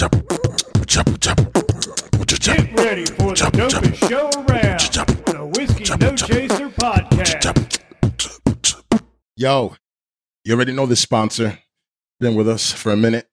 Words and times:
Get 0.00 0.08
ready 2.72 3.04
for 3.04 3.34
the 3.34 3.50
dopest 3.52 4.08
show 4.08 4.30
around. 4.30 4.80
The 5.26 5.44
Whiskey 5.54 5.84
No 6.00 6.16
Chaser 6.16 6.70
Podcast. 6.70 7.82
Yo, 9.36 9.76
you 10.42 10.54
already 10.54 10.72
know 10.72 10.86
this 10.86 11.00
sponsor. 11.00 11.58
Been 12.18 12.34
with 12.34 12.48
us 12.48 12.72
for 12.72 12.92
a 12.92 12.96
minute. 12.96 13.28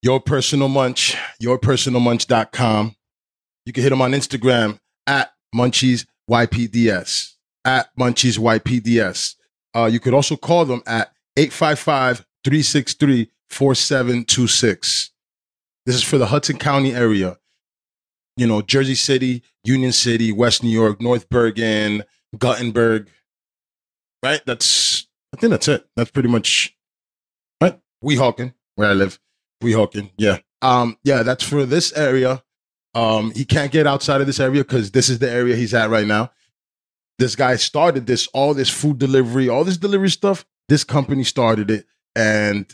Your 0.00 0.20
Personal 0.20 0.68
Munch, 0.68 1.16
yourpersonalmunch.com. 1.42 2.94
You 3.66 3.72
can 3.72 3.82
hit 3.82 3.90
them 3.90 4.02
on 4.02 4.12
Instagram 4.12 4.78
at 5.08 5.32
MunchiesYPDS, 5.52 7.32
at 7.64 7.88
MunchiesYPDS. 7.98 9.34
Uh, 9.74 9.86
you 9.86 9.98
could 9.98 10.14
also 10.14 10.36
call 10.36 10.66
them 10.66 10.84
at 10.86 11.12
855 11.36 12.18
363 12.44 13.28
4726. 13.48 15.11
This 15.86 15.96
is 15.96 16.02
for 16.02 16.18
the 16.18 16.26
Hudson 16.26 16.58
County 16.58 16.94
area. 16.94 17.38
You 18.36 18.46
know, 18.46 18.62
Jersey 18.62 18.94
City, 18.94 19.42
Union 19.64 19.92
City, 19.92 20.32
West 20.32 20.62
New 20.62 20.70
York, 20.70 21.00
North 21.00 21.28
Bergen, 21.28 22.04
Guttenberg. 22.38 23.10
Right? 24.22 24.40
That's, 24.46 25.06
I 25.34 25.38
think 25.38 25.50
that's 25.50 25.68
it. 25.68 25.86
That's 25.96 26.10
pretty 26.10 26.28
much, 26.28 26.76
right? 27.60 27.78
Weehawken, 28.04 28.54
where 28.76 28.88
I 28.88 28.92
live. 28.92 29.18
Weehawken, 29.62 30.10
yeah. 30.16 30.38
Um, 30.62 30.96
yeah, 31.02 31.22
that's 31.22 31.42
for 31.44 31.66
this 31.66 31.92
area. 31.94 32.42
Um, 32.94 33.32
he 33.32 33.44
can't 33.44 33.72
get 33.72 33.86
outside 33.86 34.20
of 34.20 34.26
this 34.26 34.40
area 34.40 34.62
because 34.62 34.92
this 34.92 35.08
is 35.08 35.18
the 35.18 35.30
area 35.30 35.56
he's 35.56 35.74
at 35.74 35.90
right 35.90 36.06
now. 36.06 36.30
This 37.18 37.34
guy 37.36 37.56
started 37.56 38.06
this, 38.06 38.28
all 38.28 38.54
this 38.54 38.70
food 38.70 38.98
delivery, 38.98 39.48
all 39.48 39.64
this 39.64 39.76
delivery 39.76 40.10
stuff. 40.10 40.44
This 40.68 40.84
company 40.84 41.24
started 41.24 41.70
it, 41.70 41.86
and 42.14 42.72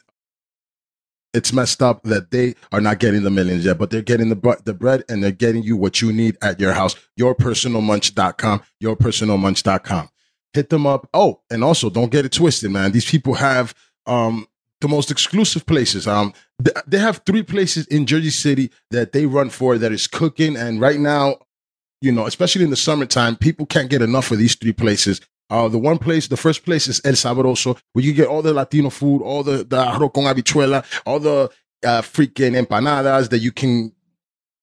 it's 1.34 1.52
messed 1.52 1.82
up 1.82 2.02
that 2.05 2.30
they 2.30 2.55
are 2.73 2.80
not 2.80 2.98
getting 2.98 3.23
the 3.23 3.30
millions 3.30 3.64
yet, 3.64 3.78
but 3.78 3.91
they're 3.91 4.02
getting 4.02 4.28
the 4.28 4.60
the 4.64 4.74
bread 4.74 5.05
and 5.09 5.23
they're 5.23 5.30
getting 5.30 5.62
you 5.62 5.77
what 5.77 6.00
you 6.00 6.12
need 6.12 6.36
at 6.42 6.58
your 6.58 6.72
house. 6.72 6.97
Yourpersonalmunch.com, 7.20 8.62
yourpersonalmunch.com. 8.83 10.08
Hit 10.55 10.70
them 10.70 10.86
up. 10.86 11.08
Oh, 11.12 11.41
and 11.50 11.62
also 11.62 11.91
don't 11.91 12.11
get 12.11 12.25
it 12.25 12.33
twisted, 12.33 12.70
man. 12.70 12.92
These 12.92 13.11
people 13.11 13.34
have 13.34 13.75
um 14.06 14.47
the 14.80 14.89
most 14.89 15.11
exclusive 15.11 15.67
places. 15.67 16.06
Um, 16.06 16.33
th- 16.64 16.77
they 16.86 16.98
have 16.98 17.22
three 17.27 17.42
places 17.42 17.86
in 17.89 18.06
Jersey 18.06 18.30
City 18.30 18.70
that 18.91 19.12
they 19.12 19.27
run 19.27 19.50
for 19.50 19.77
that 19.77 19.92
is 19.92 20.06
cooking, 20.06 20.56
and 20.56 20.80
right 20.80 21.00
now, 21.00 21.36
you 22.00 22.12
know, 22.12 22.27
especially 22.27 22.64
in 22.64 22.70
the 22.70 22.77
summertime, 22.77 23.36
people 23.36 23.67
can't 23.67 23.91
get 23.91 24.02
enough 24.02 24.30
of 24.30 24.39
these 24.39 24.55
three 24.55 24.72
places. 24.72 25.20
Uh, 25.50 25.68
the 25.68 25.78
one 25.78 25.98
place, 25.98 26.28
the 26.28 26.36
first 26.36 26.64
place 26.64 26.88
is 26.88 27.00
El 27.04 27.14
Sabroso, 27.14 27.78
where 27.92 28.04
you 28.04 28.12
get 28.12 28.28
all 28.28 28.42
the 28.42 28.52
Latino 28.52 28.91
food, 28.91 29.22
all 29.22 29.42
the, 29.42 29.58
the 29.64 29.77
arroz 29.77 30.12
con 30.12 30.24
habichuela, 30.24 30.84
all 31.06 31.18
the 31.18 31.50
uh, 31.84 32.02
freaking 32.02 32.60
empanadas 32.60 33.30
that 33.30 33.38
you 33.38 33.52
can 33.52 33.92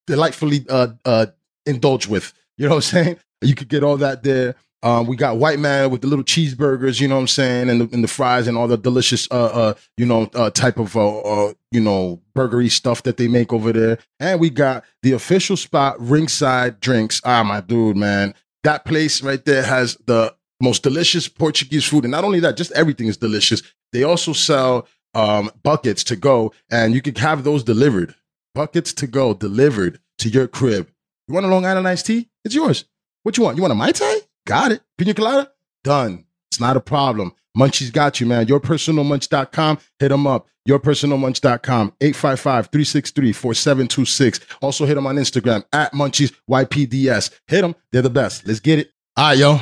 delightfully 0.06 0.66
uh, 0.70 0.90
uh, 1.04 1.26
indulge 1.66 2.08
with. 2.08 2.34
You 2.58 2.66
know 2.66 2.76
what 2.76 2.94
I'm 2.94 3.04
saying? 3.04 3.18
You 3.42 3.56
could 3.56 3.68
get 3.68 3.84
all 3.84 3.98
that 3.98 4.24
there. 4.24 4.56
Um, 4.84 5.08
we 5.08 5.16
got 5.16 5.38
White 5.38 5.58
Mana 5.58 5.90
with 5.90 6.02
the 6.02 6.08
little 6.08 6.24
cheeseburgers, 6.24 7.02
you 7.02 7.08
know 7.08 7.16
what 7.16 7.22
I'm 7.22 7.28
saying, 7.28 7.70
and 7.72 7.82
the, 7.82 7.90
and 7.92 8.04
the 8.04 8.08
fries 8.08 8.48
and 8.48 8.56
all 8.56 8.68
the 8.68 8.78
delicious, 8.78 9.28
uh, 9.32 9.46
uh, 9.46 9.74
you 9.98 10.06
know, 10.06 10.30
uh, 10.36 10.52
type 10.52 10.78
of, 10.78 10.96
uh, 10.96 11.20
uh, 11.22 11.54
you 11.72 11.82
know, 11.82 12.22
burgery 12.36 12.70
stuff 12.70 13.02
that 13.04 13.18
they 13.18 13.28
make 13.28 13.52
over 13.52 13.74
there. 13.74 13.98
And 14.20 14.40
we 14.40 14.52
got 14.52 14.86
the 15.02 15.14
official 15.14 15.58
spot, 15.58 16.00
Ringside 16.00 16.80
Drinks. 16.82 17.20
Ah, 17.26 17.42
my 17.42 17.62
dude, 17.62 17.98
man, 17.98 18.36
that 18.64 18.86
place 18.86 19.24
right 19.24 19.44
there 19.44 19.64
has 19.64 19.98
the 20.06 20.36
most 20.62 20.84
delicious 20.84 21.28
Portuguese 21.28 21.86
food, 21.86 22.06
and 22.06 22.12
not 22.12 22.24
only 22.24 22.40
that, 22.42 22.58
just 22.58 22.72
everything 22.72 23.08
is 23.08 23.18
delicious. 23.18 23.62
They 23.92 24.04
also 24.04 24.34
sell 24.34 24.88
um, 25.14 25.52
buckets 25.64 26.04
to 26.06 26.16
go, 26.16 26.54
and 26.70 26.94
you 26.94 27.02
can 27.02 27.16
have 27.16 27.44
those 27.44 27.64
delivered. 27.64 28.16
Buckets 28.54 28.94
to 28.94 29.08
go 29.08 29.34
delivered 29.34 30.00
to 30.20 30.30
your 30.30 30.48
crib. 30.48 30.90
You 31.28 31.34
want 31.34 31.46
a 31.46 31.50
Long 31.50 31.66
Island 31.66 31.88
iced 31.88 32.06
tea? 32.06 32.30
It's 32.44 32.56
yours. 32.56 32.86
What 33.24 33.38
you 33.38 33.44
want? 33.44 33.58
You 33.58 33.64
want 33.64 33.72
a 33.72 33.76
Mai 33.76 33.92
Tai? 33.92 34.20
Got 34.46 34.72
it. 34.72 34.82
Pina 34.98 35.14
colada? 35.14 35.52
Done. 35.84 36.26
It's 36.50 36.60
not 36.60 36.78
a 36.78 36.82
problem. 36.82 37.34
Munchies 37.58 37.92
got 37.92 38.20
you, 38.20 38.28
man. 38.28 38.46
Yourpersonalmunch.com. 38.46 39.80
Hit 40.00 40.10
them 40.10 40.28
up. 40.28 40.48
Yourpersonalmunch.com. 40.70 41.94
855-363-4726. 42.02 44.42
Also 44.62 44.86
hit 44.86 44.96
them 44.96 45.08
on 45.08 45.16
Instagram 45.16 45.64
at 45.74 45.94
MunchiesYPDS. 45.94 47.32
Hit 47.48 47.62
them. 47.62 47.76
They're 47.92 48.02
the 48.02 48.10
best. 48.10 48.48
Let's 48.48 48.60
get 48.60 48.80
it. 48.80 48.92
All 49.18 49.30
right, 49.30 49.38
yo. 49.38 49.60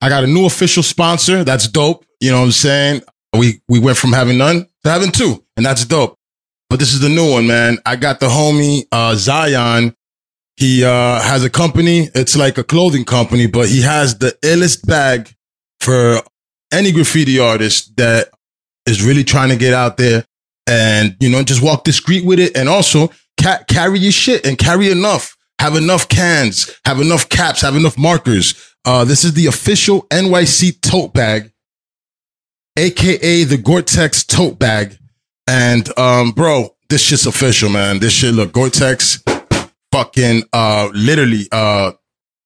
I 0.00 0.08
got 0.08 0.24
a 0.24 0.26
new 0.26 0.46
official 0.46 0.82
sponsor. 0.82 1.44
That's 1.44 1.68
dope. 1.68 2.04
You 2.20 2.30
know 2.30 2.38
what 2.40 2.46
I'm 2.46 2.52
saying? 2.52 3.02
We 3.36 3.60
we 3.68 3.78
went 3.78 3.98
from 3.98 4.12
having 4.12 4.38
none 4.38 4.66
to 4.84 4.90
having 4.90 5.12
two, 5.12 5.44
and 5.56 5.64
that's 5.64 5.84
dope. 5.84 6.16
But 6.68 6.78
this 6.78 6.92
is 6.92 7.00
the 7.00 7.08
new 7.08 7.30
one, 7.30 7.46
man. 7.46 7.78
I 7.86 7.96
got 7.96 8.20
the 8.20 8.28
homie 8.28 8.86
uh, 8.90 9.14
Zion. 9.14 9.94
He 10.56 10.84
uh, 10.84 11.20
has 11.20 11.44
a 11.44 11.50
company. 11.50 12.08
It's 12.14 12.36
like 12.36 12.58
a 12.58 12.64
clothing 12.64 13.04
company, 13.04 13.46
but 13.46 13.68
he 13.68 13.82
has 13.82 14.18
the 14.18 14.36
illest 14.42 14.86
bag 14.86 15.34
for 15.80 16.22
any 16.72 16.92
graffiti 16.92 17.38
artist 17.38 17.96
that 17.96 18.30
is 18.86 19.04
really 19.04 19.22
trying 19.24 19.50
to 19.50 19.56
get 19.56 19.74
out 19.74 19.96
there 19.98 20.24
and 20.66 21.16
you 21.20 21.28
know 21.28 21.42
just 21.42 21.62
walk 21.62 21.84
the 21.84 21.92
street 21.92 22.24
with 22.24 22.40
it, 22.40 22.56
and 22.56 22.68
also 22.68 23.10
ca- 23.40 23.62
carry 23.68 23.98
your 23.98 24.12
shit 24.12 24.46
and 24.46 24.58
carry 24.58 24.90
enough. 24.90 25.36
Have 25.58 25.76
enough 25.76 26.08
cans. 26.08 26.74
Have 26.84 27.00
enough 27.00 27.28
caps. 27.28 27.62
Have 27.62 27.76
enough 27.76 27.96
markers. 27.96 28.65
Uh, 28.86 29.04
this 29.04 29.24
is 29.24 29.34
the 29.34 29.46
official 29.46 30.02
NYC 30.02 30.80
tote 30.80 31.12
bag, 31.12 31.50
aka 32.78 33.42
the 33.42 33.56
Gore-Tex 33.56 34.22
tote 34.24 34.60
bag. 34.60 34.96
And 35.48 35.86
um, 35.98 36.30
bro, 36.30 36.76
this 36.88 37.02
shit's 37.02 37.26
official, 37.26 37.68
man. 37.68 37.98
This 37.98 38.12
shit 38.12 38.32
look 38.32 38.52
Gore-Tex, 38.52 39.24
fucking 39.90 40.44
uh, 40.52 40.88
literally. 40.94 41.48
Uh, 41.50 41.92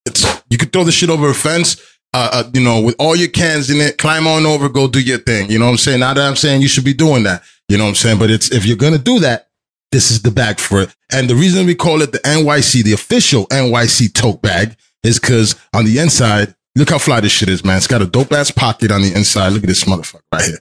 it's 0.06 0.24
you 0.48 0.56
could 0.56 0.72
throw 0.72 0.82
the 0.82 0.92
shit 0.92 1.10
over 1.10 1.28
a 1.28 1.34
fence. 1.34 1.76
Uh, 2.14 2.30
uh, 2.32 2.50
you 2.54 2.60
know, 2.60 2.80
with 2.80 2.96
all 2.98 3.14
your 3.14 3.28
cans 3.28 3.70
in 3.70 3.76
it, 3.76 3.98
climb 3.98 4.26
on 4.26 4.46
over, 4.46 4.68
go 4.70 4.88
do 4.88 5.00
your 5.00 5.18
thing. 5.18 5.48
You 5.50 5.58
know 5.58 5.66
what 5.66 5.72
I'm 5.72 5.76
saying? 5.76 6.00
Now 6.00 6.14
that 6.14 6.26
I'm 6.26 6.36
saying 6.36 6.62
you 6.62 6.68
should 6.68 6.84
be 6.84 6.94
doing 6.94 7.22
that. 7.24 7.42
You 7.68 7.76
know 7.76 7.84
what 7.84 7.90
I'm 7.90 7.96
saying? 7.96 8.18
But 8.18 8.30
it's 8.30 8.50
if 8.50 8.64
you're 8.64 8.78
gonna 8.78 8.98
do 8.98 9.18
that, 9.20 9.50
this 9.92 10.10
is 10.10 10.22
the 10.22 10.30
bag 10.30 10.58
for 10.58 10.80
it. 10.80 10.96
And 11.12 11.28
the 11.28 11.34
reason 11.34 11.66
we 11.66 11.74
call 11.74 12.00
it 12.00 12.12
the 12.12 12.18
NYC, 12.20 12.82
the 12.82 12.94
official 12.94 13.46
NYC 13.48 14.14
tote 14.14 14.40
bag, 14.40 14.76
is 15.02 15.18
because 15.18 15.54
on 15.74 15.84
the 15.84 15.98
inside, 15.98 16.54
look 16.76 16.90
how 16.90 16.98
fly 16.98 17.20
this 17.20 17.32
shit 17.32 17.48
is, 17.48 17.64
man. 17.64 17.76
It's 17.76 17.86
got 17.86 18.02
a 18.02 18.06
dope 18.06 18.32
ass 18.32 18.50
pocket 18.50 18.90
on 18.90 19.02
the 19.02 19.12
inside. 19.14 19.50
Look 19.52 19.62
at 19.62 19.68
this 19.68 19.84
motherfucker 19.84 20.20
right 20.32 20.44
here. 20.44 20.58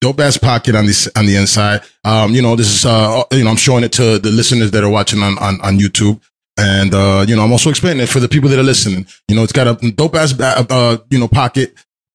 Dope 0.00 0.20
ass 0.20 0.38
pocket 0.38 0.74
on 0.74 0.86
the 0.86 1.12
on 1.16 1.26
the 1.26 1.36
inside. 1.36 1.82
Um, 2.04 2.34
you 2.34 2.40
know, 2.42 2.56
this 2.56 2.68
is 2.68 2.86
uh, 2.86 3.22
you 3.32 3.44
know, 3.44 3.50
I'm 3.50 3.56
showing 3.56 3.84
it 3.84 3.92
to 3.92 4.18
the 4.18 4.30
listeners 4.30 4.70
that 4.70 4.82
are 4.82 4.90
watching 4.90 5.22
on 5.22 5.38
on, 5.38 5.60
on 5.60 5.78
YouTube. 5.78 6.20
And 6.58 6.92
uh, 6.94 7.24
you 7.28 7.36
know, 7.36 7.44
I'm 7.44 7.52
also 7.52 7.70
explaining 7.70 8.02
it 8.02 8.08
for 8.08 8.20
the 8.20 8.28
people 8.28 8.48
that 8.50 8.58
are 8.58 8.62
listening. 8.64 9.06
You 9.28 9.36
know, 9.36 9.42
it's 9.42 9.52
got 9.52 9.66
a 9.66 9.90
dope 9.90 10.14
ass 10.14 10.32
ba- 10.32 10.66
uh, 10.68 10.98
you 11.10 11.18
know, 11.18 11.28
pocket. 11.28 11.74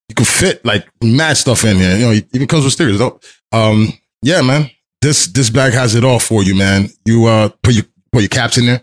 You 0.09 0.15
can 0.15 0.25
fit 0.25 0.63
like 0.65 0.87
mad 1.03 1.37
stuff 1.37 1.63
in 1.63 1.77
here. 1.77 1.95
You 1.95 2.05
know, 2.05 2.11
it 2.11 2.27
even 2.33 2.47
comes 2.47 2.63
with 2.63 2.73
stickers. 2.73 2.99
Dope. 2.99 3.23
Um, 3.51 3.93
yeah, 4.21 4.41
man. 4.41 4.69
This 5.01 5.27
this 5.27 5.49
bag 5.49 5.73
has 5.73 5.93
it 5.95 6.03
all 6.03 6.19
for 6.19 6.43
you, 6.43 6.55
man. 6.55 6.89
You 7.05 7.25
uh 7.25 7.49
put 7.61 7.75
your 7.75 7.85
put 8.11 8.21
your 8.21 8.29
caps 8.29 8.57
in 8.57 8.65
there, 8.65 8.81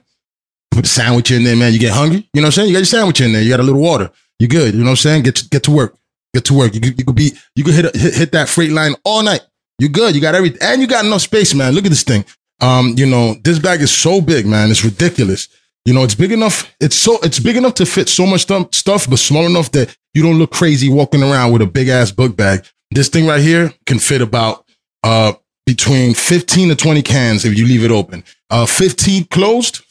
put 0.72 0.84
a 0.84 0.88
sandwich 0.88 1.30
in 1.30 1.44
there, 1.44 1.56
man. 1.56 1.72
You 1.72 1.78
get 1.78 1.92
hungry, 1.92 2.28
you 2.32 2.40
know 2.40 2.46
what 2.46 2.46
I'm 2.46 2.52
saying? 2.52 2.68
You 2.68 2.74
got 2.74 2.80
your 2.80 2.86
sandwich 2.86 3.20
in 3.20 3.32
there, 3.32 3.42
you 3.42 3.50
got 3.50 3.60
a 3.60 3.62
little 3.62 3.80
water. 3.80 4.10
You 4.38 4.48
good, 4.48 4.74
you 4.74 4.80
know 4.80 4.86
what 4.86 4.90
I'm 4.90 4.96
saying? 4.96 5.22
Get 5.22 5.36
to, 5.36 5.48
get 5.48 5.62
to 5.64 5.70
work. 5.70 5.96
Get 6.34 6.44
to 6.46 6.54
work. 6.54 6.74
You 6.74 6.80
could, 6.80 6.98
you 6.98 7.04
could 7.04 7.14
be 7.14 7.32
you 7.54 7.62
could 7.62 7.74
hit, 7.74 7.94
hit 7.94 8.14
hit 8.14 8.32
that 8.32 8.48
freight 8.48 8.72
line 8.72 8.94
all 9.04 9.22
night. 9.22 9.42
You 9.78 9.88
good. 9.88 10.14
You 10.14 10.20
got 10.20 10.34
everything. 10.34 10.60
And 10.62 10.80
you 10.80 10.86
got 10.86 11.04
enough 11.04 11.22
space, 11.22 11.54
man. 11.54 11.74
Look 11.74 11.84
at 11.84 11.90
this 11.90 12.04
thing. 12.04 12.24
Um, 12.60 12.94
you 12.96 13.06
know, 13.06 13.34
this 13.42 13.58
bag 13.58 13.80
is 13.82 13.90
so 13.90 14.20
big, 14.20 14.46
man. 14.46 14.70
It's 14.70 14.84
ridiculous. 14.84 15.48
You 15.84 15.92
know, 15.92 16.04
it's 16.04 16.14
big 16.14 16.30
enough. 16.30 16.72
It's 16.80 16.96
so 16.96 17.18
it's 17.22 17.40
big 17.40 17.56
enough 17.56 17.74
to 17.74 17.86
fit 17.86 18.08
so 18.08 18.24
much 18.24 18.42
stuff, 18.42 18.72
stuff, 18.72 19.10
but 19.10 19.18
small 19.18 19.44
enough 19.44 19.72
that 19.72 19.94
you 20.14 20.22
don't 20.22 20.38
look 20.38 20.52
crazy 20.52 20.88
walking 20.88 21.22
around 21.22 21.52
with 21.52 21.62
a 21.62 21.66
big 21.66 21.88
ass 21.88 22.12
book 22.12 22.36
bag. 22.36 22.64
This 22.92 23.08
thing 23.08 23.26
right 23.26 23.40
here 23.40 23.72
can 23.86 23.98
fit 23.98 24.22
about 24.22 24.64
uh 25.02 25.32
between 25.66 26.14
15 26.14 26.70
to 26.70 26.76
20 26.76 27.02
cans 27.02 27.44
if 27.44 27.56
you 27.56 27.66
leave 27.66 27.84
it 27.84 27.90
open. 27.90 28.22
Uh 28.50 28.66
15 28.66 29.24
closed, 29.26 29.82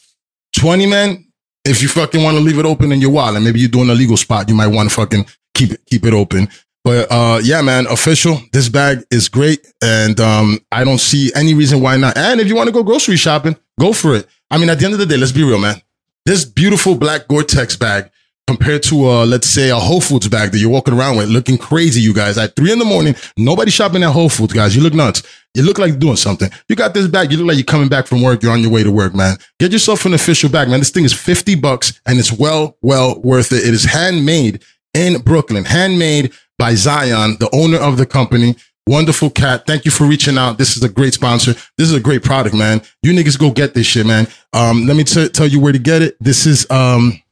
20 0.56 0.86
man. 0.86 1.24
If 1.64 1.80
you 1.80 1.88
fucking 1.88 2.22
want 2.22 2.36
to 2.36 2.42
leave 2.42 2.58
it 2.58 2.66
open 2.66 2.90
in 2.90 3.00
your 3.00 3.10
wallet, 3.10 3.42
maybe 3.42 3.60
you're 3.60 3.68
doing 3.68 3.88
a 3.88 3.94
legal 3.94 4.16
spot, 4.16 4.48
you 4.48 4.54
might 4.54 4.66
want 4.66 4.88
to 4.88 4.94
fucking 4.94 5.26
keep 5.54 5.72
it 5.72 5.80
keep 5.86 6.04
it 6.04 6.12
open. 6.12 6.48
But 6.84 7.06
uh 7.10 7.40
yeah, 7.42 7.62
man, 7.62 7.86
official. 7.86 8.40
This 8.52 8.68
bag 8.68 9.04
is 9.10 9.28
great. 9.28 9.66
And 9.82 10.18
um 10.18 10.58
I 10.72 10.82
don't 10.84 10.98
see 10.98 11.30
any 11.36 11.54
reason 11.54 11.80
why 11.80 11.96
not. 11.96 12.16
And 12.16 12.40
if 12.40 12.48
you 12.48 12.56
want 12.56 12.66
to 12.66 12.72
go 12.72 12.82
grocery 12.82 13.16
shopping, 13.16 13.56
go 13.78 13.92
for 13.92 14.16
it. 14.16 14.26
I 14.50 14.58
mean, 14.58 14.70
at 14.70 14.78
the 14.80 14.84
end 14.84 14.94
of 14.94 15.00
the 15.00 15.06
day, 15.06 15.16
let's 15.16 15.32
be 15.32 15.44
real, 15.44 15.58
man. 15.58 15.80
This 16.26 16.44
beautiful 16.44 16.94
black 16.94 17.26
Gore-Tex 17.26 17.76
bag 17.76 18.10
compared 18.46 18.82
to 18.84 19.08
uh 19.08 19.26
let's 19.26 19.48
say 19.48 19.70
a 19.70 19.76
Whole 19.76 20.00
Foods 20.00 20.28
bag 20.28 20.52
that 20.52 20.58
you're 20.58 20.70
walking 20.70 20.94
around 20.94 21.16
with 21.16 21.28
looking 21.28 21.58
crazy, 21.58 22.00
you 22.00 22.12
guys. 22.14 22.38
At 22.38 22.56
three 22.56 22.72
in 22.72 22.78
the 22.78 22.84
morning, 22.84 23.14
nobody 23.36 23.70
shopping 23.70 24.02
at 24.02 24.10
Whole 24.10 24.28
Foods, 24.28 24.52
guys. 24.52 24.74
You 24.74 24.82
look 24.82 24.94
nuts. 24.94 25.22
You 25.54 25.62
look 25.62 25.78
like 25.78 25.98
doing 25.98 26.16
something. 26.16 26.50
You 26.68 26.76
got 26.76 26.94
this 26.94 27.06
bag. 27.06 27.30
You 27.30 27.38
look 27.38 27.48
like 27.48 27.56
you're 27.56 27.64
coming 27.64 27.88
back 27.88 28.06
from 28.06 28.22
work. 28.22 28.42
You're 28.42 28.52
on 28.52 28.60
your 28.62 28.70
way 28.70 28.82
to 28.82 28.90
work, 28.90 29.14
man. 29.14 29.36
Get 29.58 29.72
yourself 29.72 30.06
an 30.06 30.14
official 30.14 30.48
bag, 30.48 30.68
man. 30.68 30.78
This 30.80 30.90
thing 30.90 31.04
is 31.04 31.12
50 31.12 31.56
bucks 31.56 32.00
and 32.06 32.18
it's 32.18 32.32
well, 32.32 32.76
well 32.80 33.20
worth 33.20 33.52
it. 33.52 33.66
It 33.66 33.74
is 33.74 33.84
handmade 33.84 34.62
in 34.94 35.20
Brooklyn, 35.20 35.64
handmade 35.64 36.32
by 36.58 36.74
Zion, 36.74 37.36
the 37.38 37.50
owner 37.54 37.78
of 37.78 37.98
the 37.98 38.06
company. 38.06 38.56
Wonderful 38.86 39.30
cat. 39.30 39.64
Thank 39.66 39.84
you 39.84 39.90
for 39.90 40.04
reaching 40.06 40.38
out. 40.38 40.58
This 40.58 40.76
is 40.76 40.82
a 40.82 40.88
great 40.88 41.14
sponsor. 41.14 41.52
This 41.78 41.88
is 41.88 41.94
a 41.94 42.00
great 42.00 42.24
product, 42.24 42.54
man. 42.54 42.82
You 43.02 43.12
niggas 43.12 43.38
go 43.38 43.50
get 43.50 43.74
this 43.74 43.86
shit, 43.86 44.06
man. 44.06 44.26
Um, 44.52 44.86
let 44.86 44.96
me 44.96 45.04
t- 45.04 45.28
tell 45.28 45.46
you 45.46 45.60
where 45.60 45.72
to 45.72 45.78
get 45.78 46.02
it. 46.02 46.16
This 46.18 46.46
is 46.46 46.68
um 46.70 47.22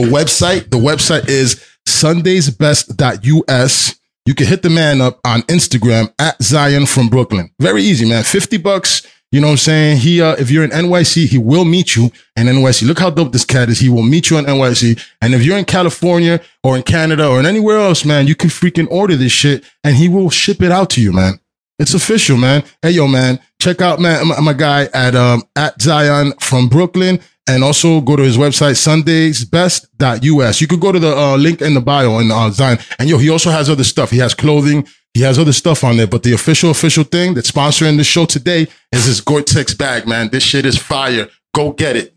the 0.00 0.06
website. 0.06 0.70
The 0.70 0.76
website 0.76 1.28
is 1.28 1.64
sundaysbest.us. 1.88 3.94
You 4.26 4.34
can 4.34 4.46
hit 4.46 4.62
the 4.62 4.70
man 4.70 5.00
up 5.00 5.20
on 5.24 5.42
Instagram 5.42 6.12
at 6.18 6.42
Zion 6.42 6.84
from 6.84 7.08
Brooklyn. 7.08 7.50
Very 7.60 7.82
easy, 7.82 8.06
man. 8.06 8.24
50 8.24 8.58
bucks. 8.58 9.06
You 9.32 9.40
know 9.40 9.48
what 9.48 9.52
I'm 9.52 9.58
saying? 9.58 9.96
He, 9.98 10.20
uh, 10.20 10.36
if 10.38 10.50
you're 10.50 10.64
in 10.64 10.70
NYC, 10.70 11.26
he 11.26 11.38
will 11.38 11.64
meet 11.64 11.96
you 11.96 12.10
in 12.36 12.46
NYC. 12.46 12.86
Look 12.86 12.98
how 12.98 13.10
dope 13.10 13.32
this 13.32 13.44
cat 13.44 13.68
is. 13.68 13.80
He 13.80 13.88
will 13.88 14.02
meet 14.02 14.30
you 14.30 14.38
in 14.38 14.44
NYC. 14.44 15.02
And 15.20 15.34
if 15.34 15.42
you're 15.42 15.58
in 15.58 15.64
California 15.64 16.40
or 16.62 16.76
in 16.76 16.82
Canada 16.82 17.26
or 17.26 17.40
in 17.40 17.46
anywhere 17.46 17.78
else, 17.78 18.04
man, 18.04 18.26
you 18.26 18.34
can 18.34 18.50
freaking 18.50 18.86
order 18.90 19.16
this 19.16 19.32
shit 19.32 19.64
and 19.82 19.96
he 19.96 20.08
will 20.08 20.30
ship 20.30 20.62
it 20.62 20.70
out 20.70 20.90
to 20.90 21.00
you, 21.00 21.12
man. 21.12 21.40
It's 21.78 21.94
official, 21.94 22.36
man. 22.36 22.64
Hey, 22.82 22.92
yo, 22.92 23.08
man, 23.08 23.40
check 23.60 23.80
out, 23.80 24.00
man, 24.00 24.28
my, 24.28 24.40
my 24.40 24.52
guy 24.52 24.84
at, 24.94 25.14
um, 25.14 25.42
at 25.56 25.80
Zion 25.80 26.32
from 26.40 26.68
Brooklyn 26.68 27.20
and 27.48 27.62
also 27.62 28.00
go 28.00 28.16
to 28.16 28.22
his 28.22 28.36
website, 28.36 28.74
sundaysbest.us. 28.74 30.60
You 30.60 30.66
could 30.66 30.80
go 30.80 30.92
to 30.92 30.98
the 30.98 31.16
uh, 31.16 31.36
link 31.36 31.62
in 31.62 31.74
the 31.74 31.80
bio 31.80 32.18
in 32.18 32.30
uh, 32.30 32.50
Zion. 32.50 32.78
And 32.98 33.08
yo, 33.08 33.18
he 33.18 33.30
also 33.30 33.50
has 33.50 33.70
other 33.70 33.84
stuff. 33.84 34.10
He 34.10 34.18
has 34.18 34.34
clothing. 34.34 34.86
He 35.14 35.22
has 35.22 35.38
other 35.38 35.52
stuff 35.52 35.82
on 35.82 35.96
there, 35.96 36.06
but 36.06 36.24
the 36.24 36.34
official, 36.34 36.70
official 36.70 37.04
thing 37.04 37.32
that's 37.32 37.50
sponsoring 37.50 37.96
the 37.96 38.04
show 38.04 38.26
today 38.26 38.66
is 38.92 39.06
his 39.06 39.22
Gore-Tex 39.22 39.72
bag, 39.72 40.06
man. 40.06 40.28
This 40.28 40.42
shit 40.42 40.66
is 40.66 40.76
fire. 40.76 41.28
Go 41.54 41.72
get 41.72 41.96
it. 41.96 42.14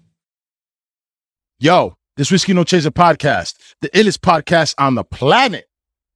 Yo, 1.60 1.96
this 2.18 2.30
Whiskey 2.30 2.54
No 2.54 2.66
Chaser 2.66 2.92
podcast, 2.92 3.56
the 3.80 3.90
illest 3.90 4.18
podcast 4.18 4.76
on 4.78 4.96
the 4.96 5.06
planet. 5.06 5.70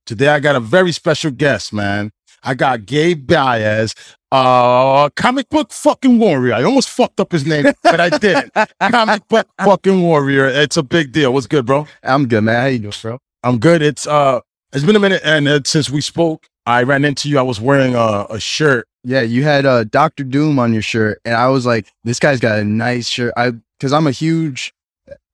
Today 0.06 0.28
I 0.28 0.42
got 0.42 0.58
a 0.58 0.60
very 0.60 0.92
special 0.92 1.32
guest, 1.32 1.72
man. 1.72 2.12
I 2.44 2.54
got 2.54 2.86
Gabe 2.86 3.26
Baez, 3.26 3.96
uh, 4.32 5.10
comic 5.16 5.50
book 5.50 5.72
fucking 5.72 6.20
warrior. 6.20 6.54
I 6.54 6.64
almost 6.64 6.90
fucked 6.90 7.20
up 7.20 7.32
his 7.32 7.46
name, 7.46 7.66
but 7.84 8.02
I 8.02 8.10
didn't. 8.10 8.52
comic 8.82 9.28
book 9.28 9.48
fucking 9.64 10.02
warrior. 10.02 10.48
It's 10.48 10.76
a 10.76 10.84
big 10.84 11.12
deal. 11.12 11.34
What's 11.34 11.48
good, 11.48 11.66
bro? 11.66 11.88
I'm 12.04 12.28
good, 12.28 12.42
man. 12.42 12.62
How 12.62 12.68
you 12.68 12.80
doing, 12.80 12.94
bro? 13.02 13.20
I'm 13.44 13.60
good. 13.60 13.82
It's 13.82 14.06
uh, 14.06 14.42
it's 14.74 14.84
been 14.84 14.96
a 14.96 15.00
minute, 15.00 15.22
and 15.24 15.48
uh, 15.48 15.60
since 15.66 15.90
we 15.90 16.02
spoke, 16.02 16.48
I 16.66 16.84
ran 16.84 17.06
into 17.06 17.30
you. 17.30 17.40
I 17.40 17.44
was 17.44 17.62
wearing 17.62 17.96
a, 17.96 18.26
a 18.30 18.40
shirt. 18.40 18.88
Yeah, 19.04 19.22
you 19.22 19.44
had 19.44 19.66
uh, 19.66 19.84
Doctor 19.84 20.24
Doom 20.24 20.60
on 20.60 20.74
your 20.74 20.82
shirt, 20.82 21.22
and 21.26 21.36
I 21.36 21.48
was 21.50 21.66
like, 21.66 21.88
this 22.04 22.20
guy's 22.20 22.40
got 22.40 22.60
a 22.60 22.64
nice 22.64 23.08
shirt. 23.08 23.34
I 23.38 23.54
because 23.80 23.94
I'm 23.94 24.08
a 24.08 24.12
huge, 24.12 24.74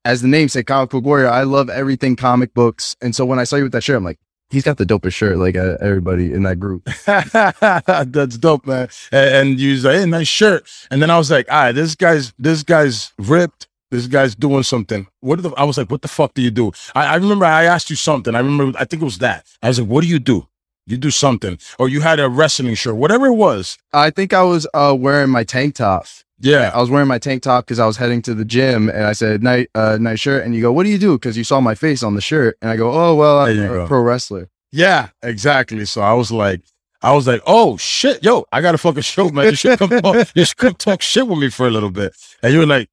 as 0.04 0.22
the 0.22 0.28
name 0.28 0.48
say, 0.48 0.62
comic 0.62 0.90
book 0.90 1.04
warrior. 1.04 1.28
I 1.28 1.42
love 1.42 1.70
everything 1.70 2.16
comic 2.16 2.52
books, 2.54 2.96
and 3.00 3.16
so 3.16 3.24
when 3.24 3.38
I 3.38 3.44
saw 3.44 3.56
you 3.56 3.64
with 3.64 3.72
that 3.72 3.82
shirt, 3.82 3.96
I'm 3.96 4.04
like, 4.04 4.18
he's 4.50 4.64
got 4.64 4.76
the 4.76 4.84
dopest 4.84 5.14
shirt, 5.14 5.38
like 5.38 5.56
uh, 5.56 5.76
everybody 5.80 6.32
in 6.32 6.42
that 6.42 6.60
group. 6.60 6.84
That's 7.06 8.38
dope, 8.38 8.66
man. 8.66 8.88
And, 9.12 9.34
and 9.34 9.60
you 9.60 9.72
was 9.72 9.84
like, 9.84 9.96
hey, 9.96 10.06
nice 10.06 10.28
shirt. 10.28 10.68
And 10.90 11.00
then 11.00 11.10
I 11.10 11.18
was 11.18 11.30
like, 11.30 11.50
all 11.50 11.64
right, 11.64 11.72
this 11.72 11.94
guy's 11.94 12.32
this 12.38 12.62
guy's 12.62 13.12
ripped. 13.18 13.68
This 13.90 14.06
guy's 14.06 14.36
doing 14.36 14.62
something. 14.62 15.08
What 15.20 15.42
the? 15.42 15.50
I 15.56 15.64
was 15.64 15.76
like, 15.76 15.90
what 15.90 16.02
the 16.02 16.08
fuck 16.08 16.34
do 16.34 16.42
you 16.42 16.50
do? 16.50 16.72
I, 16.94 17.06
I 17.06 17.14
remember 17.16 17.44
I 17.44 17.64
asked 17.64 17.90
you 17.90 17.96
something. 17.96 18.34
I 18.34 18.38
remember. 18.38 18.78
I 18.78 18.84
think 18.84 19.02
it 19.02 19.04
was 19.04 19.18
that. 19.18 19.46
I 19.62 19.68
was 19.68 19.80
like, 19.80 19.88
what 19.88 20.02
do 20.02 20.08
you 20.08 20.18
do? 20.18 20.46
You 20.86 20.96
do 20.96 21.10
something, 21.10 21.58
or 21.78 21.88
you 21.88 22.00
had 22.00 22.18
a 22.18 22.28
wrestling 22.28 22.74
shirt, 22.74 22.96
whatever 22.96 23.26
it 23.26 23.34
was. 23.34 23.78
I 23.92 24.10
think 24.10 24.32
I 24.32 24.42
was 24.42 24.66
uh, 24.74 24.96
wearing 24.98 25.30
my 25.30 25.44
tank 25.44 25.76
top. 25.76 26.06
Yeah, 26.40 26.70
I 26.74 26.80
was 26.80 26.90
wearing 26.90 27.08
my 27.08 27.18
tank 27.18 27.42
top 27.42 27.66
because 27.66 27.78
I 27.78 27.86
was 27.86 27.96
heading 27.96 28.22
to 28.22 28.34
the 28.34 28.44
gym, 28.44 28.88
and 28.88 29.04
I 29.04 29.12
said, 29.12 29.42
"Night, 29.42 29.68
uh, 29.74 29.98
nice 30.00 30.20
shirt." 30.20 30.44
And 30.44 30.54
you 30.54 30.62
go, 30.62 30.72
"What 30.72 30.84
do 30.84 30.88
you 30.90 30.98
do?" 30.98 31.16
Because 31.18 31.36
you 31.36 31.44
saw 31.44 31.60
my 31.60 31.74
face 31.74 32.02
on 32.02 32.14
the 32.14 32.20
shirt, 32.20 32.56
and 32.62 32.70
I 32.70 32.76
go, 32.76 32.90
"Oh, 32.92 33.14
well, 33.14 33.40
I'm 33.40 33.58
a 33.58 33.86
pro 33.86 34.00
wrestler." 34.00 34.48
Yeah, 34.72 35.08
exactly. 35.22 35.84
So 35.84 36.00
I 36.00 36.12
was 36.14 36.30
like, 36.32 36.62
I 37.02 37.12
was 37.12 37.26
like, 37.26 37.42
oh 37.46 37.76
shit, 37.76 38.22
yo, 38.22 38.44
I 38.52 38.60
got 38.60 38.74
a 38.74 38.78
fucking 38.78 39.02
show, 39.02 39.28
man. 39.30 39.46
You 39.46 39.56
should 39.56 39.78
come 39.78 39.88
talk, 39.88 40.28
you 40.34 40.44
should 40.44 40.56
come 40.56 40.74
talk 40.74 41.02
shit 41.02 41.26
with 41.26 41.38
me 41.38 41.48
for 41.50 41.66
a 41.66 41.70
little 41.70 41.90
bit. 41.90 42.14
And 42.42 42.52
you 42.52 42.60
were 42.60 42.66
like, 42.66 42.88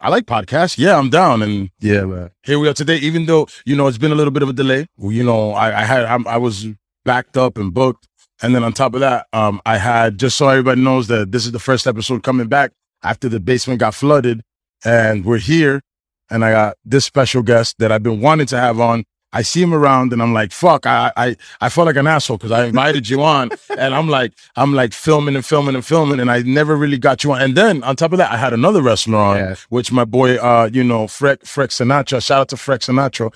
I 0.00 0.08
like 0.08 0.26
podcasts. 0.26 0.76
Yeah, 0.76 0.98
I'm 0.98 1.08
down. 1.08 1.42
And 1.42 1.70
Yeah, 1.80 2.02
man. 2.04 2.30
here 2.42 2.58
we 2.58 2.68
are 2.68 2.74
today. 2.74 2.96
Even 2.96 3.26
though 3.26 3.46
you 3.64 3.76
know 3.76 3.86
it's 3.86 3.96
been 3.98 4.12
a 4.12 4.16
little 4.16 4.32
bit 4.32 4.42
of 4.42 4.48
a 4.48 4.52
delay, 4.52 4.86
you 4.98 5.22
know, 5.24 5.52
I, 5.52 5.82
I 5.82 5.84
had 5.84 6.04
I'm, 6.04 6.26
I 6.26 6.36
was 6.36 6.66
backed 7.04 7.36
up 7.36 7.56
and 7.58 7.72
booked, 7.72 8.06
and 8.42 8.54
then 8.54 8.62
on 8.64 8.72
top 8.72 8.94
of 8.94 9.00
that, 9.00 9.26
um, 9.32 9.60
I 9.66 9.78
had 9.78 10.18
just 10.18 10.36
so 10.36 10.48
everybody 10.48 10.80
knows 10.80 11.08
that 11.08 11.32
this 11.32 11.44
is 11.46 11.52
the 11.52 11.58
first 11.58 11.86
episode 11.86 12.22
coming 12.22 12.46
back 12.48 12.72
after 13.02 13.28
the 13.28 13.40
basement 13.40 13.80
got 13.80 13.94
flooded, 13.94 14.42
and 14.84 15.24
we're 15.24 15.38
here, 15.38 15.82
and 16.30 16.44
I 16.44 16.50
got 16.52 16.76
this 16.84 17.04
special 17.04 17.42
guest 17.42 17.76
that 17.78 17.90
I've 17.92 18.02
been 18.02 18.20
wanting 18.20 18.46
to 18.48 18.58
have 18.58 18.80
on. 18.80 19.04
I 19.30 19.42
see 19.42 19.60
him 19.60 19.74
around, 19.74 20.14
and 20.14 20.22
I'm 20.22 20.32
like, 20.32 20.52
"Fuck!" 20.52 20.86
I 20.86 21.12
I 21.14 21.36
I 21.60 21.68
felt 21.68 21.84
like 21.86 21.96
an 21.96 22.06
asshole 22.06 22.38
because 22.38 22.50
I 22.50 22.64
invited 22.64 23.10
you 23.10 23.22
on, 23.22 23.50
and 23.78 23.94
I'm 23.94 24.08
like, 24.08 24.32
I'm 24.56 24.72
like 24.72 24.94
filming 24.94 25.36
and 25.36 25.44
filming 25.44 25.74
and 25.74 25.84
filming, 25.84 26.18
and 26.18 26.30
I 26.30 26.40
never 26.40 26.74
really 26.76 26.96
got 26.96 27.22
you 27.24 27.32
on. 27.32 27.42
And 27.42 27.54
then 27.54 27.82
on 27.82 27.94
top 27.94 28.12
of 28.12 28.18
that, 28.18 28.32
I 28.32 28.38
had 28.38 28.54
another 28.54 28.80
wrestler 28.80 29.18
on, 29.18 29.36
Yeah. 29.36 29.54
which 29.68 29.92
my 29.92 30.06
boy, 30.06 30.36
uh, 30.36 30.70
you 30.72 30.82
know, 30.82 31.04
Freck 31.06 31.40
Freck 31.40 31.68
Sinatra. 31.68 32.24
Shout 32.24 32.40
out 32.40 32.48
to 32.48 32.56
Freck 32.56 32.78
Sinatra. 32.80 33.30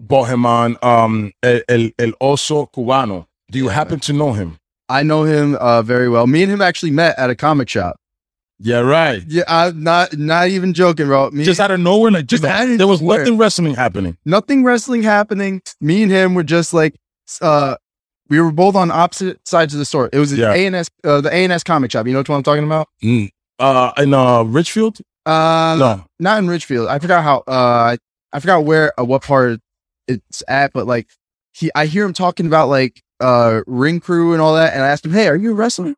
Brought 0.00 0.24
him 0.28 0.44
on. 0.44 0.76
Um, 0.82 1.32
El, 1.42 1.60
El, 1.68 1.90
El 1.98 2.12
Oso 2.20 2.70
Cubano. 2.70 3.24
Do 3.50 3.58
you 3.58 3.66
Yeah, 3.66 3.72
happen 3.72 4.00
to 4.00 4.12
know 4.12 4.32
him? 4.32 4.58
I 4.88 5.02
know 5.02 5.24
him 5.24 5.54
uh, 5.56 5.82
very 5.82 6.08
well. 6.08 6.26
Me 6.26 6.42
and 6.42 6.52
him 6.52 6.60
actually 6.62 6.90
met 6.92 7.18
at 7.18 7.30
a 7.30 7.34
comic 7.34 7.68
shop. 7.68 7.96
Yeah, 8.60 8.80
right. 8.80 9.22
Yeah, 9.28 9.44
I'm 9.46 9.82
not 9.82 10.16
not 10.18 10.48
even 10.48 10.74
joking, 10.74 11.06
bro. 11.06 11.30
Me, 11.30 11.44
Just 11.44 11.60
out 11.60 11.70
of 11.70 11.78
nowhere, 11.78 12.10
like 12.10 12.26
just 12.26 12.42
there 12.42 12.86
was 12.86 13.00
nowhere. 13.00 13.18
nothing 13.20 13.38
wrestling 13.38 13.74
happening. 13.74 14.16
nothing 14.24 14.64
wrestling 14.64 15.02
happening. 15.04 15.62
Me 15.80 16.02
and 16.02 16.10
him 16.10 16.34
were 16.34 16.42
just 16.42 16.74
like, 16.74 16.96
uh, 17.40 17.76
we 18.28 18.40
were 18.40 18.50
both 18.50 18.74
on 18.74 18.90
opposite 18.90 19.46
sides 19.46 19.74
of 19.74 19.78
the 19.78 19.84
store. 19.84 20.10
It 20.12 20.18
was 20.18 20.36
Yeah. 20.36 20.52
A 20.52 20.66
and 20.66 20.74
uh, 20.74 21.20
the 21.20 21.28
A 21.32 21.44
and 21.44 21.52
S 21.52 21.62
comic 21.62 21.92
shop. 21.92 22.06
You 22.06 22.12
know 22.14 22.18
what 22.18 22.30
I'm 22.30 22.42
talking 22.42 22.64
about? 22.64 22.88
Uh, 23.60 23.92
in 23.96 24.12
uh 24.12 24.42
Richfield. 24.42 24.98
Uh, 25.24 25.76
No. 25.78 26.04
not 26.18 26.38
in 26.38 26.48
Richfield. 26.48 26.88
I 26.88 26.98
forgot 26.98 27.22
how. 27.22 27.38
Uh, 27.46 27.96
I 28.32 28.40
forgot 28.40 28.64
where, 28.64 28.92
uh, 29.00 29.04
what 29.04 29.22
part 29.22 29.58
it's 30.08 30.42
at, 30.48 30.72
but 30.72 30.86
like, 30.86 31.06
he, 31.52 31.70
I 31.74 31.86
hear 31.86 32.04
him 32.04 32.12
talking 32.12 32.46
about 32.46 32.68
like, 32.68 33.00
uh, 33.20 33.62
ring 33.66 34.00
crew 34.00 34.32
and 34.32 34.42
all 34.42 34.54
that, 34.54 34.74
and 34.74 34.82
I 34.82 34.88
asked 34.88 35.04
him, 35.04 35.12
"Hey, 35.12 35.28
are 35.28 35.36
you 35.36 35.52
a 35.52 35.54
wrestler?" 35.54 35.94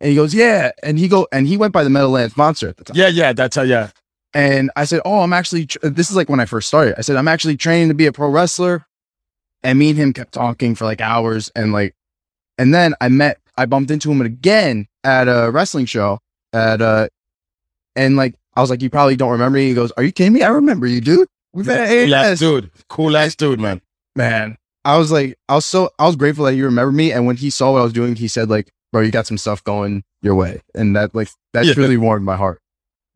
And 0.00 0.10
he 0.10 0.14
goes, 0.14 0.34
"Yeah," 0.34 0.70
and 0.82 0.98
he 0.98 1.08
go, 1.08 1.26
and 1.32 1.46
he 1.46 1.56
went 1.56 1.72
by 1.72 1.84
the 1.84 1.90
Meadowlands 1.90 2.36
Monster 2.36 2.68
at 2.68 2.76
the 2.76 2.84
time. 2.84 2.96
Yeah, 2.96 3.08
yeah, 3.08 3.32
that's 3.32 3.56
how. 3.56 3.62
Yeah, 3.62 3.90
And 4.34 4.70
I 4.76 4.84
said, 4.84 5.00
"Oh, 5.04 5.20
I'm 5.20 5.32
actually." 5.32 5.66
Tr- 5.66 5.78
this 5.82 6.10
is 6.10 6.16
like 6.16 6.28
when 6.28 6.40
I 6.40 6.44
first 6.44 6.68
started. 6.68 6.94
I 6.98 7.02
said, 7.02 7.16
"I'm 7.16 7.28
actually 7.28 7.56
training 7.56 7.88
to 7.88 7.94
be 7.94 8.06
a 8.06 8.12
pro 8.12 8.28
wrestler." 8.28 8.86
And 9.64 9.78
me 9.78 9.90
and 9.90 9.98
him 9.98 10.12
kept 10.12 10.32
talking 10.32 10.76
for 10.76 10.84
like 10.84 11.00
hours, 11.00 11.50
and 11.56 11.72
like, 11.72 11.96
and 12.58 12.72
then 12.72 12.94
I 13.00 13.08
met, 13.08 13.40
I 13.56 13.66
bumped 13.66 13.90
into 13.90 14.10
him 14.10 14.20
again 14.20 14.86
at 15.02 15.26
a 15.26 15.50
wrestling 15.50 15.86
show 15.86 16.20
at 16.52 16.80
uh, 16.80 17.08
and 17.96 18.16
like 18.16 18.34
I 18.54 18.60
was 18.60 18.70
like, 18.70 18.82
"You 18.82 18.90
probably 18.90 19.16
don't 19.16 19.32
remember 19.32 19.58
me." 19.58 19.68
He 19.68 19.74
goes, 19.74 19.90
"Are 19.96 20.04
you 20.04 20.12
kidding 20.12 20.32
me? 20.32 20.42
I 20.42 20.48
remember 20.50 20.86
you, 20.86 21.00
dude. 21.00 21.28
We've 21.52 21.66
been 21.66 21.78
at 21.78 21.88
cool 21.88 22.14
ass 22.14 22.38
dude, 22.38 22.70
cool 22.88 23.16
ass 23.16 23.34
dude, 23.34 23.58
man. 23.58 23.80
man." 24.14 24.58
I 24.88 24.96
was 24.98 25.12
like, 25.12 25.38
I 25.48 25.54
was 25.54 25.66
so, 25.66 25.90
I 25.98 26.06
was 26.06 26.16
grateful 26.16 26.44
that 26.46 26.54
you 26.54 26.64
remember 26.64 26.92
me. 26.92 27.12
And 27.12 27.26
when 27.26 27.36
he 27.36 27.50
saw 27.50 27.72
what 27.72 27.80
I 27.80 27.84
was 27.84 27.92
doing, 27.92 28.16
he 28.16 28.28
said, 28.28 28.48
"Like, 28.48 28.70
bro, 28.92 29.02
you 29.02 29.10
got 29.10 29.26
some 29.26 29.38
stuff 29.38 29.62
going 29.64 30.02
your 30.22 30.34
way," 30.34 30.62
and 30.74 30.96
that, 30.96 31.14
like, 31.14 31.28
that 31.52 31.66
Yeah. 31.66 31.74
really 31.76 31.96
warmed 31.96 32.24
my 32.24 32.36
heart. 32.36 32.60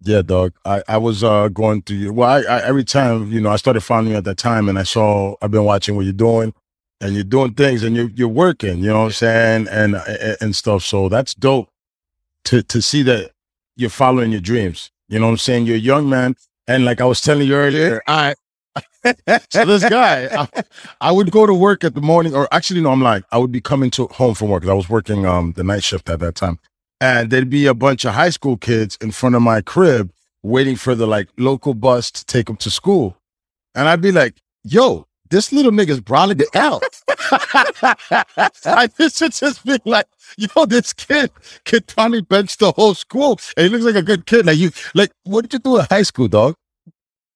Yeah, 0.05 0.23
dog. 0.23 0.53
I, 0.65 0.83
I 0.89 0.99
was 0.99 1.23
uh 1.25 1.49
going 1.49 1.83
through 1.83 1.97
you. 1.99 2.13
well, 2.13 2.29
I, 2.29 2.41
I 2.57 2.63
every 2.67 2.85
time, 2.85 3.31
you 3.33 3.41
know, 3.41 3.51
I 3.51 3.57
started 3.57 3.81
following 3.83 4.11
you 4.11 4.17
at 4.17 4.25
that 4.25 4.37
time 4.37 4.69
and 4.69 4.79
I 4.79 4.83
saw 4.83 5.37
I've 5.41 5.53
been 5.53 5.65
watching 5.65 5.95
what 5.97 6.05
you're 6.05 6.13
doing 6.29 6.53
and 7.01 7.15
you're 7.15 7.23
doing 7.37 7.55
things 7.55 7.83
and 7.85 7.95
you're 7.97 8.11
you're 8.19 8.29
working, 8.47 8.79
you 8.79 8.89
know 8.89 9.01
what 9.01 9.05
I'm 9.07 9.13
saying? 9.13 9.69
And 9.71 9.95
and, 9.95 10.37
and 10.41 10.57
stuff. 10.57 10.83
So 10.83 11.09
that's 11.09 11.35
dope 11.35 11.69
to 12.47 12.63
to 12.65 12.83
see 12.83 13.03
that 13.05 13.31
you're 13.77 13.91
following 13.91 14.33
your 14.33 14.41
dreams. 14.41 14.91
You 15.09 15.21
know 15.21 15.27
what 15.27 15.33
I'm 15.33 15.39
saying? 15.39 15.67
You're 15.67 15.77
a 15.77 15.89
young 15.93 16.09
man. 16.11 16.35
And 16.67 16.85
like 16.85 17.01
I 17.01 17.05
was 17.05 17.21
telling 17.21 17.47
you 17.47 17.55
earlier, 17.55 18.03
I 18.07 18.35
so 19.51 19.65
this 19.65 19.89
guy, 19.89 20.29
I, 20.55 20.63
I 21.01 21.13
would 21.13 21.31
go 21.31 21.47
to 21.47 21.55
work 21.55 21.85
at 21.85 21.95
the 21.95 22.01
morning, 22.01 22.35
or 22.35 22.49
actually, 22.53 22.81
no, 22.81 22.91
I'm 22.91 23.03
like, 23.03 23.25
I 23.33 23.39
would 23.39 23.53
be 23.53 23.61
coming 23.61 23.91
to 23.93 24.07
home 24.09 24.35
from 24.35 24.49
work 24.49 24.63
'cause 24.63 24.71
I 24.71 24.75
was 24.75 24.89
working 24.89 25.27
um 25.27 25.53
the 25.57 25.65
night 25.65 25.85
shift 25.85 26.09
at 26.09 26.21
that 26.21 26.35
time, 26.37 26.59
and 27.01 27.31
there'd 27.31 27.51
be 27.51 27.67
a 27.67 27.75
bunch 27.75 28.05
of 28.05 28.15
high 28.15 28.31
school 28.31 28.57
kids 28.57 28.97
in 29.01 29.11
front 29.11 29.35
of 29.35 29.43
my 29.43 29.61
crib 29.61 30.11
waiting 30.43 30.77
for 30.77 30.95
the 30.95 31.07
like 31.07 31.29
local 31.39 31.75
bus 31.75 32.11
to 32.13 32.25
take 32.25 32.47
them 32.47 32.57
to 32.57 32.71
school, 32.71 33.17
and 33.75 33.89
I'd 33.89 34.01
be 34.01 34.13
like, 34.13 34.37
"Yo, 34.65 35.07
this 35.31 35.53
little 35.53 35.73
nigga's 35.73 36.01
brawling 36.01 36.41
it 36.47 36.55
out." 36.57 36.83
I 38.65 38.89
just 38.99 39.19
should 39.19 39.33
just 39.33 39.65
be 39.65 39.79
like, 39.85 40.07
"Yo, 40.39 40.65
this 40.67 40.93
kid 40.93 41.31
could 41.65 41.87
probably 41.89 42.23
bench 42.23 42.57
the 42.59 42.73
whole 42.73 42.95
school, 42.95 43.39
and 43.57 43.65
he 43.67 43.69
looks 43.71 43.85
like 43.85 43.97
a 43.97 44.03
good 44.03 44.27
kid." 44.27 44.47
Like 44.47 44.59
you, 44.59 44.71
like, 44.95 45.11
what 45.25 45.43
did 45.43 45.53
you 45.55 45.59
do 45.59 45.79
in 45.79 45.87
high 45.91 46.03
school, 46.03 46.29
dog? 46.29 46.55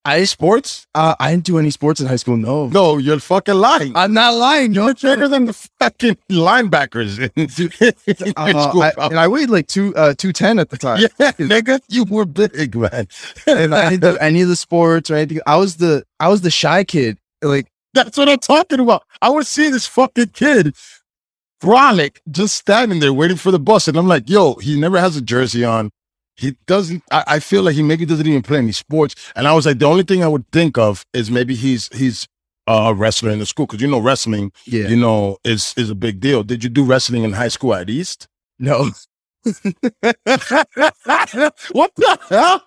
I 0.07 0.23
Sports? 0.23 0.87
Uh, 0.95 1.15
I 1.19 1.31
didn't 1.31 1.43
do 1.45 1.57
any 1.59 1.69
sports 1.69 1.99
in 1.99 2.07
high 2.07 2.15
school. 2.15 2.37
No, 2.37 2.67
No, 2.67 2.97
you're 2.97 3.19
fucking 3.19 3.55
lying. 3.55 3.95
I'm 3.95 4.13
not 4.13 4.33
lying. 4.35 4.73
You're 4.73 4.93
bigger 4.93 5.27
than 5.27 5.45
the 5.45 5.53
fucking 5.53 6.17
linebackers 6.31 7.19
in, 7.19 7.31
in 8.27 8.33
high 8.37 8.51
Uh, 8.57 8.69
school. 8.69 8.83
I, 8.83 8.93
and 8.97 9.19
I 9.19 9.27
weighed 9.27 9.49
like 9.49 9.67
two 9.67 9.93
uh 9.95 10.13
two 10.17 10.31
ten 10.33 10.59
at 10.59 10.69
the 10.69 10.77
time, 10.77 10.99
yeah, 11.01 11.31
nigga, 11.33 11.81
you 11.89 12.05
were 12.05 12.25
big, 12.25 12.75
man. 12.75 13.07
and 13.45 13.75
I 13.75 13.89
didn't 13.89 14.01
do 14.13 14.17
any 14.21 14.41
of 14.41 14.47
the 14.49 14.55
sports 14.55 15.11
or 15.11 15.15
anything. 15.15 15.39
I 15.45 15.57
was 15.57 15.77
the 15.77 16.03
I 16.19 16.29
was 16.29 16.41
the 16.41 16.51
shy 16.51 16.83
kid. 16.83 17.17
Like 17.41 17.67
That's 17.93 18.17
what 18.17 18.29
I'm 18.29 18.39
talking 18.39 18.79
about. 18.79 19.03
I 19.21 19.29
would 19.29 19.45
see 19.45 19.69
this 19.69 19.85
fucking 19.87 20.29
kid 20.29 20.75
Frolic 21.59 22.21
just 22.29 22.55
standing 22.55 22.99
there 22.99 23.11
waiting 23.13 23.37
for 23.37 23.51
the 23.51 23.59
bus. 23.59 23.87
And 23.87 23.97
I'm 23.97 24.07
like, 24.07 24.29
yo, 24.29 24.55
he 24.55 24.79
never 24.79 24.99
has 24.99 25.17
a 25.17 25.21
jersey 25.21 25.63
on. 25.65 25.89
He 26.37 26.55
doesn't, 26.67 27.03
I, 27.11 27.23
I 27.27 27.39
feel 27.39 27.63
like 27.63 27.75
he 27.75 27.81
maybe 27.81 28.05
doesn't 28.05 28.25
even 28.27 28.41
play 28.43 28.59
any 28.59 28.71
sports. 28.71 29.15
And 29.35 29.47
I 29.47 29.53
was 29.53 29.65
like, 29.65 29.79
the 29.79 29.85
only 29.85 30.03
thing 30.03 30.23
I 30.23 30.27
would 30.27 30.45
think 30.51 30.77
of 30.77 31.03
is 31.13 31.29
maybe 31.31 31.55
he's, 31.55 31.89
he's 31.95 32.27
a 32.67 32.93
wrestler 32.93 33.31
in 33.31 33.39
the 33.39 33.45
school. 33.45 33.65
Cause 33.67 33.81
you 33.81 33.87
know, 33.87 33.99
wrestling, 33.99 34.51
Yeah. 34.65 34.87
you 34.87 34.95
know, 34.97 35.37
is, 35.43 35.73
is 35.77 35.89
a 35.89 35.95
big 35.95 36.19
deal. 36.19 36.43
Did 36.43 36.63
you 36.63 36.69
do 36.69 36.83
wrestling 36.83 37.23
in 37.23 37.33
high 37.33 37.47
school 37.47 37.73
at 37.73 37.89
East? 37.89 38.27
no. 38.59 38.89
what 41.71 41.91
the 41.95 42.17
hell? 42.29 42.63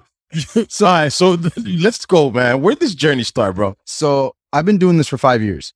Sorry. 0.68 1.10
So 1.10 1.30
let's 1.56 2.06
go, 2.06 2.30
man. 2.30 2.62
Where 2.62 2.74
did 2.74 2.80
this 2.80 2.94
journey 2.94 3.24
start, 3.24 3.56
bro? 3.56 3.76
So 3.84 4.34
I've 4.52 4.64
been 4.64 4.78
doing 4.78 4.96
this 4.96 5.08
for 5.08 5.18
five 5.18 5.42
years. 5.42 5.72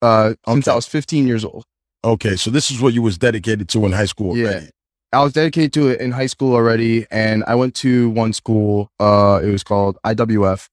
Uh, 0.00 0.34
since 0.46 0.68
I 0.68 0.74
was 0.74 0.86
15 0.86 1.26
years 1.26 1.44
old. 1.44 1.64
Okay. 2.04 2.36
So 2.36 2.50
this 2.50 2.70
is 2.70 2.80
what 2.80 2.94
you 2.94 3.02
was 3.02 3.18
dedicated 3.18 3.68
to 3.70 3.84
in 3.86 3.92
high 3.92 4.04
school. 4.04 4.36
Yeah. 4.36 4.46
already. 4.48 4.70
I 5.12 5.22
was 5.22 5.32
dedicated 5.32 5.72
to 5.74 5.88
it 5.88 6.00
in 6.00 6.12
high 6.12 6.26
school 6.26 6.54
already, 6.54 7.06
and 7.10 7.42
I 7.46 7.54
went 7.54 7.74
to 7.76 8.10
one 8.10 8.32
school. 8.32 8.90
Uh, 9.00 9.40
it 9.42 9.50
was 9.50 9.62
called 9.64 9.98
IWF, 10.04 10.68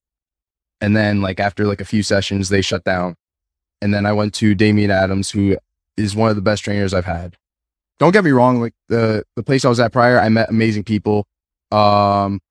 and 0.81 0.95
then 0.95 1.21
like 1.21 1.39
after 1.39 1.65
like 1.65 1.79
a 1.81 1.85
few 1.85 2.03
sessions, 2.03 2.49
they 2.49 2.61
shut 2.61 2.83
down. 2.83 3.15
And 3.81 3.93
then 3.93 4.05
I 4.05 4.13
went 4.13 4.33
to 4.35 4.55
Damian 4.55 4.91
Adams, 4.91 5.29
who 5.29 5.57
is 5.97 6.15
one 6.15 6.29
of 6.29 6.35
the 6.35 6.41
best 6.41 6.63
trainers 6.63 6.93
I've 6.93 7.05
had. 7.05 7.35
Don't 7.99 8.11
get 8.11 8.25
me 8.25 8.31
wrong, 8.31 8.59
like 8.59 8.73
the 8.89 9.23
the 9.37 9.43
place 9.43 9.63
I 9.63 9.69
was 9.69 9.79
at 9.79 9.93
prior, 9.93 10.19
I 10.19 10.27
met 10.29 10.49
amazing 10.49 10.83
people. 10.83 11.25
Um, 11.71 12.41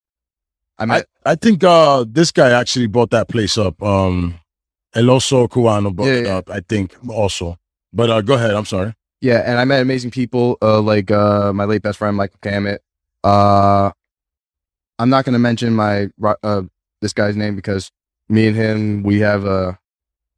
I 0.78 0.86
met 0.86 1.06
I 1.26 1.34
think 1.34 1.62
uh 1.64 2.04
this 2.08 2.32
guy 2.32 2.50
actually 2.58 2.86
brought 2.86 3.10
that 3.10 3.28
place 3.28 3.58
up. 3.58 3.82
Um 3.82 4.36
El 4.94 5.04
Oso 5.04 5.48
Cubano 5.48 5.94
brought 5.94 6.06
Yeah, 6.06 6.12
it 6.14 6.26
yeah. 6.26 6.36
up, 6.36 6.50
I 6.50 6.60
think 6.60 6.94
also. 7.08 7.58
But 7.92 8.08
uh 8.10 8.22
go 8.22 8.34
ahead, 8.34 8.54
I'm 8.54 8.64
sorry. 8.64 8.94
Yeah, 9.24 9.42
and 9.46 9.58
I 9.58 9.64
met 9.64 9.80
amazing 9.80 10.10
people, 10.10 10.58
uh, 10.60 10.82
like 10.82 11.10
uh, 11.10 11.50
my 11.54 11.64
late 11.64 11.80
best 11.80 11.96
friend 11.96 12.14
Michael 12.14 12.38
Cammett. 12.42 12.80
Uh, 13.24 13.90
I'm 14.98 15.08
not 15.08 15.24
gonna 15.24 15.38
mention 15.38 15.74
my 15.74 16.08
uh, 16.42 16.62
this 17.00 17.14
guy's 17.14 17.34
name 17.34 17.56
because 17.56 17.90
me 18.28 18.46
and 18.48 18.54
him 18.54 19.02
we 19.02 19.20
have 19.20 19.46
a 19.46 19.78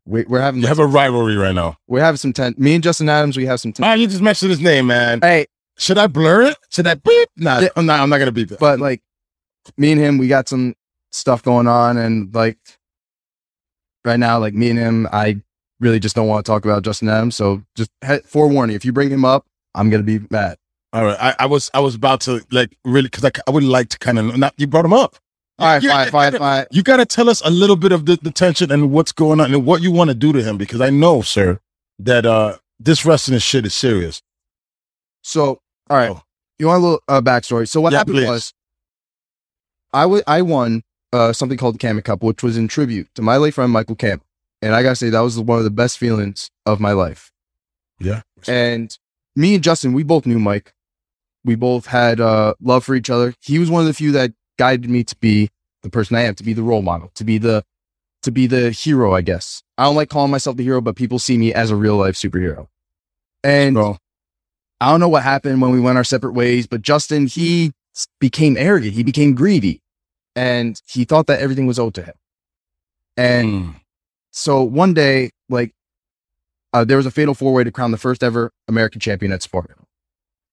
we, 0.06 0.22
we're 0.26 0.40
having 0.40 0.60
You 0.62 0.68
have 0.68 0.78
a 0.78 0.86
rivalry 0.86 1.34
right 1.36 1.54
now. 1.54 1.76
we're 1.88 2.00
having 2.00 2.16
some 2.18 2.32
ten. 2.32 2.54
Me 2.58 2.74
and 2.76 2.84
Justin 2.84 3.08
Adams 3.08 3.36
we 3.36 3.44
have 3.46 3.58
some. 3.58 3.72
Ten- 3.72 3.82
Man, 3.82 3.98
you 3.98 4.06
just 4.06 4.22
mentioned 4.22 4.50
his 4.52 4.60
name, 4.60 4.86
man. 4.86 5.18
hey, 5.20 5.46
Should 5.78 5.98
I 5.98 6.06
blur 6.06 6.42
it? 6.42 6.56
Should 6.70 6.86
I 6.86 6.94
beep? 6.94 7.28
Nah, 7.36 7.58
Yeah. 7.58 7.68
I'm 7.74 7.86
not 7.86 7.98
I'm 7.98 8.08
not 8.08 8.18
gonna 8.18 8.30
beep 8.30 8.52
it. 8.52 8.60
but 8.60 8.78
like 8.78 9.02
me 9.76 9.90
and 9.90 10.00
him 10.00 10.16
we 10.16 10.28
got 10.28 10.48
some 10.48 10.76
stuff 11.10 11.42
going 11.42 11.66
on, 11.66 11.96
and 11.96 12.32
like 12.32 12.58
right 14.04 14.20
now, 14.20 14.38
like 14.38 14.54
me 14.54 14.70
and 14.70 14.78
him, 14.78 15.08
I 15.12 15.42
really 15.80 15.98
just 16.00 16.14
don't 16.16 16.28
want 16.28 16.44
to 16.44 16.50
talk 16.50 16.64
about 16.64 16.82
Justin 16.82 17.08
Adams. 17.08 17.36
So 17.36 17.62
just 17.76 17.90
he- 18.06 18.18
forewarning, 18.24 18.76
if 18.76 18.84
you 18.84 18.92
bring 18.92 19.10
him 19.10 19.24
up, 19.24 19.44
I'm 19.74 19.90
gonna 19.90 20.02
be 20.02 20.20
mad. 20.30 20.56
All 20.92 21.04
right. 21.04 21.16
I, 21.20 21.34
I 21.40 21.46
was 21.46 21.70
I 21.74 21.80
was 21.80 21.94
about 21.94 22.20
to 22.22 22.40
like 22.50 22.76
really 22.84 23.08
because 23.08 23.24
I, 23.24 23.30
I 23.46 23.50
would 23.50 23.64
like 23.64 23.88
to 23.90 23.98
kind 23.98 24.18
of 24.18 24.36
not 24.38 24.54
you 24.56 24.66
brought 24.66 24.84
him 24.84 24.92
up. 24.94 25.16
All 25.58 25.66
right, 25.68 25.82
You- 25.82 25.88
fine, 25.90 26.10
fine, 26.10 26.32
fine. 26.38 26.66
You 26.70 26.82
gotta 26.82 27.06
tell 27.06 27.28
us 27.30 27.40
a 27.44 27.50
little 27.50 27.76
bit 27.76 27.92
of 27.92 28.06
the, 28.06 28.18
the 28.22 28.30
tension 28.30 28.70
and 28.70 28.90
what's 28.92 29.12
going 29.12 29.40
on 29.40 29.52
and 29.52 29.64
what 29.66 29.80
you 29.82 29.90
want 29.92 30.08
to 30.08 30.14
do 30.14 30.32
to 30.32 30.42
him 30.42 30.56
because 30.58 30.80
I 30.80 30.90
know, 30.90 31.22
sir, 31.22 31.60
that 31.98 32.24
uh 32.26 32.56
this 32.78 33.04
wrestling 33.06 33.38
shit 33.38 33.64
is 33.66 33.74
serious. 33.74 34.22
So, 35.22 35.60
all 35.90 35.96
right, 35.96 36.10
Oh. 36.10 36.22
you 36.58 36.66
want 36.66 36.78
a 36.82 36.84
little 36.86 37.02
uh, 37.08 37.20
backstory? 37.20 37.66
So 37.68 37.80
what 37.80 37.92
Yeah, 37.92 37.98
happened 38.00 38.16
please. 38.18 38.28
was, 38.28 38.52
I 39.92 40.06
wa- 40.06 40.20
I 40.26 40.42
won 40.42 40.82
uh, 41.12 41.32
something 41.32 41.56
called 41.58 41.76
the 41.76 41.78
Kamek 41.78 42.04
Cup, 42.04 42.22
which 42.22 42.42
was 42.42 42.56
in 42.56 42.68
tribute 42.68 43.08
to 43.14 43.22
my 43.22 43.36
late 43.38 43.54
friend 43.54 43.72
Michael 43.72 43.94
Camp, 43.96 44.22
and 44.62 44.74
I 44.74 44.82
gotta 44.82 44.96
say 44.96 45.10
that 45.10 45.20
was 45.20 45.38
one 45.38 45.58
of 45.58 45.64
the 45.64 45.70
best 45.70 45.98
feelings 45.98 46.50
of 46.64 46.80
my 46.80 46.92
life. 46.92 47.30
Yeah. 47.98 48.22
And 48.46 48.96
me 49.34 49.54
and 49.54 49.64
Justin, 49.64 49.92
we 49.92 50.02
both 50.02 50.26
knew 50.26 50.38
Mike. 50.38 50.72
We 51.44 51.54
both 51.54 51.86
had 51.86 52.20
uh, 52.20 52.54
love 52.60 52.84
for 52.84 52.94
each 52.94 53.10
other. 53.10 53.34
He 53.40 53.58
was 53.58 53.70
one 53.70 53.80
of 53.82 53.86
the 53.86 53.94
few 53.94 54.12
that 54.12 54.32
guided 54.58 54.90
me 54.90 55.04
to 55.04 55.16
be 55.16 55.50
the 55.82 55.90
person 55.90 56.16
I 56.16 56.22
am, 56.22 56.34
to 56.34 56.42
be 56.42 56.52
the 56.52 56.62
role 56.62 56.82
model, 56.82 57.10
to 57.14 57.24
be 57.24 57.38
the 57.38 57.64
to 58.22 58.32
be 58.32 58.46
the 58.46 58.70
hero. 58.70 59.14
I 59.14 59.20
guess 59.20 59.62
I 59.78 59.84
don't 59.84 59.96
like 59.96 60.10
calling 60.10 60.30
myself 60.30 60.56
the 60.56 60.64
hero, 60.64 60.80
but 60.80 60.96
people 60.96 61.18
see 61.18 61.38
me 61.38 61.54
as 61.54 61.70
a 61.70 61.76
real 61.76 61.96
life 61.96 62.14
superhero. 62.14 62.66
And 63.44 63.76
So 63.76 63.98
I 64.80 64.90
don't 64.90 65.00
know 65.00 65.08
what 65.08 65.22
happened 65.22 65.60
when 65.62 65.70
we 65.70 65.80
went 65.80 65.96
our 65.96 66.04
separate 66.04 66.32
ways, 66.32 66.66
but 66.66 66.82
Justin, 66.82 67.26
he 67.26 67.72
became 68.20 68.56
arrogant. 68.56 68.94
He 68.94 69.02
became 69.02 69.34
greedy 69.34 69.80
and 70.34 70.80
he 70.86 71.04
thought 71.04 71.26
that 71.28 71.40
everything 71.40 71.66
was 71.66 71.78
owed 71.78 71.94
to 71.94 72.02
him. 72.02 72.14
And 73.16 73.48
mm, 73.48 73.74
so 74.36 74.62
one 74.62 74.92
day, 74.92 75.30
like, 75.48 75.72
uh, 76.74 76.84
there 76.84 76.98
was 76.98 77.06
a 77.06 77.10
fatal 77.10 77.32
four 77.32 77.54
way 77.54 77.64
to 77.64 77.70
crown 77.72 77.90
the 77.90 77.96
first 77.96 78.22
ever 78.22 78.52
American 78.68 79.00
champion 79.00 79.32
at 79.32 79.42
Spartan. 79.42 79.74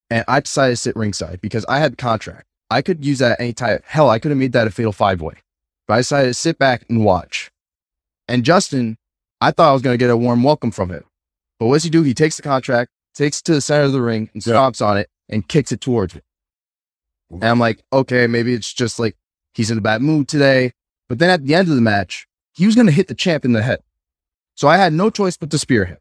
And 0.10 0.24
I 0.28 0.40
decided 0.40 0.74
to 0.74 0.78
sit 0.78 0.96
ringside 0.96 1.42
because 1.42 1.66
I 1.68 1.80
had 1.80 1.92
the 1.94 1.98
contract. 1.98 2.46
I 2.70 2.82
could 2.82 3.04
use 3.04 3.20
that 3.20 3.42
any 3.42 3.52
time. 3.52 3.80
Hell, 3.84 4.10
I 4.10 4.20
could 4.20 4.32
have 4.32 4.38
made 4.38 4.54
that 4.54 4.68
a 4.68 4.72
fatal 4.72 4.94
five 4.94 5.22
way, 5.22 5.36
but 5.86 5.96
I 5.96 5.98
decided 5.98 6.30
to 6.30 6.34
sit 6.34 6.58
back 6.58 6.86
and 6.88 7.04
watch. 7.04 7.52
And 8.28 8.46
Justin, 8.46 8.98
I 9.42 9.52
thought 9.52 9.70
I 9.70 9.74
was 9.74 9.82
going 9.82 9.94
to 9.94 9.98
get 9.98 10.10
a 10.10 10.16
warm 10.16 10.44
welcome 10.44 10.72
from 10.72 10.90
him. 10.90 11.04
But 11.60 11.68
what 11.68 11.76
does 11.76 11.84
he 11.84 11.90
do? 11.90 12.04
He 12.04 12.14
takes 12.14 12.38
the 12.38 12.42
contract, 12.42 12.90
takes 13.14 13.42
it 13.42 13.44
to 13.46 13.54
the 13.54 13.62
center 13.62 13.84
of 13.84 13.92
the 13.92 14.02
ring 14.02 14.30
and 14.34 14.46
Yeah. 14.46 14.54
stomps 14.54 14.86
on 14.86 14.98
it 14.98 15.10
and 15.28 15.46
kicks 15.48 15.74
it 15.74 15.82
towards 15.82 16.16
me. 16.16 16.22
And 17.32 17.44
I'm 17.44 17.60
like, 17.60 17.84
okay, 17.92 18.28
maybe 18.28 18.54
it's 18.54 18.72
just 18.72 18.98
like 19.00 19.18
he's 19.54 19.72
in 19.72 19.78
a 19.78 19.82
bad 19.82 20.02
mood 20.02 20.28
today. 20.30 20.72
But 21.10 21.20
then 21.20 21.30
at 21.30 21.44
the 21.46 21.54
end 21.54 21.68
of 21.68 21.76
the 21.76 21.82
match, 21.82 22.28
he 22.54 22.66
was 22.66 22.76
going 22.76 22.88
to 22.88 22.94
hit 22.94 23.08
the 23.08 23.16
champ 23.16 23.44
in 23.46 23.54
the 23.54 23.62
head. 23.64 23.80
So 24.56 24.68
I 24.68 24.78
had 24.78 24.94
no 24.94 25.10
choice 25.10 25.36
but 25.38 25.50
to 25.52 25.58
spear 25.58 25.86
him. 25.86 25.98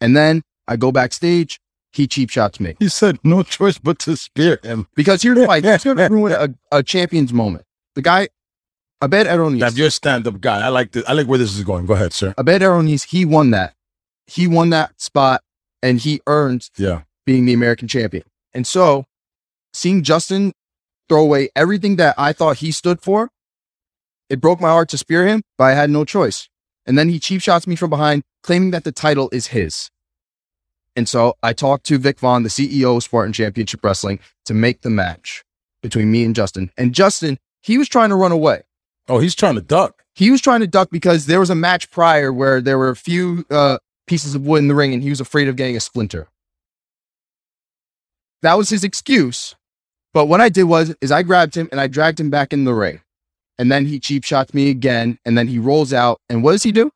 And 0.00 0.16
then 0.16 0.42
I 0.68 0.76
go 0.76 0.92
backstage. 0.92 1.60
He 1.94 2.06
cheap 2.06 2.30
shots 2.30 2.58
me 2.58 2.74
he 2.78 2.88
said 2.88 3.18
no 3.22 3.42
choice 3.42 3.76
but 3.76 3.98
to 4.00 4.16
spear 4.16 4.58
him. 4.62 4.86
because 4.94 5.20
here's 5.20 5.46
why 5.46 5.60
he's 5.60 5.84
going 5.84 5.98
to 5.98 6.08
ruin 6.08 6.32
a, 6.32 6.78
a 6.78 6.82
champion's 6.82 7.34
moment. 7.34 7.66
The 7.96 8.00
guy, 8.00 8.28
Abed 9.02 9.26
Now, 9.26 9.36
Aronis, 9.36 9.76
you're 9.76 9.88
a 9.88 9.90
stand-up 9.90 10.40
guy. 10.40 10.60
I 10.64 10.68
like 10.68 10.92
this. 10.92 11.04
I 11.06 11.12
like 11.12 11.26
where 11.26 11.38
this 11.38 11.54
is 11.54 11.62
going. 11.64 11.84
Go 11.84 11.92
ahead, 11.92 12.14
sir. 12.14 12.32
Abed 12.38 12.62
Aronis, 12.62 13.08
he 13.10 13.26
won 13.26 13.50
that. 13.50 13.74
He 14.26 14.48
won 14.48 14.70
that 14.70 14.98
spot 15.02 15.42
and 15.82 15.98
he 16.00 16.22
earned 16.26 16.70
Yeah. 16.78 17.02
being 17.26 17.44
the 17.44 17.52
American 17.52 17.88
champion. 17.88 18.24
And 18.54 18.66
so 18.66 19.04
seeing 19.74 20.02
Justin 20.02 20.54
throw 21.10 21.20
away 21.22 21.50
everything 21.54 21.96
that 21.96 22.14
I 22.16 22.32
thought 22.32 22.58
he 22.58 22.72
stood 22.72 23.02
for, 23.02 23.28
it 24.32 24.40
broke 24.40 24.60
my 24.60 24.70
heart 24.70 24.88
to 24.88 24.98
spear 24.98 25.26
him, 25.26 25.42
but 25.58 25.64
I 25.64 25.72
had 25.72 25.90
no 25.90 26.06
choice. 26.06 26.48
And 26.86 26.96
then 26.96 27.10
he 27.10 27.20
cheap 27.20 27.42
shots 27.42 27.66
me 27.66 27.76
from 27.76 27.90
behind, 27.90 28.22
claiming 28.42 28.70
that 28.70 28.82
the 28.82 28.90
title 28.90 29.28
is 29.30 29.48
his. 29.48 29.90
And 30.96 31.06
so 31.06 31.34
I 31.42 31.52
talked 31.52 31.84
to 31.86 31.98
Vic 31.98 32.18
Vaughn, 32.18 32.42
the 32.42 32.48
CEO 32.48 32.96
of 32.96 33.02
Spartan 33.04 33.34
Championship 33.34 33.84
Wrestling, 33.84 34.20
to 34.46 34.54
make 34.54 34.80
the 34.80 34.90
match 34.90 35.44
between 35.82 36.10
me 36.10 36.24
and 36.24 36.34
Justin. 36.34 36.70
And 36.78 36.94
Justin, 36.94 37.38
he 37.60 37.76
was 37.76 37.90
trying 37.90 38.08
to 38.08 38.16
run 38.16 38.32
away. 38.32 38.62
Oh, 39.06 39.18
he's 39.18 39.34
trying 39.34 39.56
to 39.56 39.60
duck. 39.60 40.02
He 40.14 40.30
was 40.30 40.40
trying 40.40 40.60
to 40.60 40.66
duck 40.66 40.88
because 40.90 41.26
there 41.26 41.40
was 41.40 41.50
a 41.50 41.54
match 41.54 41.90
prior 41.90 42.32
where 42.32 42.62
there 42.62 42.78
were 42.78 42.88
a 42.88 42.96
few 42.96 43.44
uh, 43.50 43.78
pieces 44.06 44.34
of 44.34 44.46
wood 44.46 44.58
in 44.58 44.68
the 44.68 44.74
ring 44.74 44.94
and 44.94 45.02
he 45.02 45.10
was 45.10 45.20
afraid 45.20 45.48
of 45.48 45.56
getting 45.56 45.76
a 45.76 45.80
splinter. 45.80 46.28
That 48.40 48.56
was 48.56 48.70
his 48.70 48.82
excuse. 48.82 49.54
But 50.14 50.26
what 50.26 50.40
I 50.40 50.48
did 50.48 50.64
was 50.64 50.94
is 51.02 51.12
I 51.12 51.22
grabbed 51.22 51.54
him 51.54 51.68
and 51.70 51.80
I 51.80 51.86
dragged 51.86 52.18
him 52.18 52.30
back 52.30 52.52
in 52.52 52.64
the 52.64 52.74
ring. 52.74 53.00
And 53.62 53.70
then 53.70 53.86
he 53.86 54.00
cheap 54.00 54.24
shots 54.24 54.52
me 54.54 54.70
again 54.70 55.20
and 55.24 55.38
then 55.38 55.46
he 55.46 55.60
rolls 55.60 55.92
out 55.92 56.20
and 56.28 56.42
what 56.42 56.50
does 56.50 56.64
he 56.64 56.72
do? 56.72 56.90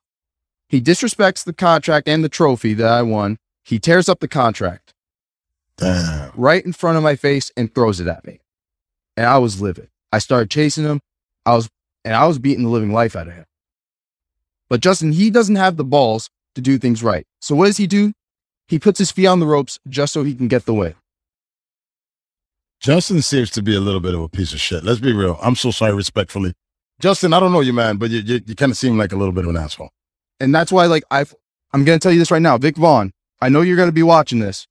He 0.68 0.80
disrespects 0.80 1.44
the 1.44 1.52
contract 1.52 2.08
and 2.08 2.24
the 2.24 2.28
trophy 2.28 2.74
that 2.74 2.88
I 2.88 3.02
won. 3.02 3.38
He 3.64 3.78
tears 3.78 4.08
up 4.08 4.18
the 4.18 4.26
contract 4.26 4.92
Damn. 5.76 6.32
right 6.34 6.66
in 6.66 6.72
front 6.72 6.96
of 6.96 7.04
my 7.04 7.14
face 7.14 7.52
and 7.56 7.72
throws 7.72 8.00
it 8.00 8.08
at 8.08 8.26
me. 8.26 8.40
And 9.16 9.26
I 9.26 9.38
was 9.38 9.62
livid. 9.62 9.90
I 10.10 10.18
started 10.18 10.50
chasing 10.50 10.82
him. 10.82 10.98
I 11.44 11.54
was 11.54 11.68
and 12.04 12.16
I 12.16 12.26
was 12.26 12.40
beating 12.40 12.64
the 12.64 12.70
living 12.70 12.92
life 12.92 13.14
out 13.14 13.28
of 13.28 13.34
him. 13.34 13.44
But 14.68 14.80
Justin, 14.80 15.12
he 15.12 15.30
doesn't 15.30 15.54
have 15.54 15.76
the 15.76 15.84
balls 15.84 16.30
to 16.56 16.60
do 16.60 16.78
things 16.78 17.00
right. 17.00 17.28
So 17.40 17.54
what 17.54 17.66
does 17.66 17.76
he 17.76 17.86
do? 17.86 18.12
He 18.66 18.80
puts 18.80 18.98
his 18.98 19.12
feet 19.12 19.28
on 19.28 19.38
the 19.38 19.46
ropes 19.46 19.78
just 19.88 20.12
so 20.12 20.24
he 20.24 20.34
can 20.34 20.48
get 20.48 20.64
the 20.64 20.74
win. 20.74 20.96
Justin 22.80 23.22
seems 23.22 23.50
to 23.50 23.62
be 23.62 23.74
a 23.74 23.80
little 23.80 24.00
bit 24.00 24.14
of 24.14 24.20
a 24.20 24.28
piece 24.28 24.52
of 24.52 24.60
shit. 24.60 24.84
Let's 24.84 25.00
be 25.00 25.12
real. 25.12 25.38
I'm 25.42 25.56
so 25.56 25.70
sorry, 25.70 25.94
respectfully. 25.94 26.54
Justin, 27.00 27.32
I 27.32 27.40
don't 27.40 27.52
know 27.52 27.60
you, 27.60 27.72
man, 27.72 27.96
but 27.96 28.10
you 28.10 28.20
you, 28.20 28.40
you 28.46 28.54
kind 28.54 28.72
of 28.72 28.78
seem 28.78 28.96
like 28.96 29.12
a 29.12 29.16
little 29.16 29.32
bit 29.32 29.44
of 29.44 29.50
an 29.50 29.56
asshole. 29.56 29.90
And 30.40 30.54
that's 30.54 30.72
why, 30.72 30.86
like, 30.86 31.04
I've 31.10 31.34
I'm 31.72 31.84
gonna 31.84 31.98
tell 31.98 32.12
you 32.12 32.18
this 32.18 32.30
right 32.30 32.42
now, 32.42 32.58
Vic 32.58 32.76
Vaughn. 32.76 33.12
I 33.40 33.48
know 33.48 33.60
you're 33.60 33.76
gonna 33.76 33.92
be 33.92 34.02
watching 34.02 34.38
this. 34.38 34.66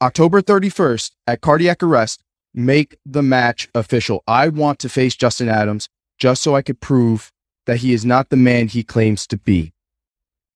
October 0.00 0.42
31st 0.42 1.12
at 1.26 1.40
cardiac 1.40 1.82
arrest, 1.82 2.22
make 2.52 2.96
the 3.06 3.22
match 3.22 3.68
official. 3.74 4.22
I 4.26 4.48
want 4.48 4.78
to 4.80 4.88
face 4.88 5.14
Justin 5.14 5.48
Adams 5.48 5.88
just 6.18 6.42
so 6.42 6.56
I 6.56 6.62
could 6.62 6.80
prove 6.80 7.30
that 7.66 7.78
he 7.78 7.92
is 7.92 8.04
not 8.04 8.28
the 8.28 8.36
man 8.36 8.68
he 8.68 8.82
claims 8.82 9.26
to 9.28 9.36
be. 9.36 9.72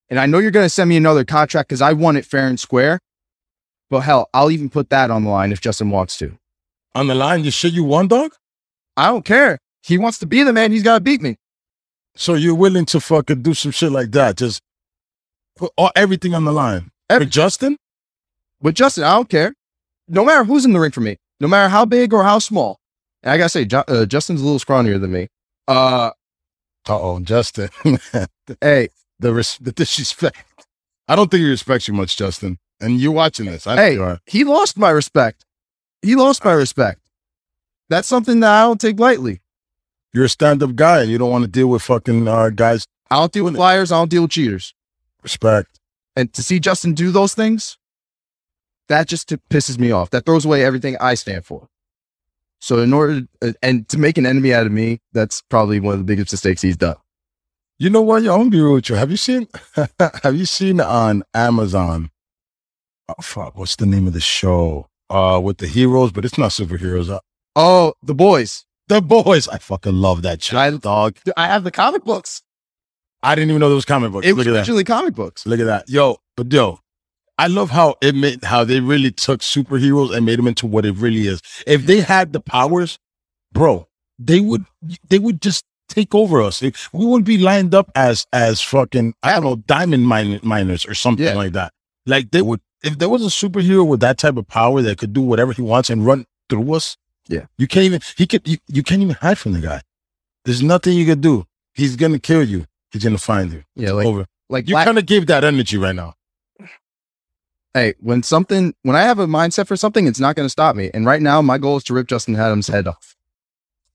And 0.09 0.19
I 0.19 0.27
know 0.27 0.39
you're 0.39 0.51
gonna 0.51 0.69
send 0.69 0.89
me 0.89 0.97
another 0.97 1.25
contract 1.25 1.69
because 1.69 1.83
I 1.83 1.93
won 1.93 2.17
it 2.17 2.27
fair 2.27 2.49
and 2.49 2.61
square. 2.61 2.99
But 3.91 4.01
hell, 4.01 4.29
I'll 4.35 4.51
even 4.51 4.69
put 4.69 4.91
that 4.91 5.11
on 5.11 5.25
the 5.25 5.31
line 5.31 5.53
if 5.53 5.61
Justin 5.61 5.91
wants 5.91 6.17
to. 6.19 6.37
On 6.95 7.07
the 7.07 7.15
line, 7.15 7.45
you 7.45 7.51
shit 7.51 7.73
you 7.73 7.85
won, 7.85 8.09
dog? 8.09 8.33
I 8.97 9.07
don't 9.09 9.25
care. 9.25 9.59
He 9.83 9.99
wants 9.99 10.19
to 10.19 10.27
be 10.27 10.43
the 10.43 10.53
man, 10.53 10.73
he's 10.73 10.83
gotta 10.83 11.01
beat 11.01 11.23
me. 11.23 11.37
So 12.17 12.35
you're 12.35 12.55
willing 12.55 12.87
to 12.87 13.01
fucking 13.01 13.43
do 13.43 13.55
some 13.55 13.71
shit 13.71 13.93
like 13.93 14.11
that? 14.13 14.39
Just 14.39 14.63
put 15.55 15.73
all, 15.77 15.93
everything 15.95 16.35
on 16.35 16.45
the 16.45 16.53
line. 16.53 16.91
With 17.11 17.31
Justin? 17.31 17.77
With 18.61 18.75
Justin, 18.75 19.05
I 19.05 19.15
don't 19.15 19.29
care. 19.29 19.55
No 20.09 20.25
matter 20.25 20.45
who's 20.45 20.65
in 20.65 20.73
the 20.73 20.81
ring 20.81 20.93
for 20.93 21.03
me, 21.03 21.19
no 21.41 21.47
matter 21.49 21.69
how 21.69 21.85
big 21.85 22.13
or 22.15 22.25
how 22.25 22.39
small. 22.39 22.79
And 23.23 23.33
I 23.33 23.37
gotta 23.39 23.51
say, 23.51 23.65
Ju- 23.65 23.85
uh, 23.87 24.07
Justin's 24.07 24.41
a 24.41 24.45
little 24.45 24.59
scrawnier 24.59 25.01
than 25.01 25.13
me. 25.13 25.29
Uh, 25.69 26.11
Uh 26.89 27.01
oh, 27.01 27.21
Justin. 27.21 27.69
hey, 28.61 28.89
the 29.19 29.33
res- 29.35 29.59
the 29.61 29.73
disrespect. 29.73 30.37
I 31.09 31.15
don't 31.17 31.31
think 31.31 31.43
he 31.43 31.51
respects 31.51 31.87
you 31.87 31.95
much, 31.95 32.17
Justin. 32.17 32.59
And 32.81 33.01
you're 33.01 33.13
watching 33.13 33.47
this. 33.47 33.67
I 33.67 33.77
Hey. 33.77 34.17
he 34.27 34.45
lost 34.45 34.79
my 34.79 34.91
respect. 34.91 35.45
He 36.03 36.15
lost 36.15 36.45
my 36.45 36.53
respect. 36.53 37.01
That's 37.89 38.09
something 38.09 38.41
that 38.41 38.51
I 38.51 38.63
don't 38.63 38.81
take 38.81 38.99
lightly. 39.01 39.41
You're 40.13 40.25
a 40.25 40.29
stand-up 40.29 40.75
guy, 40.75 41.03
and 41.03 41.11
you 41.11 41.19
don't 41.19 41.31
want 41.31 41.45
to 41.45 41.51
deal 41.51 41.69
with 41.69 41.83
fucking 41.83 42.27
uh, 42.27 42.51
guys. 42.51 42.87
I 43.11 43.17
don't 43.17 43.33
deal 43.33 43.45
with 43.45 43.55
liars. 43.57 43.93
I 43.93 43.99
don't 43.99 44.11
deal 44.11 44.23
with 44.23 44.31
cheaters. 44.33 44.75
Respect. 45.23 45.79
And 46.17 46.33
to 46.35 46.43
see 46.43 46.59
Justin 46.59 46.95
do 46.95 47.11
those 47.11 47.35
things, 47.35 47.79
that 48.89 49.09
just 49.09 49.29
t- 49.29 49.39
pisses 49.51 49.79
me 49.79 49.91
off. 49.91 50.11
That 50.11 50.25
throws 50.25 50.45
away 50.45 50.65
everything 50.65 50.97
I 51.01 51.15
stand 51.15 51.45
for. 51.45 51.69
So 52.61 52.79
in 52.81 52.93
order 52.93 53.23
uh, 53.43 53.53
and 53.63 53.89
to 53.91 53.99
make 53.99 54.17
an 54.17 54.27
enemy 54.27 54.55
out 54.55 54.67
of 54.67 54.73
me, 54.73 55.01
that's 55.13 55.43
probably 55.43 55.79
one 55.81 55.93
of 55.95 55.99
the 55.99 56.05
biggest 56.05 56.33
mistakes 56.33 56.63
he's 56.63 56.77
done. 56.77 56.97
You 57.79 57.91
know 57.91 58.01
what? 58.01 58.23
Yo, 58.23 58.33
I'm 58.33 58.39
gonna 58.41 58.51
be 58.51 58.61
real 58.61 58.75
with 58.75 58.89
you. 58.89 58.95
Have 58.97 59.11
you 59.11 59.19
seen? 59.19 59.47
have 60.23 60.35
you 60.35 60.47
seen 60.47 60.81
on 60.81 61.23
Amazon? 61.35 62.11
Oh 63.09 63.23
fuck! 63.23 63.57
What's 63.57 63.77
the 63.77 63.87
name 63.87 64.07
of 64.07 64.13
the 64.13 64.21
show? 64.21 64.89
Uh, 65.09 65.41
with 65.43 65.59
the 65.59 65.69
heroes, 65.69 66.11
but 66.11 66.25
it's 66.25 66.37
not 66.39 66.51
superheroes. 66.51 67.09
Uh, 67.09 67.21
Oh, 67.55 67.95
the 68.03 68.15
boys. 68.15 68.65
the 68.89 69.01
boys. 69.01 69.47
I 69.49 69.59
fucking 69.59 69.95
love 69.95 70.23
that 70.23 70.43
show, 70.43 70.59
I- 70.59 70.71
dog. 70.77 71.17
I 71.37 71.47
have 71.47 71.63
the 71.65 71.71
comic 71.71 72.05
books. 72.05 72.43
I 73.23 73.35
didn't 73.35 73.51
even 73.51 73.61
know 73.61 73.69
there 73.69 73.77
was 73.77 73.85
comic 73.85 74.13
books. 74.13 74.27
It 74.27 74.31
Look 74.31 74.39
was 74.39 74.47
at 74.49 74.51
that. 74.53 74.59
originally 74.61 74.85
comic 74.85 75.15
books. 75.15 75.47
Look 75.47 75.61
at 75.61 75.67
that. 75.67 75.89
Yo, 75.89 76.19
but 76.37 76.53
yo, 76.53 76.81
I 77.39 77.47
love 77.47 77.71
how 77.71 77.95
it 78.03 78.15
made 78.15 78.43
how 78.45 78.65
they 78.65 78.81
really 78.81 79.11
took 79.13 79.41
superheroes 79.41 80.15
and 80.15 80.27
made 80.27 80.39
them 80.39 80.47
into 80.49 80.67
what 80.67 80.85
it 80.85 80.97
really 80.97 81.27
is. 81.29 81.41
If 81.67 81.87
they 81.87 82.01
had 82.01 82.33
the 82.33 82.41
powers, 82.41 82.99
bro, 83.53 83.89
they 84.19 84.41
would 84.41 84.65
they 85.09 85.19
would 85.21 85.41
just 85.41 85.65
take 85.89 86.15
over 86.15 86.43
us. 86.43 86.61
We 86.61 86.73
wouldn't 86.93 87.27
be 87.27 87.39
lined 87.39 87.75
up 87.75 87.91
as 87.95 88.27
as 88.33 88.61
fucking 88.61 89.15
I 89.23 89.33
don't 89.35 89.45
know 89.45 89.57
diamond 89.57 90.07
mine, 90.07 90.41
miners 90.43 90.85
or 90.85 90.95
something 90.95 91.25
Yeah. 91.27 91.35
like 91.35 91.53
that. 91.53 91.73
Like 92.05 92.31
they 92.33 92.43
would 92.43 92.61
if 92.83 92.99
there 92.99 93.09
was 93.09 93.23
a 93.25 93.29
superhero 93.29 93.87
with 93.87 94.01
that 94.01 94.19
type 94.19 94.37
of 94.37 94.47
power 94.49 94.83
that 94.83 94.99
could 94.99 95.13
do 95.13 95.21
whatever 95.23 95.53
he 95.53 95.63
wants 95.63 95.91
and 95.91 96.05
run 96.07 96.27
through 96.49 96.75
us. 96.75 96.97
Yeah. 97.29 97.47
you 97.59 97.67
can't 97.67 97.85
even 97.85 98.01
he 98.17 98.27
could 98.27 98.47
you, 98.47 98.59
you 98.69 98.83
can't 98.85 99.03
even 99.03 99.17
hide 99.17 99.39
from 99.39 99.53
the 99.53 99.61
guy. 99.61 99.81
There's 100.45 100.63
nothing 100.63 100.93
you 100.97 101.05
could 101.07 101.21
do. 101.21 101.45
He's 101.75 101.97
gonna 101.97 102.21
kill 102.21 102.45
you. 102.45 102.67
He's 102.93 103.03
gonna 103.03 103.19
find 103.19 103.53
you. 103.53 103.65
Yeah, 103.75 103.93
like 103.93 104.07
over. 104.07 104.27
like 104.49 104.69
You 104.69 104.75
Black- 104.75 104.85
kind 104.87 104.99
of 104.99 105.07
gave 105.07 105.27
that 105.27 105.43
energy 105.43 105.77
right 105.77 105.95
now. 105.95 106.15
hey, 107.75 107.95
when 108.01 108.23
something 108.23 108.75
when 108.83 108.95
I 108.95 109.03
have 109.03 109.19
a 109.19 109.27
mindset 109.27 109.67
for 109.67 109.77
something, 109.77 110.07
it's 110.07 110.21
not 110.21 110.37
going 110.37 110.47
to 110.47 110.51
stop 110.51 110.77
me. 110.77 110.91
And 110.95 111.05
right 111.05 111.21
now, 111.21 111.43
my 111.43 111.59
goal 111.59 111.77
is 111.79 111.85
to 111.85 111.95
rip 111.95 112.07
Justin 112.07 112.37
Adams' 112.37 112.69
head 112.69 112.87
off. 112.87 113.17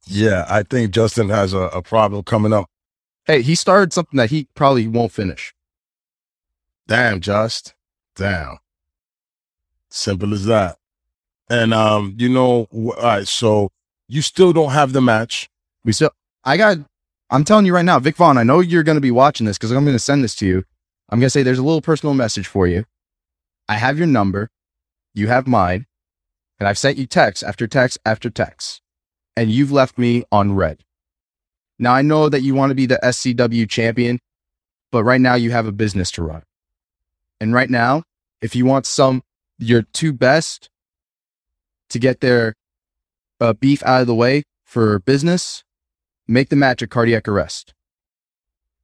Yeah, 0.06 0.46
I 0.50 0.64
think 0.64 0.92
Justin 0.92 1.30
has 1.30 1.54
a, 1.54 1.60
a 1.60 1.82
problem 1.82 2.24
coming 2.24 2.52
up. 2.54 2.70
Hey, 3.26 3.42
he 3.44 3.56
started 3.56 3.94
something 3.94 4.18
that 4.18 4.30
he 4.30 4.48
probably 4.56 4.88
won't 4.88 5.12
finish. 5.12 5.54
Damn, 6.88 7.22
Just. 7.22 7.74
Damn. 8.16 8.58
Simple 9.92 10.34
as 10.34 10.46
that. 10.46 10.78
And 11.50 11.74
um, 11.74 12.16
you 12.18 12.30
know, 12.30 12.68
all 12.72 12.94
right, 13.02 13.28
so 13.28 13.70
you 14.08 14.22
still 14.22 14.54
don't 14.54 14.72
have 14.72 14.94
the 14.94 15.02
match. 15.02 15.50
We 15.84 15.92
still, 15.92 16.12
I 16.44 16.58
got, 16.58 16.78
I'm 17.30 17.44
telling 17.44 17.66
you 17.66 17.74
right 17.74 17.86
now, 17.86 18.00
Vic 18.00 18.16
Vaughn, 18.16 18.38
I 18.38 18.44
know 18.44 18.62
you're 18.62 18.84
going 18.84 18.96
to 18.96 19.02
be 19.02 19.12
watching 19.12 19.46
this 19.46 19.58
because 19.58 19.72
I'm 19.72 19.84
going 19.84 19.96
to 19.96 20.00
send 20.00 20.24
this 20.24 20.36
to 20.36 20.46
you. 20.46 20.64
I'm 21.10 21.20
going 21.20 21.28
to 21.28 21.30
say 21.30 21.44
there's 21.44 21.60
a 21.60 21.64
little 21.64 21.82
personal 21.82 22.14
message 22.14 22.48
for 22.48 22.68
you. 22.68 22.86
I 23.68 23.76
have 23.76 23.98
your 23.98 24.08
number. 24.08 24.50
You 25.14 25.28
have 25.28 25.46
mine. 25.46 25.88
And 26.60 26.68
I've 26.68 26.78
sent 26.78 26.98
you 26.98 27.06
text 27.06 27.44
after 27.44 27.68
text 27.68 27.98
after 28.06 28.30
text. 28.30 28.82
And 29.36 29.52
you've 29.52 29.72
left 29.72 29.98
me 29.98 30.24
on 30.32 30.56
read. 30.56 30.84
Now 31.80 31.94
I 31.94 32.02
know 32.02 32.30
that 32.30 32.42
you 32.42 32.54
want 32.54 32.70
to 32.70 32.76
be 32.76 32.86
the 32.86 33.00
SCW 33.04 33.68
champion, 33.68 34.20
but 34.92 35.04
right 35.04 35.20
now 35.20 35.36
you 35.36 35.52
have 35.52 35.66
a 35.66 35.72
business 35.72 36.12
to 36.12 36.24
run. 36.24 36.44
And 37.40 37.54
right 37.54 37.70
now, 37.70 38.04
if 38.42 38.56
you 38.56 38.66
want 38.66 38.86
some, 38.86 39.24
your 39.62 39.84
two 39.84 40.12
best 40.12 40.70
to 41.90 42.00
get 42.00 42.22
their 42.22 42.56
uh, 43.40 43.54
beef 43.54 43.84
out 43.84 44.02
of 44.02 44.08
the 44.08 44.16
way 44.16 44.44
for 44.64 45.00
business, 45.00 45.64
make 46.28 46.50
the 46.50 46.56
match 46.56 46.82
a 46.82 46.88
cardiac 46.88 47.28
arrest. 47.28 47.74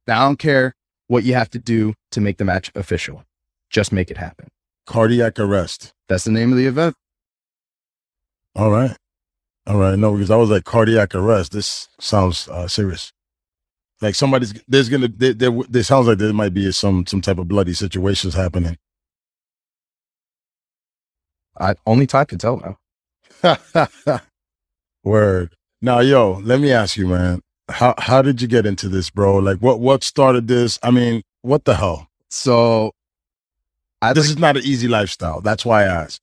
Now, 0.06 0.22
I 0.22 0.24
don't 0.26 0.38
care 0.38 0.74
what 1.06 1.24
you 1.24 1.34
have 1.34 1.50
to 1.50 1.58
do 1.58 1.94
to 2.12 2.20
make 2.20 2.38
the 2.38 2.44
match 2.44 2.70
official. 2.74 3.24
Just 3.70 3.92
make 3.92 4.10
it 4.10 4.16
happen. 4.16 4.48
Cardiac 4.86 5.38
arrest. 5.38 5.92
That's 6.08 6.24
the 6.24 6.30
name 6.30 6.52
of 6.52 6.58
the 6.58 6.66
event. 6.66 6.94
All 8.54 8.70
right. 8.70 8.96
All 9.66 9.78
right. 9.78 9.98
No, 9.98 10.12
because 10.12 10.30
I 10.30 10.36
was 10.36 10.50
like 10.50 10.64
cardiac 10.64 11.14
arrest. 11.14 11.52
This 11.52 11.88
sounds 12.00 12.48
uh, 12.48 12.68
serious. 12.68 13.12
Like 14.00 14.14
somebody's 14.14 14.54
there's 14.68 14.88
gonna 14.88 15.08
there, 15.08 15.34
there 15.34 15.50
there 15.68 15.82
sounds 15.82 16.06
like 16.06 16.18
there 16.18 16.32
might 16.32 16.54
be 16.54 16.70
some 16.72 17.04
some 17.06 17.20
type 17.20 17.38
of 17.38 17.48
bloody 17.48 17.74
situations 17.74 18.34
happening. 18.34 18.78
I 21.60 21.74
only 21.86 22.06
time 22.06 22.26
can 22.26 22.38
tell 22.38 22.78
now. 23.42 24.20
Word. 25.04 25.54
Now, 25.80 26.00
yo, 26.00 26.40
let 26.42 26.60
me 26.60 26.72
ask 26.72 26.96
you, 26.96 27.06
man. 27.06 27.40
How 27.68 27.94
how 27.98 28.22
did 28.22 28.40
you 28.40 28.48
get 28.48 28.66
into 28.66 28.88
this, 28.88 29.10
bro? 29.10 29.36
Like, 29.36 29.58
what 29.58 29.80
what 29.80 30.02
started 30.02 30.48
this? 30.48 30.78
I 30.82 30.90
mean, 30.90 31.22
what 31.42 31.64
the 31.64 31.74
hell? 31.74 32.08
So, 32.30 32.92
I 34.00 34.12
This 34.12 34.30
is 34.30 34.38
not 34.38 34.56
an 34.56 34.62
easy 34.64 34.88
lifestyle. 34.88 35.40
That's 35.40 35.64
why 35.64 35.82
I 35.82 35.86
asked. 35.86 36.20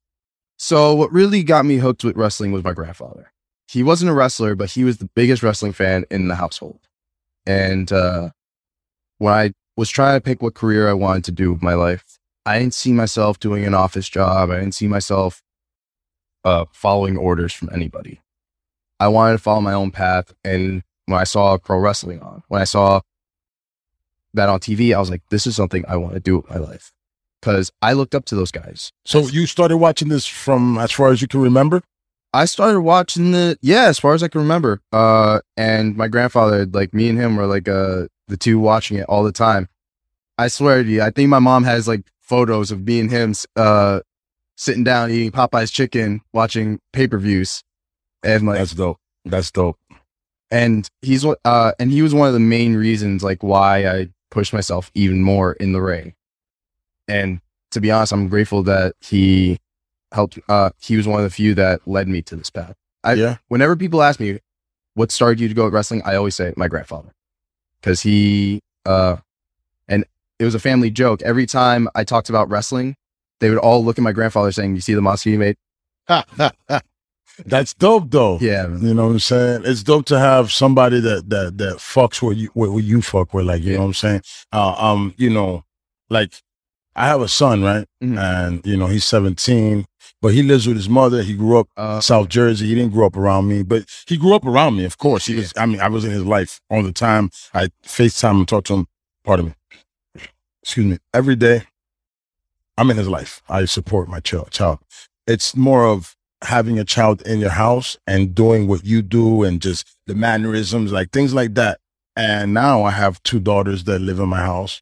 So 0.58 0.96
what 0.96 1.12
really 1.12 1.44
got 1.44 1.66
me 1.66 1.78
hooked 1.78 2.04
with 2.04 2.16
wrestling 2.16 2.52
was 2.52 2.64
my 2.64 2.74
grandfather. 2.74 3.32
He 3.68 3.84
wasn't 3.84 4.12
a 4.12 4.14
wrestler, 4.14 4.56
but 4.56 4.72
he 4.72 4.84
was 4.84 4.98
the 4.98 5.10
biggest 5.16 5.44
wrestling 5.44 5.74
fan 5.74 6.06
in 6.10 6.28
the 6.28 6.36
household. 6.36 6.80
And 7.46 7.92
uh, 7.92 8.30
when 9.18 9.34
I 9.34 9.52
was 9.76 9.90
trying 9.90 10.18
to 10.18 10.22
pick 10.22 10.42
what 10.42 10.54
career 10.54 10.90
I 10.90 10.94
wanted 10.94 11.26
to 11.26 11.32
do 11.32 11.52
with 11.52 11.62
my 11.62 11.74
life, 11.74 12.20
I 12.46 12.60
didn't 12.60 12.74
see 12.74 12.94
myself 12.94 13.40
doing 13.40 13.66
an 13.66 13.74
office 13.74 14.08
job. 14.08 14.52
I 14.52 14.60
didn't 14.60 14.76
see 14.76 14.88
myself 14.88 15.42
uh, 16.44 16.66
following 16.72 17.18
orders 17.18 17.54
from 17.54 17.70
anybody. 17.74 18.22
I 19.00 19.08
wanted 19.08 19.34
to 19.34 19.40
follow 19.40 19.62
my 19.62 19.74
own 19.74 19.92
path. 19.92 20.34
And 20.44 20.84
when 21.08 21.20
I 21.20 21.24
saw 21.24 21.58
pro 21.58 21.80
wrestling 21.80 22.22
on, 22.22 22.44
when 22.48 22.62
I 22.62 22.66
saw 22.66 23.02
that 24.34 24.50
on 24.50 24.60
TV, 24.60 24.96
I 24.96 25.00
was 25.00 25.10
like, 25.10 25.24
this 25.30 25.48
is 25.48 25.56
something 25.56 25.84
I 25.88 25.98
want 25.98 26.14
to 26.14 26.20
do 26.20 26.38
with 26.38 26.50
my 26.50 26.58
life. 26.58 26.94
Because 27.42 27.72
I 27.82 27.94
looked 27.94 28.16
up 28.16 28.26
to 28.26 28.36
those 28.36 28.52
guys. 28.52 28.92
So 29.06 29.28
you 29.28 29.46
started 29.46 29.78
watching 29.78 30.10
this 30.10 30.26
from 30.26 30.78
as 30.78 30.92
far 30.92 31.10
as 31.10 31.22
you 31.22 31.28
can 31.28 31.42
remember? 31.42 31.82
I 32.34 32.46
started 32.46 32.82
watching 32.82 33.32
the 33.32 33.58
yeah, 33.62 33.86
as 33.86 33.98
far 33.98 34.14
as 34.14 34.22
I 34.22 34.28
can 34.28 34.42
remember. 34.42 34.82
Uh, 34.92 35.40
and 35.56 35.96
my 35.96 36.08
grandfather, 36.08 36.66
like 36.66 36.94
me 36.94 37.08
and 37.08 37.18
him, 37.18 37.38
were 37.38 37.46
like 37.46 37.70
uh 37.70 38.08
the 38.28 38.36
two 38.38 38.60
watching 38.60 38.98
it 38.98 39.06
all 39.08 39.24
the 39.24 39.32
time. 39.32 39.70
I 40.38 40.50
swear 40.50 40.84
to 40.84 40.90
you, 40.90 41.02
I 41.02 41.12
think 41.12 41.30
my 41.30 41.40
mom 41.40 41.64
has 41.64 41.88
like 41.88 42.04
photos 42.26 42.72
of 42.72 42.86
me 42.86 43.00
and 43.00 43.12
him 43.12 43.34
uh 43.56 44.02
sitting 44.58 44.84
down 44.84 45.12
eating 45.12 45.32
Popeye's 45.32 45.72
chicken, 45.72 46.22
watching 46.34 46.80
pay 46.94 47.08
per 47.08 47.18
views, 47.18 47.64
and 48.24 48.46
like 48.46 48.58
That's 48.58 48.74
dope. 48.74 48.98
That's 49.26 49.52
dope. 49.52 49.78
and 50.52 50.88
he's 51.02 51.26
what 51.26 51.40
uh 51.46 51.72
and 51.80 51.92
he 51.92 52.02
was 52.02 52.14
one 52.14 52.28
of 52.28 52.34
the 52.34 52.40
main 52.40 52.76
reasons 52.76 53.24
like 53.24 53.44
why 53.44 53.86
I 53.88 54.10
pushed 54.32 54.54
myself 54.54 54.92
even 54.94 55.22
more 55.22 55.54
in 55.54 55.72
the 55.72 55.82
ring. 55.82 56.14
And 57.08 57.40
to 57.72 57.82
be 57.82 57.92
honest, 57.92 58.14
I'm 58.14 58.30
grateful 58.30 58.64
that 58.64 58.96
he 59.02 59.60
helped 60.14 60.40
uh 60.50 60.70
he 60.80 60.96
was 60.98 61.08
one 61.08 61.20
of 61.20 61.24
the 61.24 61.30
few 61.30 61.54
that 61.56 61.82
led 61.88 62.08
me 62.08 62.22
to 62.24 62.36
this 62.36 62.50
path. 62.50 62.76
I 63.04 63.14
yeah. 63.14 63.38
whenever 63.48 63.76
people 63.76 64.02
ask 64.02 64.20
me 64.20 64.40
what 64.94 65.12
started 65.12 65.40
you 65.40 65.48
to 65.48 65.54
go 65.54 65.68
at 65.68 65.74
wrestling, 65.74 66.02
I 66.06 66.16
always 66.16 66.36
say 66.36 66.54
my 66.56 66.68
grandfather. 66.68 67.14
Cause 67.82 68.02
he 68.02 68.62
uh 68.86 69.18
it 70.40 70.46
was 70.46 70.56
a 70.56 70.60
family 70.60 70.90
joke. 70.90 71.22
Every 71.22 71.46
time 71.46 71.88
I 71.96 72.04
talked 72.04 72.30
about 72.30 72.50
wrestling, 72.50 72.96
they 73.40 73.50
would 73.50 73.60
all 73.60 73.84
look 73.84 73.98
at 73.98 74.04
my 74.04 74.12
grandfather 74.12 74.52
saying, 74.52 74.76
You 74.76 74.82
see 74.82 74.94
the 74.94 75.02
monster 75.02 75.30
you 75.30 75.40
made? 75.40 75.56
That's 77.46 77.74
dope 77.74 78.12
though. 78.12 78.38
Yeah. 78.40 78.68
man. 78.68 78.82
You 78.82 78.94
know 78.94 79.08
what 79.08 79.12
I'm 79.14 79.20
saying? 79.20 79.64
It's 79.66 79.84
dope 79.84 80.06
to 80.06 80.18
have 80.20 80.52
somebody 80.52 81.00
that 81.02 81.30
that 81.30 81.58
that 81.58 81.78
fucks 81.78 82.22
with 82.22 82.38
you 82.38 82.50
what 82.54 82.70
you 82.84 83.02
fuck 83.02 83.34
with, 83.34 83.46
like 83.46 83.62
you 83.62 83.72
Yeah. 83.72 83.78
know 83.78 83.82
what 83.84 83.88
I'm 83.88 83.94
saying? 83.94 84.22
Uh, 84.54 84.76
um, 84.78 85.14
you 85.18 85.30
know, 85.30 85.64
like 86.10 86.34
I 86.96 87.08
have 87.08 87.20
a 87.22 87.28
son, 87.28 87.62
right? 87.62 87.86
Mhm. 88.02 88.18
And 88.18 88.66
you 88.66 88.78
know, 88.78 88.88
he's 88.88 89.04
17, 89.04 89.86
but 90.22 90.34
he 90.34 90.44
lives 90.44 90.66
with 90.66 90.78
his 90.78 90.88
mother. 90.88 91.24
He 91.24 91.34
grew 91.34 91.60
up 91.60 91.68
Uh, 91.76 92.00
South 92.00 92.30
Jersey. 92.30 92.68
He 92.68 92.76
didn't 92.76 92.94
grow 92.94 93.08
up 93.08 93.18
around 93.18 93.50
me, 93.50 93.64
but 93.64 93.84
he 94.08 94.16
grew 94.16 94.34
up 94.34 94.46
around 94.46 94.78
me, 94.78 94.86
of 94.86 94.98
course. 94.98 95.26
He 95.26 95.36
was 95.36 95.52
I 95.58 95.66
mean, 95.66 95.82
I 95.82 95.90
was 95.90 96.06
in 96.06 96.12
his 96.12 96.24
life 96.24 96.62
all 96.70 96.84
the 96.84 96.94
time. 96.94 97.32
I 97.54 97.68
FaceTime 97.86 98.38
and 98.38 98.48
talk 98.48 98.64
to 98.66 98.76
him, 98.76 98.88
pardon 99.26 99.48
me. 99.48 99.54
Excuse 100.66 100.86
me, 100.88 100.98
every 101.14 101.36
day. 101.36 101.62
I'm 102.76 102.90
in 102.90 102.98
his 102.98 103.08
life. 103.08 103.44
I 103.48 103.66
support 103.66 104.10
my 104.10 104.20
child 104.20 104.50
child. 104.50 104.80
It's 105.28 105.56
more 105.56 105.86
of 105.86 106.16
having 106.44 106.80
a 106.80 106.84
child 106.84 107.22
in 107.22 107.40
your 107.40 107.52
house 107.52 107.98
and 108.08 108.34
doing 108.34 108.68
what 108.68 108.84
you 108.84 109.04
do 109.04 109.44
and 109.44 109.62
just 109.62 109.96
the 110.08 110.16
mannerisms, 110.16 110.92
like 110.92 111.12
things 111.12 111.36
like 111.36 111.54
that. 111.54 111.80
And 112.16 112.56
now 112.56 112.82
I 112.84 112.90
have 112.90 113.22
two 113.22 113.40
daughters 113.40 113.84
that 113.84 114.00
live 114.00 114.20
in 114.20 114.28
my 114.28 114.40
house. 114.40 114.82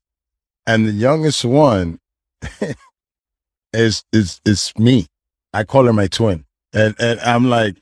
And 0.66 0.88
the 0.88 0.94
youngest 0.94 1.44
one, 1.44 2.00
is 3.74 4.06
is 4.14 4.40
is 4.46 4.72
me. 4.78 5.08
I 5.54 5.66
call 5.66 5.84
her 5.84 5.94
my 5.94 6.08
twin, 6.08 6.46
and 6.72 6.96
and 6.98 7.20
I'm 7.20 7.50
like, 7.50 7.76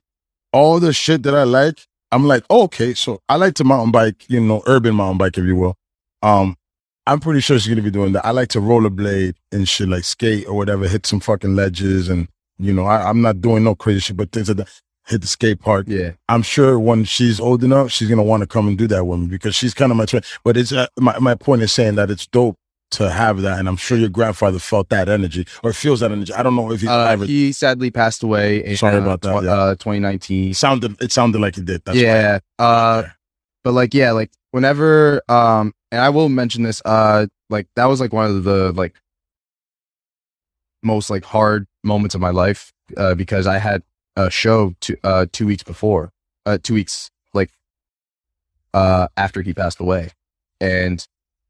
all 0.51 0.79
the 0.79 0.91
shit 0.91 1.21
that 1.21 1.35
I 1.35 1.43
like, 1.43 1.85
I'm 2.11 2.25
like, 2.25 2.45
oh, 2.49 2.63
okay, 2.63 2.95
so 2.95 3.21
I 3.29 3.35
like 3.35 3.53
to 3.55 3.63
mountain 3.63 3.91
bike, 3.91 4.27
you 4.27 4.39
know, 4.39 4.63
urban 4.65 4.95
mountain 4.95 5.19
bike, 5.19 5.37
if 5.37 5.45
you 5.45 5.55
will. 5.55 5.77
Um, 6.23 6.57
I'm 7.11 7.19
pretty 7.19 7.41
sure 7.41 7.59
she's 7.59 7.67
gonna 7.67 7.81
be 7.81 7.91
doing 7.91 8.13
that. 8.13 8.25
I 8.25 8.31
like 8.31 8.47
to 8.49 8.59
rollerblade 8.59 9.35
and 9.51 9.67
shit, 9.67 9.89
like 9.89 10.03
skate 10.05 10.47
or 10.47 10.53
whatever, 10.55 10.87
hit 10.87 11.05
some 11.05 11.19
fucking 11.19 11.55
ledges, 11.55 12.07
and 12.09 12.27
you 12.57 12.73
know, 12.73 12.85
I, 12.85 13.09
I'm 13.09 13.21
not 13.21 13.41
doing 13.41 13.63
no 13.63 13.75
crazy 13.75 13.99
shit, 13.99 14.17
but 14.17 14.31
things 14.31 14.47
like 14.47 14.57
that. 14.57 14.69
Hit 15.07 15.21
the 15.21 15.27
skate 15.27 15.59
park. 15.59 15.87
Yeah. 15.89 16.11
I'm 16.29 16.43
sure 16.43 16.79
when 16.79 17.05
she's 17.05 17.39
old 17.39 17.63
enough, 17.63 17.91
she's 17.91 18.07
gonna 18.07 18.23
want 18.23 18.41
to 18.41 18.47
come 18.47 18.67
and 18.67 18.77
do 18.77 18.87
that 18.87 19.03
with 19.03 19.19
me 19.19 19.27
because 19.27 19.55
she's 19.55 19.73
kind 19.73 19.91
of 19.91 19.97
my 19.97 20.05
twin. 20.05 20.21
But 20.43 20.55
it's 20.57 20.71
uh, 20.71 20.87
my 20.99 21.17
my 21.19 21.35
point 21.35 21.63
is 21.63 21.73
saying 21.73 21.95
that 21.95 22.09
it's 22.11 22.27
dope 22.27 22.55
to 22.91 23.09
have 23.09 23.41
that, 23.41 23.57
and 23.59 23.67
I'm 23.67 23.77
sure 23.77 23.97
your 23.97 24.09
grandfather 24.09 24.59
felt 24.59 24.89
that 24.89 25.09
energy 25.09 25.47
or 25.63 25.73
feels 25.73 26.01
that 26.01 26.11
energy. 26.11 26.33
I 26.33 26.43
don't 26.43 26.55
know 26.55 26.71
if 26.71 26.81
he 26.81 26.87
Uh, 26.87 27.07
ever 27.07 27.25
he 27.25 27.51
sadly 27.51 27.89
passed 27.89 28.21
away 28.21 28.63
in 28.63 28.77
Sorry 28.77 28.95
uh, 28.97 29.01
about 29.01 29.21
that, 29.21 29.41
tw- 29.41 29.43
yeah. 29.43 29.51
uh, 29.51 29.75
2019. 29.75 30.53
sounded. 30.53 31.01
It 31.01 31.11
sounded 31.11 31.41
like 31.41 31.55
he 31.55 31.61
did. 31.63 31.81
That's 31.83 31.97
yeah. 31.97 32.39
Uh, 32.59 33.03
but 33.63 33.73
like, 33.73 33.93
yeah, 33.93 34.11
like 34.11 34.31
whenever, 34.51 35.21
um, 35.29 35.73
and 35.91 36.01
I 36.01 36.09
will 36.09 36.29
mention 36.29 36.63
this, 36.63 36.81
uh, 36.85 37.27
like 37.49 37.67
that 37.75 37.85
was 37.85 37.99
like 37.99 38.13
one 38.13 38.25
of 38.25 38.43
the 38.43 38.71
like 38.71 38.95
most 40.83 41.09
like 41.09 41.25
hard 41.25 41.67
moments 41.83 42.15
of 42.15 42.21
my 42.21 42.29
life, 42.29 42.71
uh, 42.97 43.15
because 43.15 43.45
I 43.47 43.57
had 43.57 43.83
a 44.15 44.29
show 44.29 44.73
two, 44.79 44.97
uh, 45.03 45.25
two 45.31 45.45
weeks 45.45 45.63
before, 45.63 46.11
uh, 46.45 46.57
two 46.61 46.73
weeks 46.73 47.11
like, 47.33 47.51
uh, 48.73 49.07
after 49.17 49.41
he 49.41 49.53
passed 49.53 49.79
away, 49.79 50.11
and 50.59 51.05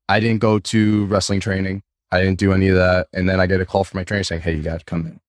I 0.09 0.19
didn't 0.19 0.39
go 0.39 0.59
to 0.59 1.05
wrestling 1.05 1.39
training. 1.39 1.83
I 2.11 2.21
didn't 2.21 2.39
do 2.39 2.51
any 2.51 2.67
of 2.67 2.75
that, 2.75 3.07
and 3.13 3.29
then 3.29 3.39
I 3.39 3.45
get 3.45 3.61
a 3.61 3.65
call 3.65 3.83
from 3.83 3.99
my 3.99 4.03
trainer 4.03 4.23
saying, 4.23 4.41
"Hey, 4.41 4.55
you 4.55 4.63
got 4.63 4.79
to 4.79 4.85
come 4.85 5.05
in. 5.05 5.19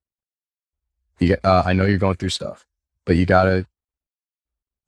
You, 1.21 1.29
get, 1.29 1.45
uh, 1.45 1.63
I 1.65 1.75
know 1.75 1.85
you're 1.85 1.99
going 1.99 2.17
through 2.17 2.31
stuff, 2.31 2.67
but 3.05 3.17
you 3.17 3.27
gotta." 3.27 3.67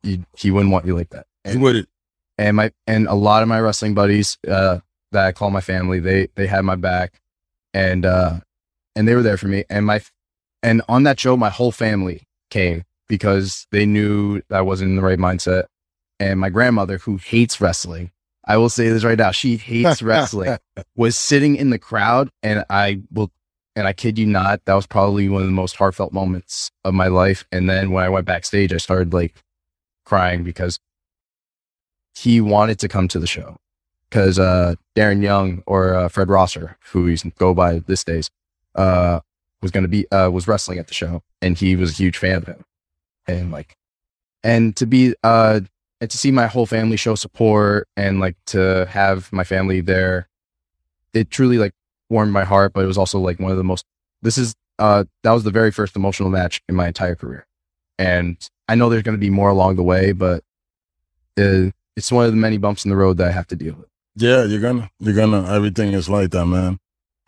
You, 0.03 0.27
he 0.37 0.51
wouldn't 0.51 0.71
want 0.71 0.85
you 0.85 0.95
like 0.95 1.09
that 1.11 1.27
He 1.47 1.57
would 1.57 1.77
it. 1.77 1.89
And 2.39 2.57
my 2.57 2.73
and 2.87 3.07
a 3.07 3.15
lot 3.15 3.43
of 3.43 3.49
my 3.49 3.61
wrestling 3.61 3.95
buddies 3.95 4.39
uh 4.49 4.79
that 5.13 5.27
I 5.27 5.33
call 5.33 5.51
my 5.51 5.61
family 5.61 6.01
they 6.01 6.29
they 6.35 6.47
had 6.47 6.63
my 6.63 6.77
back. 6.77 7.21
And 7.73 8.05
uh 8.05 8.41
and 8.97 9.09
they 9.09 9.15
were 9.15 9.23
there 9.23 9.37
for 9.37 9.49
me. 9.49 9.65
And 9.71 9.87
my 9.87 10.01
and 10.63 10.83
on 10.89 11.05
that 11.05 11.19
show 11.19 11.37
my 11.37 11.51
whole 11.51 11.73
family 11.73 12.23
came 12.51 12.85
because 13.09 13.67
they 13.71 13.87
knew 13.87 14.41
that 14.49 14.59
I 14.59 14.63
wasn't 14.63 14.91
in 14.91 14.97
the 14.97 15.03
right 15.03 15.19
mindset. 15.19 15.65
And 16.21 16.41
my 16.41 16.51
grandmother 16.51 16.99
who 16.99 17.17
hates 17.17 17.61
wrestling 17.61 18.11
I 18.47 18.59
will 18.59 18.69
say 18.69 18.89
this 18.89 19.05
right 19.05 19.19
now 19.19 19.31
she 19.31 19.57
hates 19.57 20.03
wrestling 20.03 20.59
was 20.97 21.17
sitting 21.17 21.57
in 21.57 21.71
the 21.71 21.79
crowd. 21.79 22.31
And 22.43 22.65
I 22.69 23.01
will 23.13 23.31
and 23.77 23.89
I 23.89 23.93
kid 23.93 24.19
you 24.19 24.27
not 24.27 24.65
that 24.65 24.75
was 24.75 24.87
probably 24.87 25.29
one 25.29 25.43
of 25.43 25.49
the 25.49 25.53
most 25.53 25.77
heartfelt 25.77 26.13
moments 26.13 26.71
of 26.85 26.95
my 26.95 27.09
life. 27.09 27.47
And 27.51 27.69
then 27.69 27.91
when 27.91 28.05
I 28.05 28.09
went 28.09 28.27
backstage 28.27 28.73
I 28.73 28.79
started 28.79 29.13
like 29.13 29.35
crying 30.05 30.45
because 30.45 30.79
he 32.15 32.41
wanted 32.41 32.79
to 32.79 32.89
come 32.89 33.09
to 33.09 33.19
the 33.19 33.27
show 33.27 33.59
because 34.09 34.39
uh, 34.39 34.77
Darren 34.95 35.23
Young 35.23 35.63
or 35.67 35.95
uh, 35.95 36.09
Fred 36.09 36.29
Rosser, 36.29 36.77
who 36.93 37.07
he's 37.07 37.25
go 37.37 37.53
by 37.53 37.81
this 37.81 38.05
days, 38.05 38.31
uh, 38.77 39.21
was 39.61 39.73
going 39.73 39.83
to 39.83 39.89
be 39.89 40.09
uh, 40.13 40.31
was 40.31 40.47
wrestling 40.47 40.79
at 40.79 40.87
the 40.87 40.95
show, 40.95 41.23
and 41.43 41.59
he 41.59 41.75
was 41.75 41.91
a 41.91 41.95
huge 41.95 42.17
fan 42.17 42.37
of 42.37 42.47
him, 42.47 42.65
and 43.27 43.51
like, 43.51 43.77
and 44.45 44.77
to 44.77 44.87
be 44.87 45.15
uh, 45.25 45.61
and 46.01 46.11
to 46.11 46.17
see 46.17 46.31
my 46.31 46.47
whole 46.47 46.67
family 46.67 46.97
show 46.97 47.17
support, 47.17 47.89
and 47.97 48.21
like 48.21 48.37
to 48.47 48.87
have 48.89 49.33
my 49.33 49.43
family 49.43 49.81
there, 49.81 50.29
it 51.13 51.31
truly 51.31 51.59
like 51.59 51.73
warmed 52.09 52.33
my 52.33 52.45
heart. 52.45 52.73
But 52.73 52.85
it 52.85 52.89
was 52.89 52.99
also 52.99 53.19
like 53.19 53.41
one 53.41 53.51
of 53.51 53.57
the 53.57 53.65
most. 53.65 53.85
This 54.23 54.39
is 54.39 54.55
uh, 54.79 55.05
that 55.25 55.33
was 55.33 55.43
the 55.43 55.51
very 55.51 55.73
first 55.73 55.97
emotional 55.97 56.31
match 56.31 56.63
in 56.69 56.77
my 56.77 56.87
entire 56.87 57.17
career, 57.17 57.47
and 57.99 58.37
I 58.69 58.77
know 58.77 58.89
there's 58.89 59.03
going 59.03 59.17
to 59.17 59.21
be 59.21 59.31
more 59.31 59.49
along 59.49 59.75
the 59.77 59.83
way, 59.83 60.13
but 60.13 60.45
uh, 61.37 61.71
it's 61.97 62.11
one 62.13 62.25
of 62.27 62.31
the 62.33 62.37
many 62.37 62.57
bumps 62.59 62.85
in 62.85 62.91
the 62.91 62.97
road 62.97 63.17
that 63.19 63.29
I 63.29 63.33
have 63.33 63.47
to 63.49 63.57
deal 63.57 63.75
with. 63.75 63.89
Yeah, 64.17 64.45
you're 64.45 64.61
gonna, 64.61 64.91
you're 65.01 65.15
gonna. 65.15 65.53
Everything 65.53 65.93
is 65.93 66.09
like 66.09 66.31
that, 66.31 66.47
man. 66.47 66.79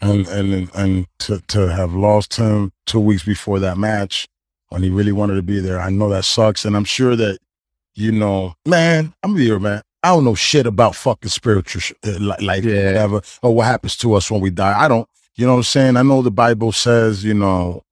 And 0.01 0.27
and 0.29 0.71
and 0.75 1.07
to 1.21 1.41
to 1.49 1.73
have 1.73 1.95
lost 1.95 2.37
him 2.37 2.73
two 2.87 3.01
weeks 3.01 3.25
before 3.25 3.59
that 3.61 3.79
match 3.79 4.27
when 4.69 4.83
he 4.83 4.91
really 4.91 5.13
wanted 5.13 5.35
to 5.37 5.43
be 5.43 5.61
there, 5.61 5.81
I 5.81 5.91
know 5.91 6.09
that 6.11 6.25
sucks. 6.25 6.65
And 6.65 6.77
I'm 6.77 6.85
sure 6.85 7.17
that, 7.17 7.39
you 7.95 8.13
know, 8.13 8.55
man, 8.67 9.15
I'm 9.23 9.37
here, 9.37 9.59
man. 9.59 9.83
I 10.03 10.09
don't 10.11 10.25
know 10.25 10.35
shit 10.35 10.67
about 10.67 10.95
fucking 10.95 11.31
spiritual 11.31 11.81
sh- 11.81 11.93
uh, 12.05 12.19
life, 12.41 12.65
or 12.65 12.69
Yeah. 12.69 12.87
whatever, 12.93 13.21
or 13.43 13.55
what 13.55 13.67
happens 13.67 13.97
to 13.99 14.15
us 14.15 14.31
when 14.31 14.41
we 14.41 14.51
die. 14.51 14.79
I 14.79 14.87
don't. 14.89 15.09
You 15.37 15.47
know 15.47 15.53
what 15.53 15.59
I'm 15.59 15.63
saying? 15.65 15.97
I 15.97 16.03
know 16.03 16.23
the 16.23 16.31
Bible 16.31 16.73
says, 16.73 17.25
you 17.25 17.35
know, 17.35 17.83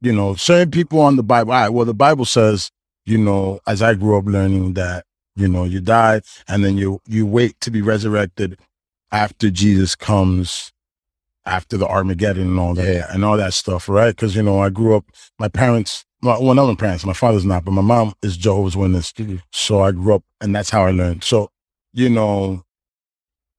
you 0.00 0.12
know, 0.12 0.34
certain 0.34 0.70
people 0.70 1.00
on 1.00 1.16
the 1.16 1.22
Bible. 1.22 1.52
All 1.52 1.60
right, 1.60 1.68
well, 1.68 1.84
the 1.84 1.94
Bible 1.94 2.24
says, 2.24 2.70
you 3.04 3.18
know, 3.18 3.60
as 3.66 3.82
I 3.82 3.94
grew 3.94 4.16
up 4.18 4.24
learning 4.26 4.74
that, 4.74 5.04
you 5.36 5.48
know, 5.48 5.64
you 5.64 5.80
die 5.80 6.20
and 6.48 6.64
then 6.64 6.76
you 6.76 7.00
you 7.06 7.26
wait 7.26 7.60
to 7.60 7.70
be 7.70 7.82
resurrected 7.82 8.58
after 9.12 9.50
Jesus 9.50 9.94
comes, 9.96 10.72
after 11.44 11.76
the 11.76 11.86
Armageddon 11.86 12.48
and 12.48 12.60
all 12.60 12.74
that 12.74 12.86
Yeah. 12.94 13.06
and 13.10 13.24
all 13.24 13.36
that 13.36 13.54
stuff, 13.54 13.88
right? 13.88 14.14
Because 14.14 14.34
you 14.36 14.42
know, 14.42 14.60
I 14.60 14.68
grew 14.70 14.96
up. 14.96 15.04
My 15.38 15.48
parents, 15.48 16.04
my, 16.22 16.38
well, 16.38 16.54
not 16.54 16.66
my 16.66 16.74
parents. 16.74 17.04
My 17.04 17.12
father's 17.12 17.44
not, 17.44 17.64
but 17.64 17.72
my 17.72 17.82
mom 17.82 18.14
is 18.22 18.36
Jehovah's 18.36 18.76
Witness. 18.76 19.12
Mm-hmm. 19.12 19.36
So 19.52 19.80
I 19.80 19.92
grew 19.92 20.14
up, 20.16 20.24
and 20.40 20.54
that's 20.54 20.70
how 20.70 20.84
I 20.84 20.90
learned. 20.90 21.24
So, 21.24 21.50
you 21.92 22.08
know, 22.10 22.62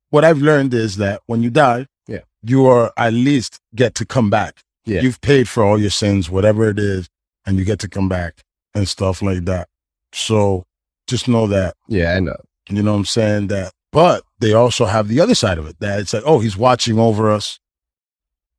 what 0.10 0.24
I've 0.24 0.40
learned 0.42 0.74
is 0.74 0.98
that 0.98 1.22
when 1.26 1.42
you 1.42 1.50
die, 1.50 1.88
Yeah. 2.08 2.20
you 2.44 2.66
are 2.68 2.92
at 2.98 3.14
least 3.14 3.60
get 3.76 3.96
to 3.96 4.06
come 4.06 4.30
back. 4.30 4.62
Yeah. 4.86 5.02
You've 5.02 5.22
paid 5.22 5.48
for 5.50 5.64
all 5.64 5.80
your 5.80 5.90
sins, 5.90 6.30
whatever 6.30 6.70
it 6.70 6.80
is, 6.80 7.08
and 7.46 7.58
you 7.58 7.66
get 7.66 7.80
to 7.80 7.88
come 7.88 8.10
back 8.10 8.42
and 8.74 8.88
stuff 8.88 9.22
like 9.22 9.46
that. 9.46 9.68
So 10.14 10.66
just 11.12 11.28
know 11.28 11.46
that, 11.48 11.76
Yeah, 11.88 12.14
I 12.16 12.20
know. 12.20 12.36
you 12.70 12.82
know 12.82 12.94
what 12.94 12.98
I'm 13.00 13.06
saying? 13.06 13.48
That, 13.48 13.72
but 13.92 14.24
they 14.40 14.54
also 14.54 14.86
have 14.86 15.08
the 15.08 15.20
other 15.20 15.36
side 15.36 15.60
of 15.60 15.68
it 15.68 15.76
that 15.80 16.00
it's 16.00 16.14
like, 16.14 16.24
oh, 16.26 16.40
he's 16.40 16.58
watching 16.58 16.98
over 16.98 17.30
us. 17.30 17.60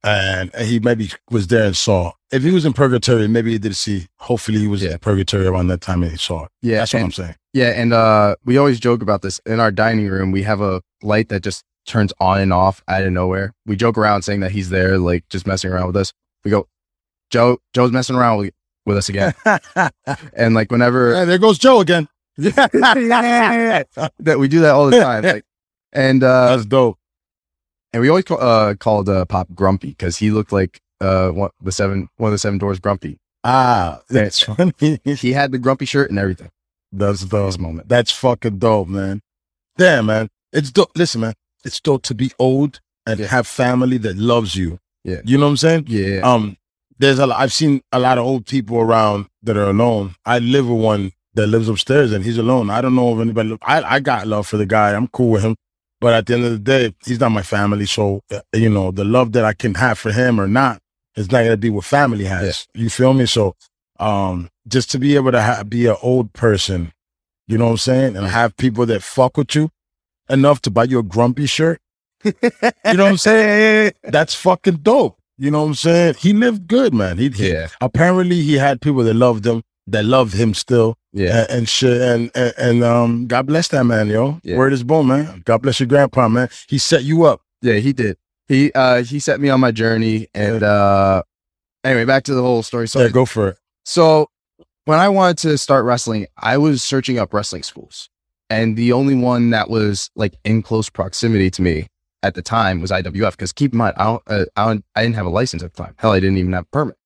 And 0.05 0.53
he 0.57 0.81
maybe 0.81 1.11
was 1.31 1.47
there 1.47 1.65
and 1.67 1.77
saw. 1.77 2.13
If 2.33 2.43
he 2.43 2.51
was 2.51 2.65
in 2.65 2.73
purgatory, 2.73 3.29
maybe 3.29 3.53
he 3.53 3.59
did 3.59 3.77
see. 3.77 4.09
Hopefully, 4.19 4.59
he 4.59 4.67
was 4.67 4.83
Yeah. 4.83 4.93
in 4.93 4.99
purgatory 4.99 5.47
around 5.47 5.69
that 5.69 5.81
time 5.81 6.03
and 6.03 6.11
he 6.11 6.19
saw 6.19 6.45
it. 6.45 6.51
yeah, 6.61 6.79
That's 6.79 6.93
what 6.95 7.03
I'm 7.05 7.13
saying. 7.13 7.35
yeah, 7.53 7.69
and 7.69 7.93
uh, 7.93 8.35
we 8.45 8.57
always 8.59 8.81
joke 8.81 9.01
about 9.01 9.23
this 9.23 9.41
in 9.47 9.61
our 9.61 9.71
dining 9.71 10.09
room. 10.09 10.33
We 10.33 10.43
have 10.43 10.61
a 10.61 10.83
light 11.03 11.29
that 11.29 11.43
just 11.45 11.63
turns 11.87 12.13
on 12.19 12.41
and 12.41 12.53
off 12.53 12.83
out 12.89 13.05
of 13.05 13.13
nowhere. 13.13 13.53
We 13.65 13.77
joke 13.77 13.97
around 13.97 14.23
saying 14.23 14.41
that 14.41 14.51
he's 14.51 14.71
there, 14.71 14.99
like 14.99 15.29
just 15.29 15.47
messing 15.47 15.71
around 15.71 15.87
with 15.87 15.97
us. 15.97 16.13
We 16.45 16.51
go, 16.51 16.67
Joe, 17.31 17.59
Joe's 17.73 17.93
messing 17.93 18.17
around 18.17 18.39
with, 18.39 18.55
with 18.87 18.97
us 18.97 19.09
again, 19.09 19.35
and 20.35 20.55
like 20.55 20.73
whenever 20.73 21.15
Hey, 21.15 21.25
there 21.27 21.39
goes 21.39 21.59
Joe 21.59 21.79
again. 21.81 22.09
that 22.39 24.37
we 24.39 24.49
do 24.49 24.61
that 24.61 24.71
all 24.71 24.89
the 24.91 24.99
time, 25.01 25.23
like, 25.25 25.45
and 25.93 26.23
uh, 26.23 26.57
That's 26.57 26.67
dope. 26.67 26.99
and 27.93 28.01
we 28.03 28.09
always 28.09 28.25
call, 28.25 28.41
uh, 28.41 28.75
called 28.75 29.09
uh, 29.09 29.25
Pop 29.27 29.49
Grumpy 29.55 29.89
because 29.89 30.17
he 30.17 30.31
looked 30.31 30.53
like 30.53 30.81
uh 31.01 31.31
one, 31.31 31.51
the 31.61 31.73
seven 31.73 32.09
one 32.17 32.29
of 32.29 32.33
the 32.33 32.39
seven 32.39 32.59
doors 32.59 32.79
Grumpy. 32.79 33.19
Ah, 33.45 34.01
that's 34.09 34.41
funny. 34.43 34.73
He 35.05 35.33
had 35.33 35.51
the 35.53 35.59
Grumpy 35.59 35.85
shirt 35.85 36.11
and 36.11 36.19
everything. 36.19 36.51
That's 36.93 37.25
dope. 37.25 37.47
This 37.47 37.59
moment. 37.59 37.89
That's 37.89 38.13
fucking 38.13 38.59
dope, 38.59 38.89
man. 38.89 39.21
Damn, 39.77 40.07
man. 40.07 40.29
It's 40.53 40.71
dope. 40.71 40.93
Listen, 40.95 41.23
man. 41.23 41.35
It's 41.65 41.81
dope 41.81 42.03
to 42.05 42.15
be 42.15 42.31
old 42.39 42.81
and 43.07 43.19
Yeah. 43.21 43.27
have 43.27 43.47
family 43.47 43.99
that 43.99 44.17
loves 44.17 44.55
you. 44.55 44.79
Yeah. 45.05 45.21
You 45.25 45.39
know 45.39 45.47
what 45.47 45.51
I'm 45.51 45.57
saying? 45.57 45.85
Yeah, 45.89 46.21
Um, 46.21 46.57
there's 46.99 47.19
a 47.19 47.27
lot, 47.27 47.41
I've 47.41 47.53
seen 47.53 47.81
a 47.91 47.99
lot 47.99 48.19
of 48.19 48.25
old 48.25 48.47
people 48.47 48.77
around 48.79 49.27
that 49.43 49.57
are 49.57 49.69
alone. 49.71 50.15
I 50.25 50.39
live 50.39 50.69
with 50.69 50.81
one 50.81 51.13
that 51.35 51.47
lives 51.47 51.69
upstairs 51.69 52.13
and 52.13 52.25
he's 52.25 52.39
alone. 52.39 52.71
I 52.71 52.81
don't 52.81 52.95
know 52.95 53.15
if 53.15 53.21
anybody, 53.21 53.57
I, 53.63 53.83
I 53.83 54.01
got 54.01 54.27
love 54.27 54.47
for 54.47 54.57
the 54.57 54.67
guy. 54.67 54.95
I'm 54.95 55.09
cool 55.09 55.31
with 55.31 55.43
him. 55.43 55.57
But 56.01 56.15
at 56.15 56.27
the 56.27 56.35
end 56.35 56.45
of 56.45 56.53
the 56.53 56.59
day, 56.59 56.95
he's 57.07 57.21
not 57.21 57.31
my 57.31 57.43
family. 57.43 57.87
So, 57.87 58.23
uh, 58.31 58.41
you 58.53 58.69
know, 58.69 58.91
the 58.91 59.05
love 59.05 59.33
that 59.33 59.45
I 59.45 59.53
can 59.53 59.75
have 59.75 59.99
for 59.99 60.11
him 60.11 60.41
or 60.41 60.49
not 60.49 60.81
is 61.17 61.31
not 61.31 61.41
going 61.41 61.53
to 61.53 61.57
be 61.57 61.71
what 61.71 61.85
family 61.85 62.25
has. 62.25 62.67
You 62.75 62.91
feel 62.91 63.15
me? 63.15 63.27
So, 63.27 63.55
um, 64.01 64.49
just 64.67 64.91
to 64.91 64.99
be 64.99 65.15
able 65.15 65.31
to 65.33 65.41
ha- 65.41 65.63
be 65.63 65.87
an 65.87 65.97
old 66.03 66.33
person, 66.33 66.93
you 67.47 67.57
know 67.57 67.67
what 67.67 67.71
I'm 67.73 67.77
saying? 67.79 68.17
And 68.17 68.27
have 68.27 68.57
people 68.57 68.85
that 68.87 69.03
fuck 69.03 69.37
with 69.37 69.55
you 69.55 69.71
enough 70.29 70.61
to 70.63 70.71
buy 70.71 70.85
you 70.85 70.99
a 70.99 71.03
grumpy 71.05 71.47
shirt. 71.47 71.81
you 72.25 72.33
know 72.43 72.71
what 72.83 73.01
I'm 73.01 73.17
saying? 73.19 73.93
That's 74.03 74.35
fucking 74.35 74.79
dope. 74.79 75.19
You 75.39 75.51
know 75.51 75.63
what 75.63 75.69
I'm 75.69 75.75
saying? 75.75 76.15
He 76.19 76.33
lived 76.33 76.67
good, 76.67 76.95
man. 76.95 77.19
He, 77.19 77.29
he 77.29 77.53
yeah, 77.53 77.69
apparently 77.81 78.43
he 78.43 78.55
had 78.55 78.81
people 78.81 79.03
that 79.05 79.15
loved 79.15 79.47
him, 79.47 79.63
that 79.87 80.05
loved 80.05 80.35
him 80.35 80.55
still, 80.55 80.97
yeah. 81.13 81.41
and, 81.43 81.51
and 81.51 81.69
shit. 81.69 82.01
And, 82.01 82.31
and 82.35 82.55
and 82.57 82.85
um, 82.85 83.27
God 83.27 83.47
bless 83.47 83.69
that 83.69 83.85
man, 83.85 84.09
yo. 84.09 84.41
Yeah. 84.43 84.57
Word 84.57 84.73
is 84.73 84.85
born, 84.85 85.09
man. 85.09 85.43
God 85.45 85.63
bless 85.63 85.81
your 85.81 85.87
grandpa, 85.87 86.29
man. 86.29 86.49
He 86.69 86.79
set 86.79 87.05
you 87.05 87.25
up. 87.25 87.43
Yeah, 87.61 87.75
he 87.75 87.93
did. 87.93 88.17
He 88.49 88.73
uh 88.73 89.03
he 89.03 89.19
set 89.19 89.41
me 89.41 89.49
on 89.49 89.61
my 89.61 89.71
journey 89.71 90.29
and 90.35 90.63
uh 90.63 91.23
anyway, 91.85 92.05
back 92.05 92.25
to 92.25 92.35
the 92.35 92.43
whole 92.43 92.63
story. 92.63 92.89
So 92.89 93.01
yeah, 93.01 93.09
go 93.09 93.25
for 93.25 93.49
it. 93.49 93.59
so 93.85 94.29
when 94.85 94.99
I 94.99 95.09
wanted 95.09 95.39
to 95.39 95.59
start 95.59 95.85
wrestling, 95.85 96.27
I 96.37 96.59
was 96.59 96.83
searching 96.83 97.19
up 97.19 97.33
wrestling 97.33 97.63
schools. 97.63 98.09
And 98.51 98.77
the 98.77 98.93
only 98.93 99.15
one 99.15 99.51
that 99.51 99.71
was 99.71 100.11
like 100.15 100.35
in 100.45 100.63
close 100.63 100.91
proximity 100.91 101.51
to 101.53 101.63
me 101.63 101.87
at 102.23 102.35
the 102.35 102.43
time 102.43 102.81
was 102.81 102.91
IWF. 102.91 103.31
Because 103.33 103.53
keep 103.53 103.73
in 103.73 103.79
mind, 103.79 103.95
I 103.97 104.05
don't, 104.05 104.23
uh, 104.27 104.45
I 104.57 104.67
don't, 104.67 104.85
I 104.95 105.03
didn't 105.03 105.15
have 105.15 105.27
a 105.27 105.31
license 105.31 105.63
at 105.63 105.73
the 105.73 105.83
time. 105.83 105.95
Hell, 105.99 106.13
I 106.13 106.21
didn't 106.21 106.39
even 106.39 106.53
have 106.53 106.65
a 106.65 106.69
permit. 106.73 106.97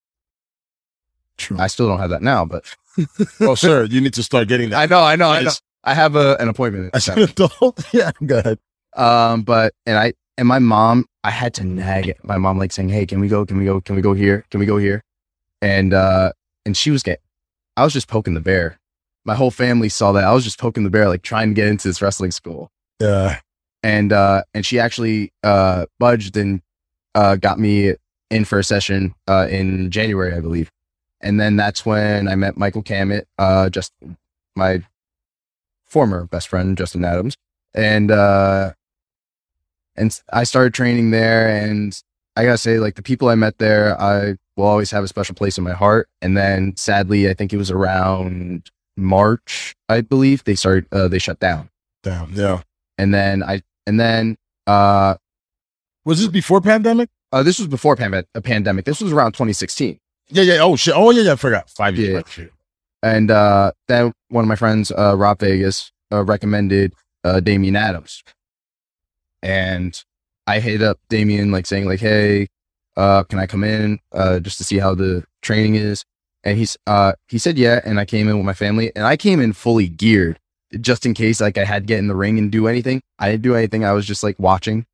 True. 1.39 1.59
I 1.59 1.67
still 1.67 1.89
don't 1.89 1.99
have 1.99 2.11
that 2.11 2.23
now, 2.23 2.45
but 2.45 2.65
oh, 3.41 3.55
sir, 3.55 3.85
you 3.85 4.01
need 4.01 4.15
to 4.15 4.23
start 4.23 4.49
getting 4.49 4.71
that. 4.71 4.79
I 4.79 4.87
know, 4.87 5.03
I 5.03 5.17
know, 5.17 5.29
I 5.29 5.43
know. 5.43 5.51
I 5.85 5.95
have 5.95 6.17
a, 6.17 6.37
an 6.41 6.49
appointment. 6.49 6.91
As 6.95 7.09
an 7.09 7.21
adult, 7.21 7.85
yeah, 7.93 8.11
go 8.25 8.39
ahead. 8.39 8.59
Um, 8.97 9.43
but 9.43 9.73
and 9.85 9.99
I 9.99 10.15
and 10.39 10.49
my 10.49 10.59
mom, 10.59 11.07
I 11.25 11.31
had 11.31 11.55
to 11.55 11.65
nag 11.65 12.09
it. 12.09 12.19
My 12.25 12.39
mom 12.39 12.59
like 12.59 12.73
saying, 12.73 12.89
"Hey, 12.89 13.07
can 13.07 13.21
we 13.21 13.29
go? 13.29 13.45
Can 13.47 13.59
we 13.59 13.65
go? 13.65 13.81
Can 13.81 13.95
we 13.95 14.03
go 14.03 14.15
here? 14.15 14.45
Can 14.51 14.61
we 14.61 14.67
go 14.67 14.79
here?" 14.79 15.03
And 15.63 15.95
uh, 15.95 16.33
and 16.65 16.77
she 16.77 16.91
was 16.91 17.03
getting, 17.03 17.23
I 17.77 17.85
was 17.85 17.93
just 17.93 18.09
poking 18.09 18.35
the 18.35 18.41
bear. 18.41 18.79
My 19.25 19.35
whole 19.35 19.51
family 19.51 19.89
saw 19.89 20.13
that 20.13 20.25
I 20.25 20.33
was 20.33 20.45
just 20.45 20.59
poking 20.59 20.85
the 20.85 20.91
bear, 20.91 21.09
like 21.09 21.23
trying 21.23 21.49
to 21.49 21.55
get 21.55 21.69
into 21.69 21.89
this 21.89 22.01
wrestling 22.01 22.31
school. 22.31 22.71
Yeah, 23.01 23.41
And 23.83 24.13
uh, 24.13 24.43
and 24.55 24.65
she 24.65 24.79
actually 24.79 25.33
uh 25.43 25.87
budged 25.99 26.37
and 26.37 26.63
uh 27.15 27.37
got 27.37 27.59
me 27.59 27.95
in 28.31 28.45
for 28.45 28.59
a 28.59 28.65
session 28.65 29.15
uh 29.29 29.47
in 29.51 29.91
January, 29.91 30.35
I 30.35 30.41
believe. 30.41 30.71
And 31.27 31.41
then 31.41 31.57
that's 31.57 31.85
when 31.85 32.29
I 32.29 32.37
met 32.37 32.57
Michael 32.57 32.85
Cammett, 32.85 33.25
uh, 33.37 33.69
just 33.69 33.93
my 34.55 34.83
former 35.85 36.27
best 36.27 36.47
friend, 36.47 36.79
Justin 36.79 37.05
Adams, 37.05 37.37
and 37.75 38.13
uh, 38.13 38.73
and 39.97 40.21
I 40.33 40.45
started 40.45 40.73
training 40.73 41.11
there. 41.11 41.49
And 41.49 42.01
I 42.37 42.45
gotta 42.45 42.59
say, 42.59 42.79
like 42.79 42.95
the 42.95 43.03
people 43.03 43.29
I 43.29 43.35
met 43.35 43.59
there, 43.59 44.01
I 44.01 44.37
will 44.57 44.67
always 44.67 44.93
have 44.93 45.03
a 45.03 45.09
special 45.09 45.35
place 45.35 45.59
in 45.59 45.65
my 45.65 45.73
heart. 45.73 46.09
And 46.23 46.37
then, 46.37 46.77
sadly, 46.77 47.29
I 47.29 47.35
think 47.35 47.53
it 47.53 47.57
was 47.57 47.73
around 47.73 48.71
March, 48.97 49.75
I 49.89 50.03
believe 50.03 50.45
they 50.45 50.55
started, 50.55 50.87
uh, 50.93 51.09
they 51.09 51.19
shut 51.19 51.41
down. 51.41 51.71
Down. 52.03 52.31
yeah. 52.35 52.63
And 52.99 53.13
then 53.13 53.43
I, 53.43 53.63
and 53.87 53.99
then, 53.99 54.37
uh, 54.67 55.17
Was 56.05 56.21
this 56.21 56.29
before 56.29 56.61
pandemic? 56.61 57.11
uh, 57.33 57.43
this 57.43 57.59
was 57.59 57.69
before 57.69 57.97
pandemic. 57.97 58.27
A 58.35 58.41
pandemic. 58.41 58.85
This 58.85 59.01
was 59.01 59.13
around 59.13 59.33
2016. 59.33 59.99
Yeah, 60.29 60.43
yeah. 60.43 60.59
Oh 60.61 60.77
shit. 60.77 60.95
Oh 60.97 61.11
yeah, 61.11 61.23
yeah. 61.23 61.33
I 61.33 61.37
forgot. 61.37 61.71
Five 61.71 61.97
years. 61.97 62.25
Yeah. 62.37 62.47
And 63.03 63.31
uh, 63.31 63.73
then 63.89 64.13
one 64.29 64.45
of 64.45 64.49
my 64.49 64.57
friends, 64.57 64.91
uh, 64.91 65.17
Rob 65.17 65.39
Vegas, 65.39 65.93
uh, 66.13 66.25
recommended 66.25 66.93
uh, 67.25 67.41
Damian 67.41 67.77
Adams. 67.77 68.23
And 69.43 70.03
I 70.47 70.61
hit 70.61 70.83
up 70.83 70.99
Damian, 71.09 71.51
like 71.51 71.67
saying, 71.67 71.85
like, 71.87 72.01
"Hey, 72.01 72.49
uh, 72.97 73.23
can 73.25 73.39
I 73.39 73.47
come 73.47 73.65
in 73.65 73.99
uh, 74.13 74.41
just 74.41 74.59
to 74.59 74.65
see 74.65 74.79
how 74.79 74.95
the 74.95 75.25
training 75.43 75.77
is?" 75.77 76.05
And 76.43 76.59
he's 76.59 76.77
uh, 76.87 77.13
he 77.29 77.39
said, 77.39 77.59
"Yeah." 77.59 77.81
And 77.85 78.01
I 78.01 78.05
came 78.05 78.29
in 78.29 78.37
with 78.37 78.47
my 78.47 78.55
family, 78.55 78.91
and 78.97 79.05
I 79.05 79.17
came 79.17 79.41
in 79.41 79.53
fully 79.53 79.89
geared, 79.89 80.39
just 80.81 81.07
in 81.07 81.15
case 81.15 81.41
like 81.41 81.59
I 81.59 81.65
had 81.65 81.85
to 81.85 81.87
get 81.87 81.99
in 81.99 82.09
the 82.09 82.17
ring 82.17 82.39
and 82.39 82.51
do 82.51 82.67
anything. 82.67 83.03
I 83.19 83.31
didn't 83.31 83.43
do 83.43 83.55
anything. 83.55 83.85
I 83.85 83.93
was 83.93 84.07
just 84.07 84.23
like 84.23 84.39
watching, 84.39 84.87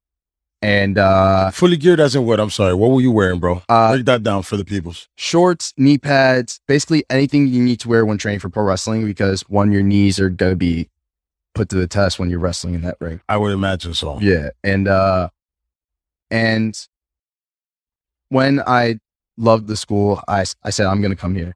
and 0.62 0.96
uh, 0.96 1.50
Fully 1.50 1.76
geared 1.76 1.98
as 2.00 2.14
in 2.14 2.24
what? 2.24 2.38
I'm 2.40 2.50
sorry. 2.50 2.74
What 2.74 2.90
were 2.92 3.00
you 3.00 3.10
wearing, 3.10 3.40
bro? 3.40 3.62
uh, 3.68 3.92
Break 3.92 4.06
that 4.06 4.22
down 4.22 4.42
for 4.44 4.56
the 4.56 4.64
peoples. 4.64 5.08
shorts, 5.16 5.74
knee 5.76 5.98
pads, 5.98 6.60
basically 6.68 7.04
anything 7.10 7.48
you 7.48 7.62
need 7.62 7.80
to 7.80 7.88
wear 7.88 8.06
when 8.06 8.16
training 8.18 8.40
for 8.40 8.48
pro 8.48 8.62
wrestling 8.64 9.04
because 9.04 9.42
one, 9.48 9.72
your 9.72 9.82
knees 9.82 10.18
are 10.20 10.28
gonna 10.30 10.56
be 10.56 10.88
put 11.54 11.68
to 11.68 11.76
the 11.76 11.86
test 11.86 12.18
when 12.18 12.30
you're 12.30 12.38
wrestling 12.38 12.74
in 12.74 12.80
that 12.82 12.96
ring. 13.00 13.20
I 13.28 13.36
would 13.36 13.52
imagine 13.52 13.92
so. 13.94 14.18
Yeah. 14.20 14.50
And 14.64 14.88
uh 14.88 15.28
and 16.30 16.78
when 18.28 18.60
I 18.66 18.98
loved 19.36 19.66
the 19.66 19.76
school, 19.76 20.22
i 20.28 20.44
i 20.62 20.70
said 20.70 20.86
I'm 20.86 21.02
gonna 21.02 21.16
come 21.16 21.34
here. 21.34 21.54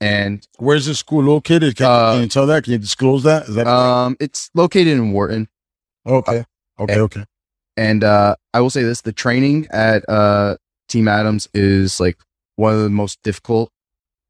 And 0.00 0.46
Where's 0.58 0.86
the 0.86 0.94
school 0.94 1.22
located? 1.22 1.76
Can, 1.76 1.86
Uh, 1.86 2.12
can 2.14 2.22
you 2.22 2.28
tell 2.28 2.46
that? 2.46 2.64
Can 2.64 2.72
you 2.74 2.78
disclose 2.78 3.22
that? 3.24 3.48
Is 3.48 3.54
that 3.56 3.66
um 3.66 4.16
it's 4.20 4.50
located 4.54 4.88
in 4.94 5.12
Wharton. 5.12 5.48
okay? 6.06 6.44
Okay. 6.78 6.98
Okay. 6.98 7.24
And 7.76 8.04
uh 8.04 8.36
I 8.52 8.60
will 8.60 8.70
say 8.70 8.82
this, 8.82 9.00
the 9.00 9.12
training 9.12 9.66
at 9.70 10.08
uh 10.08 10.56
Team 10.88 11.08
Adams 11.08 11.48
is 11.54 11.98
like 12.00 12.18
one 12.56 12.74
of 12.74 12.80
the 12.80 12.90
most 12.90 13.22
difficult 13.22 13.70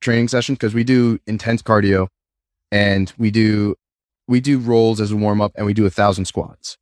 training 0.01 0.29
sessions 0.29 0.59
because 0.59 0.75
we 0.75 0.85
do 0.85 1.19
intense 1.27 1.63
cardio 1.63 2.09
and 2.71 3.13
we 3.19 3.31
do 3.31 3.75
we 4.27 4.41
do 4.41 4.59
rolls 4.59 5.01
as 5.01 5.11
a 5.11 5.17
warm 5.17 5.41
up 5.41 5.53
and 5.57 5.67
we 5.67 5.75
do 5.75 5.87
a 5.87 5.91
thousand 5.91 6.25
squats. 6.27 6.79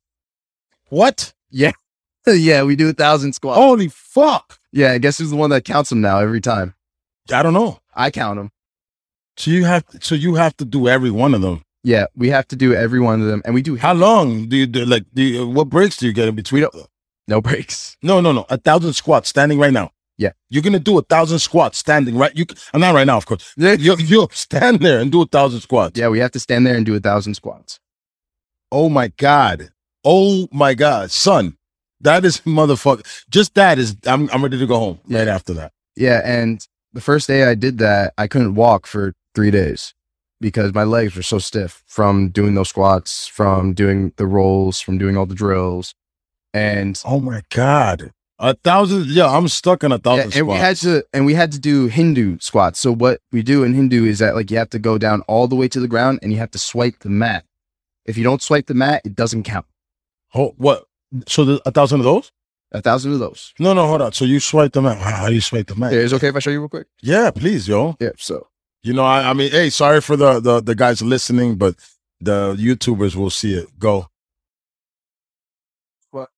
What? 0.89 1.33
yeah, 1.49 1.71
yeah, 2.27 2.63
we 2.63 2.75
do 2.75 2.89
a 2.89 2.93
thousand 2.93 3.33
squats. 3.33 3.57
Holy 3.57 3.87
fuck! 3.89 4.59
Yeah, 4.71 4.91
I 4.91 4.97
guess 4.97 5.17
who's 5.17 5.29
the 5.29 5.35
one 5.35 5.49
that 5.51 5.65
counts 5.65 5.89
them 5.89 6.01
now 6.01 6.19
every 6.19 6.41
time? 6.41 6.75
I 7.31 7.43
don't 7.43 7.53
know. 7.53 7.79
I 7.95 8.11
count 8.11 8.37
them. 8.37 8.51
So 9.37 9.51
you 9.51 9.65
have 9.65 9.85
so 10.01 10.15
you 10.15 10.35
have 10.35 10.55
to 10.57 10.65
do 10.65 10.87
every 10.87 11.11
one 11.11 11.33
of 11.33 11.41
them. 11.41 11.63
Yeah, 11.83 12.05
we 12.15 12.29
have 12.29 12.47
to 12.47 12.55
do 12.55 12.73
every 12.73 12.99
one 13.01 13.21
of 13.21 13.27
them, 13.27 13.41
and 13.45 13.53
we 13.53 13.61
do 13.61 13.75
How 13.75 13.93
long 13.93 14.47
do 14.47 14.55
you 14.55 14.65
do? 14.65 14.85
Like, 14.85 15.03
do 15.13 15.21
you, 15.21 15.47
what 15.47 15.69
breaks 15.69 15.97
do 15.97 16.07
you 16.07 16.13
get 16.13 16.27
in 16.27 16.35
between? 16.35 16.65
no 17.27 17.41
breaks. 17.41 17.97
No, 18.01 18.21
no, 18.21 18.31
no. 18.31 18.45
A 18.49 18.57
thousand 18.57 18.93
squats 18.93 19.29
standing 19.29 19.59
right 19.59 19.73
now. 19.73 19.91
Yeah. 20.17 20.31
You're 20.49 20.63
gonna 20.63 20.79
do 20.79 20.97
a 20.97 21.01
thousand 21.01 21.39
squats 21.39 21.77
standing 21.77 22.15
right. 22.17 22.35
You, 22.35 22.45
I'm 22.73 22.79
not 22.81 22.93
right 22.95 23.07
now, 23.07 23.17
of 23.17 23.25
course. 23.25 23.53
Yeah, 23.57 23.73
You, 23.73 23.97
you 23.97 24.27
stand 24.31 24.79
there 24.81 24.99
and 24.99 25.11
do 25.11 25.21
a 25.21 25.25
thousand 25.25 25.61
squats. 25.61 25.99
yeah, 25.99 26.07
we 26.07 26.19
have 26.19 26.31
to 26.31 26.39
stand 26.39 26.65
there 26.65 26.75
and 26.75 26.85
do 26.85 26.95
a 26.95 26.99
thousand 26.99 27.33
squats. 27.33 27.79
Oh 28.71 28.89
my 28.89 29.09
god. 29.17 29.69
Oh 30.05 30.47
my 30.51 30.73
god, 30.73 31.11
son. 31.11 31.57
That 32.01 32.23
is 32.25 32.39
motherfucker. 32.45 33.05
Just 33.29 33.55
that 33.55 33.77
is. 33.79 33.95
I'm 34.05 34.29
I'm 34.31 34.43
ready 34.43 34.57
to 34.59 34.67
go 34.67 34.77
home 34.79 34.99
right 35.09 35.27
after 35.27 35.53
that. 35.55 35.71
Yeah, 35.95 36.21
and 36.23 36.65
the 36.93 37.01
first 37.01 37.27
day 37.27 37.43
I 37.43 37.55
did 37.55 37.77
that, 37.79 38.13
I 38.17 38.27
couldn't 38.27 38.55
walk 38.55 38.85
for 38.87 39.13
three 39.35 39.51
days 39.51 39.93
because 40.43 40.73
my 40.73 40.83
legs 40.83 41.15
were 41.15 41.23
so 41.23 41.39
stiff 41.39 41.83
from 41.87 42.29
doing 42.29 42.53
those 42.53 42.69
squats, 42.69 43.25
from 43.27 43.73
doing 43.73 44.11
the 44.17 44.27
rolls, 44.27 44.79
from 44.81 44.97
doing 44.97 45.17
all 45.17 45.25
the 45.25 45.33
drills, 45.33 45.95
and 46.53 47.01
Oh 47.05 47.19
my 47.19 47.41
god. 47.49 48.11
A 48.39 48.53
thousand. 48.55 49.05
Yeah, 49.07 49.27
I'm 49.27 49.47
stuck 49.47 49.83
on 49.83 49.91
a 49.91 49.95
Yeah, 49.95 49.99
thousand 49.99 50.35
and 50.35 50.47
we 50.47 50.55
had 50.55 50.75
to 50.77 51.03
and 51.13 51.25
we 51.25 51.33
had 51.33 51.51
to 51.53 51.59
do 51.59 51.87
Hindu 51.87 52.39
squats. 52.39 52.79
So 52.79 52.91
what 52.91 53.21
we 53.31 53.41
do 53.41 53.63
in 53.63 53.73
Hindu 53.73 54.05
is 54.05 54.19
that 54.19 54.35
like 54.35 54.51
you 54.51 54.57
have 54.57 54.69
to 54.71 54.79
go 54.79 54.97
down 54.97 55.21
all 55.27 55.47
the 55.47 55.55
way 55.55 55.67
to 55.69 55.79
the 55.79 55.87
ground 55.87 56.19
and 56.21 56.31
you 56.33 56.39
have 56.39 56.51
to 56.51 56.59
swipe 56.59 56.99
the 56.99 57.09
mat. 57.09 57.45
If 58.05 58.17
you 58.17 58.23
don't 58.23 58.41
swipe 58.41 58.65
the 58.67 58.73
mat, 58.73 59.01
it 59.05 59.15
doesn't 59.15 59.43
count. 59.43 59.65
oh, 60.35 60.53
what? 60.57 60.83
So 61.27 61.45
the, 61.45 61.61
a 61.65 61.71
thousand 61.71 62.01
of 62.01 62.05
those? 62.05 62.31
A 62.73 62.81
thousand 62.81 63.13
of 63.13 63.19
those. 63.19 63.53
No, 63.59 63.73
no, 63.73 63.85
hold 63.87 64.01
on. 64.01 64.11
So 64.13 64.25
you 64.25 64.39
swipe 64.39 64.73
them 64.73 64.87
out. 64.87 64.97
How 64.97 65.27
do 65.29 65.35
you 65.35 65.41
swipe 65.41 65.67
them 65.67 65.83
out? 65.83 65.93
Yeah, 65.93 65.99
is 65.99 66.13
okay 66.13 66.27
if 66.29 66.35
I 66.35 66.39
show 66.39 66.49
you 66.49 66.59
real 66.59 66.69
quick? 66.69 66.87
Yeah, 67.01 67.29
please, 67.31 67.67
yo. 67.67 67.95
Yeah. 67.99 68.09
So 68.17 68.47
You 68.83 68.93
know, 68.93 69.03
I, 69.05 69.29
I 69.29 69.33
mean, 69.33 69.49
hey, 69.51 69.69
sorry 69.69 70.01
for 70.01 70.17
the, 70.17 70.39
the 70.41 70.61
the 70.61 70.75
guys 70.75 71.01
listening, 71.01 71.55
but 71.55 71.75
the 72.19 72.53
YouTubers 72.55 73.15
will 73.15 73.29
see 73.29 73.53
it. 73.53 73.67
Go. 73.79 74.07
What? 76.11 76.29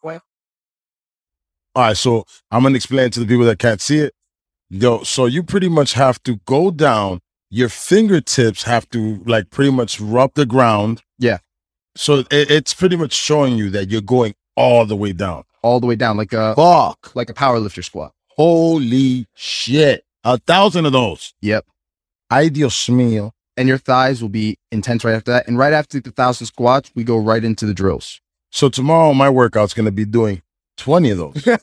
What? 0.00 0.22
All 1.74 1.82
right, 1.82 1.96
so 1.96 2.24
I'm 2.50 2.62
gonna 2.62 2.76
explain 2.76 3.10
to 3.10 3.20
the 3.20 3.26
people 3.26 3.44
that 3.44 3.58
can't 3.58 3.80
see 3.82 3.98
it. 3.98 4.14
Yo, 4.70 5.02
so 5.02 5.26
you 5.26 5.42
pretty 5.42 5.68
much 5.68 5.92
have 5.92 6.22
to 6.22 6.36
go 6.46 6.70
down. 6.70 7.20
Your 7.50 7.68
fingertips 7.68 8.62
have 8.64 8.88
to 8.90 9.22
like 9.26 9.50
pretty 9.50 9.70
much 9.70 10.00
rub 10.00 10.32
the 10.34 10.46
ground. 10.46 11.02
Yeah. 11.18 11.38
So 11.96 12.20
it, 12.30 12.50
it's 12.50 12.72
pretty 12.74 12.96
much 12.96 13.12
showing 13.12 13.56
you 13.58 13.68
that 13.70 13.90
you're 13.90 14.00
going 14.00 14.34
all 14.56 14.86
the 14.86 14.96
way 14.96 15.12
down. 15.12 15.44
all 15.62 15.80
the 15.80 15.86
way 15.86 15.96
down 15.96 16.16
like 16.16 16.32
a 16.32 16.54
Fuck! 16.54 17.14
like 17.14 17.28
a 17.28 17.34
power 17.34 17.58
lifter 17.58 17.82
squat. 17.82 18.12
Holy 18.30 19.26
shit! 19.34 20.04
A 20.26 20.38
thousand 20.38 20.86
of 20.86 20.92
those. 20.92 21.34
Yep. 21.40 21.66
Ay 22.30 22.48
Dios 22.48 22.88
mío. 22.88 23.30
And 23.56 23.68
your 23.68 23.78
thighs 23.78 24.20
will 24.20 24.28
be 24.28 24.58
intense 24.72 25.04
right 25.04 25.14
after 25.14 25.30
that. 25.30 25.46
And 25.46 25.56
right 25.56 25.72
after 25.72 26.00
the 26.00 26.10
thousand 26.10 26.48
squats, 26.48 26.90
we 26.96 27.04
go 27.04 27.16
right 27.16 27.44
into 27.44 27.64
the 27.64 27.72
drills. 27.72 28.20
So 28.50 28.68
tomorrow 28.68 29.14
my 29.14 29.30
workout's 29.30 29.72
gonna 29.72 29.92
be 29.92 30.04
doing 30.04 30.42
20 30.78 31.10
of 31.12 31.18
those. 31.18 31.46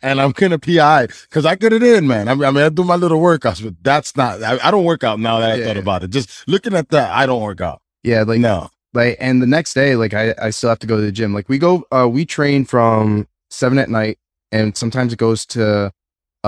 and 0.00 0.20
I'm 0.20 0.30
gonna 0.30 0.58
PI 0.60 1.06
because 1.28 1.44
I 1.44 1.56
get 1.56 1.72
it 1.72 1.82
in, 1.82 2.06
man. 2.06 2.28
I 2.28 2.34
mean, 2.34 2.44
I 2.44 2.50
mean, 2.52 2.62
I 2.64 2.68
do 2.68 2.84
my 2.84 2.94
little 2.94 3.20
workouts, 3.20 3.62
but 3.62 3.74
that's 3.82 4.16
not 4.16 4.40
I, 4.42 4.58
I 4.62 4.70
don't 4.70 4.84
work 4.84 5.02
out 5.02 5.18
now 5.18 5.40
that 5.40 5.50
I 5.50 5.54
Yeah. 5.56 5.64
thought 5.66 5.76
about 5.76 6.04
it. 6.04 6.10
Just 6.10 6.46
looking 6.46 6.74
at 6.74 6.88
that, 6.90 7.10
I 7.10 7.26
don't 7.26 7.42
work 7.42 7.60
out. 7.60 7.80
Yeah, 8.04 8.22
like 8.22 8.38
no. 8.40 8.70
like 8.94 9.16
and 9.20 9.42
the 9.42 9.46
next 9.46 9.74
day 9.74 9.96
like 9.96 10.14
I, 10.14 10.34
I 10.40 10.50
still 10.50 10.70
have 10.70 10.78
to 10.78 10.86
go 10.86 10.96
to 10.96 11.02
the 11.02 11.12
gym 11.12 11.34
like 11.34 11.48
we 11.48 11.58
go 11.58 11.84
uh 11.90 12.08
we 12.08 12.24
train 12.24 12.64
from 12.64 13.26
seven 13.50 13.76
at 13.78 13.90
night 13.90 14.18
and 14.52 14.76
sometimes 14.76 15.12
it 15.12 15.18
goes 15.18 15.44
to 15.46 15.92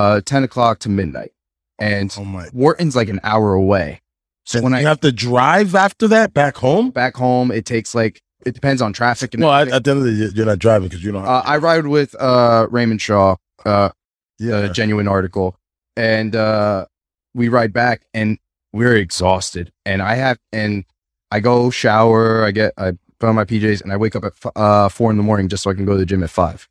uh 0.01 0.21
10 0.21 0.45
o'clock 0.45 0.79
to 0.81 0.89
midnight. 0.89 1.33
And 1.79 2.13
Oh 2.19 2.25
my 2.25 2.47
wharton's 2.53 2.95
like 2.97 3.09
an 3.09 3.21
hour 3.23 3.53
away. 3.55 4.01
So 4.45 4.61
when 4.63 4.73
you 4.73 4.79
i 4.79 4.83
have 4.83 5.01
to 5.01 5.13
drive 5.13 5.75
after 5.75 6.07
that 6.09 6.33
back 6.35 6.57
home? 6.57 6.91
back 6.91 7.15
home 7.17 7.51
it 7.51 7.65
takes 7.67 7.95
like 7.95 8.21
it 8.47 8.55
depends 8.55 8.81
on 8.83 8.93
traffic 8.93 9.35
and 9.35 9.41
No, 9.43 9.49
I, 9.49 9.63
at 9.63 9.85
the 9.85 9.91
end 9.91 10.01
of 10.01 10.05
the 10.05 10.13
day, 10.29 10.33
you're 10.35 10.47
not 10.47 10.59
driving 10.59 10.89
because 10.89 11.05
you 11.05 11.13
don't 11.13 11.27
uh, 11.27 11.43
i 11.45 11.57
ride 11.59 11.87
with 11.87 12.15
uh 12.19 12.67
raymond 12.71 13.01
shaw 13.03 13.37
uh 13.67 13.91
yeah. 14.39 14.59
a 14.67 14.73
genuine 14.73 15.09
article. 15.09 15.49
And 15.97 16.35
uh 16.35 16.87
we 17.35 17.49
ride 17.49 17.73
back 17.73 17.99
and 18.15 18.39
we're 18.73 18.97
exhausted. 18.97 19.67
And 19.85 20.01
i 20.03 20.15
have 20.15 20.39
and 20.53 20.85
i 21.31 21.39
go 21.41 21.71
shower 21.71 22.45
i 22.49 22.51
get 22.51 22.73
i 22.79 22.93
put 23.21 23.29
on 23.29 23.35
my 23.35 23.45
pjs 23.45 23.83
and 23.83 23.93
i 23.93 23.97
wake 23.97 24.17
up 24.17 24.25
at 24.25 24.33
f- 24.45 24.53
uh 24.57 24.89
four 24.89 25.11
in 25.13 25.17
the 25.21 25.23
morning 25.31 25.47
just 25.49 25.63
so 25.63 25.71
i 25.71 25.75
can 25.75 25.85
go 25.85 25.93
to 25.93 25.99
the 25.99 26.07
gym 26.07 26.23
at 26.23 26.31
five 26.31 26.67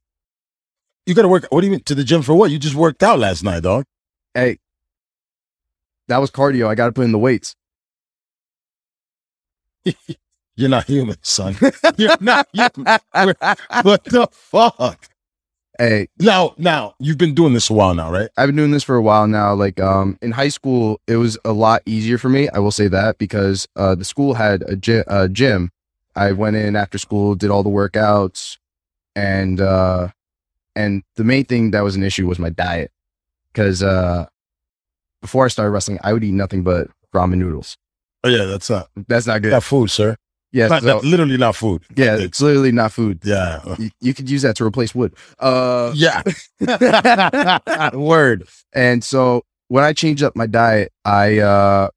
You 1.10 1.15
gotta 1.15 1.28
work. 1.28 1.48
What 1.50 1.62
do 1.62 1.67
you 1.67 1.72
mean 1.72 1.84
to 1.86 1.95
the 1.95 2.04
gym 2.04 2.22
for 2.22 2.36
what? 2.36 2.52
You 2.52 2.60
just 2.60 2.76
worked 2.76 3.02
out 3.04 3.17
last 3.19 3.43
night, 3.43 3.63
dog. 3.63 3.84
hey 4.36 4.60
that 6.08 6.17
was 6.19 6.32
cardio 6.32 6.67
i 6.67 6.76
gotta 6.76 6.91
put 6.91 7.06
in 7.06 7.12
the 7.12 7.17
weights 7.19 7.56
You're 10.56 10.69
not 10.69 10.86
human, 10.86 11.15
son. 11.22 11.56
You're 11.98 12.17
not 12.19 12.48
human. 12.52 12.86
what 13.84 14.04
the 14.04 14.28
fuck? 14.32 15.08
Hey, 15.78 16.10
Now, 16.19 16.54
now 16.58 16.95
you've 17.00 17.17
been 17.17 17.34
doing 17.34 17.54
this 17.54 17.69
a 17.69 17.74
while 17.74 17.95
now, 17.95 18.12
right? 18.12 18.30
I've 18.36 18.50
been 18.50 18.58
doing 18.58 18.72
this 18.72 18.84
for 18.84 18.95
a 18.95 19.02
while 19.02 19.26
now. 19.28 19.54
Like 19.54 19.80
um 19.80 20.17
in 20.22 20.32
high 20.32 20.50
school, 20.50 21.00
it 21.08 21.15
was 21.15 21.38
a 21.45 21.54
lot 21.54 21.82
easier 21.86 22.17
for 22.17 22.28
me. 22.30 22.50
I 22.50 22.60
will 22.60 22.72
say 22.72 22.88
that 22.89 23.17
because 23.17 23.67
uh 23.78 23.95
the 23.95 24.04
school 24.04 24.34
had 24.34 24.63
a, 24.67 24.76
gy- 24.76 25.04
a 25.08 25.30
gym. 25.30 25.72
I 26.15 26.34
went 26.34 26.58
in 26.58 26.76
after 26.76 26.98
school, 26.98 27.36
did 27.36 27.50
all 27.50 27.63
the 27.63 27.69
workouts, 27.69 28.58
and 29.15 29.62
uh 29.62 30.10
and 30.80 31.04
the 31.15 31.24
main 31.24 31.46
thing 31.46 31.72
that 31.72 31.82
was 31.88 31.96
an 31.96 32.04
issue 32.04 32.26
was 32.28 32.39
my 32.39 32.50
diet. 32.65 32.92
Because 33.52 33.82
uh 33.84 34.26
before 35.22 35.46
I 35.46 35.50
started 35.50 35.72
wrestling, 35.72 36.00
I 36.04 36.13
would 36.13 36.24
eat 36.24 36.34
nothing 36.44 36.63
but 36.63 36.88
ramen 37.13 37.38
noodles. 37.39 37.76
Oh 38.24 38.30
yeah, 38.30 38.46
that's 38.46 38.70
not 38.70 38.89
That's 39.08 39.28
not 39.28 39.42
good. 39.42 39.52
that 39.54 39.63
food, 39.63 39.89
sir. 39.92 40.15
Yeah, 40.52 40.68
Not- 40.68 40.82
so- 40.84 41.00
literally 41.04 41.38
not 41.38 41.56
food. 41.56 41.84
yeah, 41.96 42.15
it's 42.18 42.42
literally 42.42 42.72
not 42.72 42.92
food. 42.92 43.20
Yeah. 43.24 43.62
You, 43.78 43.89
you 44.02 44.13
could 44.15 44.28
use 44.30 44.42
that 44.42 44.56
to 44.58 44.65
replace 44.65 44.96
wood. 44.96 45.13
Uh 45.39 45.92
Yeah. 45.96 46.22
Word. 47.94 48.48
And 48.74 49.04
so 49.04 49.44
when 49.68 49.84
I 49.84 49.94
changed 49.94 50.24
up 50.24 50.36
my 50.36 50.48
diet, 50.48 50.92
I 51.06 51.39
uh, 51.39 51.89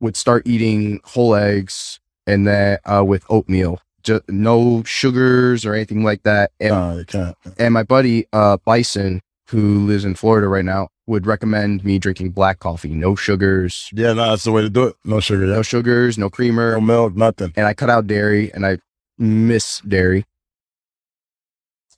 would 0.00 0.16
start 0.16 0.46
eating 0.46 1.00
whole 1.04 1.34
eggs 1.34 2.00
and 2.26 2.46
then 2.46 2.78
uh, 2.86 3.04
with 3.06 3.24
oatmeal, 3.28 3.80
just 4.04 4.22
no 4.28 4.82
sugars 4.84 5.64
or 5.66 5.74
anything 5.74 6.04
like 6.04 6.22
that. 6.22 6.52
And, 6.60 6.70
No, 6.70 6.98
you 6.98 7.04
can't. 7.04 7.36
and 7.58 7.74
my 7.74 7.82
buddy 7.82 8.26
uh, 8.32 8.58
Bison, 8.64 9.20
who 9.48 9.86
lives 9.86 10.04
in 10.04 10.14
Florida 10.14 10.46
right 10.48 10.64
now, 10.64 10.88
would 11.06 11.26
recommend 11.26 11.84
me 11.84 11.98
drinking 11.98 12.30
black 12.30 12.60
coffee, 12.60 12.94
no 12.94 13.14
sugars, 13.14 13.90
Yeah, 13.92 14.12
no, 14.14 14.30
that's 14.30 14.44
the 14.44 14.52
way 14.52 14.62
to 14.62 14.70
do 14.70 14.84
it. 14.84 14.96
No 15.04 15.20
sugar. 15.20 15.46
no 15.46 15.62
sugars, 15.62 16.16
no 16.16 16.30
creamer. 16.30 16.72
No 16.72 16.80
milk, 16.80 17.14
nothing. 17.16 17.52
And 17.56 17.66
I 17.66 17.74
cut 17.74 17.90
out 17.90 18.06
dairy, 18.06 18.50
and 18.54 18.64
I 18.64 18.78
miss 19.18 19.80
dairy. 19.80 20.24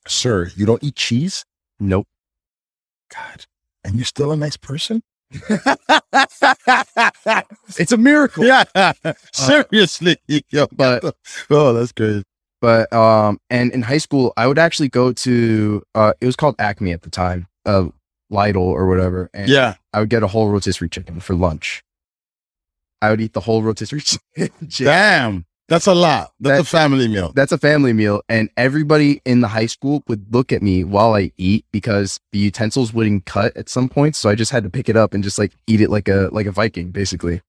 Sir, 0.08 0.50
you 0.56 0.66
don't 0.66 0.82
eat 0.82 0.96
cheese? 0.96 1.44
Nope. 1.80 2.06
God. 3.14 3.44
And 3.84 3.96
you're 3.96 4.04
still 4.04 4.32
a 4.32 4.36
nice 4.36 4.56
person? 4.56 5.02
It's 7.78 7.92
a 7.92 7.96
miracle. 7.96 8.44
yeah. 8.44 8.64
Seriously. 9.32 10.16
Yo, 10.50 10.66
But 10.72 11.04
oh, 11.50 11.72
that's 11.72 11.92
crazy. 11.92 12.22
but 12.60 12.90
um 12.92 13.38
and 13.50 13.70
in 13.72 13.82
high 13.82 13.98
school 13.98 14.32
i 14.36 14.46
would 14.46 14.58
actually 14.58 14.88
go 14.88 15.12
to 15.12 15.82
uh 15.94 16.12
it 16.20 16.26
was 16.26 16.36
called 16.36 16.54
acme 16.58 16.90
at 16.92 17.02
the 17.02 17.10
time 17.10 17.46
uh 17.66 17.84
lidl 18.32 18.56
or 18.56 18.86
whatever 18.86 19.28
and 19.34 19.48
Yeah. 19.48 19.74
i 19.92 20.00
would 20.00 20.08
get 20.08 20.22
a 20.22 20.26
whole 20.26 20.48
rotisserie 20.50 20.88
chicken 20.88 21.20
for 21.20 21.34
lunch 21.34 21.82
i 23.02 23.10
would 23.10 23.20
eat 23.20 23.34
the 23.34 23.40
whole 23.40 23.62
rotisserie 23.62 24.00
chicken 24.00 24.50
Damn. 24.68 25.44
That's 25.68 25.86
a 25.88 25.94
lot. 25.94 26.32
That's 26.38 26.58
That- 26.58 26.60
a 26.62 26.64
family 26.64 27.08
meal. 27.08 27.32
that's 27.34 27.50
a 27.52 27.58
family 27.58 27.92
meal 27.92 28.22
and 28.28 28.48
everybody 28.56 29.20
in 29.24 29.40
the 29.40 29.48
high 29.48 29.66
school 29.66 30.02
would 30.06 30.32
look 30.32 30.52
at 30.52 30.62
me 30.62 30.84
while 30.84 31.14
i 31.14 31.32
eat 31.38 31.64
because 31.72 32.20
the 32.32 32.38
utensils 32.38 32.92
wouldn't 32.92 33.26
cut 33.26 33.56
at 33.56 33.68
some 33.68 33.88
point 33.88 34.14
so 34.14 34.28
i 34.30 34.34
just 34.36 34.52
had 34.52 34.62
to 34.62 34.70
pick 34.70 34.88
it 34.88 34.96
up 34.96 35.12
and 35.12 35.24
just 35.24 35.38
like 35.38 35.52
eat 35.66 35.80
it 35.80 35.90
like 35.90 36.06
a 36.08 36.28
like 36.32 36.46
a 36.46 36.52
viking 36.52 36.90
basically 36.92 37.40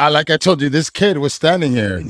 I 0.00 0.10
like 0.10 0.30
I 0.30 0.36
told 0.36 0.62
you, 0.62 0.68
this 0.68 0.90
kid 0.90 1.18
was 1.18 1.34
standing 1.34 1.72
here 1.72 2.00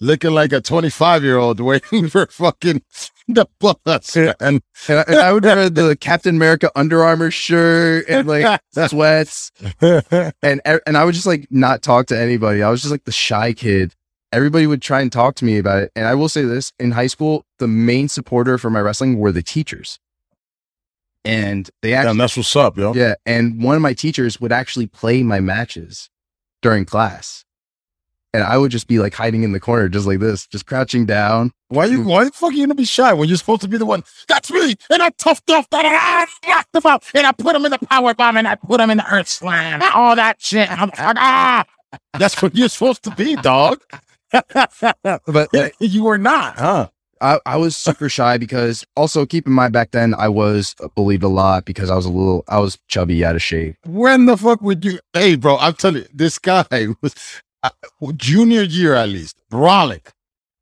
looking 0.00 0.30
like 0.30 0.52
a 0.52 0.60
25 0.60 1.24
year 1.24 1.36
old 1.36 1.58
waiting 1.58 2.08
for 2.14 2.26
fucking 2.26 2.82
the. 3.84 4.36
And 4.40 4.62
and 4.88 4.98
I, 5.00 5.02
and 5.06 5.16
I 5.16 5.32
would 5.32 5.44
wear 5.44 5.68
the 5.70 5.96
captain 6.00 6.36
america 6.36 6.70
under 6.74 7.02
armor 7.04 7.30
shirt 7.30 8.06
and 8.08 8.26
like 8.26 8.60
sweats 8.88 9.52
and 9.80 10.60
and 10.64 10.96
I 10.96 11.04
would 11.04 11.14
just 11.14 11.26
like 11.26 11.46
not 11.50 11.82
talk 11.82 12.06
to 12.06 12.18
anybody. 12.18 12.62
I 12.62 12.70
was 12.70 12.80
just 12.82 12.90
like 12.90 13.04
the 13.04 13.12
shy 13.12 13.52
kid. 13.52 13.94
Everybody 14.32 14.66
would 14.66 14.82
try 14.82 15.00
and 15.00 15.10
talk 15.10 15.36
to 15.36 15.44
me 15.44 15.58
about 15.58 15.82
it. 15.82 15.92
And 15.96 16.06
I 16.06 16.14
will 16.14 16.28
say 16.28 16.42
this: 16.42 16.72
in 16.78 16.90
high 16.92 17.06
school, 17.06 17.44
the 17.58 17.68
main 17.68 18.08
supporter 18.08 18.58
for 18.58 18.70
my 18.70 18.80
wrestling 18.80 19.18
were 19.18 19.32
the 19.32 19.42
teachers, 19.42 19.98
and 21.24 21.70
they 21.82 21.94
actually 21.94 22.10
Damn, 22.10 22.18
that's 22.18 22.36
what's 22.36 22.56
up, 22.56 22.76
yo. 22.76 22.92
yeah. 22.94 23.14
And 23.24 23.62
one 23.62 23.76
of 23.76 23.82
my 23.82 23.94
teachers 23.94 24.40
would 24.40 24.52
actually 24.52 24.86
play 24.86 25.22
my 25.22 25.40
matches 25.40 26.10
during 26.62 26.84
class, 26.84 27.44
and 28.32 28.42
I 28.42 28.58
would 28.58 28.70
just 28.70 28.86
be 28.86 28.98
like 28.98 29.14
hiding 29.14 29.42
in 29.42 29.52
the 29.52 29.60
corner, 29.60 29.88
just 29.88 30.06
like 30.06 30.20
this, 30.20 30.46
just 30.46 30.66
crouching 30.66 31.06
down. 31.06 31.52
Why 31.68 31.86
you 31.86 32.02
why 32.02 32.24
the 32.24 32.30
fuck 32.30 32.50
are 32.50 32.52
you 32.52 32.64
gonna 32.64 32.74
be 32.74 32.84
shy 32.84 33.12
when 33.12 33.28
you're 33.28 33.38
supposed 33.38 33.62
to 33.62 33.68
be 33.68 33.78
the 33.78 33.86
one? 33.86 34.04
That's 34.28 34.50
me, 34.50 34.74
and 34.90 35.02
I 35.02 35.10
toughed 35.10 35.50
off 35.50 35.68
that 35.70 35.84
I 35.84 36.48
knocked 36.48 36.74
him 36.74 36.82
out, 36.90 37.04
and 37.14 37.26
I 37.26 37.32
put 37.32 37.54
him 37.54 37.64
in 37.64 37.70
the 37.70 37.78
power 37.78 38.14
bomb, 38.14 38.36
and 38.36 38.48
I 38.48 38.54
put 38.54 38.80
him 38.80 38.90
in 38.90 38.98
the 38.98 39.14
earth 39.14 39.28
slam, 39.28 39.82
all 39.94 40.16
that 40.16 40.40
shit. 40.40 40.70
I'm 40.70 40.88
like, 40.88 40.98
ah. 40.98 41.64
That's 42.18 42.40
what 42.42 42.54
you're 42.54 42.68
supposed 42.68 43.02
to 43.04 43.10
be, 43.10 43.36
dog. 43.36 43.82
But 44.30 45.48
like, 45.54 45.74
you 45.80 46.04
were 46.04 46.18
not, 46.18 46.58
huh? 46.58 46.88
I, 47.20 47.40
I 47.46 47.56
was 47.56 47.76
super 47.76 48.08
shy 48.08 48.38
because 48.38 48.84
also 48.96 49.26
keep 49.26 49.46
in 49.46 49.52
mind 49.52 49.72
back 49.72 49.90
then 49.90 50.14
I 50.14 50.28
was 50.28 50.74
bullied 50.94 51.22
a 51.22 51.28
lot 51.28 51.64
because 51.64 51.90
I 51.90 51.96
was 51.96 52.06
a 52.06 52.10
little 52.10 52.44
I 52.48 52.58
was 52.58 52.78
chubby 52.88 53.24
out 53.24 53.34
of 53.36 53.42
shape. 53.42 53.76
When 53.86 54.26
the 54.26 54.36
fuck 54.36 54.60
would 54.62 54.84
you? 54.84 55.00
Hey, 55.12 55.36
bro, 55.36 55.56
I'm 55.58 55.74
telling 55.74 56.02
you, 56.02 56.08
this 56.12 56.38
guy 56.38 56.66
was 57.00 57.14
uh, 57.62 57.70
junior 58.16 58.62
year 58.62 58.94
at 58.94 59.08
least. 59.08 59.40
Brolic. 59.50 60.08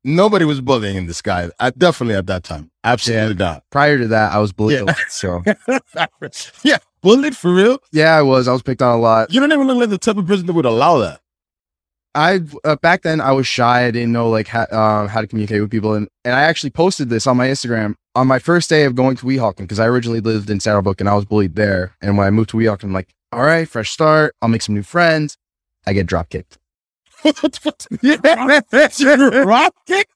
Nobody 0.03 0.45
was 0.45 0.61
bullying 0.61 0.95
in 0.95 1.05
this 1.05 1.21
guy. 1.21 1.49
I 1.59 1.71
definitely 1.71 2.15
at 2.15 2.27
that 2.27 2.43
time. 2.43 2.71
Absolutely 2.83 3.35
not. 3.35 3.63
Prior 3.71 3.97
to 3.97 4.07
that, 4.07 4.31
I 4.31 4.37
was 4.39 4.53
bullied 4.53 4.83
Yeah. 4.87 4.95
So 5.09 5.43
yeah, 6.63 6.77
bullied 7.01 7.35
for 7.35 7.53
real. 7.53 7.79
yeah, 7.91 8.15
I 8.15 8.21
was. 8.21 8.47
I 8.47 8.53
was 8.53 8.61
picked 8.61 8.81
on 8.81 8.95
a 8.97 9.01
lot. 9.01 9.33
You 9.33 9.39
don't 9.41 9.51
even 9.51 9.67
look 9.67 9.77
like 9.77 9.89
the 9.89 9.97
type 9.97 10.17
of 10.17 10.25
person 10.25 10.45
that 10.45 10.53
would 10.53 10.65
allow 10.65 10.99
that. 10.99 11.19
I 12.15 12.39
uh, 12.63 12.77
back 12.77 13.01
then 13.03 13.19
I 13.21 13.31
was 13.31 13.45
shy. 13.47 13.85
I 13.85 13.91
didn't 13.91 14.11
know 14.11 14.29
like 14.29 14.47
how, 14.47 14.65
um, 14.71 15.07
how 15.07 15.21
to 15.21 15.27
communicate 15.27 15.61
with 15.61 15.69
people, 15.71 15.93
and 15.93 16.07
and 16.23 16.35
I 16.35 16.43
actually 16.43 16.69
posted 16.71 17.09
this 17.09 17.27
on 17.27 17.35
my 17.37 17.47
Instagram 17.47 17.95
on 18.15 18.27
my 18.27 18.39
first 18.39 18.69
day 18.69 18.85
of 18.85 18.95
going 18.95 19.15
to 19.17 19.25
Weehawken 19.25 19.57
because 19.59 19.79
I 19.79 19.85
originally 19.87 20.21
lived 20.21 20.49
in 20.49 20.59
Saddle 20.59 20.81
Brook 20.81 20.99
and 20.99 21.09
I 21.09 21.13
was 21.15 21.25
bullied 21.25 21.55
there. 21.55 21.95
And 22.01 22.17
when 22.17 22.25
I 22.25 22.31
moved 22.31 22.49
to 22.51 22.57
Weehawken, 22.57 22.85
I'm 22.85 22.93
like, 22.93 23.13
all 23.31 23.43
right, 23.43 23.67
fresh 23.69 23.91
start. 23.91 24.33
I'll 24.41 24.49
make 24.49 24.63
some 24.63 24.73
new 24.73 24.81
friends. 24.83 25.37
I 25.85 25.93
get 25.93 26.07
drop 26.07 26.29
kicked. 26.29 26.57
Drop 29.43 29.73
kick? 29.87 30.07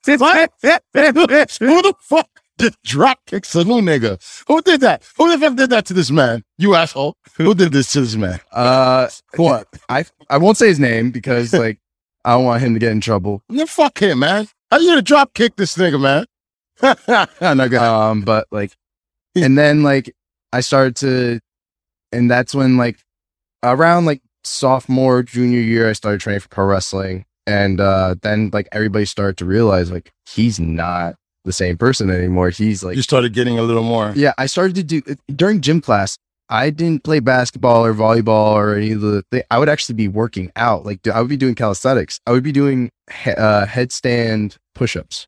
Who 1.60 1.82
the 1.82 1.94
fuck 2.00 2.30
did 2.58 2.76
drop 2.84 3.20
kicks 3.26 3.56
a 3.56 3.64
new 3.64 3.82
nigga? 3.82 4.20
Who 4.48 4.62
did 4.62 4.82
that? 4.82 5.04
Who 5.18 5.30
the 5.32 5.38
fuck 5.40 5.56
did 5.56 5.70
that 5.72 5.86
to 5.88 5.94
this 5.94 6.12
man? 6.12 6.44
You 6.58 6.76
asshole. 6.76 7.16
Who 7.38 7.56
did 7.56 7.72
this 7.72 7.92
to 7.94 8.02
this 8.02 8.16
man? 8.16 8.40
Uh, 8.52 9.08
What? 9.36 9.68
I 9.90 10.06
I 10.30 10.38
won't 10.38 10.58
say 10.58 10.68
his 10.68 10.80
name 10.80 11.12
because 11.12 11.54
like 11.54 11.80
I 12.24 12.32
don't 12.34 12.46
want 12.46 12.62
him 12.62 12.74
to 12.74 12.80
get 12.80 12.92
in 12.92 13.02
trouble. 13.02 13.42
Then 13.50 13.66
fuck 13.68 14.00
him, 14.00 14.20
man. 14.20 14.48
How 14.70 14.78
you 14.80 14.90
gonna 14.90 15.02
drop 15.02 15.34
kick 15.34 15.56
this 15.56 15.76
nigga, 15.76 16.00
man? 16.00 16.26
um 17.84 18.22
but 18.22 18.48
like 18.52 18.72
and 19.36 19.56
then 19.58 19.84
like 19.84 20.16
i 20.52 20.62
started 20.62 20.96
to 20.96 21.40
and 22.12 22.30
that's 22.32 22.56
when 22.56 22.76
like 22.78 22.98
around 23.64 24.06
like 24.06 24.22
sophomore 24.44 25.24
junior 25.24 25.60
year 25.60 25.90
i 25.90 25.94
started 25.94 26.20
training 26.20 26.40
for 26.40 26.50
pro 26.50 26.66
wrestling. 26.66 27.26
And 27.48 27.80
uh 27.82 28.16
then 28.22 28.50
like 28.54 28.68
everybody 28.72 29.06
started 29.06 29.38
to 29.38 29.46
realize 29.46 29.92
like 29.92 30.12
he's 30.30 30.60
not 30.60 31.16
the 31.44 31.52
same 31.52 31.76
person 31.76 32.10
anymore. 32.12 32.52
He's 32.52 32.84
like 32.84 32.96
you 32.96 33.02
started 33.02 33.34
getting 33.34 33.58
a 33.58 33.64
little 33.64 33.84
more. 33.84 34.14
yeah 34.16 34.34
i 34.38 34.46
started 34.46 34.76
to 34.76 34.84
do 34.84 35.02
during 35.36 35.60
gym 35.60 35.82
class 35.82 36.18
i 36.50 36.70
didn't 36.70 37.04
play 37.04 37.20
basketball 37.20 37.84
or 37.84 37.94
volleyball 37.94 38.54
or 38.54 38.76
any 38.76 38.92
of 38.92 39.02
the 39.02 39.24
thing. 39.32 39.42
i 39.50 39.58
would 39.58 39.70
actually 39.70 39.96
be 39.96 40.08
working 40.08 40.52
out. 40.56 40.86
Like 40.86 41.06
i 41.08 41.20
would 41.20 41.30
be 41.30 41.38
doing 41.38 41.56
calisthenics. 41.56 42.20
I 42.28 42.32
would 42.32 42.44
be 42.44 42.52
doing 42.52 42.92
uh, 43.26 43.66
headstand 43.66 44.58
push-ups. 44.76 45.28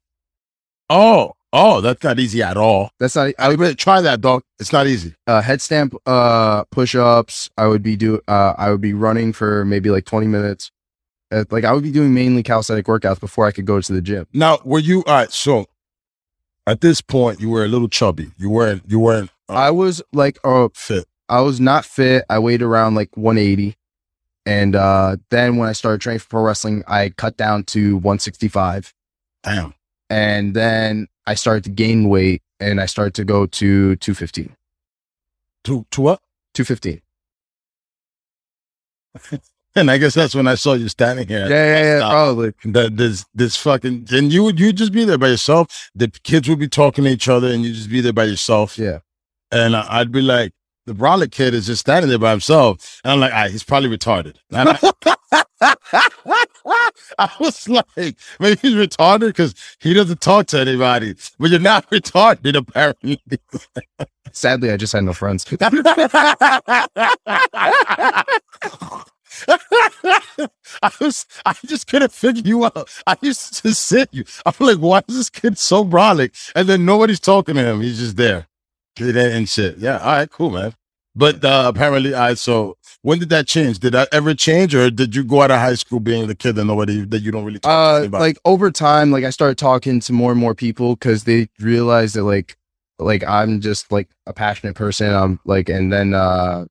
Oh, 0.89 1.34
oh, 1.54 1.80
that's 1.82 2.04
not 2.04 2.20
easy 2.20 2.42
at 2.44 2.58
all. 2.58 2.89
that's 3.00 3.16
not 3.16 3.34
I 3.39 3.54
would 3.56 3.78
try 3.78 4.02
that, 4.02 4.20
dog. 4.22 4.42
It's 4.60 4.74
not 4.74 4.88
easy. 4.88 5.16
uh 5.28 5.42
headstand 5.42 5.94
uh 6.06 6.63
push-ups 6.72 7.50
i 7.58 7.66
would 7.68 7.84
be 7.84 7.96
do 7.96 8.20
uh 8.28 8.54
i 8.58 8.70
would 8.72 8.82
be 8.82 8.94
running 8.94 9.32
for 9.34 9.63
maybe 9.66 9.89
like 9.89 10.06
20 10.06 10.28
minutes 10.28 10.72
Uh, 11.32 11.46
like 11.52 11.63
i 11.66 11.72
would 11.74 11.84
be 11.84 11.92
doing 11.92 12.13
mainly 12.13 12.44
calisthenic 12.44 12.86
workouts 12.88 13.20
before 13.20 13.46
i 13.46 13.52
could 13.52 13.66
go 13.66 13.80
to 13.80 13.94
the 13.94 14.02
gym 14.02 14.26
Now, 14.34 14.60
were 14.66 14.80
you 14.80 15.04
all 15.06 15.13
right? 15.13 15.32
So, 15.32 15.65
at 16.67 16.80
this 16.82 17.02
point, 17.02 17.40
you 17.42 17.50
were 17.50 17.65
a 17.65 17.67
little 17.67 17.90
chubby. 17.90 18.32
You 18.38 18.50
weren't. 18.50 18.84
You 18.88 19.00
weren't 19.00 19.30
uh, 19.50 19.54
i 19.54 19.69
was 19.71 20.02
like 20.13 20.38
uh 20.44 20.69
fit. 20.73 21.06
i 21.30 21.42
was 21.42 21.60
not 21.60 21.84
fit 21.86 22.23
i 22.30 22.40
weighed 22.40 22.62
around 22.62 22.96
like 22.96 23.15
180 23.17 23.75
and 24.46 24.75
uh 24.75 25.17
then 25.30 25.58
when 25.58 25.67
i 25.69 25.73
started 25.73 26.00
training 26.02 26.19
for 26.19 26.30
pro 26.30 26.42
wrestling 26.44 26.84
i 26.88 27.10
cut 27.17 27.36
down 27.38 27.63
to 27.65 27.96
165 27.98 28.94
Damn. 29.44 29.73
and 30.10 30.54
then 30.54 31.08
i 31.26 31.34
started 31.36 31.63
to 31.63 31.69
gain 31.69 32.10
weight 32.10 32.42
and 32.60 32.80
i 32.82 32.86
started 32.86 33.13
to 33.13 33.24
go 33.26 33.46
to 33.46 33.96
215 33.98 34.56
To 35.65 35.86
to 35.92 36.02
what? 36.02 36.19
215 36.54 37.02
And 39.76 39.90
I 39.90 39.98
guess 39.98 40.13
that's 40.13 40.36
when 40.36 40.48
I 40.48 40.54
saw 40.54 40.74
you 40.74 40.88
standing 40.88 41.28
here. 41.28 41.48
yeah 41.50 41.65
yeah 41.65 41.84
yeah 41.98 42.10
probably 42.10 42.54
That 42.65 42.96
this 42.96 43.26
this 43.34 43.58
fucking 43.58 44.08
and 44.12 44.32
you 44.32 44.44
would 44.44 44.60
you 44.60 44.71
just 44.71 44.92
be 44.92 45.04
there 45.04 45.17
by 45.17 45.30
yourself. 45.30 45.90
The 45.96 46.10
kids 46.10 46.48
would 46.48 46.60
be 46.60 46.67
talking 46.67 47.06
to 47.06 47.10
each 47.10 47.28
other, 47.28 47.48
and 47.48 47.63
you 47.65 47.74
just 47.74 47.90
be 47.90 48.00
there 48.00 48.13
by 48.13 48.26
yourself. 48.26 48.78
yeah 48.78 49.00
And 49.52 49.76
I- 49.76 49.88
I'd 50.00 50.12
be 50.12 50.21
like, 50.21 50.54
the 50.86 50.94
brolic 50.94 51.32
kid 51.32 51.56
is 51.56 51.65
just 51.65 51.82
standing 51.82 52.10
there 52.10 52.19
by 52.19 52.30
himself, 52.32 53.00
and 53.04 53.13
I'm 53.13 53.19
like, 53.19 53.34
ah, 53.34 53.48
he's 53.50 53.63
probably 53.63 53.90
retarded. 53.98 54.36
And 54.52 54.69
I- 54.69 55.15
I 57.20 57.30
was 57.40 57.70
like, 57.70 58.16
maybe 58.40 58.60
he's 58.62 58.74
retarded 58.74 59.28
because 59.28 59.56
he 59.80 59.94
doesn't 59.94 60.22
talk 60.22 60.48
to 60.48 60.60
anybody. 60.60 61.16
But 61.40 61.52
you're 61.52 61.60
not 61.60 61.90
retarded, 61.92 62.56
apparently. 62.58 63.22
Sadly, 64.32 64.72
I 64.72 64.78
just 64.78 64.94
had 64.94 65.04
no 65.04 65.14
friends. 65.14 65.46
I 70.82 70.92
was, 71.00 71.26
I 71.46 71.56
just 71.66 71.88
couldn't 71.88 72.12
figure 72.12 72.44
you 72.46 72.66
out. 72.66 72.90
I 73.08 73.16
used 73.22 73.62
to 73.64 73.74
sit 73.74 74.10
you. 74.12 74.26
I'm 74.46 74.54
like, 74.60 74.78
why 74.78 75.02
is 75.08 75.16
this 75.16 75.30
kid 75.30 75.58
so 75.58 75.86
brolic? 75.86 76.52
And 76.56 76.68
then 76.68 76.86
nobody's 76.86 77.20
talking 77.20 77.56
to 77.56 77.64
him. 77.64 77.82
He's 77.82 78.00
just 78.00 78.18
there 78.18 78.48
and 79.00 79.48
shit. 79.48 79.78
Yeah. 79.78 79.98
All 80.00 80.14
right, 80.14 80.30
cool, 80.30 80.52
man. 80.52 80.74
But 81.16 81.44
uh, 81.46 81.66
apparently, 81.74 82.14
I 82.14 82.34
so 82.34 82.78
when 83.04 83.19
did 83.19 83.29
that 83.29 83.47
change? 83.47 83.79
Did 83.79 83.93
that 83.93 84.10
ever 84.12 84.33
change, 84.33 84.73
or 84.73 84.89
did 84.89 85.15
you 85.15 85.23
go 85.23 85.41
out 85.43 85.51
of 85.51 85.60
high 85.60 85.75
school 85.75 85.99
being 85.99 86.25
the 86.27 86.35
kid 86.35 86.56
that 86.56 86.65
nobody 86.65 87.06
that 87.06 87.21
you 87.21 87.31
don't 87.31 87.45
really 87.45 87.60
talk 87.60 87.69
Uh, 87.71 87.99
to 88.01 88.06
about? 88.08 88.21
like 88.21 88.37
over 88.45 88.71
time, 88.71 89.12
like 89.12 89.23
I 89.23 89.29
started 89.29 89.58
talking 89.58 89.99
to 90.01 90.12
more 90.13 90.31
and 90.31 90.39
more 90.39 90.56
people 90.56 90.95
because 90.95 91.25
they 91.25 91.47
realized 91.60 92.15
that 92.15 92.23
like, 92.23 92.58
like 92.99 93.23
I'm 93.25 93.62
just 93.62 93.91
like 93.91 94.10
a 94.25 94.33
passionate 94.33 94.75
person. 94.75 95.13
I'm 95.13 95.39
like, 95.45 95.69
and 95.69 95.91
then 95.93 96.13
uh, 96.13 96.65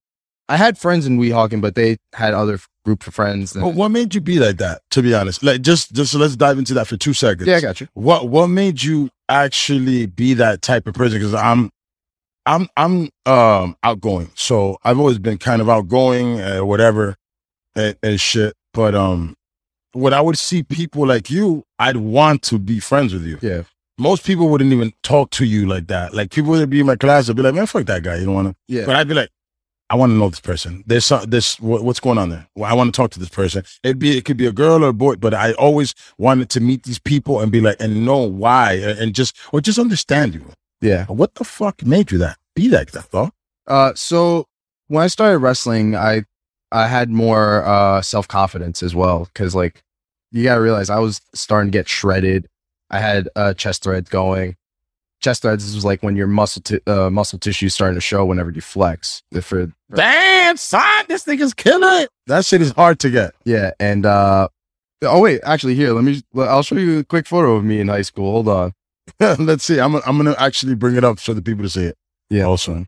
I 0.49 0.57
had 0.57 0.79
friends 0.79 1.07
in 1.07 1.19
Weehawken, 1.19 1.61
but 1.61 1.75
they 1.75 1.99
had 2.15 2.35
other 2.35 2.59
group 2.85 3.07
of 3.07 3.15
friends. 3.15 3.53
That, 3.53 3.61
But 3.61 3.75
what 3.75 3.91
made 3.91 4.15
you 4.15 4.21
be 4.21 4.39
like 4.39 4.57
that? 4.59 4.81
To 4.93 5.03
be 5.03 5.15
honest, 5.15 5.43
like 5.43 5.61
just 5.63 5.93
just 5.93 6.15
let's 6.15 6.35
dive 6.37 6.59
into 6.59 6.75
that 6.75 6.87
for 6.87 6.97
two 6.97 7.13
seconds. 7.15 7.47
yeah, 7.47 7.57
I 7.57 7.61
got 7.61 7.81
you. 7.81 7.89
What 7.95 8.29
what 8.29 8.47
made 8.49 8.83
you 8.83 9.11
actually 9.29 10.07
be 10.07 10.35
that 10.35 10.63
type 10.63 10.87
of 10.87 10.95
person? 10.95 11.19
Because 11.19 11.35
I'm 11.35 11.71
I'm 12.47 12.69
I'm 12.77 13.11
um 13.27 13.77
outgoing, 13.83 14.31
so 14.35 14.79
I've 14.85 14.99
always 14.99 15.19
been 15.19 15.39
kind 15.39 15.63
of 15.63 15.69
outgoing, 15.69 16.41
uh, 16.41 16.65
whatever, 16.65 17.17
and, 17.75 17.97
and 18.03 18.21
shit. 18.21 18.55
But 18.75 18.95
um, 18.95 19.37
when 19.93 20.15
I 20.15 20.21
would 20.21 20.39
see 20.39 20.63
people 20.63 21.07
like 21.07 21.31
you, 21.31 21.65
I'd 21.79 21.97
want 21.97 22.43
to 22.45 22.59
be 22.59 22.81
friends 22.81 23.13
with 23.13 23.25
you. 23.25 23.39
Yeah. 23.43 23.63
Most 23.99 24.25
people 24.25 24.49
wouldn't 24.49 24.73
even 24.73 24.93
talk 25.03 25.31
to 25.33 25.45
you 25.45 25.67
like 25.67 25.87
that. 25.89 26.15
Like 26.15 26.31
people 26.31 26.53
would 26.53 26.71
be 26.71 26.81
in 26.81 26.87
my 26.87 26.97
class, 26.97 27.29
would 27.29 27.37
be 27.37 27.43
like, 27.43 27.55
"Man, 27.55 27.67
fuck 27.67 27.87
that 27.87 28.03
guy. 28.03 28.17
You 28.17 28.25
don't 28.25 28.35
want 28.35 28.49
to." 28.49 28.57
Yeah. 28.67 28.87
But 28.87 28.97
I'd 28.97 29.09
be 29.09 29.15
like, 29.15 29.29
I 29.93 29.95
want 29.95 30.09
to 30.11 30.17
know 30.17 30.31
this 30.31 30.41
person. 30.41 30.83
There's 30.87 31.05
some, 31.05 31.29
this, 31.29 31.61
what, 31.61 31.85
what's 31.85 32.01
going 32.01 32.17
on 32.17 32.31
there? 32.31 32.49
Well, 32.57 32.71
I 32.71 32.73
want 32.73 32.93
to 32.93 32.97
talk 32.97 33.11
to 33.11 33.21
this 33.21 33.29
person. 33.29 33.63
It'd 33.83 33.99
be, 33.99 34.17
it 34.17 34.25
could 34.25 34.39
be 34.39 34.47
a 34.47 34.53
girl 34.53 34.83
or 34.83 34.89
a 34.89 34.93
boy, 34.95 35.17
but 35.17 35.35
I 35.35 35.53
always 35.53 35.95
wanted 36.17 36.49
to 36.51 36.61
meet 36.61 36.85
these 36.85 36.99
people 36.99 37.41
and 37.41 37.53
be 37.53 37.61
like, 37.61 37.77
and 37.79 38.07
know 38.07 38.17
why, 38.17 38.73
and 38.73 38.99
and 38.99 39.15
just, 39.15 39.37
or 39.53 39.61
just 39.61 39.79
understand 39.79 40.33
you. 40.33 40.47
Yeah. 40.83 41.07
What 41.07 41.35
the 41.37 41.45
fuck 41.45 41.83
made 41.85 42.11
you 42.11 42.19
that? 42.19 42.37
Be 42.55 42.69
like 42.69 42.91
that, 42.93 43.11
though. 43.11 43.31
Uh, 43.67 43.93
so 43.95 44.47
when 44.89 45.03
I 45.03 45.07
started 45.07 45.39
wrestling, 45.39 45.97
I 45.97 46.25
I 46.71 46.87
had 46.89 47.11
more 47.11 47.65
uh 47.65 48.03
self 48.03 48.29
confidence 48.29 48.83
as 48.83 48.95
well 48.95 49.25
because 49.33 49.55
like 49.55 49.83
you 50.33 50.45
gotta 50.45 50.61
realize 50.61 50.91
I 50.91 50.99
was 50.99 51.21
starting 51.35 51.71
to 51.73 51.79
get 51.79 51.89
shredded. 51.89 52.49
I 52.91 52.99
had 52.99 53.29
uh 53.37 53.55
chest 53.55 53.83
threads 53.85 54.11
going. 54.11 54.57
Chest 55.21 55.43
threads 55.43 55.65
is 55.65 55.85
like 55.85 56.03
when 56.03 56.17
your 56.17 56.27
muscle 56.27 56.61
t- 56.63 56.81
uh, 56.87 57.09
muscle 57.09 57.39
tissue 57.39 57.67
is 57.67 57.75
starting 57.75 57.95
to 57.95 58.01
show 58.01 58.25
whenever 58.25 58.51
you 58.51 58.61
flex. 58.61 59.23
For 59.41 59.71
Damn, 59.95 60.57
son, 60.57 61.05
this 61.09 61.23
thing 61.25 61.39
is 61.39 61.55
killing 61.55 62.03
it. 62.03 62.11
That 62.27 62.45
shit 62.45 62.61
is 62.61 62.73
hard 62.73 62.99
to 63.01 63.11
get. 63.11 63.33
yeah, 63.45 63.71
and 63.79 64.05
uh 64.05 64.49
oh 65.03 65.21
wait, 65.21 65.41
actually 65.45 65.75
here 65.77 65.93
let 65.93 66.03
me 66.05 66.23
I'll 66.37 66.65
show 66.65 66.75
you 66.77 66.99
a 66.99 67.05
quick 67.05 67.27
photo 67.29 67.55
of 67.55 67.65
me 67.65 67.81
in 67.81 67.89
high 67.89 68.03
school. 68.03 68.33
Hold 68.33 68.49
on. 68.49 68.73
Let's 69.39 69.65
see. 69.65 69.81
I'm, 69.81 69.95
I'm 69.97 70.19
going 70.19 70.33
to 70.33 70.41
actually 70.41 70.75
bring 70.75 70.97
it 70.97 71.05
up 71.05 71.19
for 71.19 71.35
the 71.35 71.43
people 71.43 71.65
to 71.65 71.71
see 71.71 71.85
it. 71.85 71.97
Yeah. 72.31 72.45
Also. 72.45 72.87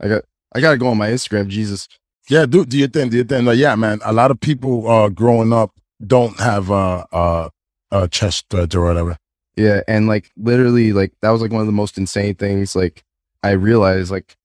I 0.00 0.08
got 0.08 0.24
I 0.54 0.60
gotta 0.60 0.78
go 0.78 0.88
on 0.88 0.98
my 0.98 1.08
Instagram. 1.08 1.48
Jesus. 1.48 1.88
Yeah, 2.28 2.46
do, 2.46 2.64
do 2.64 2.78
your 2.78 2.88
thing. 2.88 3.10
Do 3.10 3.16
your 3.16 3.26
thing. 3.26 3.44
Like, 3.44 3.58
yeah, 3.58 3.74
man. 3.74 4.00
A 4.04 4.12
lot 4.12 4.30
of 4.30 4.40
people 4.40 4.88
uh, 4.88 5.08
growing 5.08 5.52
up 5.52 5.72
don't 6.06 6.38
have 6.40 6.70
uh, 6.70 7.04
uh, 7.12 7.48
uh, 7.90 8.06
chest 8.08 8.46
threads 8.50 8.74
or 8.74 8.84
whatever. 8.84 9.16
Yeah, 9.56 9.80
and 9.88 10.06
like 10.06 10.30
literally, 10.36 10.92
like 10.92 11.12
that 11.20 11.30
was 11.30 11.42
like 11.42 11.50
one 11.50 11.60
of 11.60 11.66
the 11.66 11.72
most 11.72 11.98
insane 11.98 12.34
things. 12.34 12.76
Like 12.76 13.02
I 13.42 13.50
realized, 13.50 14.10
like 14.10 14.36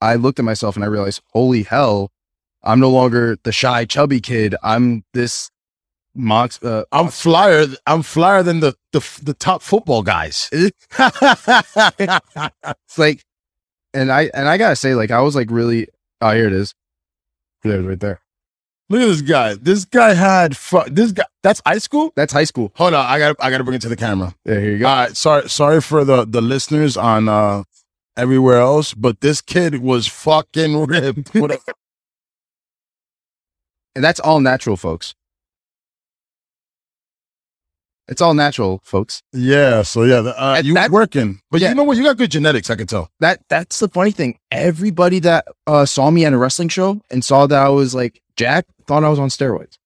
I 0.00 0.16
looked 0.16 0.38
at 0.38 0.44
myself 0.44 0.76
and 0.76 0.84
I 0.84 0.88
realized, 0.88 1.22
holy 1.32 1.62
hell, 1.62 2.10
I'm 2.62 2.80
no 2.80 2.90
longer 2.90 3.36
the 3.44 3.52
shy, 3.52 3.84
chubby 3.84 4.20
kid. 4.20 4.56
I'm 4.62 5.04
this 5.14 5.50
mox. 6.16 6.62
Uh, 6.62 6.84
I'm 6.92 7.08
flyer. 7.08 7.66
I'm 7.86 8.02
flyer 8.02 8.42
than 8.42 8.60
the 8.60 8.74
the, 8.92 9.00
the 9.22 9.34
top 9.34 9.62
football 9.62 10.02
guys. 10.02 10.48
it's 10.52 10.72
like, 12.98 13.24
and 13.94 14.10
I 14.10 14.30
and 14.34 14.48
I 14.48 14.56
gotta 14.58 14.76
say, 14.76 14.94
like 14.94 15.10
I 15.10 15.20
was 15.20 15.34
like 15.36 15.50
really. 15.50 15.88
Oh, 16.20 16.30
here 16.30 16.46
it 16.46 16.52
is. 16.52 16.74
There, 17.62 17.82
right 17.82 18.00
there. 18.00 18.20
Look 18.88 19.02
at 19.02 19.06
this 19.06 19.20
guy. 19.20 19.54
This 19.54 19.84
guy 19.84 20.14
had 20.14 20.56
fu- 20.56 20.88
this 20.88 21.12
guy. 21.12 21.24
That's 21.42 21.60
high 21.66 21.78
school. 21.78 22.12
That's 22.16 22.32
high 22.32 22.44
school. 22.44 22.72
Hold 22.76 22.94
on, 22.94 23.04
I 23.04 23.18
got 23.18 23.36
I 23.40 23.50
got 23.50 23.58
to 23.58 23.64
bring 23.64 23.74
it 23.74 23.82
to 23.82 23.88
the 23.88 23.96
camera. 23.96 24.34
Yeah, 24.44 24.60
here 24.60 24.72
you 24.72 24.78
go. 24.78 24.86
All 24.86 24.96
right, 24.96 25.16
sorry 25.16 25.48
sorry 25.50 25.80
for 25.80 26.04
the 26.04 26.24
the 26.24 26.40
listeners 26.40 26.96
on 26.96 27.28
uh 27.28 27.64
everywhere 28.16 28.58
else, 28.58 28.94
but 28.94 29.20
this 29.20 29.42
kid 29.42 29.82
was 29.82 30.06
fucking 30.06 30.86
ripped. 30.86 31.32
And 33.96 34.04
that's 34.04 34.20
all 34.20 34.40
natural, 34.40 34.76
folks. 34.76 35.14
It's 38.08 38.20
all 38.20 38.34
natural, 38.34 38.80
folks. 38.84 39.22
yeah, 39.32 39.82
so 39.82 40.04
yeah, 40.04 40.20
the, 40.20 40.40
uh, 40.40 40.62
you 40.64 40.74
that- 40.74 40.90
working, 40.90 41.40
but 41.50 41.60
yeah. 41.60 41.70
you 41.70 41.74
know 41.74 41.82
what? 41.84 41.96
You 41.96 42.04
got 42.04 42.16
good 42.16 42.30
genetics. 42.30 42.70
I 42.70 42.76
can 42.76 42.86
tell. 42.86 43.10
that 43.20 43.40
that's 43.48 43.80
the 43.80 43.88
funny 43.88 44.12
thing. 44.12 44.38
Everybody 44.52 45.18
that 45.20 45.46
uh, 45.66 45.86
saw 45.86 46.10
me 46.10 46.24
at 46.24 46.32
a 46.32 46.38
wrestling 46.38 46.68
show 46.68 47.00
and 47.10 47.24
saw 47.24 47.46
that 47.48 47.60
I 47.60 47.68
was 47.68 47.94
like 47.94 48.22
Jack 48.36 48.66
thought 48.86 49.02
I 49.02 49.08
was 49.08 49.18
on 49.18 49.28
steroids. 49.28 49.78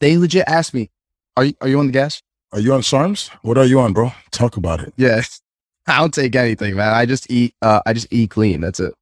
They 0.00 0.16
legit 0.18 0.44
asked 0.46 0.74
me, 0.74 0.90
"Are 1.36 1.44
you 1.44 1.54
are 1.60 1.68
you 1.68 1.78
on 1.78 1.86
the 1.86 1.92
gas?" 1.92 2.22
Are 2.52 2.60
you 2.60 2.72
on 2.72 2.80
SARMs? 2.80 3.28
What 3.42 3.58
are 3.58 3.66
you 3.66 3.78
on, 3.80 3.92
bro? 3.92 4.12
Talk 4.30 4.56
about 4.56 4.80
it. 4.80 4.94
Yeah, 4.96 5.20
I 5.86 5.98
don't 5.98 6.14
take 6.14 6.34
anything, 6.34 6.76
man. 6.76 6.92
I 6.94 7.04
just 7.06 7.30
eat. 7.30 7.54
Uh, 7.62 7.80
I 7.86 7.92
just 7.92 8.08
eat 8.10 8.30
clean. 8.30 8.60
That's 8.60 8.80
it. 8.80 8.94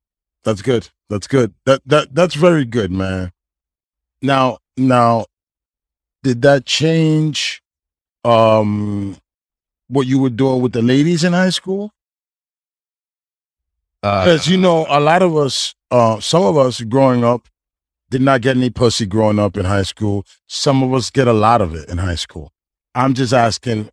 That's 0.45 0.63
good. 0.63 0.89
That's 1.11 1.27
good. 1.27 1.55
That 1.65 1.83
that 1.87 2.15
that's 2.15 2.35
very 2.35 2.65
good, 2.65 2.91
man. 2.93 3.33
Now, 4.23 4.59
now, 4.77 5.27
did 6.27 6.43
that 6.43 6.67
change 6.67 7.63
um 8.25 9.17
what 9.87 10.09
you 10.09 10.19
were 10.19 10.29
doing 10.29 10.61
with 10.61 10.73
the 10.73 10.83
ladies 10.83 11.23
in 11.23 11.33
high 11.33 11.51
school? 11.51 11.93
Uh, 14.03 14.37
you 14.43 14.57
know, 14.57 14.87
a 14.89 14.99
lot 14.99 15.23
of 15.23 15.37
us, 15.37 15.75
uh, 15.93 16.19
some 16.19 16.43
of 16.43 16.57
us 16.59 16.81
growing 16.81 17.23
up 17.23 17.49
did 18.11 18.23
not 18.23 18.41
get 18.41 18.57
any 18.57 18.71
pussy 18.71 19.07
growing 19.07 19.39
up 19.39 19.57
in 19.57 19.65
high 19.65 19.85
school. 19.85 20.25
Some 20.49 20.83
of 20.83 20.93
us 20.93 21.11
get 21.11 21.29
a 21.29 21.33
lot 21.33 21.61
of 21.61 21.77
it 21.77 21.89
in 21.89 21.99
high 21.99 22.17
school. 22.17 22.53
I'm 22.97 23.15
just 23.15 23.33
asking 23.33 23.89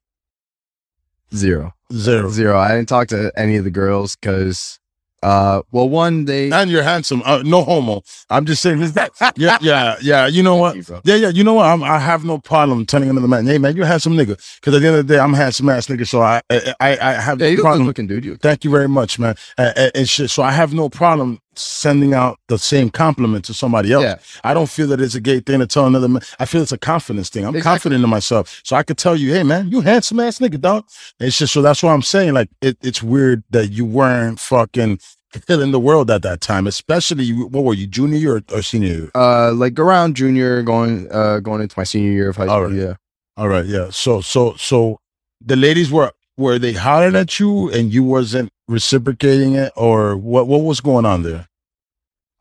zero, 1.35 1.75
zero. 1.93 2.29
zero. 2.29 2.59
I 2.59 2.69
didn't 2.69 2.89
talk 2.89 3.09
to 3.09 3.31
any 3.37 3.57
of 3.57 3.63
the 3.63 3.71
girls 3.71 4.15
because, 4.15 4.79
uh, 5.23 5.61
well, 5.71 5.89
one 5.89 6.25
they. 6.25 6.51
And 6.51 6.69
you're 6.69 6.83
handsome. 6.83 7.21
Uh, 7.25 7.41
no 7.43 7.63
homo. 7.63 8.03
I'm 8.29 8.45
just 8.45 8.61
saying 8.61 8.81
is 8.81 8.93
that. 8.93 9.11
Yeah, 9.37 9.57
yeah, 9.61 9.95
yeah. 10.01 10.27
You 10.27 10.43
know 10.43 10.55
what? 10.57 10.75
You. 10.75 10.83
Yeah, 11.03 11.15
yeah. 11.15 11.29
You 11.29 11.43
know 11.43 11.53
what? 11.55 11.65
I'm, 11.67 11.83
I 11.83 11.99
have 11.99 12.25
no 12.25 12.37
problem 12.37 12.85
telling 12.85 13.09
another 13.09 13.27
man, 13.27 13.45
"Hey, 13.47 13.57
man, 13.57 13.75
you 13.75 13.83
handsome 13.83 14.13
nigga." 14.13 14.37
Because 14.59 14.75
at 14.75 14.81
the 14.81 14.87
end 14.87 14.97
of 14.97 15.07
the 15.07 15.13
day, 15.15 15.19
I'm 15.19 15.33
a 15.33 15.37
handsome 15.37 15.69
ass 15.69 15.87
nigga. 15.87 16.07
So 16.07 16.21
I, 16.21 16.41
I, 16.49 16.75
I, 16.79 16.97
I 16.97 17.13
have 17.13 17.41
Yeah, 17.41 17.51
no 17.55 17.61
problem. 17.61 17.87
looking 17.87 18.07
dude. 18.07 18.25
You. 18.25 18.35
Thank 18.37 18.63
you 18.63 18.71
very 18.71 18.89
much, 18.89 19.19
man. 19.19 19.35
Uh, 19.57 19.89
and 19.95 20.07
shit. 20.09 20.29
So 20.29 20.43
I 20.43 20.51
have 20.51 20.73
no 20.73 20.89
problem 20.89 21.39
sending 21.55 22.13
out 22.13 22.39
the 22.47 22.57
same 22.57 22.89
compliment 22.89 23.45
to 23.45 23.53
somebody 23.53 23.91
else. 23.93 24.03
Yeah. 24.03 24.15
I 24.43 24.53
don't 24.53 24.69
feel 24.69 24.87
that 24.87 24.99
it's 25.01 25.15
a 25.15 25.21
gay 25.21 25.39
thing 25.39 25.59
to 25.59 25.67
tell 25.67 25.85
another 25.85 26.07
man. 26.07 26.21
I 26.39 26.45
feel 26.45 26.61
it's 26.61 26.71
a 26.71 26.77
confidence 26.77 27.29
thing. 27.29 27.43
I'm 27.45 27.55
Exactly. 27.55 27.69
confident 27.69 28.03
in 28.03 28.09
myself. 28.09 28.61
So 28.63 28.75
I 28.75 28.83
could 28.83 28.97
tell 28.97 29.15
you, 29.15 29.33
hey 29.33 29.43
man, 29.43 29.69
you 29.69 29.81
handsome 29.81 30.19
ass 30.19 30.39
nigga, 30.39 30.59
dog. 30.59 30.85
It's 31.19 31.37
just 31.37 31.53
so 31.53 31.61
that's 31.61 31.81
what 31.83 31.91
I'm 31.91 32.01
saying. 32.01 32.33
Like 32.33 32.49
it, 32.61 32.77
it's 32.81 33.01
weird 33.03 33.43
that 33.51 33.67
you 33.71 33.85
weren't 33.85 34.39
fucking 34.39 34.99
killing 35.47 35.71
the 35.71 35.79
world 35.79 36.11
at 36.11 36.21
that 36.21 36.41
time, 36.41 36.67
especially 36.67 37.23
you, 37.25 37.47
what 37.47 37.63
were 37.63 37.73
you, 37.73 37.87
junior 37.87 38.17
year 38.17 38.35
or, 38.37 38.43
or 38.57 38.61
senior 38.61 38.93
year? 38.93 39.11
Uh, 39.15 39.51
like 39.51 39.79
around 39.79 40.15
junior, 40.15 40.61
going, 40.61 41.07
uh, 41.11 41.39
going 41.39 41.61
into 41.61 41.73
my 41.77 41.83
senior 41.83 42.11
year 42.11 42.29
of 42.29 42.37
high 42.37 42.45
school. 42.45 42.65
right. 42.67 42.73
Yeah. 42.73 42.93
All 43.35 43.47
right, 43.47 43.65
yeah. 43.65 43.89
So 43.89 44.21
so 44.21 44.53
so 44.57 44.99
the 45.43 45.55
ladies 45.55 45.89
were 45.91 46.11
were 46.37 46.59
they 46.59 46.73
hollering 46.73 47.15
at 47.15 47.39
you 47.39 47.67
and 47.71 47.91
you 47.91 48.03
wasn't 48.03 48.51
reciprocating 48.67 49.55
it 49.55 49.71
or 49.75 50.15
what 50.17 50.47
what 50.47 50.61
was 50.63 50.81
going 50.81 51.05
on 51.05 51.23
there? 51.23 51.47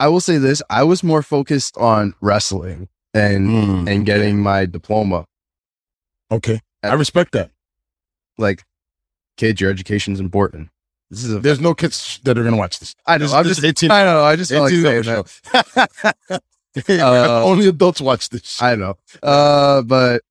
I 0.00 0.08
will 0.08 0.20
say 0.20 0.38
this: 0.38 0.62
I 0.70 0.82
was 0.84 1.02
more 1.04 1.22
focused 1.22 1.76
on 1.78 2.14
wrestling 2.20 2.88
and 3.14 3.48
Mm. 3.48 3.90
and 3.90 4.06
getting 4.06 4.40
my 4.40 4.66
diploma. 4.66 5.26
Okay. 6.30 6.60
I 6.82 6.94
respect 6.94 7.32
that. 7.32 7.50
Like, 8.38 8.64
kids, 9.36 9.60
your 9.60 9.70
education 9.70 10.12
is 10.14 10.20
important. 10.20 10.70
This 11.10 11.22
is 11.24 11.32
a. 11.34 11.38
There's 11.40 11.60
no 11.60 11.74
kids 11.74 12.18
that 12.24 12.36
are 12.38 12.42
gonna 12.44 12.56
watch 12.56 12.80
this. 12.80 12.94
I 13.06 13.18
know. 13.18 13.24
This- 13.26 13.32
I'm 13.34 13.44
this 13.46 13.56
just. 13.58 13.66
18 13.82 13.90
I 13.90 14.04
know. 14.04 14.24
I 14.24 14.34
just 14.36 14.50
felt 14.50 14.72
like 14.72 14.72
saying 14.72 15.02
that. 15.04 16.42
Uh, 16.88 17.44
only 17.44 17.68
adults 17.68 18.00
watch 18.00 18.30
this. 18.30 18.62
I 18.62 18.76
know. 18.76 18.96
Uh, 19.22 19.82
but 19.82 20.22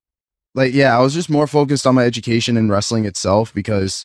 like, 0.56 0.74
yeah, 0.74 0.98
I 0.98 1.00
was 1.00 1.14
just 1.14 1.30
more 1.30 1.46
focused 1.46 1.86
on 1.86 1.94
my 1.94 2.04
education 2.04 2.56
and 2.56 2.68
wrestling 2.68 3.04
itself 3.04 3.54
because 3.54 4.04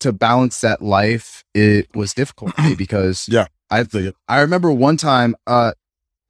to 0.00 0.12
balance 0.12 0.60
that 0.60 0.82
life, 0.82 1.44
it 1.54 1.88
was 1.94 2.12
difficult 2.14 2.54
for 2.54 2.62
me 2.62 2.74
because 2.78 3.28
Yeah. 3.28 3.46
I. 3.70 3.84
I 4.28 4.40
remember 4.40 4.70
one 4.72 4.96
time, 4.96 5.34
uh, 5.46 5.72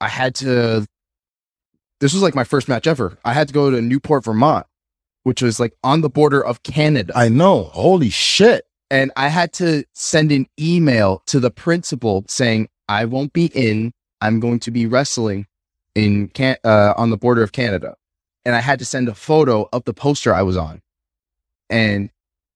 I 0.00 0.08
had 0.08 0.34
to 0.36 0.86
this 2.00 2.12
was 2.12 2.22
like 2.22 2.34
my 2.34 2.44
first 2.44 2.68
match 2.68 2.86
ever. 2.86 3.16
I 3.24 3.32
had 3.32 3.48
to 3.48 3.54
go 3.54 3.70
to 3.70 3.80
Newport, 3.80 4.24
Vermont, 4.24 4.66
which 5.22 5.40
was 5.42 5.58
like 5.58 5.72
on 5.82 6.02
the 6.02 6.10
border 6.10 6.44
of 6.44 6.62
Canada. 6.62 7.12
I 7.16 7.28
know. 7.30 7.64
Holy 7.72 8.10
shit. 8.10 8.64
and 8.90 9.10
I 9.16 9.28
had 9.28 9.52
to 9.54 9.84
send 9.94 10.30
an 10.30 10.46
email 10.60 11.22
to 11.26 11.40
the 11.40 11.50
principal 11.50 12.24
saying 12.28 12.68
I 12.88 13.04
won't 13.06 13.32
be 13.32 13.46
in. 13.46 13.92
I'm 14.20 14.38
going 14.40 14.60
to 14.60 14.70
be 14.70 14.86
wrestling 14.86 15.46
in 15.94 16.28
can- 16.28 16.58
uh, 16.64 16.92
on 16.96 17.10
the 17.10 17.16
border 17.16 17.42
of 17.42 17.52
Canada, 17.52 17.96
and 18.44 18.54
I 18.54 18.60
had 18.60 18.78
to 18.78 18.84
send 18.84 19.08
a 19.08 19.14
photo 19.14 19.68
of 19.72 19.84
the 19.84 19.92
poster 19.94 20.32
I 20.34 20.42
was 20.42 20.56
on, 20.56 20.80
and 21.70 22.10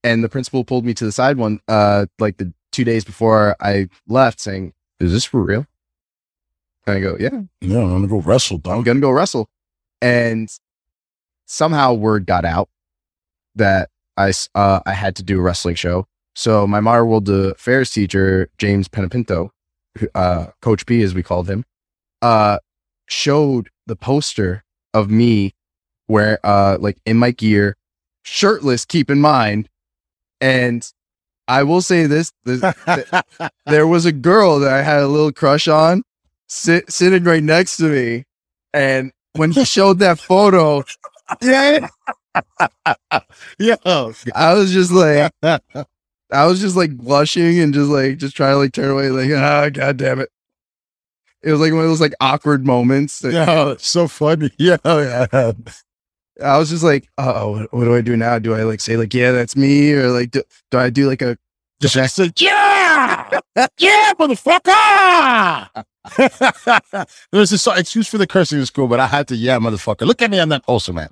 and 0.05 0.25
the 0.25 0.29
principal 0.29 0.65
pulled 0.65 0.85
me 0.85 0.95
to 0.95 1.05
the 1.05 1.13
side 1.13 1.37
one 1.37 1.61
uh 1.69 2.07
like 2.19 2.37
the 2.39 2.53
two 2.73 2.85
days 2.85 3.05
before 3.05 3.57
I 3.61 3.89
left, 4.09 4.41
saying, 4.41 4.73
"Is 5.01 5.13
this 5.13 5.25
for 5.25 5.43
real?" 5.43 5.67
And 6.87 6.97
I 6.97 7.01
go, 7.01 7.17
"Yeah, 7.19 7.43
Yeah, 7.61 7.79
I'm 7.81 7.91
gonna 7.91 8.09
go 8.09 8.21
wrestle, 8.21 8.61
I'm 8.65 8.83
gonna 8.83 9.01
go 9.01 9.11
wrestle," 9.11 9.49
and 10.01 10.49
somehow 11.47 11.95
word 11.95 12.27
got 12.27 12.45
out 12.45 12.69
that 13.57 13.91
I 14.17 14.33
uh, 14.55 14.81
I 14.87 14.93
had 14.93 15.17
to 15.17 15.23
do 15.23 15.39
a 15.39 15.43
wrestling 15.43 15.75
show. 15.75 16.07
So 16.35 16.67
my 16.67 16.81
Modern 16.81 17.09
World 17.09 17.29
Affairs 17.29 17.91
teacher, 17.91 18.49
James 18.59 18.89
Penapinto, 18.89 19.51
who- 19.99 20.09
uh, 20.15 20.49
Coach 20.63 20.87
P 20.87 21.03
as 21.03 21.15
we 21.15 21.23
called 21.23 21.49
him, 21.51 21.65
uh, 22.23 22.59
showed 23.07 23.69
the 23.87 23.97
poster 23.97 24.65
of 24.95 25.11
me 25.11 25.55
where 26.07 26.39
uh 26.45 26.77
like 26.81 26.99
in 27.07 27.17
my 27.17 27.31
gear, 27.31 27.77
shirtless, 28.23 28.85
keep 28.85 29.11
in 29.11 29.21
mind. 29.21 29.69
And 30.41 30.89
I 31.49 31.63
will 31.65 31.83
say 31.83 32.07
this, 32.07 32.33
this 32.45 32.61
there 33.67 33.87
was 33.87 34.07
a 34.07 34.13
girl 34.13 34.61
that 34.61 34.73
I 34.73 34.83
had 34.83 35.03
a 35.03 35.09
little 35.09 35.33
crush 35.33 35.69
on 35.69 36.03
sit, 36.49 36.91
sitting 36.91 37.25
right 37.25 37.43
next 37.43 37.77
to 37.79 37.85
me. 37.85 38.25
And 38.73 39.13
when 39.35 39.51
he 39.51 39.65
showed 39.65 39.99
that 39.99 40.19
photo, 40.21 40.85
yeah, 41.43 41.89
yeah. 43.59 43.77
I 44.35 44.55
was 44.55 44.73
just 44.73 44.93
like, 44.93 45.33
I 45.43 46.47
was 46.47 46.61
just 46.61 46.77
like 46.77 46.97
blushing 46.97 47.59
and 47.59 47.75
just 47.75 47.91
like, 47.91 48.19
just 48.19 48.37
trying 48.37 48.55
to 48.55 48.59
like 48.59 48.73
turn 48.73 48.91
away, 48.91 49.11
like, 49.11 49.31
ah, 49.33 49.69
god 49.71 49.97
damn 49.97 50.21
it. 50.21 50.31
It 51.43 51.51
was 51.53 51.61
like 51.61 51.73
one 51.73 51.83
of 51.83 51.89
those 51.89 52.01
like 52.01 52.15
awkward 52.21 52.65
moments. 52.67 53.21
that- 53.21 53.33
Yeah, 53.33 53.75
so 53.79 54.07
funny. 54.09 54.51
Yeah, 54.59 54.77
yeah. 54.85 55.53
I 56.43 56.59
was 56.59 56.71
just 56.71 56.83
like, 56.83 57.09
uh 57.19 57.33
oh, 57.37 57.51
what, 57.53 57.73
what 57.73 57.85
do 57.85 57.95
I 57.95 58.01
do 58.01 58.17
now? 58.17 58.39
Do 58.39 58.55
I 58.55 58.63
like 58.63 58.81
say 58.81 58.97
like, 58.97 59.15
yeah, 59.15 59.33
that's 59.33 59.57
me, 59.57 59.93
or 59.93 60.11
like, 60.11 60.31
do, 60.31 60.43
do 60.71 60.79
I 60.79 60.91
do 60.91 61.07
like 61.07 61.23
a 61.23 61.37
Just 61.81 61.95
say, 62.15 62.31
yeah, 62.39 63.41
yeah, 63.79 64.13
motherfucker. 64.19 65.85
There's 67.33 67.51
this 67.51 67.67
excuse 67.67 68.09
for 68.09 68.19
the 68.19 68.27
cursing 68.27 68.59
in 68.59 68.67
school, 68.67 68.89
but 68.89 69.01
I 69.01 69.07
had 69.07 69.29
to, 69.29 69.37
yeah, 69.37 69.59
motherfucker. 69.59 70.07
Look 70.07 70.23
at 70.23 70.31
me 70.31 70.39
on 70.39 70.49
that 70.49 70.65
poster, 70.65 70.93
man. 70.93 71.11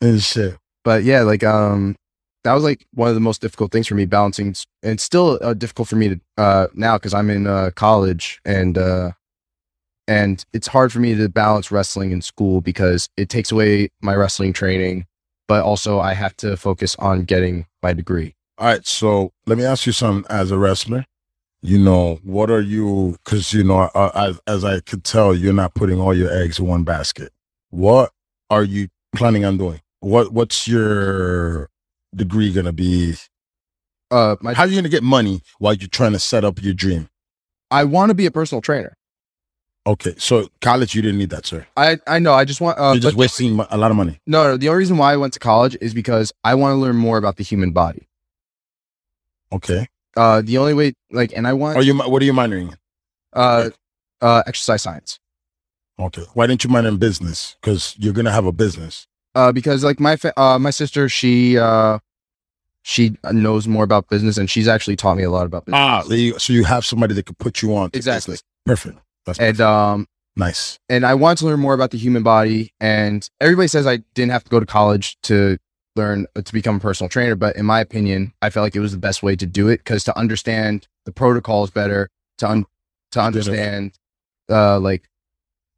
and 0.00 0.22
shit. 0.22 0.56
but 0.84 1.04
yeah, 1.04 1.22
like 1.22 1.44
um, 1.44 1.96
that 2.44 2.52
was 2.52 2.64
like 2.64 2.86
one 2.94 3.08
of 3.08 3.14
the 3.14 3.20
most 3.20 3.40
difficult 3.40 3.72
things 3.72 3.86
for 3.86 3.94
me 3.94 4.04
balancing, 4.04 4.54
and 4.82 5.00
still 5.00 5.38
uh, 5.42 5.54
difficult 5.54 5.88
for 5.88 5.96
me 5.96 6.08
to 6.08 6.20
uh 6.36 6.66
now 6.74 6.98
because 6.98 7.14
I'm 7.14 7.30
in 7.30 7.46
uh, 7.46 7.70
college 7.74 8.40
and 8.44 8.76
uh, 8.76 9.12
and 10.08 10.44
it's 10.52 10.68
hard 10.68 10.92
for 10.92 11.00
me 11.00 11.14
to 11.14 11.28
balance 11.28 11.70
wrestling 11.70 12.12
in 12.12 12.22
school 12.22 12.60
because 12.60 13.08
it 13.16 13.28
takes 13.28 13.50
away 13.50 13.88
my 14.00 14.14
wrestling 14.14 14.52
training, 14.52 15.06
but 15.48 15.64
also 15.64 15.98
I 15.98 16.14
have 16.14 16.36
to 16.38 16.56
focus 16.56 16.96
on 16.98 17.24
getting 17.24 17.66
my 17.82 17.92
degree. 17.92 18.34
All 18.58 18.66
right, 18.66 18.86
so 18.86 19.32
let 19.46 19.58
me 19.58 19.64
ask 19.64 19.86
you 19.86 19.92
something. 19.92 20.24
As 20.30 20.50
a 20.50 20.58
wrestler, 20.58 21.04
you 21.60 21.78
know, 21.78 22.20
what 22.22 22.50
are 22.50 22.60
you? 22.60 23.16
Because 23.24 23.52
you 23.52 23.64
know, 23.64 23.90
uh, 23.94 24.10
as, 24.14 24.40
as 24.46 24.64
I 24.64 24.80
could 24.80 25.04
tell, 25.04 25.34
you're 25.34 25.52
not 25.52 25.74
putting 25.74 26.00
all 26.00 26.14
your 26.14 26.32
eggs 26.32 26.58
in 26.58 26.66
one 26.66 26.84
basket. 26.84 27.32
What 27.70 28.12
are 28.48 28.64
you 28.64 28.88
planning 29.14 29.44
on 29.44 29.58
doing? 29.58 29.80
What 30.00 30.32
What's 30.32 30.66
your 30.66 31.68
degree 32.14 32.52
gonna 32.52 32.72
be? 32.72 33.16
Uh, 34.10 34.36
my 34.40 34.54
How 34.54 34.62
are 34.62 34.68
you 34.68 34.76
gonna 34.76 34.88
get 34.88 35.02
money 35.02 35.42
while 35.58 35.74
you're 35.74 35.88
trying 35.88 36.12
to 36.12 36.18
set 36.18 36.44
up 36.44 36.62
your 36.62 36.74
dream? 36.74 37.08
I 37.70 37.84
want 37.84 38.10
to 38.10 38.14
be 38.14 38.26
a 38.26 38.30
personal 38.30 38.62
trainer. 38.62 38.96
Okay, 39.86 40.14
so 40.18 40.48
college, 40.60 40.94
you 40.96 41.02
didn't 41.02 41.18
need 41.18 41.30
that, 41.30 41.46
sir. 41.46 41.64
I 41.76 41.98
I 42.08 42.18
know. 42.18 42.32
I 42.34 42.44
just 42.44 42.60
want. 42.60 42.78
Uh, 42.78 42.92
you're 42.92 43.02
just 43.02 43.14
but- 43.16 43.20
wasting 43.20 43.60
a 43.70 43.76
lot 43.76 43.90
of 43.90 43.96
money. 43.96 44.20
no, 44.26 44.42
no. 44.44 44.56
The 44.56 44.68
only 44.68 44.78
reason 44.80 44.96
why 44.96 45.12
I 45.12 45.16
went 45.16 45.32
to 45.34 45.38
college 45.38 45.76
is 45.80 45.94
because 45.94 46.32
I 46.42 46.54
want 46.56 46.72
to 46.72 46.76
learn 46.76 46.96
more 46.96 47.18
about 47.18 47.36
the 47.36 47.44
human 47.44 47.70
body. 47.70 48.08
Okay. 49.52 49.86
Uh, 50.16 50.40
the 50.42 50.58
only 50.58 50.74
way, 50.74 50.94
like, 51.12 51.32
and 51.36 51.46
I 51.46 51.52
want 51.52 51.76
Are 51.76 51.82
you? 51.82 51.96
What 51.96 52.20
are 52.22 52.24
you 52.24 52.32
minoring 52.32 52.72
in? 52.72 52.76
uh, 53.32 53.70
uh, 54.20 54.42
exercise 54.46 54.82
science. 54.82 55.20
Okay. 55.98 56.22
Why 56.34 56.46
didn't 56.46 56.64
you 56.64 56.70
minor 56.70 56.88
in 56.88 56.96
business? 56.96 57.56
Because 57.60 57.94
you're 57.98 58.12
gonna 58.14 58.32
have 58.32 58.46
a 58.46 58.52
business. 58.52 59.06
Uh, 59.34 59.52
because 59.52 59.84
like 59.84 60.00
my 60.00 60.16
fa- 60.16 60.38
uh 60.40 60.58
my 60.58 60.70
sister, 60.70 61.08
she 61.08 61.58
uh, 61.58 61.98
she 62.82 63.16
knows 63.32 63.68
more 63.68 63.84
about 63.84 64.08
business, 64.08 64.36
and 64.36 64.50
she's 64.50 64.66
actually 64.68 64.96
taught 64.96 65.16
me 65.16 65.22
a 65.22 65.30
lot 65.30 65.46
about 65.46 65.64
business. 65.66 65.78
Ah, 65.80 66.02
so 66.38 66.52
you 66.52 66.64
have 66.64 66.84
somebody 66.84 67.14
that 67.14 67.26
could 67.26 67.38
put 67.38 67.62
you 67.62 67.76
on. 67.76 67.90
Exactly. 67.92 68.32
business. 68.32 68.42
Perfect. 68.64 68.98
That's 69.26 69.38
and 69.38 69.60
um, 69.60 70.06
nice. 70.36 70.78
and 70.88 71.04
I 71.04 71.14
want 71.14 71.38
to 71.40 71.46
learn 71.46 71.60
more 71.60 71.74
about 71.74 71.90
the 71.90 71.98
human 71.98 72.22
body. 72.22 72.72
And 72.80 73.28
everybody 73.40 73.68
says 73.68 73.86
I 73.86 73.98
didn't 74.14 74.32
have 74.32 74.44
to 74.44 74.50
go 74.50 74.60
to 74.60 74.66
college 74.66 75.18
to 75.24 75.58
learn 75.96 76.26
uh, 76.36 76.42
to 76.42 76.52
become 76.52 76.76
a 76.76 76.80
personal 76.80 77.08
trainer, 77.08 77.34
but 77.34 77.56
in 77.56 77.66
my 77.66 77.80
opinion, 77.80 78.32
I 78.42 78.50
felt 78.50 78.64
like 78.64 78.76
it 78.76 78.80
was 78.80 78.92
the 78.92 78.98
best 78.98 79.22
way 79.22 79.36
to 79.36 79.46
do 79.46 79.68
it 79.68 79.78
because 79.78 80.04
to 80.04 80.18
understand 80.18 80.86
the 81.04 81.12
protocols 81.12 81.70
better, 81.70 82.08
to 82.38 82.48
un- 82.48 82.66
to 83.12 83.20
understand 83.20 83.98
uh 84.48 84.78
like 84.78 85.08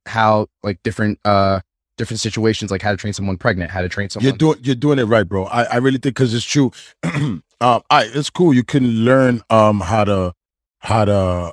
how 0.07 0.47
like 0.63 0.83
different 0.83 1.19
uh 1.25 1.61
different 1.97 2.21
situations, 2.21 2.71
like 2.71 2.83
how 2.83 2.91
to 2.91 2.97
train 2.97 3.13
someone 3.13 3.37
pregnant, 3.37 3.71
how 3.71 3.81
to 3.81 3.89
train 3.89 4.11
someone. 4.11 4.29
You're 4.29 4.37
doing 4.37 4.59
you're 4.63 4.75
doing 4.75 4.99
it 4.99 5.05
right, 5.05 5.29
bro. 5.29 5.45
I, 5.45 5.65
I 5.65 5.77
really 5.77 5.99
think 5.99 6.17
because 6.17 6.35
it's 6.35 6.45
true. 6.45 6.73
um, 7.05 7.43
I 7.61 8.11
it's 8.13 8.31
cool. 8.31 8.53
You 8.53 8.65
can 8.65 9.05
learn 9.05 9.43
um 9.51 9.81
how 9.81 10.05
to 10.05 10.35
how 10.81 11.05
to 11.05 11.53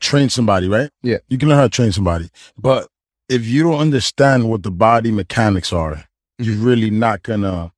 train 0.00 0.28
somebody, 0.28 0.68
right? 0.68 0.90
Yeah. 1.02 1.18
You 1.28 1.38
can 1.38 1.48
learn 1.48 1.58
how 1.58 1.64
to 1.64 1.68
train 1.70 1.92
somebody, 1.92 2.28
but 2.58 2.88
if 3.28 3.44
you 3.46 3.62
don't 3.64 3.80
understand 3.80 4.48
what 4.48 4.62
the 4.62 4.70
body 4.70 5.10
mechanics 5.10 5.72
are, 5.72 6.04
you're 6.38 6.56
really 6.56 6.90
not 6.90 7.22
gonna 7.22 7.72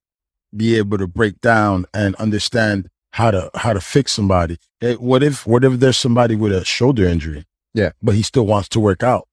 be 0.57 0.77
able 0.77 0.99
to 0.99 1.07
break 1.07 1.41
down 1.41 1.85
and 1.95 2.15
understand 2.17 2.89
how 3.13 3.31
to 3.31 3.51
how 3.55 3.73
to 3.73 3.81
fix 3.81 4.13
somebody. 4.13 4.59
Eh, 4.83 4.95
what 4.95 5.23
if 5.23 5.47
what 5.47 5.65
if 5.65 5.75
there's 5.81 5.97
somebody 5.99 6.37
with 6.37 6.53
a 6.53 6.65
shoulder 6.65 7.05
injury? 7.05 7.45
Yeah. 7.75 7.91
but 8.03 8.15
he 8.15 8.23
still 8.23 8.47
wants 8.47 8.69
to 8.71 8.81
work 8.81 9.03
out. 9.03 9.29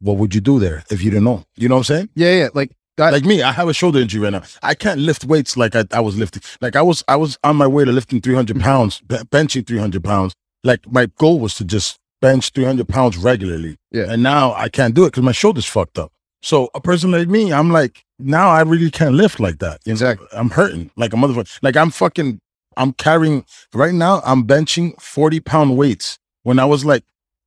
What 0.00 0.16
would 0.16 0.34
you 0.34 0.40
do 0.40 0.58
there 0.58 0.84
if 0.90 1.02
you 1.02 1.10
didn't 1.10 1.24
know? 1.24 1.44
You 1.56 1.68
know 1.68 1.74
what 1.76 1.90
I'm 1.90 1.96
saying? 1.96 2.08
yeah, 2.14 2.32
yeah, 2.32 2.48
like 2.54 2.70
that. 2.96 3.12
like 3.12 3.24
me, 3.24 3.42
I 3.42 3.52
have 3.52 3.68
a 3.68 3.74
shoulder 3.74 3.98
injury 3.98 4.20
right 4.22 4.32
now. 4.32 4.42
I 4.62 4.74
can't 4.74 5.00
lift 5.00 5.24
weights 5.24 5.56
like 5.56 5.74
I, 5.76 5.84
I 5.92 6.00
was 6.00 6.16
lifting. 6.16 6.42
Like 6.60 6.74
I 6.76 6.82
was, 6.82 7.04
I 7.08 7.16
was 7.16 7.38
on 7.44 7.56
my 7.56 7.66
way 7.66 7.84
to 7.84 7.92
lifting 7.92 8.20
300 8.20 8.60
pounds, 8.60 9.00
be- 9.02 9.16
benching 9.16 9.66
300 9.66 10.02
pounds. 10.02 10.32
Like 10.64 10.90
my 10.90 11.06
goal 11.18 11.38
was 11.40 11.54
to 11.56 11.64
just 11.64 11.98
bench 12.22 12.50
300 12.50 12.88
pounds 12.88 13.18
regularly. 13.18 13.76
Yeah. 13.90 14.06
And 14.08 14.22
now 14.22 14.54
I 14.54 14.70
can't 14.70 14.94
do 14.94 15.04
it 15.04 15.08
because 15.08 15.22
my 15.24 15.32
shoulder's 15.32 15.66
fucked 15.66 15.98
up. 15.98 16.10
So 16.40 16.70
a 16.74 16.80
person 16.80 17.10
like 17.10 17.28
me, 17.28 17.52
I'm 17.52 17.70
like, 17.70 18.04
now 18.18 18.48
I 18.48 18.62
really 18.62 18.90
can't 18.90 19.14
lift 19.14 19.38
like 19.40 19.58
that. 19.58 19.80
You 19.84 19.90
know? 19.90 19.94
Exactly. 19.94 20.26
I'm 20.32 20.50
hurting 20.50 20.90
like 20.96 21.12
a 21.12 21.16
motherfucker. 21.16 21.58
Like 21.62 21.76
I'm 21.76 21.90
fucking, 21.90 22.40
I'm 22.78 22.92
carrying, 22.94 23.44
right 23.74 23.92
now, 23.92 24.22
I'm 24.24 24.44
benching 24.46 24.98
40 25.00 25.40
pound 25.40 25.76
weights 25.76 26.18
when 26.44 26.58
I 26.58 26.64
was 26.64 26.84
like 26.84 27.04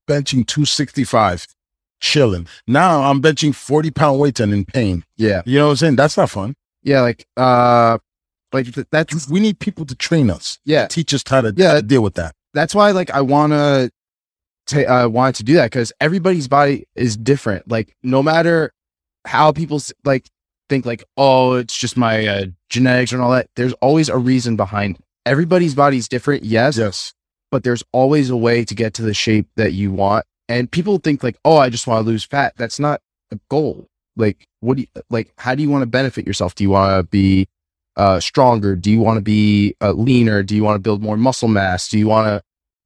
benching 0.08 0.46
265, 0.46 1.48
chilling. 2.00 2.48
Now 2.68 3.02
I'm 3.04 3.22
benching 3.22 3.56
40 3.56 3.92
pound 3.92 4.20
weights 4.20 4.40
and 4.40 4.54
in 4.54 4.66
pain. 4.66 5.04
yeah, 5.18 5.42
You 5.46 5.58
know 5.60 5.66
what 5.66 5.72
I'm 5.72 5.78
saying? 5.78 5.96
That's 5.96 6.16
not 6.18 6.30
fun. 6.30 6.54
yeah, 6.84 7.02
like 7.02 7.26
uh, 7.38 7.98
like 8.54 8.68
that's 8.92 9.28
We 9.30 9.40
need 9.40 9.60
people 9.60 9.86
to 9.86 9.96
train 9.96 10.30
us, 10.30 10.60
yeah, 10.66 10.88
teach 10.88 11.14
us 11.14 11.24
how 11.28 11.42
to, 11.42 11.54
Yeah. 11.58 11.70
how 11.70 11.74
to 11.76 11.82
deal 11.82 12.04
with 12.04 12.14
that. 12.16 12.34
that's 12.54 12.74
why 12.76 12.92
like 12.92 13.10
I 13.12 13.22
wanna 13.22 13.90
ta- 14.68 15.04
uh 15.06 15.08
wanted 15.08 15.36
to 15.36 15.44
do 15.44 15.54
that 15.56 15.66
because 15.72 15.92
everybody's 16.02 16.48
body 16.48 16.88
is 16.96 17.18
different. 17.18 17.70
Like 17.70 17.96
no 18.04 18.22
matter 18.24 18.72
how 19.26 19.52
people 19.52 19.82
like 20.04 20.30
think 20.70 20.86
like 20.86 21.04
oh 21.18 21.54
it's 21.54 21.78
just 21.78 21.98
my 21.98 22.26
uh, 22.26 22.46
genetics 22.70 23.12
and 23.12 23.22
all 23.22 23.32
that. 23.32 23.48
There's 23.56 23.74
always 23.74 24.10
a 24.10 24.18
reason 24.18 24.56
behind. 24.56 24.96
It. 24.98 25.02
Everybody's 25.26 25.74
body's 25.76 26.08
different, 26.08 26.44
yes, 26.44 26.78
Yes. 26.78 27.14
but 27.52 27.64
there's 27.64 27.84
always 27.92 28.30
a 28.30 28.38
way 28.38 28.64
to 28.66 28.76
get 28.76 28.94
to 28.96 29.02
the 29.02 29.14
shape 29.14 29.48
that 29.56 29.74
you 29.74 29.92
want. 29.92 30.26
And 30.50 30.72
people 30.72 30.98
think 31.00 31.24
like 31.24 31.38
oh 31.46 31.58
I 31.58 31.70
just 31.70 31.88
want 31.88 32.04
to 32.06 32.10
lose 32.10 32.24
fat. 32.24 32.54
That's 32.58 32.80
not 32.80 33.02
a 33.32 33.40
goal. 33.50 33.88
Like 34.16 34.48
what 34.62 34.78
do 34.78 34.82
you 34.84 35.02
like? 35.10 35.32
How 35.38 35.56
do 35.56 35.64
you 35.64 35.70
want 35.70 35.82
to 35.84 35.88
benefit 35.88 36.26
yourself? 36.28 36.56
Do 36.56 36.64
you 36.64 36.70
want 36.70 37.00
to 37.00 37.04
be 37.10 37.48
uh, 37.98 38.20
stronger? 38.20 38.76
Do 38.76 38.92
you 38.92 39.00
want 39.00 39.18
to 39.18 39.22
be 39.22 39.76
uh, 39.82 39.92
leaner? 39.94 40.44
Do 40.44 40.56
you 40.56 40.64
want 40.64 40.76
to 40.76 40.80
build 40.80 41.02
more 41.02 41.18
muscle 41.18 41.48
mass? 41.48 41.88
Do 41.90 41.98
you 41.98 42.08
want 42.08 42.28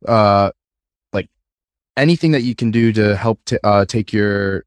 to 0.05 0.09
uh, 0.11 0.51
anything 1.99 2.31
that 2.31 2.41
you 2.41 2.55
can 2.55 2.71
do 2.71 2.91
to 2.93 3.15
help 3.15 3.39
t- 3.45 3.57
uh, 3.63 3.85
take 3.85 4.11
your 4.13 4.65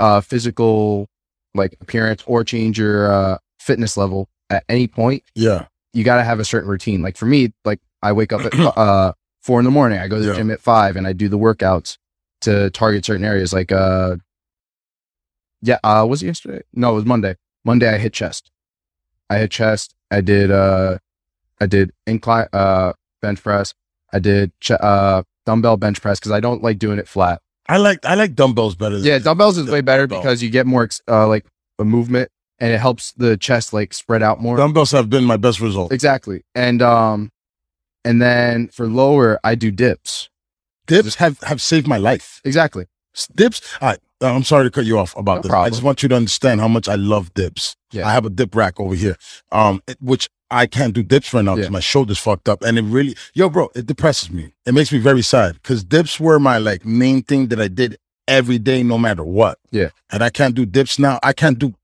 uh, 0.00 0.20
physical 0.20 1.08
like 1.54 1.76
appearance 1.80 2.22
or 2.26 2.44
change 2.44 2.78
your 2.78 3.12
uh, 3.12 3.38
fitness 3.60 3.96
level 3.96 4.28
at 4.50 4.64
any 4.68 4.86
point? 4.88 5.22
Yeah. 5.34 5.66
You 5.92 6.04
got 6.04 6.16
to 6.16 6.24
have 6.24 6.40
a 6.40 6.44
certain 6.44 6.68
routine. 6.68 7.00
Like 7.02 7.16
for 7.16 7.26
me, 7.26 7.52
like 7.64 7.80
I 8.02 8.12
wake 8.12 8.32
up 8.32 8.42
at 8.42 8.54
uh, 8.76 9.12
four 9.42 9.58
in 9.60 9.64
the 9.64 9.70
morning. 9.70 9.98
I 9.98 10.08
go 10.08 10.16
to 10.16 10.22
the 10.22 10.28
Yeah. 10.28 10.36
gym 10.36 10.50
at 10.50 10.60
five, 10.60 10.96
and 10.96 11.06
I 11.06 11.12
do 11.12 11.28
the 11.28 11.38
workouts 11.38 11.96
to 12.42 12.70
target 12.70 13.04
certain 13.04 13.24
areas 13.24 13.52
like 13.52 13.72
uh 13.72 14.16
Yeah, 15.62 15.78
uh, 15.82 16.06
was 16.08 16.22
it 16.22 16.26
yesterday? 16.26 16.62
No, 16.72 16.92
it 16.92 16.94
was 16.94 17.04
Monday. 17.04 17.36
Monday 17.64 17.92
I 17.92 17.98
hit 17.98 18.12
chest. 18.12 18.50
I 19.28 19.38
hit 19.38 19.50
chest. 19.50 19.94
I 20.10 20.20
did 20.20 20.50
uh 20.50 20.98
I 21.60 21.66
did 21.66 21.92
incline 22.06 22.46
uh 22.52 22.92
bench 23.20 23.42
press. 23.42 23.74
I 24.12 24.18
did 24.20 24.52
ch- 24.60 24.70
uh 24.72 25.22
dumbbell 25.48 25.78
bench 25.78 26.02
press 26.02 26.18
because 26.20 26.32
I 26.32 26.40
don't 26.40 26.62
like 26.62 26.78
doing 26.78 26.98
it 26.98 27.08
flat. 27.08 27.40
I 27.68 27.78
like 27.78 28.04
I 28.04 28.14
like 28.16 28.34
dumbbells 28.34 28.74
better. 28.74 28.96
Than 28.98 29.06
Yeah, 29.06 29.18
dumbbells 29.18 29.56
is 29.56 29.70
way 29.70 29.80
better 29.80 30.06
Dumbbell. 30.06 30.20
because 30.22 30.42
you 30.42 30.50
get 30.50 30.66
more 30.66 30.88
uh 31.08 31.26
like 31.26 31.46
a 31.78 31.84
movement 31.84 32.28
and 32.58 32.70
it 32.72 32.80
helps 32.80 33.12
the 33.12 33.36
chest 33.36 33.72
like 33.72 33.94
spread 33.94 34.22
out 34.22 34.40
more. 34.42 34.56
dumbbells 34.58 34.90
have 34.92 35.08
been 35.08 35.24
my 35.24 35.36
best 35.38 35.58
result. 35.60 35.90
Exactly. 35.92 36.42
And 36.54 36.82
um 36.82 37.30
and 38.04 38.20
then 38.20 38.68
for 38.68 38.86
lower 38.86 39.38
I 39.42 39.54
do 39.54 39.70
dips. 39.70 40.28
Dips 40.86 41.14
have 41.16 41.40
have 41.50 41.60
saved 41.62 41.86
my 41.86 41.96
life. 41.98 42.40
Exactly. 42.44 42.84
Dips. 43.34 43.60
All 43.80 43.88
right. 43.88 43.98
uh, 44.22 44.32
I'm 44.34 44.44
sorry 44.44 44.64
to 44.64 44.70
cut 44.70 44.84
you 44.84 44.98
off 44.98 45.16
about 45.16 45.36
No 45.36 45.42
this. 45.42 45.52
I 45.52 45.68
just 45.70 45.82
want 45.82 46.02
you 46.02 46.08
to 46.10 46.14
understand 46.16 46.60
how 46.60 46.68
much 46.68 46.88
I 46.88 46.94
love 46.96 47.32
dips. 47.34 47.74
Yeah. 47.92 48.06
I 48.08 48.12
have 48.12 48.24
a 48.26 48.30
dip 48.30 48.54
rack 48.54 48.78
over 48.80 48.94
here, 48.94 49.16
um, 49.50 49.82
it- 49.88 49.96
which 50.00 50.28
I 50.50 50.66
can't 50.66 50.94
do 50.94 51.02
dips 51.02 51.32
right 51.34 51.44
now 51.44 51.54
because 51.56 51.66
Yeah. 51.68 51.72
my 51.72 51.80
shoulder's 51.80 52.18
fucked 52.18 52.48
up, 52.48 52.62
and 52.62 52.78
it 52.78 52.82
really, 52.84 53.16
yo, 53.34 53.48
bro, 53.50 53.68
it 53.74 53.86
depresses 53.86 54.30
me. 54.30 54.54
It 54.66 54.72
makes 54.72 54.90
me 54.92 54.98
very 54.98 55.22
sad 55.22 55.54
because 55.54 55.84
dips 55.84 56.18
were 56.18 56.38
my 56.40 56.58
like 56.58 56.84
main 56.84 57.22
thing 57.22 57.48
that 57.48 57.60
I 57.60 57.68
did 57.68 57.98
every 58.26 58.58
day, 58.58 58.82
no 58.82 58.98
matter 58.98 59.24
what. 59.24 59.58
Yeah. 59.70 59.90
and 60.10 60.22
I 60.22 60.30
can't 60.30 60.54
do 60.54 60.64
dips 60.66 60.98
now. 60.98 61.18
I 61.22 61.32
can't 61.32 61.58
do. 61.58 61.74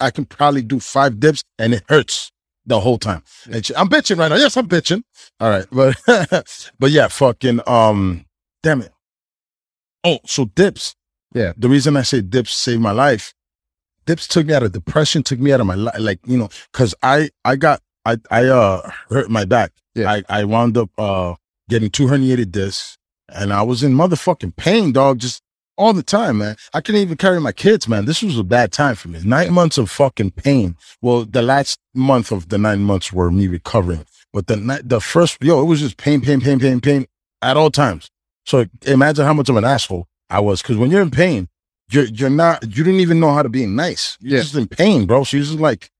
I 0.00 0.10
can 0.10 0.26
probably 0.26 0.62
do 0.62 0.80
five 0.80 1.18
dips, 1.18 1.42
and 1.58 1.74
it 1.74 1.82
hurts 1.88 2.30
the 2.66 2.78
whole 2.80 2.98
time. 2.98 3.22
And 3.50 3.64
shit- 3.64 3.78
I'm 3.78 3.88
bitching 3.88 4.18
right 4.18 4.28
now. 4.28 4.36
Yes, 4.36 4.56
I'm 4.56 4.68
bitching. 4.68 5.02
All 5.40 5.48
right, 5.50 5.66
but 5.72 5.96
but 6.78 6.90
yeah, 6.90 7.08
fucking 7.08 7.60
um, 7.66 8.26
damn 8.62 8.82
it. 8.82 8.92
Oh, 10.04 10.18
so 10.26 10.44
dips. 10.44 10.94
Yeah. 11.34 11.52
The 11.56 11.68
reason 11.68 11.96
I 11.96 12.02
say 12.02 12.20
dips 12.20 12.54
saved 12.54 12.80
my 12.80 12.92
life, 12.92 13.34
dips 14.06 14.28
took 14.28 14.46
me 14.46 14.54
out 14.54 14.62
of 14.62 14.72
depression, 14.72 15.22
took 15.22 15.38
me 15.40 15.52
out 15.52 15.60
of 15.60 15.66
my 15.66 15.74
life. 15.74 15.96
Like, 15.98 16.20
you 16.26 16.38
know, 16.38 16.48
cause 16.72 16.94
I, 17.02 17.30
I 17.44 17.56
got, 17.56 17.80
I, 18.04 18.18
I, 18.30 18.46
uh, 18.46 18.90
hurt 19.10 19.30
my 19.30 19.44
back. 19.44 19.72
Yeah. 19.94 20.10
I, 20.10 20.22
I 20.28 20.44
wound 20.44 20.76
up, 20.76 20.90
uh, 20.98 21.34
getting 21.68 21.90
two 21.90 22.06
herniated 22.06 22.50
discs 22.50 22.96
and 23.28 23.52
I 23.52 23.62
was 23.62 23.82
in 23.82 23.92
motherfucking 23.92 24.56
pain, 24.56 24.92
dog, 24.92 25.18
just 25.18 25.42
all 25.76 25.92
the 25.92 26.02
time, 26.02 26.38
man. 26.38 26.56
I 26.74 26.80
couldn't 26.80 27.02
even 27.02 27.16
carry 27.16 27.40
my 27.40 27.52
kids, 27.52 27.86
man. 27.86 28.04
This 28.06 28.22
was 28.22 28.38
a 28.38 28.42
bad 28.44 28.72
time 28.72 28.94
for 28.96 29.08
me. 29.08 29.20
Nine 29.24 29.52
months 29.52 29.78
of 29.78 29.90
fucking 29.90 30.32
pain. 30.32 30.76
Well, 31.02 31.24
the 31.24 31.42
last 31.42 31.78
month 31.94 32.32
of 32.32 32.48
the 32.48 32.58
nine 32.58 32.80
months 32.82 33.12
were 33.12 33.30
me 33.30 33.46
recovering, 33.48 34.04
but 34.32 34.46
the, 34.46 34.80
the 34.84 35.00
first, 35.00 35.38
yo, 35.42 35.60
it 35.60 35.66
was 35.66 35.80
just 35.80 35.96
pain, 35.96 36.20
pain, 36.20 36.40
pain, 36.40 36.58
pain, 36.58 36.80
pain 36.80 37.06
at 37.42 37.56
all 37.56 37.70
times. 37.70 38.08
So 38.46 38.64
imagine 38.86 39.24
how 39.26 39.34
much 39.34 39.48
of 39.50 39.56
an 39.56 39.64
asshole 39.64 40.06
I 40.30 40.40
was. 40.40 40.62
Cause 40.62 40.76
when 40.76 40.90
you're 40.90 41.02
in 41.02 41.10
pain, 41.10 41.48
you're, 41.90 42.04
you're 42.06 42.30
not, 42.30 42.62
you 42.64 42.82
didn't 42.82 43.00
even 43.00 43.20
know 43.20 43.32
how 43.32 43.42
to 43.42 43.48
be 43.48 43.66
nice. 43.66 44.16
You're 44.20 44.38
Yeah. 44.38 44.42
just 44.42 44.54
in 44.56 44.66
pain, 44.68 45.06
bro. 45.06 45.24
So 45.24 45.36
you're 45.36 45.44
just 45.46 45.58
like, 45.58 45.90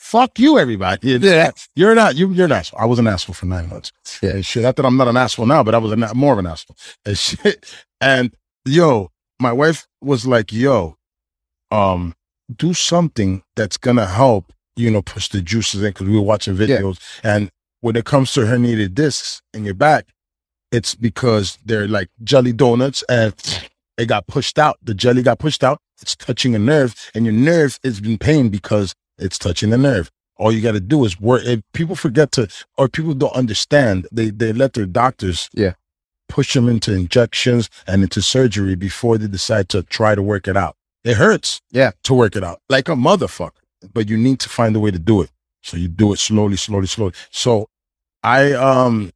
fuck 0.00 0.38
you, 0.38 0.58
everybody. 0.58 1.12
Yeah. 1.12 1.50
You're 1.76 1.94
not, 1.94 2.16
you, 2.16 2.32
you're 2.32 2.46
an 2.46 2.52
asshole. 2.52 2.80
I 2.80 2.86
was 2.86 2.98
an 2.98 3.06
asshole 3.06 3.34
for 3.34 3.46
nine 3.46 3.68
months. 3.68 3.92
Yeah. 4.22 4.30
And 4.30 4.46
shit. 4.46 4.62
Not 4.62 4.76
that 4.76 4.86
I'm 4.86 4.96
not 4.96 5.08
an 5.08 5.16
asshole 5.16 5.46
now, 5.46 5.62
but 5.62 5.74
I 5.74 5.78
was 5.78 5.92
a, 5.92 6.14
more 6.14 6.32
of 6.32 6.38
an 6.38 6.46
asshole. 6.46 6.76
And 7.04 7.16
shit. 7.26 7.72
And 8.00 8.34
yo, 8.64 9.10
my 9.38 9.52
wife 9.52 9.86
was 10.00 10.26
like, 10.26 10.52
yo, 10.52 10.96
um, 11.70 12.14
do 12.56 12.72
something 12.74 13.42
that's 13.54 13.76
gonna 13.76 14.06
help, 14.06 14.52
you 14.74 14.90
know, 14.90 15.02
push 15.02 15.28
the 15.28 15.40
juices 15.42 15.82
in 15.82 15.90
because 15.90 16.08
we 16.08 16.14
were 16.16 16.22
watching 16.22 16.56
Yeah. 16.56 16.66
videos. 16.66 16.98
And 17.22 17.50
when 17.80 17.94
it 17.94 18.04
comes 18.06 18.32
to 18.32 18.40
herniated 18.40 18.94
discs 18.94 19.42
in 19.54 19.64
your 19.64 19.74
back, 19.74 20.06
it's 20.72 20.94
because 20.94 21.58
they're 21.64 21.86
like 21.88 22.08
jelly 22.24 22.52
donuts 22.52 23.04
and 23.08 23.34
it 23.98 24.06
got 24.06 24.26
pushed 24.26 24.58
out. 24.58 24.78
The 24.82 24.94
jelly 24.94 25.22
got 25.22 25.38
pushed 25.38 25.62
out. 25.62 25.78
It's 26.02 26.16
touching 26.16 26.54
a 26.54 26.58
nerve, 26.58 26.94
and 27.14 27.26
your 27.26 27.34
nerve 27.34 27.78
is 27.84 28.00
in 28.00 28.16
pain 28.16 28.48
because 28.48 28.94
it's 29.20 29.38
touching 29.38 29.70
the 29.70 29.78
nerve. 29.78 30.10
All 30.36 30.50
you 30.52 30.60
got 30.62 30.72
to 30.72 30.80
do 30.80 31.04
is 31.04 31.20
work. 31.20 31.42
If 31.44 31.60
people 31.74 31.94
forget 31.96 32.32
to, 32.32 32.48
or 32.78 32.88
people 32.88 33.14
don't 33.14 33.34
understand, 33.34 34.08
they 34.10 34.30
they 34.30 34.52
let 34.52 34.72
their 34.72 34.86
doctors 34.86 35.48
Yeah. 35.52 35.74
push 36.28 36.54
them 36.54 36.68
into 36.68 36.94
injections 36.94 37.68
and 37.86 38.02
into 38.02 38.22
surgery 38.22 38.74
before 38.76 39.18
they 39.18 39.26
decide 39.28 39.68
to 39.70 39.82
try 39.82 40.14
to 40.14 40.22
work 40.22 40.48
it 40.48 40.56
out. 40.56 40.76
It 41.04 41.16
hurts, 41.16 41.60
Yeah. 41.70 41.90
to 42.04 42.14
work 42.14 42.36
it 42.36 42.44
out 42.44 42.60
like 42.68 42.88
a 42.88 42.92
motherfucker. 42.94 43.52
But 43.94 44.08
you 44.08 44.16
need 44.16 44.40
to 44.40 44.48
find 44.48 44.74
a 44.76 44.80
way 44.80 44.90
to 44.90 44.98
do 44.98 45.20
it. 45.22 45.30
So 45.62 45.76
you 45.76 45.88
do 45.88 46.12
it 46.12 46.18
slowly, 46.18 46.56
slowly, 46.56 46.86
slowly. 46.86 47.12
So 47.30 47.68
I 48.22 48.52
um 48.52 49.10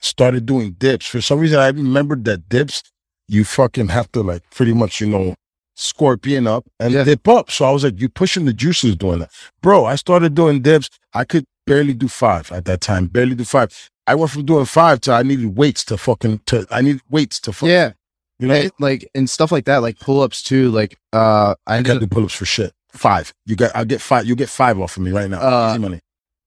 started 0.00 0.46
doing 0.46 0.72
dips. 0.78 1.06
For 1.06 1.20
some 1.20 1.38
reason, 1.40 1.58
I 1.58 1.68
remembered 1.68 2.24
that 2.26 2.48
dips, 2.48 2.82
you 3.28 3.44
fucking 3.44 3.88
have 3.88 4.10
to 4.12 4.22
like 4.22 4.42
pretty 4.50 4.74
much, 4.74 5.00
you 5.00 5.06
know, 5.08 5.34
scorpion 5.74 6.46
up 6.46 6.64
and 6.80 6.92
Yeah. 6.94 7.04
dip 7.04 7.26
up. 7.28 7.50
So 7.50 7.64
I 7.64 7.70
was 7.70 7.84
like, 7.84 8.00
you 8.00 8.08
pushing 8.08 8.44
the 8.44 8.52
juices 8.52 8.96
doing 8.96 9.18
that. 9.20 9.30
Bro, 9.62 9.84
I 9.86 9.96
started 9.96 10.34
doing 10.34 10.62
dips. 10.62 10.88
I 11.12 11.24
could 11.24 11.44
barely 11.66 11.94
do 11.94 12.08
five 12.08 12.50
at 12.52 12.64
that 12.66 12.80
time, 12.80 13.06
barely 13.06 13.34
do 13.34 13.44
five. 13.44 13.70
I 14.06 14.14
went 14.14 14.30
from 14.30 14.44
doing 14.44 14.66
five 14.66 15.00
to 15.02 15.12
I 15.12 15.22
needed 15.22 15.56
weights 15.56 15.84
to 15.86 15.96
fucking, 15.96 16.40
to, 16.46 16.66
I 16.70 16.80
need 16.82 17.00
weights 17.10 17.40
to 17.40 17.52
fucking, 17.52 17.68
Yeah. 17.70 17.92
you 18.38 18.48
know, 18.48 18.54
And, 18.54 18.70
like 18.78 19.08
and 19.14 19.28
stuff 19.30 19.50
like 19.50 19.64
that, 19.64 19.78
like 19.78 19.98
pull 19.98 20.20
ups 20.20 20.42
too. 20.42 20.70
Like 20.70 20.96
uh 21.12 21.54
I 21.66 21.74
I 21.74 21.76
ended 21.78 21.86
gotta 21.94 22.00
do 22.00 22.06
pull-ups 22.08 22.34
for 22.34 22.44
shit. 22.44 22.72
Five. 22.92 23.32
You 23.46 23.56
got, 23.56 23.74
I'll 23.74 23.84
get 23.84 24.00
five. 24.00 24.26
You 24.26 24.36
get 24.36 24.48
five 24.48 24.78
off 24.78 24.96
of 24.96 25.02
me 25.02 25.10
right 25.10 25.28
now. 25.28 25.40
Uh, 25.40 25.70
Easy 25.70 25.78
money. 25.80 26.00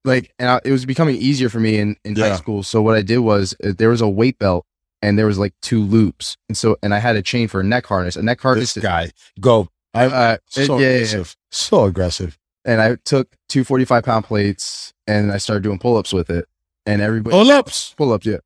like 0.05 0.31
and 0.39 0.49
I, 0.49 0.61
it 0.63 0.71
was 0.71 0.85
becoming 0.85 1.15
easier 1.17 1.49
for 1.49 1.59
me 1.59 1.77
in, 1.79 1.95
in 2.05 2.15
high 2.15 2.35
school. 2.37 2.61
So 2.63 2.81
what 2.81 2.95
I 2.95 3.01
did 3.01 3.17
was 3.19 3.53
uh, 3.63 3.73
there 3.77 3.89
was 3.89 3.99
a 4.01 4.07
weight 4.07 4.37
belt 4.39 4.65
and 5.01 5.17
there 5.17 5.25
was 5.27 5.37
like 5.37 5.53
two 5.61 5.81
loops. 5.83 6.37
And 6.49 6.57
so 6.57 6.77
and 6.83 6.93
I 6.93 6.99
had 6.99 7.15
a 7.15 7.21
chain 7.21 7.47
for 7.47 7.59
a 7.59 7.63
neck 7.63 7.85
harness. 7.85 8.15
A 8.15 8.23
neck 8.23 8.41
harness 8.41 8.73
This 8.73 8.83
guy, 8.83 9.11
go. 9.39 9.67
I, 9.93 10.05
uh, 10.05 10.37
so 10.47 10.61
yeah, 10.61 10.67
yeah, 10.67 10.87
yeah. 10.89 10.95
aggressive. 10.97 11.35
So 11.51 11.83
aggressive. 11.85 12.37
and 12.65 12.81
I 12.81 12.97
took 13.05 13.35
two 13.49 13.63
45 13.63 14.03
pound 14.03 14.25
plates 14.25 14.93
and 15.07 15.31
I 15.31 15.37
started 15.37 15.63
doing 15.63 15.79
pull 15.79 15.97
ups 15.97 16.13
with 16.13 16.29
it. 16.29 16.45
And 16.85 17.01
everybody 17.01 17.33
Pull-ups. 17.33 17.95
pull 17.97 18.13
ups, 18.13 18.25
yeah. 18.25 18.37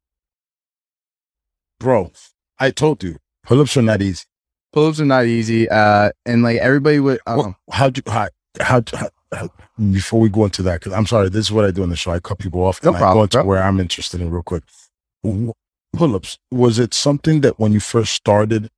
Bro, 1.80 2.12
I 2.60 2.70
told 2.72 3.04
you, 3.04 3.18
pull-ups 3.44 3.76
are 3.78 3.82
not 3.82 4.02
easy. 4.02 4.24
Pull 4.74 4.88
ups 4.88 5.00
are 5.00 5.06
not 5.06 5.26
easy. 5.26 5.68
Uh 5.70 6.12
and 6.26 6.44
like 6.44 6.58
everybody 6.58 7.00
would 7.00 7.20
um, 7.28 7.38
Well, 7.38 7.58
how'd 7.72 7.98
you 7.98 8.04
how 8.08 8.30
how, 8.60 8.82
how, 8.94 9.10
how 9.34 9.50
before 9.92 10.20
we 10.20 10.30
go 10.30 10.46
into 10.46 10.62
that 10.64 10.80
because 10.80 10.94
I'm 10.94 11.06
sorry 11.08 11.30
this 11.30 11.46
is 11.48 11.52
what 11.52 11.66
I 11.66 11.72
do 11.72 11.84
on 11.84 11.90
the 11.90 11.96
show 11.96 12.12
I 12.12 12.20
cut 12.20 12.38
people 12.40 12.64
off 12.64 12.82
No 12.84 12.90
and 12.90 12.98
I 12.98 13.00
problem, 13.00 13.18
go 13.20 13.24
into 13.24 13.38
bro. 13.40 13.46
where 13.46 13.64
I'm 13.64 13.80
interested 13.80 14.22
in 14.22 14.30
real 14.32 14.44
quick 14.44 14.64
pull-ups 15.94 16.38
was 16.52 16.80
it 16.80 16.94
something 16.94 17.42
that 17.42 17.60
when 17.60 17.72
you 17.74 17.80
first 17.80 18.14
started 18.14 18.70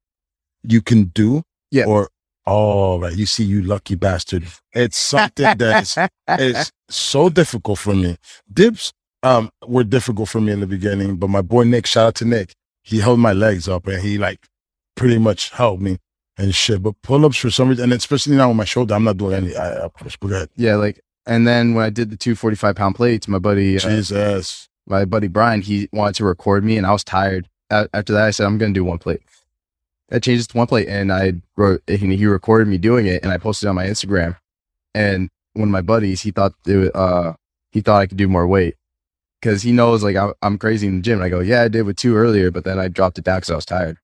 you 0.63 0.81
can 0.81 1.05
do 1.05 1.43
Yeah. 1.71 1.85
or 1.85 2.09
oh 2.45 2.99
right 2.99 3.15
you 3.15 3.25
see 3.25 3.43
you 3.43 3.61
lucky 3.61 3.95
bastard 3.95 4.45
it's 4.73 4.97
something 4.97 5.57
that's 5.57 5.97
it's 6.27 6.71
so 6.89 7.29
difficult 7.29 7.79
for 7.79 7.93
me 7.95 8.17
dips 8.51 8.91
um 9.23 9.49
were 9.65 9.83
difficult 9.83 10.27
for 10.29 10.41
me 10.41 10.51
in 10.51 10.59
the 10.59 10.67
beginning 10.67 11.15
but 11.15 11.29
my 11.29 11.41
boy 11.41 11.63
Nick 11.63 11.85
shout 11.85 12.07
out 12.07 12.15
to 12.15 12.25
Nick 12.25 12.53
he 12.81 12.99
held 12.99 13.19
my 13.19 13.31
legs 13.33 13.67
up 13.69 13.87
and 13.87 14.01
he 14.01 14.17
like 14.17 14.45
pretty 14.95 15.17
much 15.17 15.49
helped 15.51 15.81
me 15.81 15.97
and 16.37 16.53
shit. 16.53 16.81
But 16.83 16.95
pull 17.01 17.25
ups 17.25 17.37
for 17.37 17.49
some 17.49 17.69
reason, 17.69 17.85
and 17.85 17.93
especially 17.93 18.35
now 18.35 18.49
with 18.49 18.57
my 18.57 18.65
shoulder, 18.65 18.95
I'm 18.95 19.03
not 19.03 19.17
doing 19.17 19.35
any. 19.35 19.55
I, 19.55 19.85
I 19.85 19.87
push. 19.87 20.17
But 20.19 20.27
go 20.29 20.35
ahead. 20.35 20.49
yeah, 20.55 20.75
like 20.75 20.99
and 21.25 21.47
then 21.47 21.75
when 21.75 21.85
I 21.85 21.89
did 21.89 22.09
the 22.09 22.17
two 22.17 22.35
45 22.35 22.75
pound 22.75 22.95
plates, 22.95 23.27
my 23.27 23.39
buddy 23.39 23.77
uh, 23.77 23.79
Jesus. 23.79 24.67
My 24.87 25.05
buddy 25.05 25.27
Brian, 25.27 25.61
he 25.61 25.89
wanted 25.91 26.15
to 26.15 26.25
record 26.25 26.63
me 26.63 26.77
and 26.77 26.85
I 26.85 26.91
was 26.91 27.03
tired. 27.03 27.47
After 27.69 28.13
that, 28.13 28.25
I 28.25 28.31
said, 28.31 28.45
I'm 28.45 28.57
going 28.57 28.73
to 28.73 28.79
do 28.79 28.83
one 28.83 28.99
plate. 28.99 29.21
I 30.11 30.19
changed 30.19 30.49
it 30.49 30.51
to 30.51 30.57
one 30.57 30.67
plate 30.67 30.87
and 30.87 31.11
I 31.11 31.33
wrote, 31.57 31.81
and 31.87 31.97
he 32.13 32.25
recorded 32.25 32.67
me 32.67 32.77
doing 32.77 33.05
it 33.07 33.23
and 33.23 33.31
I 33.31 33.37
posted 33.37 33.67
it 33.67 33.69
on 33.69 33.75
my 33.75 33.85
Instagram. 33.87 34.37
And 34.93 35.29
one 35.53 35.69
of 35.69 35.71
my 35.71 35.81
buddies, 35.81 36.21
he 36.21 36.31
thought, 36.31 36.53
it, 36.67 36.93
wa- 36.93 36.99
uh, 36.99 37.33
he 37.71 37.81
thought 37.81 37.99
I 37.99 38.05
could 38.07 38.17
do 38.17 38.27
more 38.27 38.45
weight 38.47 38.75
because 39.41 39.61
he 39.63 39.71
knows 39.71 40.03
like 40.03 40.15
I'm, 40.15 40.33
I'm 40.41 40.57
crazy 40.57 40.87
in 40.87 40.97
the 40.97 41.01
gym. 41.01 41.15
And 41.15 41.23
I 41.23 41.29
go, 41.29 41.39
yeah, 41.39 41.63
I 41.63 41.67
did 41.67 41.83
with 41.83 41.97
two 41.97 42.15
earlier, 42.15 42.51
but 42.51 42.63
then 42.63 42.79
I 42.79 42.87
dropped 42.87 43.17
it 43.17 43.25
down 43.25 43.37
because 43.37 43.51
I 43.51 43.55
was 43.55 43.65
tired. 43.65 43.97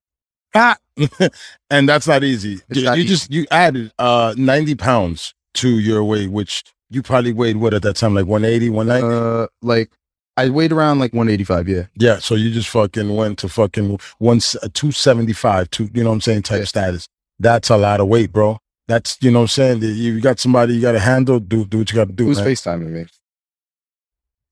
Ah! 0.55 0.77
and 1.69 1.87
that's 1.87 2.07
not 2.07 2.23
easy. 2.23 2.61
It's 2.69 2.79
you 2.79 2.83
not 2.85 2.97
you 2.97 3.03
easy. 3.03 3.13
just 3.13 3.31
you 3.31 3.45
added 3.51 3.91
uh 3.99 4.33
90 4.37 4.75
pounds 4.75 5.33
to 5.55 5.79
your 5.79 6.03
weight, 6.03 6.31
which 6.31 6.63
you 6.89 7.03
probably 7.03 7.33
weighed 7.33 7.57
what 7.57 7.73
at 7.73 7.83
that 7.83 7.95
time, 7.95 8.15
like 8.15 8.25
180, 8.25 8.69
190. 8.69 9.15
Uh, 9.43 9.47
like 9.61 9.91
I 10.39 10.49
weighed 10.49 10.71
around 10.71 10.99
like 10.99 11.13
185. 11.13 11.67
Yeah. 11.69 11.83
yeah. 11.95 12.19
So 12.19 12.35
you 12.35 12.51
just 12.51 12.69
fucking 12.69 13.15
went 13.15 13.39
to 13.39 13.49
fucking 13.49 13.99
one 14.19 14.37
uh, 14.37 14.69
275, 14.73 15.69
two, 15.69 15.89
you 15.93 16.03
know 16.03 16.09
what 16.09 16.15
I'm 16.15 16.21
saying, 16.21 16.43
type 16.43 16.59
Yeah. 16.59 16.65
status. 16.65 17.07
That's 17.39 17.69
a 17.69 17.77
lot 17.77 17.99
of 17.99 18.07
weight, 18.07 18.31
bro. 18.31 18.59
That's 18.87 19.17
you 19.21 19.31
know 19.31 19.39
what 19.39 19.43
I'm 19.57 19.79
saying. 19.79 19.81
You 19.83 20.19
got 20.21 20.39
somebody 20.39 20.73
you 20.75 20.81
got 20.81 20.93
to 20.93 20.99
handle. 20.99 21.39
Do 21.39 21.63
do 21.65 21.79
what 21.79 21.91
you 21.91 21.95
got 21.95 22.07
to 22.07 22.13
do. 22.13 22.25
Who's 22.25 22.37
man. 22.39 22.47
FaceTiming 22.47 22.87
me? 22.89 23.05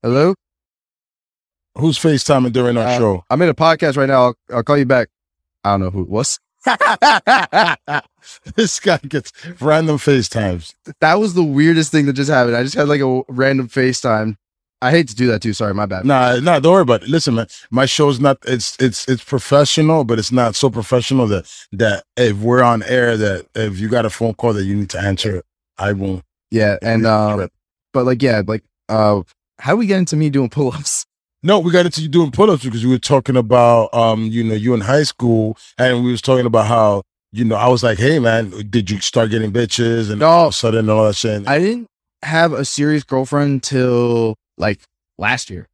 Hello? 0.02 0.34
Who's 1.76 1.98
FaceTiming 1.98 2.52
during 2.52 2.76
our 2.76 2.86
Uh, 2.86 2.98
show? 2.98 3.24
I'm 3.30 3.42
in 3.42 3.48
a 3.48 3.54
podcast 3.54 3.96
right 3.96 4.08
now. 4.08 4.22
I'll, 4.26 4.34
I'll 4.52 4.62
call 4.62 4.78
you 4.78 4.84
back. 4.86 5.08
I 5.64 5.70
don't 5.72 5.80
know 5.80 5.90
who 5.90 6.02
it 6.02 6.08
was. 6.08 6.38
this 8.56 8.78
guy 8.80 8.98
gets 8.98 9.32
random 9.60 9.96
FaceTimes. 9.98 10.74
that 11.00 11.14
was 11.18 11.34
the 11.34 11.42
weirdest 11.44 11.90
thing 11.92 12.06
that 12.06 12.12
just 12.14 12.30
happened. 12.30 12.56
I 12.56 12.62
just 12.62 12.74
had 12.74 12.88
like 12.88 13.00
a 13.00 13.22
random 13.28 13.68
FaceTime 13.68 14.36
I 14.80 14.90
hate 14.92 15.08
to 15.08 15.14
do 15.14 15.26
that 15.28 15.42
too. 15.42 15.52
Sorry, 15.52 15.74
my 15.74 15.86
bad. 15.86 16.04
Nah, 16.04 16.36
nah, 16.36 16.60
don't 16.60 16.72
worry 16.72 16.82
about 16.82 17.02
it. 17.02 17.08
Listen, 17.08 17.34
man, 17.34 17.48
my 17.70 17.84
show's 17.84 18.20
not 18.20 18.38
it's 18.44 18.76
it's 18.78 19.08
it's 19.08 19.24
professional, 19.24 20.04
but 20.04 20.18
it's 20.18 20.30
not 20.30 20.54
so 20.54 20.70
professional 20.70 21.26
that 21.28 21.50
that 21.72 22.04
if 22.16 22.36
we're 22.36 22.62
on 22.62 22.82
air 22.84 23.16
that 23.16 23.46
if 23.54 23.80
you 23.80 23.88
got 23.88 24.06
a 24.06 24.10
phone 24.10 24.34
call 24.34 24.52
that 24.52 24.64
you 24.64 24.76
need 24.76 24.90
to 24.90 25.00
answer, 25.00 25.42
I 25.78 25.92
won't. 25.92 26.22
Yeah, 26.50 26.76
and 26.80 27.06
um, 27.06 27.48
but 27.92 28.04
like 28.06 28.22
yeah, 28.22 28.42
like 28.46 28.62
uh, 28.88 29.22
how 29.58 29.72
do 29.72 29.78
we 29.78 29.86
get 29.86 29.98
into 29.98 30.16
me 30.16 30.30
doing 30.30 30.48
pull 30.48 30.72
ups? 30.72 31.04
No, 31.40 31.60
we 31.60 31.70
got 31.70 31.86
into 31.86 32.02
you 32.02 32.08
doing 32.08 32.32
pull-ups 32.32 32.64
because 32.64 32.84
we 32.84 32.90
were 32.90 32.98
talking 32.98 33.36
about 33.36 33.94
um, 33.94 34.24
you 34.24 34.42
know, 34.42 34.54
you 34.54 34.74
in 34.74 34.80
high 34.80 35.04
school 35.04 35.56
and 35.78 36.04
we 36.04 36.10
was 36.10 36.20
talking 36.20 36.46
about 36.46 36.66
how, 36.66 37.02
you 37.30 37.44
know, 37.44 37.54
I 37.54 37.68
was 37.68 37.84
like, 37.84 37.96
Hey 37.96 38.18
man, 38.18 38.50
did 38.68 38.90
you 38.90 39.00
start 39.00 39.30
getting 39.30 39.52
bitches 39.52 40.10
and 40.10 40.20
all 40.20 40.46
of 40.46 40.50
a 40.50 40.52
sudden 40.52 40.80
and 40.80 40.90
all 40.90 41.06
that 41.06 41.14
shit? 41.14 41.46
I 41.46 41.60
didn't 41.60 41.86
have 42.24 42.52
a 42.52 42.64
serious 42.64 43.04
girlfriend 43.04 43.62
till 43.62 44.34
like 44.58 44.80
last 45.16 45.50
year. 45.50 45.66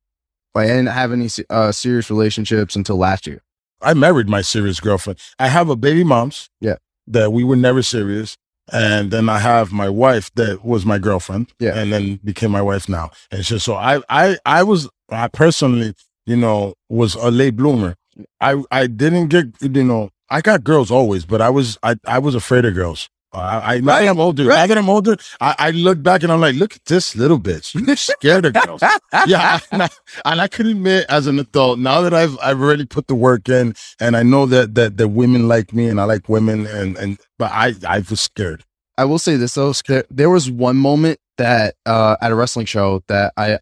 Like 0.55 0.66
I 0.66 0.68
didn't 0.68 0.87
have 0.87 1.12
any 1.12 1.28
uh, 1.51 1.72
serious 1.72 2.11
relationships 2.11 2.76
until 2.76 2.97
last 2.97 3.26
year. 3.26 3.43
I 3.82 3.95
married 3.95 4.28
my 4.28 4.41
serious 4.41 4.80
girlfriend. 4.80 5.18
I 5.39 5.49
have 5.49 5.68
a 5.68 5.76
baby 5.76 6.05
mom's. 6.05 6.49
Yeah. 6.61 6.76
That 7.07 7.32
we 7.32 7.45
were 7.45 7.57
never 7.57 7.82
serious. 7.82 8.37
And 8.72 9.11
then 9.11 9.28
I 9.28 9.39
have 9.41 9.72
my 9.72 9.91
wife 9.91 10.30
that 10.37 10.64
was 10.64 10.87
my 10.87 10.99
girlfriend. 10.99 11.53
Yeah. 11.59 11.76
And 11.76 11.93
then 11.93 12.20
became 12.24 12.51
my 12.51 12.62
wife 12.62 12.89
now. 12.89 13.11
And 13.30 13.43
just 13.43 13.64
so 13.64 13.74
I 13.74 14.01
I 14.09 14.39
I 14.47 14.62
was 14.62 14.89
I 15.11 15.28
personally, 15.28 15.95
you 16.24 16.37
know, 16.37 16.74
was 16.89 17.14
a 17.14 17.30
late 17.30 17.57
bloomer. 17.57 17.97
I 18.41 18.62
I 18.70 18.87
didn't 18.87 19.28
get 19.28 19.49
you 19.61 19.85
know, 19.85 20.11
I 20.30 20.41
got 20.41 20.64
girls 20.64 20.91
always, 20.91 21.26
but 21.26 21.43
I 21.43 21.51
was 21.51 21.76
I 21.82 21.97
I 22.07 22.18
was 22.20 22.35
afraid 22.35 22.64
of 22.64 22.74
girls. 22.74 23.11
I, 23.35 23.74
I 23.74 23.80
now 23.80 23.99
that 23.99 24.09
I'm 24.09 24.20
older. 24.20 24.45
Now 24.45 24.66
that 24.66 24.78
I'm 24.78 24.89
older, 24.89 25.16
I, 25.41 25.55
I 25.59 25.70
look 25.70 26.03
back 26.03 26.22
and 26.22 26.32
I'm 26.32 26.41
like, 26.41 26.55
look 26.55 26.76
at 26.76 26.85
this 26.85 27.16
little 27.16 27.39
bitch. 27.39 27.74
You 27.74 27.97
scared 27.97 28.47
of 28.47 28.55
girls. 28.55 28.82
yeah, 29.26 29.59
and 29.72 29.82
I, 29.82 29.89
and 30.24 30.41
I 30.41 30.49
can 30.49 30.66
admit 30.66 31.07
as 31.09 31.26
an 31.26 31.39
adult 31.39 31.78
now 31.78 32.01
that 32.01 32.14
I've 32.14 32.39
I've 32.43 32.61
already 32.61 32.87
put 32.87 33.07
the 33.07 33.14
work 33.14 33.49
in, 33.49 33.74
and 34.01 34.16
I 34.16 34.22
know 34.22 34.47
that 34.47 34.74
that 34.74 34.97
that 34.97 35.09
women 35.09 35.49
like 35.49 35.72
me 35.72 35.89
and 35.89 36.01
I 36.01 36.05
like 36.05 36.28
women, 36.28 36.66
and 36.66 36.97
and 36.97 37.18
but 37.39 37.51
I 37.53 37.74
I 37.87 37.99
was 37.99 38.20
scared. 38.20 38.64
I 38.97 39.05
will 39.05 39.18
say 39.18 39.37
this 39.37 39.55
though, 39.55 39.72
there 40.11 40.30
was 40.30 40.51
one 40.51 40.76
moment 40.76 41.18
that 41.37 41.74
uh 41.87 42.16
at 42.20 42.30
a 42.30 42.35
wrestling 42.35 42.66
show 42.66 43.03
that 43.09 43.32
I 43.37 43.59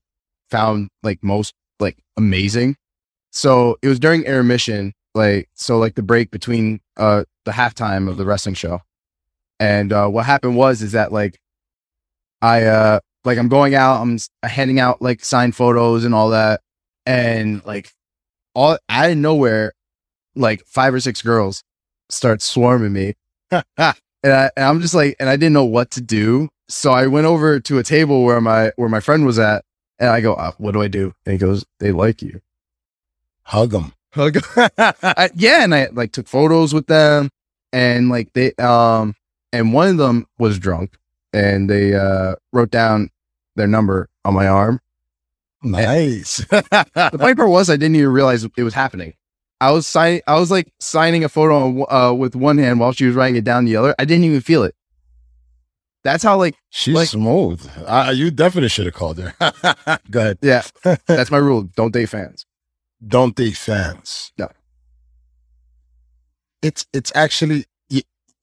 found 0.50 0.90
like 1.02 1.22
most 1.22 1.54
like 1.80 1.98
amazing. 2.16 2.76
So 3.30 3.78
it 3.82 3.88
was 3.88 3.98
during 3.98 4.24
intermission, 4.24 4.92
like 5.14 5.48
so 5.54 5.78
like 5.78 5.94
the 5.94 6.02
break 6.02 6.30
between 6.30 6.80
uh 6.96 7.24
the 7.44 7.52
halftime 7.52 8.08
of 8.08 8.16
the 8.16 8.26
wrestling 8.26 8.54
show. 8.54 8.80
And 9.62 9.92
uh 9.92 10.08
what 10.08 10.26
happened 10.26 10.56
was 10.56 10.82
is 10.82 10.92
that 10.92 11.12
like 11.12 11.38
I 12.40 12.64
uh 12.64 13.00
like 13.24 13.38
I'm 13.38 13.48
going 13.48 13.74
out, 13.74 14.00
I'm 14.00 14.18
handing 14.42 14.80
out 14.80 15.00
like 15.00 15.24
signed 15.24 15.54
photos 15.54 16.04
and 16.04 16.14
all 16.14 16.30
that. 16.30 16.60
And 17.06 17.64
like 17.64 17.92
all 18.54 18.78
out 18.88 19.10
of 19.10 19.16
nowhere, 19.16 19.72
like 20.34 20.64
five 20.66 20.92
or 20.94 21.00
six 21.00 21.22
girls 21.22 21.62
start 22.08 22.42
swarming 22.42 22.92
me 22.92 23.14
and, 23.52 24.32
I, 24.32 24.50
and 24.56 24.64
I'm 24.64 24.80
just 24.80 24.94
like, 24.94 25.16
and 25.20 25.28
I 25.28 25.36
didn't 25.36 25.52
know 25.52 25.64
what 25.64 25.90
to 25.92 26.00
do. 26.00 26.48
So 26.68 26.92
I 26.92 27.06
went 27.06 27.26
over 27.26 27.60
to 27.60 27.78
a 27.78 27.82
table 27.82 28.24
where 28.24 28.40
my 28.40 28.72
where 28.76 28.88
my 28.88 29.00
friend 29.00 29.26
was 29.26 29.38
at, 29.38 29.64
and 29.98 30.08
I 30.08 30.20
go, 30.20 30.34
uh, 30.34 30.52
"What 30.58 30.72
do 30.72 30.80
I 30.80 30.88
do?" 30.88 31.12
And 31.26 31.34
he 31.34 31.38
goes, 31.38 31.64
"They 31.80 31.92
like 31.92 32.22
you." 32.22 32.40
Hug 33.42 33.70
them. 33.70 33.92
Hug. 34.12 34.38
I, 34.56 35.30
yeah, 35.34 35.64
and 35.64 35.74
I 35.74 35.88
like 35.92 36.12
took 36.12 36.28
photos 36.28 36.72
with 36.72 36.86
them, 36.86 37.28
and 37.72 38.08
like 38.08 38.32
they 38.32 38.54
um, 38.54 39.14
and 39.52 39.72
one 39.72 39.88
of 39.88 39.96
them 39.98 40.26
was 40.38 40.58
drunk, 40.58 40.96
and 41.32 41.68
they 41.70 41.94
uh 41.94 42.34
wrote 42.52 42.70
down 42.70 43.10
their 43.56 43.66
number 43.66 44.08
on 44.24 44.34
my 44.34 44.46
arm. 44.46 44.80
Nice. 45.62 46.44
The 46.50 47.16
funny 47.18 47.34
part 47.34 47.48
was 47.50 47.70
I 47.70 47.76
didn't 47.76 47.96
even 47.96 48.10
realize 48.10 48.44
it 48.44 48.62
was 48.62 48.74
happening. 48.74 49.14
I 49.60 49.70
was 49.70 49.86
signing, 49.86 50.22
I 50.26 50.34
was 50.40 50.50
like 50.50 50.72
signing 50.80 51.22
a 51.22 51.28
photo 51.28 51.84
uh, 51.88 52.12
with 52.12 52.34
one 52.34 52.58
hand 52.58 52.80
while 52.80 52.90
she 52.92 53.04
was 53.06 53.14
writing 53.14 53.36
it 53.36 53.44
down 53.44 53.64
the 53.64 53.76
other. 53.76 53.94
I 53.96 54.04
didn't 54.04 54.24
even 54.24 54.40
feel 54.40 54.64
it. 54.64 54.74
That's 56.02 56.24
how 56.24 56.36
like 56.36 56.56
She's 56.70 56.94
Like- 56.96 57.08
smooth. 57.08 57.64
Uh, 57.86 58.12
you 58.12 58.32
definitely 58.32 58.70
should 58.70 58.86
have 58.86 58.94
called 58.94 59.18
her. 59.20 59.34
Go 60.10 60.20
ahead. 60.20 60.38
yeah, 60.42 60.62
that's 61.06 61.30
my 61.30 61.38
rule. 61.38 61.62
Don't 61.76 61.92
date 61.92 62.08
fans. 62.08 62.44
Don't 63.06 63.36
date 63.36 63.56
fans. 63.56 64.32
No. 64.36 64.48
It's 66.62 66.86
it's 66.92 67.12
actually 67.14 67.66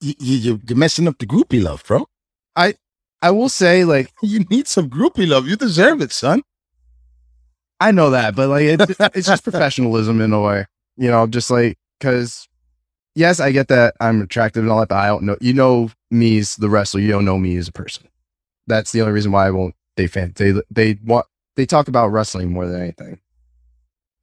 you, 0.02 0.14
you, 0.20 0.38
you 0.38 0.62
you're 0.68 0.78
messing 0.78 1.08
up 1.08 1.18
the 1.18 1.26
groupie 1.26 1.64
love, 1.64 1.84
bro. 1.86 2.08
I 2.56 2.76
I 3.22 3.32
will 3.32 3.50
say 3.50 3.84
like 3.86 4.12
You 4.22 4.42
need 4.50 4.68
some 4.68 4.90
groupie 4.90 5.28
love. 5.28 5.48
You 5.48 5.56
deserve 5.56 6.02
it, 6.02 6.12
son. 6.12 6.42
I 7.80 7.92
know 7.92 8.10
that, 8.10 8.36
but 8.36 8.50
like 8.50 8.64
it, 8.64 8.82
it's 9.16 9.28
just 9.28 9.44
professionalism 9.44 10.20
in 10.22 10.34
a 10.34 10.42
way, 10.42 10.66
you 10.98 11.10
know, 11.10 11.28
just 11.28 11.50
like 11.50 11.78
because 12.00 12.48
yes, 13.16 13.40
I 13.40 13.52
get 13.52 13.70
that 13.70 13.96
I'm 14.00 14.22
attractive 14.22 14.64
and 14.64 14.72
all 14.72 14.80
that, 14.80 14.90
but 14.90 14.98
I 14.98 15.08
don't 15.08 15.24
know. 15.24 15.38
You 15.40 15.54
know 15.54 15.90
me 16.12 16.40
as 16.40 16.56
the 16.56 16.70
wrestler. 16.70 17.02
You 17.02 17.12
don't 17.12 17.26
know 17.26 17.38
me 17.38 17.56
as 17.58 17.68
a 17.68 17.72
person. 17.72 18.08
That's 18.68 18.92
the 18.92 19.02
only 19.02 19.14
reason 19.14 19.32
why 19.32 19.48
I 19.48 19.52
won't 19.52 19.76
They 19.96 20.08
fan. 20.08 20.34
They 20.36 20.54
they 20.70 21.00
want 21.06 21.26
they 21.56 21.66
talk 21.66 21.88
about 21.88 22.08
wrestling 22.10 22.52
more 22.52 22.68
than 22.68 22.82
anything. 22.82 23.20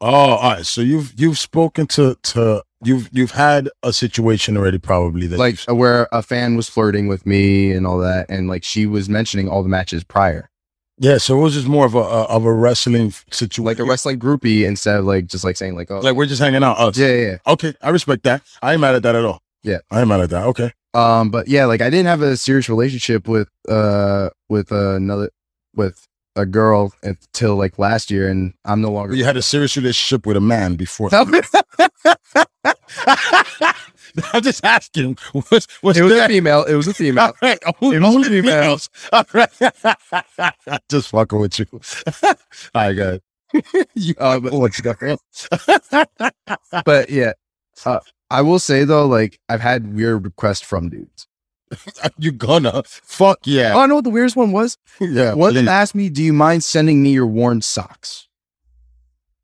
Oh, 0.01 0.07
all 0.09 0.51
right. 0.53 0.67
So 0.67 0.83
you've 0.83 1.19
you've 1.19 1.39
spoken 1.39 1.87
to 1.89 2.17
to 2.23 2.63
you've 2.85 3.09
you've 3.13 3.33
had 3.33 3.69
a 3.83 3.93
situation 3.93 4.57
already, 4.57 4.79
probably 4.79 5.27
that 5.27 5.39
Like 5.39 5.61
where 5.69 6.09
a 6.13 6.23
fan 6.23 6.57
was 6.57 6.69
flirting 6.69 7.09
with 7.09 7.27
me 7.27 7.73
and 7.73 7.87
all 7.87 7.99
that, 7.99 8.27
and 8.29 8.49
like 8.49 8.65
she 8.65 8.87
was 8.87 9.09
mentioning 9.09 9.49
all 9.49 9.63
the 9.63 9.69
matches 9.69 10.05
prior, 10.05 10.51
yeah. 10.99 11.19
So 11.19 11.39
it 11.39 11.43
was 11.43 11.55
just 11.55 11.69
more 11.69 11.85
of 11.87 11.95
a, 11.95 11.99
a 11.99 12.23
of 12.25 12.45
a 12.45 12.53
wrestling 12.53 13.13
situation, 13.31 13.65
like 13.65 13.79
a 13.79 13.85
wrestling 13.85 14.19
groupie 14.19 14.67
instead 14.67 14.99
of 14.99 15.05
like 15.05 15.27
just 15.27 15.45
like 15.45 15.57
saying 15.57 15.77
like 15.77 15.91
oh 15.91 16.01
Like 16.01 16.17
we're 16.17 16.27
just 16.27 16.41
hanging 16.41 16.63
out. 16.63 16.79
Us. 16.79 16.97
yeah 16.97 17.09
yeah. 17.09 17.27
yeah. 17.31 17.53
Okay, 17.53 17.75
I 17.83 17.91
respect 17.91 18.23
that. 18.25 18.43
I 18.63 18.73
ain't 18.73 18.81
mad 18.81 18.95
at 18.95 19.03
that 19.03 19.15
at 19.15 19.25
all. 19.25 19.43
Yeah. 19.63 19.79
I 19.91 20.01
ain't 20.01 20.09
mad 20.09 20.21
at 20.21 20.31
that. 20.31 20.45
Okay. 20.47 20.73
Um, 20.95 21.31
but 21.31 21.49
yeah, 21.49 21.67
like 21.67 21.83
I 21.83 21.91
didn't 21.91 22.07
have 22.07 22.23
a 22.23 22.37
serious 22.37 22.69
relationship 22.69 23.29
with 23.29 23.49
uh 23.69 24.31
with 24.49 24.73
another 24.73 25.31
with 25.75 26.07
a 26.37 26.47
girl 26.47 26.93
until 27.03 27.57
like 27.57 27.79
last 27.79 28.11
year, 28.11 28.29
and 28.29 28.55
I'm 28.65 28.81
no 28.81 28.93
longer. 28.93 29.15
You 29.15 29.25
had 29.25 29.37
a 29.37 29.43
serious 29.43 29.77
relationship 29.77 30.27
with 30.27 30.37
a 30.37 30.41
man 30.41 30.77
before. 30.77 31.11
I'm 34.33 34.43
just 34.43 34.65
asking. 34.65 35.19
What's, 35.33 35.67
what's 35.83 35.99
it 35.99 36.03
was 36.03 36.13
a 36.13 36.29
female. 36.29 36.65
It 36.65 36.75
was 36.75 36.89
a 36.89 36.95
female. 36.95 37.25
All 37.25 37.35
right. 37.43 37.59
Only, 37.81 37.97
only 37.99 38.29
females. 38.29 38.89
All 39.13 39.25
right. 39.33 39.51
just 40.89 41.11
fucking 41.11 41.39
with 41.41 41.59
you. 41.59 41.67
All 41.73 42.35
right, 42.75 42.93
good. 42.93 43.23
you 43.95 44.15
Uh, 44.19 44.41
but, 44.41 44.53
what 44.53 44.77
you 44.77 44.85
got? 44.85 44.99
girl? 44.99 45.19
but 46.85 47.11
yeah, 47.11 47.33
uh, 47.85 48.01
I 48.31 48.43
will 48.43 48.59
say 48.59 48.85
though, 48.85 49.07
like 49.07 49.39
I've 49.49 49.61
had 49.61 49.95
weird 49.95 50.25
requests 50.25 50.63
from 50.63 50.89
dudes. 50.91 51.26
you 52.19 52.33
gonna 52.33 52.83
fuck 52.85 53.39
yeah. 53.45 53.73
Oh, 53.75 53.81
I 53.81 53.87
know 53.87 53.97
what 53.97 54.05
the 54.05 54.11
weirdest 54.11 54.37
one 54.37 54.53
was. 54.53 54.77
yeah. 55.01 55.35
One 55.35 55.69
asked 55.69 55.95
me, 55.95 56.09
"Do 56.09 56.23
you 56.23 56.33
mind 56.33 56.65
sending 56.65 57.03
me 57.03 57.11
your 57.13 57.27
worn 57.27 57.63
socks?" 57.63 58.29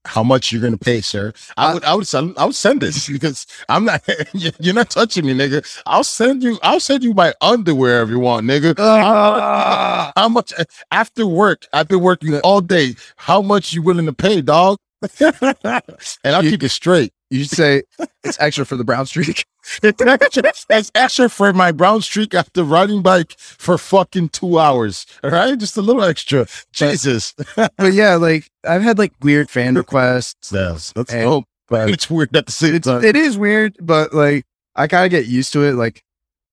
How 0.05 0.25
much 0.25 0.51
you're 0.51 0.61
gonna 0.61 0.77
pay, 0.79 1.01
sir? 1.01 1.33
I 1.57 1.75
would, 1.75 1.85
I 1.85 1.95
would 1.95 2.09
send, 2.09 2.37
I 2.37 2.45
would 2.45 2.57
send 2.57 2.81
this 2.81 3.09
because 3.13 3.47
I'm 3.69 3.85
not. 3.85 4.03
You're 4.33 4.75
not 4.75 4.91
touching 4.91 5.25
me, 5.27 5.33
nigga. 5.35 5.65
I'll 5.87 6.03
send 6.05 6.43
you. 6.43 6.59
I'll 6.63 6.81
send 6.81 7.05
you 7.05 7.15
my 7.15 7.33
underwear 7.41 8.03
if 8.03 8.09
you 8.09 8.19
want, 8.19 8.45
nigga. 8.47 8.75
Ah. 8.79 10.13
How 10.17 10.29
much 10.29 10.53
after 10.91 11.25
work? 11.27 11.67
I've 11.73 11.87
been 11.89 12.01
working 12.01 12.39
all 12.41 12.61
day. 12.61 12.97
How 13.17 13.43
much 13.43 13.73
you 13.73 13.83
willing 13.83 14.07
to 14.07 14.13
pay, 14.13 14.41
dog? 14.41 14.79
and 15.21 16.35
I'll 16.35 16.45
You- 16.45 16.51
keep 16.51 16.63
it 16.65 16.71
straight. 16.71 17.13
You 17.33 17.45
should 17.45 17.51
say 17.57 17.83
it's 18.25 18.39
extra 18.41 18.65
for 18.67 18.77
the 18.77 18.85
brown 18.85 19.07
streak. 19.07 19.45
It's 19.83 20.03
extra, 20.07 20.43
it's 20.71 20.91
extra 20.95 21.29
for 21.29 21.53
my 21.53 21.73
brown 21.73 22.03
streak 22.03 22.35
after 22.35 22.63
riding 22.63 23.01
bike 23.03 23.35
for 23.39 23.79
fucking 23.79 24.29
two 24.31 24.59
hours. 24.59 25.07
All 25.25 25.31
right, 25.31 25.59
just 25.59 25.77
a 25.77 25.83
little 25.83 26.05
extra. 26.05 26.47
Jesus, 26.73 27.35
but 27.57 27.93
yeah, 27.93 28.17
like 28.17 28.51
I've 28.69 28.83
had 28.83 28.99
like 28.99 29.13
weird 29.23 29.49
fan 29.51 29.75
requests. 29.77 30.51
that's 30.51 30.93
that's 30.93 31.13
And- 31.13 31.23
dope. 31.25 31.45
But 31.69 31.89
It's 31.89 32.11
weird 32.11 32.37
at 32.37 32.45
the 32.47 32.53
same 32.53 32.75
it's, 32.75 32.87
time. 32.87 33.03
it 33.03 33.17
is 33.17 33.39
weird, 33.39 33.77
but 33.81 34.13
like 34.13 34.45
I 34.77 34.87
kind 34.89 35.07
of 35.07 35.11
get 35.11 35.27
used 35.27 35.55
to 35.55 35.63
it. 35.65 35.73
Like, 35.73 36.03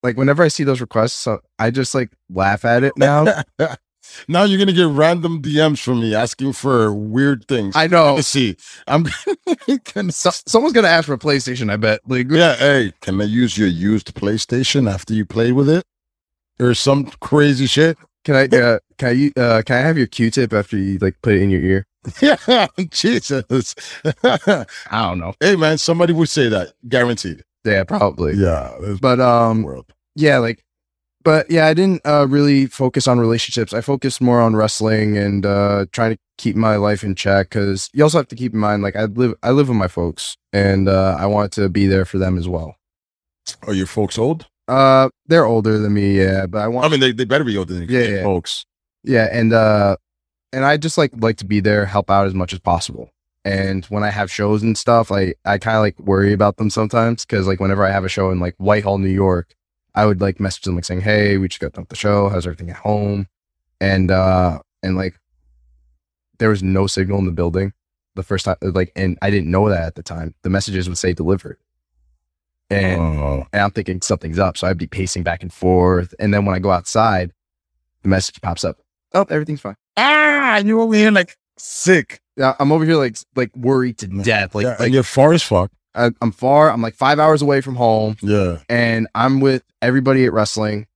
like 0.01 0.15
whenever 0.15 0.43
I 0.43 0.47
see 0.47 0.63
those 0.63 0.79
requests, 0.79 1.13
so 1.13 1.39
I 1.57 1.71
just 1.71 1.93
like 1.93 2.09
laugh 2.29 2.63
at 2.63 2.83
it 2.83 2.93
now. 2.95 3.25
now 4.27 4.43
you're 4.43 4.59
gonna 4.59 4.73
get 4.73 4.87
random 4.87 5.41
DMs 5.41 5.79
from 5.81 6.01
me 6.01 6.13
asking 6.15 6.53
for 6.53 6.93
weird 6.93 7.45
things. 7.47 7.75
I 7.75 7.87
know 7.87 8.15
Let's 8.15 8.27
see. 8.27 8.55
I'm 8.87 9.05
gonna. 9.93 10.11
so, 10.11 10.31
someone's 10.45 10.73
gonna 10.73 10.87
ask 10.87 11.05
for 11.07 11.13
a 11.13 11.17
PlayStation. 11.17 11.71
I 11.71 11.77
bet. 11.77 12.01
Like, 12.07 12.27
Yeah, 12.29 12.55
hey, 12.55 12.93
can 13.01 13.19
I 13.21 13.25
use 13.25 13.57
your 13.57 13.67
used 13.67 14.13
PlayStation 14.15 14.91
after 14.91 15.13
you 15.13 15.25
play 15.25 15.51
with 15.51 15.69
it, 15.69 15.83
or 16.59 16.73
some 16.73 17.05
crazy 17.21 17.65
shit? 17.67 17.97
can 18.25 18.35
I? 18.35 18.45
Uh, 18.55 18.79
can 18.97 19.17
you? 19.17 19.31
Uh, 19.37 19.61
can 19.65 19.77
I 19.77 19.81
have 19.81 19.97
your 19.97 20.07
Q-tip 20.07 20.51
after 20.53 20.77
you 20.77 20.97
like 20.99 21.15
put 21.21 21.33
it 21.33 21.41
in 21.41 21.49
your 21.49 21.61
ear? 21.61 21.85
Yeah, 22.21 22.67
Jesus. 22.91 23.75
I 24.23 24.65
don't 24.91 25.19
know. 25.19 25.33
hey, 25.39 25.55
man, 25.55 25.77
somebody 25.77 26.13
would 26.13 26.29
say 26.29 26.47
that, 26.49 26.73
guaranteed. 26.87 27.43
Yeah, 27.65 27.83
probably. 27.83 28.35
Yeah, 28.35 28.73
But 29.01 29.19
um, 29.19 29.63
world. 29.63 29.93
yeah, 30.15 30.37
like, 30.37 30.63
but 31.29 31.51
yeah, 31.51 31.67
I 31.67 31.75
didn't 31.75 32.01
uh, 32.05 32.25
really 32.27 32.65
focus 32.65 33.07
on 33.07 33.19
relationships. 33.19 33.71
I 33.71 33.81
focused 33.81 34.19
more 34.19 34.41
on 34.41 34.55
wrestling 34.55 35.15
and 35.15 35.45
uh, 35.45 35.85
trying 35.91 36.13
to 36.15 36.19
keep 36.39 36.55
my 36.55 36.75
life 36.77 37.03
in 37.03 37.13
check. 37.13 37.49
Because 37.49 37.87
you 37.93 38.03
also 38.03 38.17
have 38.17 38.27
to 38.29 38.35
keep 38.35 38.51
in 38.53 38.59
mind, 38.59 38.81
like 38.81 38.95
I 38.95 39.03
live, 39.05 39.35
I 39.43 39.51
live 39.51 39.67
with 39.67 39.77
my 39.77 39.87
folks, 39.87 40.35
and 40.53 40.89
uh, 40.89 41.15
I 41.19 41.27
want 41.27 41.51
to 41.53 41.69
be 41.69 41.85
there 41.85 42.03
for 42.05 42.17
them 42.17 42.35
as 42.35 42.47
well. 42.47 42.75
Are 43.67 43.73
your 43.75 43.85
folks 43.85 44.17
old? 44.17 44.47
Uh, 44.67 45.09
they're 45.27 45.45
older 45.45 45.77
than 45.77 45.93
me, 45.93 46.17
yeah, 46.19 46.47
but 46.47 46.59
I 46.63 46.67
want, 46.67 46.87
I 46.87 46.89
mean, 46.89 46.99
they, 46.99 47.11
they 47.11 47.25
better 47.25 47.43
be 47.43 47.57
older 47.57 47.73
than 47.75 47.87
you, 47.87 47.99
Yeah, 47.99 48.07
yeah. 48.07 48.23
folks. 48.23 48.65
yeah, 49.03 49.27
and 49.31 49.53
uh, 49.53 49.97
and 50.51 50.65
I 50.65 50.77
just 50.77 50.97
like 50.97 51.11
like 51.15 51.37
to 51.37 51.45
be 51.45 51.59
there, 51.59 51.85
help 51.85 52.09
out 52.09 52.25
as 52.25 52.33
much 52.33 52.53
as 52.53 52.59
possible. 52.59 53.11
And 53.45 53.85
when 53.85 54.03
I 54.03 54.09
have 54.09 54.31
shows 54.31 54.63
and 54.63 54.75
stuff, 54.75 55.11
like 55.11 55.37
I 55.45 55.59
kind 55.59 55.77
of 55.77 55.81
like 55.81 55.99
worry 55.99 56.33
about 56.33 56.57
them 56.57 56.69
sometimes 56.71 57.23
because 57.23 57.45
like 57.45 57.59
whenever 57.59 57.85
I 57.85 57.91
have 57.91 58.03
a 58.05 58.09
show 58.09 58.31
in 58.31 58.39
like 58.39 58.55
Whitehall, 58.57 58.97
New 58.97 59.09
York, 59.09 59.53
I 60.01 60.05
would 60.05 60.21
like 60.21 60.39
message 60.39 60.63
them 60.63 60.75
like 60.75 60.85
saying, 60.85 61.01
"Hey, 61.01 61.37
we 61.37 61.47
just 61.47 61.59
got 61.59 61.73
done 61.73 61.83
with 61.83 61.89
the 61.89 61.95
show. 61.95 62.29
How's 62.29 62.45
everything 62.47 62.69
at 62.69 62.77
home?" 62.77 63.27
And 63.81 64.11
uh, 64.11 64.59
and 64.83 64.95
like 64.95 65.19
there 66.37 66.49
was 66.49 66.63
no 66.63 66.87
signal 66.87 67.19
in 67.19 67.25
the 67.25 67.31
building 67.31 67.73
the 68.15 68.23
first 68.23 68.45
time, 68.45 68.55
like, 68.61 68.91
and 68.95 69.17
I 69.21 69.29
didn't 69.29 69.51
know 69.51 69.69
that 69.69 69.83
at 69.83 69.95
the 69.95 70.03
time. 70.03 70.33
The 70.43 70.49
messages 70.49 70.87
would 70.89 70.97
say 70.97 71.13
delivered, 71.13 71.57
and 72.69 72.99
Oh. 73.01 73.45
and 73.53 73.61
I'm 73.61 73.71
thinking 73.71 74.01
something's 74.01 74.39
up. 74.39 74.57
So 74.57 74.67
I'd 74.67 74.77
be 74.77 74.87
pacing 74.87 75.23
back 75.23 75.41
and 75.43 75.51
forth. 75.53 76.13
And 76.19 76.33
then 76.33 76.45
when 76.45 76.55
I 76.55 76.59
go 76.59 76.71
outside, 76.71 77.31
the 78.03 78.09
message 78.09 78.41
pops 78.41 78.63
up. 78.63 78.77
Oh, 79.13 79.25
everything's 79.29 79.61
fine. 79.61 79.75
ah, 79.97 80.57
and 80.57 80.67
you 80.67 80.81
over 80.81 80.95
here 80.95 81.11
like 81.11 81.37
sick. 81.57 82.19
Yeah, 82.37 82.55
I'm 82.59 82.71
over 82.71 82.85
here 82.85 82.95
like 82.95 83.17
like 83.35 83.55
worried 83.55 83.97
to 83.99 84.07
death. 84.07 84.55
Like, 84.55 84.63
yeah, 84.65 84.75
like 84.79 84.93
you're 84.93 85.03
far 85.03 85.33
as 85.33 85.43
fuck. 85.43 85.71
I, 85.95 86.11
I'm 86.21 86.31
far. 86.31 86.71
I'm 86.71 86.81
like 86.81 86.93
five 86.95 87.19
hours 87.19 87.41
away 87.41 87.61
from 87.61 87.75
home, 87.75 88.15
Yeah. 88.21 88.59
and 88.69 89.07
I'm 89.15 89.39
with 89.39 89.63
everybody 89.81 90.25
at 90.25 90.33
wrestling. 90.33 90.87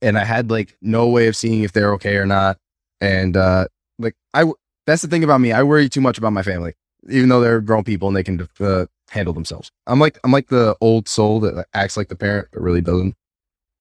And 0.00 0.16
I 0.16 0.24
had 0.24 0.50
like 0.50 0.76
no 0.80 1.08
way 1.08 1.26
of 1.26 1.34
seeing 1.36 1.62
if 1.64 1.72
they're 1.72 1.92
okay 1.94 2.16
or 2.16 2.26
not. 2.26 2.56
And 3.00 3.36
uh 3.36 3.66
like 3.98 4.14
I 4.34 4.44
that's 4.86 5.02
the 5.02 5.08
thing 5.08 5.24
about 5.24 5.40
me. 5.40 5.52
I 5.52 5.62
worry 5.64 5.88
too 5.88 6.00
much 6.00 6.18
about 6.18 6.32
my 6.32 6.42
family, 6.42 6.74
even 7.10 7.28
though 7.28 7.40
they're 7.40 7.60
grown 7.60 7.82
people 7.84 8.08
and 8.08 8.16
they 8.16 8.22
can 8.22 8.48
uh, 8.60 8.86
handle 9.10 9.34
themselves. 9.34 9.70
I'm 9.88 9.98
like 9.98 10.18
I'm 10.22 10.30
like 10.30 10.48
the 10.48 10.76
old 10.80 11.08
soul 11.08 11.40
that 11.40 11.66
acts 11.74 11.96
like 11.96 12.08
the 12.08 12.16
parent 12.16 12.48
but 12.52 12.62
really 12.62 12.80
doesn't. 12.80 13.14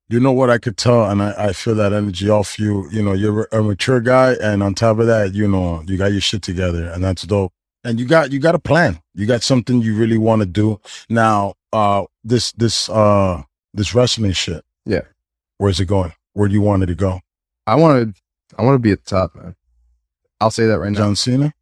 You 0.10 0.20
know 0.22 0.32
what 0.32 0.50
I 0.50 0.58
could 0.58 0.78
tell, 0.78 1.04
and 1.04 1.22
I, 1.22 1.50
I 1.50 1.54
feel 1.54 1.76
that 1.76 1.92
energy 1.92 2.30
off 2.30 2.58
you. 2.58 2.90
You 2.92 3.04
know, 3.04 3.12
you're 3.12 3.46
a 3.52 3.62
mature 3.62 4.00
guy, 4.00 4.36
and 4.42 4.64
on 4.64 4.74
top 4.74 5.00
of 5.00 5.08
that, 5.08 5.34
you 5.36 5.50
know, 5.50 5.84
you 5.86 5.98
got 5.98 6.14
your 6.14 6.22
shit 6.22 6.42
together, 6.42 6.86
and 6.90 7.04
that's 7.04 7.24
dope. 7.24 7.52
And 7.88 8.00
you 8.00 8.06
got 8.06 8.32
you 8.32 8.40
got 8.40 8.54
a 8.56 8.60
plan. 8.60 9.00
You 9.16 9.26
got 9.26 9.44
something 9.44 9.82
you 9.82 9.96
really 9.96 10.18
want 10.18 10.42
to 10.42 10.46
do. 10.46 10.80
Now, 11.10 11.54
uh, 11.72 12.04
this 12.24 12.52
this 12.54 12.90
uh 12.90 13.44
this 13.74 13.96
wrestling 13.96 14.34
shit. 14.34 14.64
Yeah. 14.86 15.02
Where's 15.58 15.80
it 15.80 15.86
going? 15.86 16.14
Where 16.34 16.48
do 16.48 16.54
you 16.54 16.62
want 16.62 16.84
it 16.84 16.88
to 16.88 16.96
go? 16.96 17.22
I 17.66 17.76
want 17.76 18.16
to 18.16 18.22
I 18.58 18.64
want 18.64 18.76
to 18.76 18.80
be 18.80 18.92
at 18.92 19.04
the 19.06 19.10
top, 19.10 19.36
man. 19.36 19.56
I'll 20.42 20.52
say 20.52 20.66
that 20.68 20.80
right 20.80 20.92
now. 20.92 21.00
John 21.00 21.16
Cena. 21.16 21.54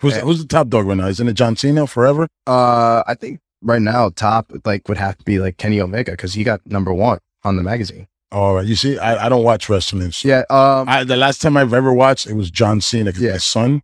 Who's 0.00 0.16
who's 0.16 0.40
the 0.40 0.46
top 0.48 0.68
dog 0.68 0.86
right 0.86 0.96
now? 0.96 1.06
Isn't 1.06 1.28
it 1.28 1.34
John 1.34 1.56
Cena 1.56 1.86
forever? 1.86 2.28
Uh, 2.46 3.02
I 3.06 3.14
think 3.14 3.40
right 3.62 3.82
now 3.82 4.10
top 4.10 4.52
like 4.64 4.88
would 4.88 4.98
have 4.98 5.18
to 5.18 5.24
be 5.24 5.38
like 5.38 5.56
Kenny 5.56 5.80
Omega 5.80 6.12
because 6.12 6.34
he 6.34 6.44
got 6.44 6.60
number 6.66 6.92
one 6.92 7.18
on 7.44 7.56
the 7.56 7.62
magazine. 7.62 8.06
All 8.30 8.54
right. 8.56 8.66
You 8.66 8.76
see, 8.76 8.98
I, 8.98 9.26
I 9.26 9.28
don't 9.28 9.42
watch 9.42 9.68
wrestling. 9.68 10.10
so- 10.12 10.28
Yeah. 10.28 10.42
Um. 10.50 10.88
I, 10.88 11.02
the 11.04 11.16
last 11.16 11.40
time 11.40 11.56
I've 11.56 11.72
ever 11.72 11.92
watched 11.92 12.26
it 12.26 12.34
was 12.34 12.50
John 12.50 12.80
Cena. 12.80 13.12
Yeah. 13.16 13.32
My 13.32 13.36
son. 13.38 13.82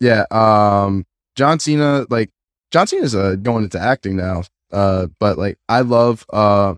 Yeah. 0.00 0.24
Um. 0.30 1.04
John 1.36 1.58
Cena, 1.60 2.06
like 2.10 2.30
John 2.70 2.86
Cena's 2.86 3.14
uh, 3.14 3.36
going 3.36 3.64
into 3.64 3.78
acting 3.80 4.16
now. 4.16 4.42
Uh. 4.72 5.06
But 5.18 5.38
like 5.38 5.58
I 5.68 5.80
love. 5.80 6.24
Uh. 6.32 6.74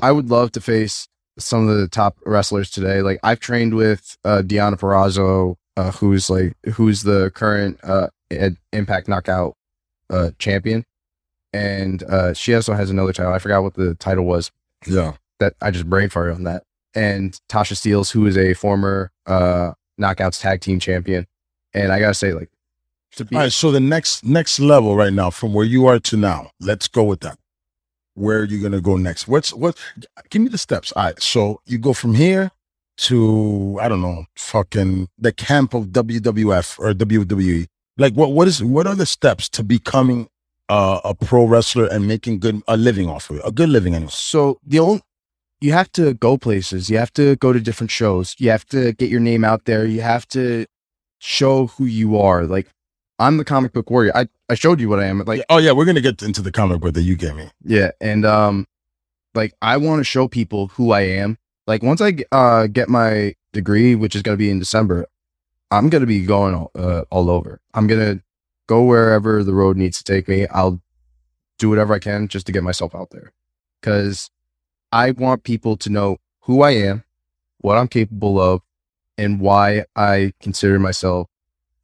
I 0.00 0.10
would 0.10 0.30
love 0.30 0.50
to 0.52 0.60
face 0.60 1.06
some 1.38 1.68
of 1.68 1.76
the 1.76 1.88
top 1.88 2.18
wrestlers 2.26 2.70
today. 2.70 3.02
Like 3.02 3.20
I've 3.22 3.40
trained 3.40 3.74
with 3.74 4.16
uh 4.24 4.42
Deonna 4.44 4.74
Purrazzo, 4.78 5.56
uh, 5.76 5.92
who's 5.92 6.28
like 6.28 6.54
who's 6.74 7.02
the 7.04 7.30
current 7.34 7.78
uh 7.84 8.08
Impact 8.72 9.08
Knockout 9.08 9.54
uh 10.10 10.30
champion, 10.38 10.84
and 11.52 12.02
uh 12.04 12.32
she 12.34 12.54
also 12.54 12.74
has 12.74 12.90
another 12.90 13.12
title. 13.12 13.32
I 13.32 13.38
forgot 13.38 13.62
what 13.62 13.74
the 13.74 13.94
title 13.94 14.24
was. 14.24 14.50
Yeah. 14.86 15.12
that 15.38 15.54
I 15.62 15.70
just 15.70 15.88
brain 15.88 16.08
farted 16.08 16.34
on 16.34 16.44
that. 16.44 16.64
And 16.94 17.38
Tasha 17.48 17.74
Steelz, 17.74 18.10
who 18.12 18.26
is 18.26 18.36
a 18.36 18.54
former 18.54 19.12
uh 19.26 19.72
knockouts 20.00 20.40
tag 20.40 20.60
team 20.60 20.80
champion. 20.80 21.26
And 21.74 21.92
I 21.92 22.00
gotta 22.00 22.14
say, 22.14 22.32
like, 22.32 22.50
to 23.16 23.24
be 23.24 23.36
All 23.36 23.42
right, 23.42 23.52
so 23.52 23.70
the 23.70 23.80
next 23.80 24.24
next 24.24 24.58
level 24.58 24.96
right 24.96 25.12
now, 25.12 25.30
from 25.30 25.52
where 25.52 25.64
you 25.64 25.86
are 25.86 25.98
to 26.00 26.16
now, 26.16 26.50
let's 26.60 26.88
go 26.88 27.04
with 27.04 27.20
that. 27.20 27.38
Where 28.14 28.40
are 28.40 28.44
you 28.44 28.62
gonna 28.62 28.80
go 28.80 28.96
next? 28.96 29.28
What's 29.28 29.52
what? 29.52 29.78
Give 30.30 30.42
me 30.42 30.48
the 30.48 30.58
steps. 30.58 30.92
All 30.92 31.04
right, 31.04 31.22
so 31.22 31.60
you 31.66 31.78
go 31.78 31.92
from 31.92 32.14
here 32.14 32.50
to 32.98 33.78
I 33.80 33.88
don't 33.88 34.02
know, 34.02 34.24
fucking 34.36 35.08
the 35.18 35.32
camp 35.32 35.74
of 35.74 35.86
WWF 35.86 36.78
or 36.78 36.92
WWE. 36.92 37.66
Like, 37.96 38.14
what 38.14 38.32
what 38.32 38.48
is 38.48 38.62
what 38.62 38.86
are 38.86 38.94
the 38.94 39.06
steps 39.06 39.48
to 39.50 39.62
becoming 39.62 40.28
uh, 40.68 41.00
a 41.04 41.14
pro 41.14 41.44
wrestler 41.44 41.86
and 41.86 42.06
making 42.06 42.38
good 42.38 42.62
a 42.68 42.76
living 42.76 43.08
off 43.08 43.30
of 43.30 43.36
it, 43.36 43.42
a 43.44 43.52
good 43.52 43.68
living 43.68 43.94
anyway? 43.94 44.10
so 44.10 44.58
the 44.66 44.78
only 44.78 45.02
you 45.62 45.72
have 45.72 45.92
to 45.92 46.14
go 46.14 46.36
places. 46.36 46.90
You 46.90 46.98
have 46.98 47.12
to 47.12 47.36
go 47.36 47.52
to 47.52 47.60
different 47.60 47.92
shows. 47.92 48.34
You 48.38 48.50
have 48.50 48.66
to 48.66 48.92
get 48.94 49.10
your 49.10 49.20
name 49.20 49.44
out 49.44 49.64
there. 49.64 49.86
You 49.86 50.00
have 50.00 50.26
to 50.28 50.66
show 51.22 51.68
who 51.68 51.84
you 51.84 52.18
are. 52.18 52.44
Like 52.44 52.68
I'm 53.20 53.36
the 53.36 53.44
comic 53.44 53.72
book 53.72 53.88
warrior. 53.88 54.10
I, 54.14 54.26
I 54.48 54.54
showed 54.54 54.80
you 54.80 54.88
what 54.88 54.98
I 54.98 55.06
am. 55.06 55.20
Like 55.20 55.44
oh 55.48 55.58
yeah, 55.58 55.70
we're 55.70 55.84
gonna 55.84 56.00
get 56.00 56.20
into 56.20 56.42
the 56.42 56.50
comic 56.50 56.80
book 56.80 56.94
that 56.94 57.02
you 57.02 57.14
gave 57.14 57.36
me. 57.36 57.48
Yeah, 57.62 57.92
and 58.00 58.26
um, 58.26 58.66
like 59.34 59.54
I 59.62 59.76
want 59.76 60.00
to 60.00 60.04
show 60.04 60.26
people 60.26 60.66
who 60.68 60.90
I 60.90 61.02
am. 61.02 61.38
Like 61.66 61.82
once 61.82 62.00
I 62.00 62.16
uh 62.32 62.66
get 62.66 62.88
my 62.88 63.34
degree, 63.52 63.94
which 63.94 64.16
is 64.16 64.22
gonna 64.22 64.36
be 64.36 64.50
in 64.50 64.58
December, 64.58 65.06
I'm 65.70 65.88
gonna 65.88 66.06
be 66.06 66.24
going 66.26 66.54
all, 66.54 66.72
uh, 66.74 67.04
all 67.10 67.30
over. 67.30 67.60
I'm 67.72 67.86
gonna 67.86 68.20
go 68.66 68.82
wherever 68.82 69.44
the 69.44 69.54
road 69.54 69.76
needs 69.76 69.98
to 69.98 70.04
take 70.04 70.26
me. 70.26 70.48
I'll 70.48 70.82
do 71.58 71.70
whatever 71.70 71.94
I 71.94 72.00
can 72.00 72.26
just 72.26 72.46
to 72.46 72.52
get 72.52 72.64
myself 72.64 72.96
out 72.96 73.10
there, 73.10 73.32
because 73.80 74.28
I 74.90 75.12
want 75.12 75.44
people 75.44 75.76
to 75.76 75.88
know 75.88 76.16
who 76.40 76.62
I 76.62 76.72
am, 76.72 77.04
what 77.58 77.78
I'm 77.78 77.86
capable 77.86 78.40
of, 78.40 78.62
and 79.18 79.40
why 79.40 79.84
I 79.96 80.32
consider 80.40 80.78
myself 80.78 81.28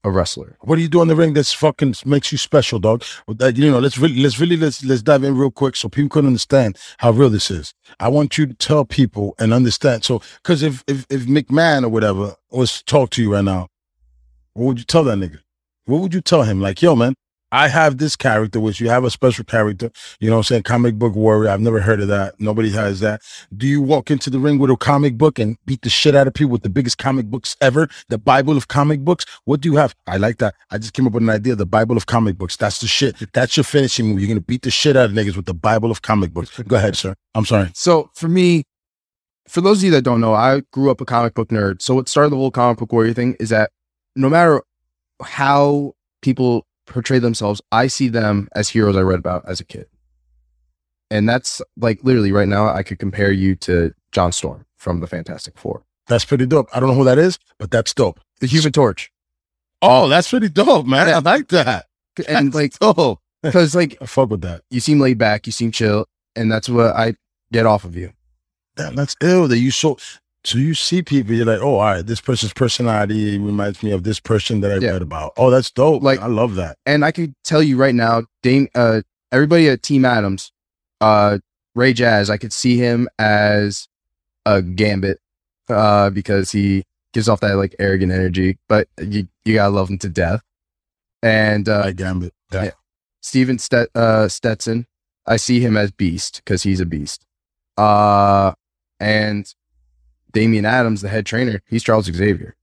a 0.05 0.11
wrestler. 0.11 0.57
What 0.61 0.77
do 0.77 0.83
you 0.83 0.89
do 0.89 1.03
in 1.03 1.09
the 1.09 1.17
ring 1.17 1.35
that's 1.35 1.53
fucking 1.53 1.95
makes 2.05 2.31
you 2.31 2.39
special, 2.39 2.79
dog? 2.79 3.05
You 3.27 3.71
know, 3.71 3.79
let's 3.79 3.99
really, 3.99 4.21
let's 4.21 4.39
really, 4.39 4.57
let's 4.57 4.85
let's 4.85 5.03
dive 5.03 5.25
in 5.25 5.37
real 5.37 5.51
quick 5.51 5.77
so 5.77 5.89
people 5.89 6.09
can 6.09 6.27
understand 6.27 6.79
how 6.99 7.11
real 7.11 7.31
this 7.31 7.51
is. 7.51 7.75
I 7.99 8.09
want 8.09 8.39
you 8.39 8.47
to 8.47 8.55
tell 8.55 8.85
people 8.85 9.35
and 9.39 9.53
understand. 9.53 10.05
So, 10.05 10.23
because 10.43 10.63
if 10.63 10.85
if 10.87 11.07
if 11.11 11.27
McMahon 11.27 11.85
or 11.85 11.89
whatever 11.89 12.37
was 12.51 12.79
to 12.79 12.85
talk 12.85 13.11
to 13.11 13.23
you 13.23 13.33
right 13.33 13.45
now, 13.45 13.69
what 14.55 14.67
would 14.67 14.79
you 14.79 14.85
tell 14.85 15.05
that 15.05 15.19
nigga? 15.19 15.39
What 15.87 16.01
would 16.01 16.15
you 16.15 16.21
tell 16.21 16.43
him? 16.43 16.61
Like, 16.61 16.83
yo, 16.83 16.95
man, 16.95 17.15
I 17.51 17.69
have 17.69 17.99
this 17.99 18.15
character, 18.15 18.61
which 18.61 18.81
you 18.81 18.91
have 18.91 19.05
a 19.05 19.11
special 19.11 19.45
character. 19.45 19.91
You 20.21 20.29
know 20.29 20.37
what 20.37 20.41
I'm 20.41 20.45
saying? 20.45 20.63
Comic 20.65 20.97
book 20.97 21.15
warrior. 21.15 21.51
I've 21.51 21.61
never 21.61 21.81
heard 21.81 22.01
of 22.01 22.09
that. 22.09 22.39
Nobody 22.39 22.71
has 22.73 23.01
that. 23.01 23.23
Do 23.57 23.67
you 23.67 23.81
walk 23.81 24.11
into 24.11 24.29
the 24.29 24.39
ring 24.39 24.59
with 24.59 24.71
a 24.71 24.77
comic 24.77 25.17
book 25.17 25.39
and 25.39 25.57
beat 25.65 25.83
the 25.83 25.89
shit 25.89 26.15
out 26.15 26.27
of 26.27 26.35
people 26.35 26.53
with 26.53 26.63
the 26.63 26.69
biggest 26.69 26.99
comic 26.99 27.27
books 27.27 27.57
ever? 27.61 27.89
The 28.09 28.19
Bible 28.19 28.57
of 28.57 28.69
comic 28.69 29.01
books? 29.01 29.25
What 29.45 29.61
do 29.61 29.71
you 29.71 29.77
have? 29.77 29.95
I 30.07 30.19
like 30.19 30.39
that. 30.39 30.55
I 30.71 30.79
just 30.79 30.93
came 30.93 31.07
up 31.07 31.15
with 31.15 31.23
an 31.23 31.31
idea. 31.31 31.55
The 31.55 31.67
Bible 31.67 31.97
of 31.97 32.07
comic 32.07 32.37
books. 32.37 32.57
That's 32.57 32.81
the 32.81 32.87
shit. 32.87 33.17
That's 33.33 33.57
your 33.57 33.65
finishing 33.65 34.09
move. 34.09 34.21
You're 34.21 34.29
going 34.29 34.39
to 34.39 34.45
beat 34.45 34.63
the 34.63 34.71
shit 34.71 34.97
out 34.97 35.07
of 35.07 35.13
niggas 35.13 35.37
with 35.37 35.47
the 35.47 35.55
Bible 35.55 35.91
of 35.91 36.03
comic 36.03 36.33
books. 36.33 36.59
Go 36.59 36.77
ahead, 36.77 36.97
sir. 36.97 37.15
I'm 37.35 37.47
sorry. 37.47 37.71
So 37.75 38.11
for 38.15 38.29
me, 38.29 38.65
for 39.49 39.63
those 39.63 39.79
of 39.79 39.85
you 39.85 39.91
that 39.93 40.03
don't 40.03 40.21
know, 40.21 40.35
I 40.35 40.63
grew 40.73 40.91
up 40.91 41.01
a 41.01 41.07
comic 41.07 41.33
book 41.33 41.49
nerd. 41.49 41.81
So 41.81 41.95
what 41.95 42.11
started 42.11 42.31
the 42.31 42.37
whole 42.37 42.51
comic 42.51 42.79
book 42.79 42.93
warrior 42.93 43.15
thing 43.15 43.37
is 43.41 43.49
that 43.49 43.71
no 44.15 44.29
matter 44.29 44.63
how 45.23 45.95
people 46.21 46.67
portray 46.89 47.19
themselves, 47.19 47.61
I 47.73 47.87
see 47.87 48.09
them 48.09 48.49
as 48.55 48.69
heroes 48.69 48.97
I 48.97 49.01
read 49.01 49.19
about 49.19 49.45
as 49.49 49.61
a 49.61 49.65
kid. 49.65 49.87
And 51.11 51.29
that's 51.29 51.63
like 51.77 52.01
literally 52.03 52.33
right 52.33 52.49
now, 52.49 52.69
I 52.69 52.83
could 52.83 52.99
compare 52.99 53.33
you 53.33 53.55
to 53.57 53.95
John 54.13 54.33
Storm 54.33 54.67
from 54.77 55.01
the 55.01 55.07
Fantastic 55.07 55.59
Four, 55.59 55.83
That's 56.07 56.25
pretty 56.25 56.47
dope. 56.47 56.69
I 56.73 56.81
don't 56.81 56.91
know 56.91 56.95
who 56.95 57.05
that 57.05 57.19
is, 57.19 57.39
but 57.59 57.71
that's 57.71 57.93
dope. 57.95 58.21
the 58.41 58.47
Human 58.47 58.73
Torch. 58.73 59.11
Oh, 59.83 60.09
that's 60.09 60.31
pretty 60.31 60.49
dope, 60.49 60.87
man. 60.87 61.09
I 61.09 61.19
like 61.19 61.49
that. 61.49 61.87
And 62.29 62.55
like, 62.55 62.75
oh, 62.81 63.19
because 63.43 63.75
like 63.75 63.97
I 64.01 64.07
fuck 64.07 64.31
with 64.31 64.41
that. 64.43 64.63
you 64.71 64.81
seem 64.81 65.01
laid 65.01 65.19
back, 65.19 65.47
you 65.47 65.53
seem 65.53 65.71
chill, 65.73 66.07
and 66.37 66.51
that's 66.51 66.69
what 66.69 66.95
I 66.97 67.15
get 67.53 67.67
off 67.67 67.85
of 67.85 67.97
you. 67.97 68.13
Damn, 68.77 68.95
that's 68.95 69.17
ill 69.23 69.49
that 69.49 69.59
you 69.59 69.71
so 69.71 69.97
so 70.45 70.59
you 70.59 70.75
see 70.75 71.03
people, 71.03 71.35
you're 71.35 71.45
like, 71.47 71.61
oh, 71.61 71.75
all 71.77 71.81
right, 71.81 72.07
this 72.07 72.21
person's 72.21 72.53
personality 72.53 73.39
reminds 73.39 73.83
me 73.83 73.91
of 73.91 74.05
this 74.05 74.21
person 74.21 74.61
that 74.61 74.73
I 74.73 74.77
Yeah. 74.77 74.93
read 74.93 75.03
about. 75.03 75.33
Oh, 75.37 75.51
that's 75.51 75.71
dope. 75.71 76.03
Like- 76.03 76.21
I 76.21 76.27
love 76.27 76.55
that. 76.57 76.77
and 76.87 77.05
I 77.05 77.13
could 77.13 77.35
tell 77.45 77.63
you 77.63 77.77
right 77.77 77.95
now, 77.95 78.23
Dame, 78.43 78.69
uh, 78.75 79.03
everybody 79.33 79.69
at 79.69 79.83
Team 79.83 80.05
Adams, 80.05 80.53
uh, 81.01 81.39
Ray 81.75 81.93
Jazz, 81.93 82.31
I 82.31 82.37
could 82.39 82.53
see 82.53 82.77
him 82.79 83.09
as 83.19 83.89
a 84.47 84.63
Gambit, 84.63 85.19
uh, 85.69 86.11
because 86.11 86.51
he 86.53 86.85
gives 87.13 87.29
off 87.29 87.41
that 87.41 87.55
like 87.57 87.75
arrogant 87.79 88.13
energy, 88.13 88.59
but 88.69 88.89
you 89.01 89.29
you 89.45 89.55
gotta 89.55 89.71
love 89.75 89.89
him 89.91 89.99
to 89.99 90.09
death. 90.09 90.41
And 91.23 91.69
uh, 91.69 91.83
I 91.87 91.93
gambit. 91.93 92.33
Yeah. 92.53 92.65
yeah. 92.65 92.71
Steven 93.23 93.59
Stet- 93.59 93.89
uh, 93.95 94.29
Stetson, 94.29 94.87
I 95.27 95.37
see 95.37 95.61
him 95.61 95.77
as 95.77 95.91
Beast 95.91 96.43
because 96.45 96.63
he's 96.63 96.81
a 96.81 96.87
beast. 96.87 97.25
Uh, 97.77 98.53
And 99.01 99.53
Damian 100.33 100.65
Adams, 100.65 101.03
the 101.03 101.09
head 101.09 101.27
trainer, 101.27 101.63
he's 101.67 101.83
Charles 101.83 102.07
Xavier. 102.07 102.57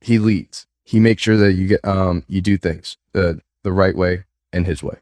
He 0.00 0.18
leads. 0.18 0.66
He 0.84 0.98
makes 0.98 1.22
sure 1.22 1.36
that 1.36 1.52
you 1.52 1.66
get 1.66 1.84
um 1.84 2.24
you 2.28 2.40
do 2.40 2.56
things 2.56 2.96
the 3.12 3.40
the 3.62 3.72
right 3.72 3.96
way 3.96 4.24
and 4.52 4.66
his 4.66 4.82
way. 4.82 4.98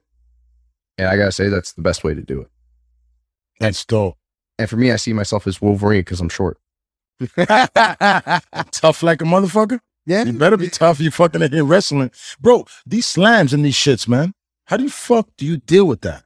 And 0.97 1.09
I 1.09 1.17
gotta 1.17 1.33
say 1.33 1.49
that's 1.49 1.73
the 1.73 1.83
best 1.83 2.05
way 2.05 2.15
to 2.15 2.23
do 2.23 2.41
it. 2.41 2.49
That's 3.61 3.85
dope. 3.85 4.17
And 4.59 4.69
for 4.69 4.77
me, 4.77 4.91
I 4.91 4.97
see 4.97 5.13
myself 5.13 5.47
as 5.47 5.63
Wolverine 5.63 6.01
because 6.01 6.21
I'm 6.21 6.29
short. 6.29 6.59
tough 7.37 9.03
like 9.03 9.23
a 9.23 9.25
motherfucker. 9.25 9.81
Yeah. 10.07 10.25
You 10.25 10.33
better 10.33 10.57
be 10.57 10.69
tough. 10.69 11.01
You 11.01 11.11
fucking 11.11 11.43
in 11.43 11.69
wrestling, 11.69 12.11
bro. 12.41 12.67
These 12.87 13.07
slams 13.07 13.53
and 13.53 13.65
these 13.65 13.77
shits, 13.77 14.09
man. 14.09 14.33
How 14.67 14.77
do 14.77 14.85
you 14.85 14.91
fuck 14.91 15.29
do 15.37 15.47
you 15.47 15.59
deal 15.59 15.87
with 15.87 16.01
that? 16.03 16.25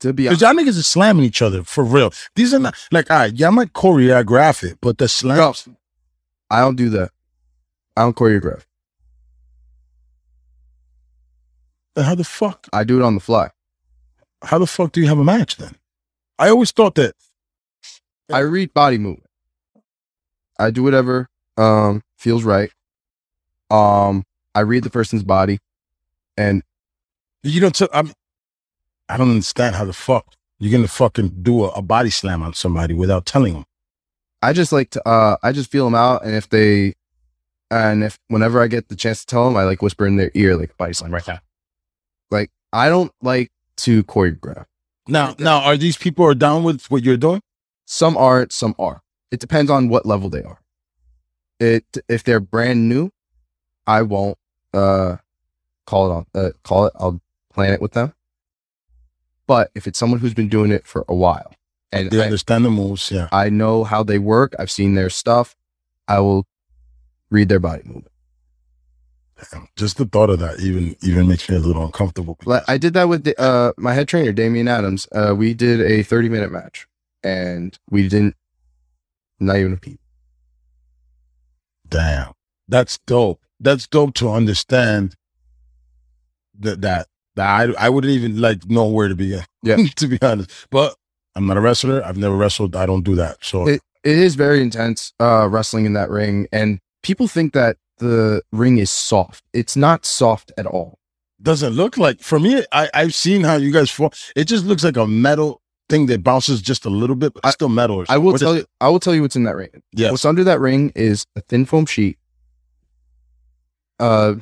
To 0.00 0.12
be 0.12 0.28
honest, 0.28 0.42
y'all 0.42 0.54
niggas 0.54 0.78
are 0.78 0.82
slamming 0.82 1.24
each 1.24 1.42
other 1.42 1.64
for 1.64 1.82
real. 1.82 2.12
These 2.36 2.54
are 2.54 2.58
not 2.60 2.74
like, 2.92 3.10
all 3.10 3.18
right, 3.18 3.34
y'all 3.34 3.50
might 3.50 3.72
choreograph 3.72 4.62
it, 4.62 4.78
but 4.80 4.98
the 4.98 5.08
slams. 5.08 5.68
I 6.50 6.60
don't 6.60 6.76
do 6.76 6.88
that. 6.90 7.10
I 7.96 8.02
don't 8.02 8.14
choreograph. 8.16 8.62
then 11.94 12.04
How 12.04 12.14
the 12.14 12.24
fuck? 12.24 12.68
I 12.72 12.84
do 12.84 13.00
it 13.00 13.02
on 13.04 13.14
the 13.14 13.20
fly. 13.20 13.50
How 14.42 14.58
the 14.58 14.66
fuck 14.68 14.92
do 14.92 15.00
you 15.00 15.08
have 15.08 15.18
a 15.18 15.24
match 15.24 15.56
then? 15.56 15.74
I 16.38 16.48
always 16.48 16.70
thought 16.70 16.94
that. 16.94 17.14
I 18.32 18.40
read 18.40 18.72
body 18.72 18.98
movement. 18.98 19.28
I 20.58 20.70
do 20.70 20.82
whatever 20.82 21.28
um 21.56 22.02
feels 22.16 22.44
right. 22.44 22.70
Um, 23.70 24.24
I 24.54 24.60
read 24.60 24.84
the 24.84 24.90
person's 24.90 25.22
body, 25.24 25.58
and 26.36 26.62
You 27.42 27.60
don't. 27.60 27.74
T- 27.74 27.88
I'm. 27.92 28.12
I 29.08 29.16
don't 29.16 29.30
understand 29.30 29.76
how 29.76 29.84
the 29.84 29.92
fuck 29.92 30.34
you're 30.58 30.72
gonna 30.72 30.88
fucking 30.88 31.42
do 31.42 31.64
a, 31.64 31.68
a 31.68 31.82
body 31.82 32.10
slam 32.10 32.42
on 32.42 32.54
somebody 32.54 32.94
without 32.94 33.26
telling 33.26 33.54
them. 33.54 33.64
I 34.42 34.52
just 34.52 34.72
like 34.72 34.90
to 34.90 35.08
uh 35.08 35.36
I 35.42 35.52
just 35.52 35.70
feel 35.70 35.84
them 35.84 35.94
out, 35.94 36.24
and 36.24 36.34
if 36.34 36.48
they, 36.48 36.94
and 37.70 38.04
if 38.04 38.18
whenever 38.28 38.62
I 38.62 38.66
get 38.66 38.88
the 38.88 38.96
chance 38.96 39.20
to 39.20 39.26
tell 39.26 39.44
them, 39.46 39.56
I 39.56 39.64
like 39.64 39.82
whisper 39.82 40.06
in 40.06 40.16
their 40.16 40.30
ear 40.34 40.56
like 40.56 40.76
body 40.76 40.92
slam 40.92 41.12
right 41.12 41.26
now. 41.26 41.40
Like 42.30 42.50
I 42.72 42.88
don't 42.88 43.12
like 43.22 43.50
to 43.78 44.02
choreograph. 44.04 44.66
Now, 45.06 45.34
now, 45.38 45.60
are 45.60 45.76
these 45.76 45.96
people 45.96 46.26
are 46.26 46.34
down 46.34 46.64
with 46.64 46.84
what 46.90 47.02
you're 47.02 47.16
doing? 47.16 47.40
Some 47.86 48.16
aren't, 48.18 48.52
some 48.52 48.74
are. 48.78 49.00
It 49.30 49.40
depends 49.40 49.70
on 49.70 49.88
what 49.88 50.04
level 50.04 50.28
they 50.28 50.42
are. 50.42 50.60
It 51.58 51.84
if 52.08 52.24
they're 52.24 52.40
brand 52.40 52.88
new, 52.88 53.10
I 53.86 54.02
won't 54.02 54.38
uh 54.74 55.16
call 55.86 56.10
it 56.10 56.14
on 56.14 56.26
uh, 56.34 56.50
call 56.62 56.86
it. 56.86 56.92
I'll 56.98 57.20
plan 57.52 57.72
it 57.72 57.80
with 57.80 57.92
them. 57.92 58.12
But 59.48 59.70
if 59.74 59.88
it's 59.88 59.98
someone 59.98 60.20
who's 60.20 60.34
been 60.34 60.48
doing 60.48 60.70
it 60.70 60.86
for 60.86 61.04
a 61.08 61.14
while 61.14 61.52
and 61.90 62.10
They 62.10 62.20
I, 62.20 62.26
understand 62.26 62.64
the 62.64 62.70
moves. 62.70 63.10
Yeah. 63.10 63.28
I 63.32 63.48
know 63.48 63.82
how 63.82 64.04
they 64.04 64.18
work, 64.20 64.54
I've 64.58 64.70
seen 64.70 64.94
their 64.94 65.10
stuff, 65.10 65.56
I 66.06 66.20
will 66.20 66.46
read 67.30 67.48
their 67.48 67.58
body 67.58 67.82
movement. 67.84 68.12
Damn, 69.50 69.68
Just 69.76 69.96
the 69.96 70.04
thought 70.04 70.30
of 70.30 70.38
that 70.40 70.60
even 70.60 70.96
even 71.02 71.26
makes 71.28 71.48
me 71.48 71.56
a 71.56 71.60
little 71.60 71.84
uncomfortable. 71.84 72.36
Like, 72.44 72.64
I 72.68 72.76
did 72.76 72.92
that 72.94 73.08
with 73.08 73.24
the, 73.24 73.40
uh, 73.40 73.72
my 73.76 73.94
head 73.94 74.06
trainer, 74.08 74.32
Damian 74.32 74.68
Adams. 74.68 75.08
Uh, 75.12 75.34
we 75.36 75.54
did 75.54 75.80
a 75.80 76.02
30 76.02 76.28
minute 76.28 76.52
match 76.52 76.86
and 77.24 77.78
we 77.90 78.08
didn't, 78.08 78.34
not 79.40 79.56
even 79.56 79.72
a 79.72 79.76
peep. 79.76 80.00
Damn, 81.88 82.32
that's 82.68 82.98
dope. 83.06 83.40
That's 83.60 83.86
dope 83.86 84.14
to 84.14 84.28
understand 84.30 85.14
that 86.58 86.80
that 86.82 87.06
I 87.46 87.64
I 87.78 87.88
wouldn't 87.88 88.12
even 88.12 88.40
like 88.40 88.66
know 88.68 88.86
where 88.86 89.08
to 89.08 89.14
begin. 89.14 89.42
Yeah. 89.62 89.76
to 89.96 90.06
be 90.08 90.18
honest. 90.22 90.50
But 90.70 90.94
I'm 91.34 91.46
not 91.46 91.56
a 91.56 91.60
wrestler. 91.60 92.02
I've 92.04 92.16
never 92.16 92.34
wrestled. 92.36 92.74
I 92.76 92.86
don't 92.86 93.02
do 93.04 93.14
that. 93.16 93.44
So 93.44 93.68
It, 93.68 93.80
it 94.04 94.18
is 94.18 94.34
very 94.34 94.60
intense 94.62 95.12
uh, 95.20 95.48
wrestling 95.48 95.84
in 95.86 95.92
that 95.94 96.10
ring. 96.10 96.48
And 96.52 96.80
people 97.02 97.28
think 97.28 97.52
that 97.52 97.76
the 97.98 98.42
ring 98.52 98.78
is 98.78 98.90
soft. 98.90 99.44
It's 99.52 99.76
not 99.76 100.04
soft 100.04 100.52
at 100.58 100.66
all. 100.66 100.98
doesn't 101.42 101.72
look 101.74 101.96
like 101.96 102.20
for 102.20 102.38
me. 102.40 102.64
I 102.72 102.88
I've 102.94 103.14
seen 103.14 103.42
how 103.44 103.56
you 103.56 103.72
guys 103.72 103.90
fall. 103.90 104.12
It 104.36 104.44
just 104.44 104.64
looks 104.64 104.82
like 104.84 104.96
a 104.96 105.06
metal 105.06 105.60
thing 105.88 106.06
that 106.06 106.22
bounces 106.22 106.60
just 106.60 106.84
a 106.84 106.90
little 106.90 107.16
bit, 107.16 107.32
but 107.34 107.46
I- 107.46 107.50
still 107.50 107.68
metal. 107.68 107.96
Or 108.00 108.04
I 108.08 108.18
will 108.18 108.32
what 108.32 108.34
is 108.36 108.40
tell 108.42 108.52
it? 108.54 108.58
you, 108.58 108.64
I 108.80 108.88
will 108.88 109.00
tell 109.00 109.14
you 109.14 109.22
what's 109.22 109.36
in 109.36 109.44
that 109.44 109.56
ring. 109.56 109.70
Yeah, 109.92 110.10
What's 110.10 110.24
under 110.24 110.44
that 110.44 110.60
ring 110.60 110.92
is 110.94 111.24
a 111.36 111.40
thin 111.40 111.64
foam 111.64 111.86
sheet, 111.86 112.18
uh, 114.00 114.34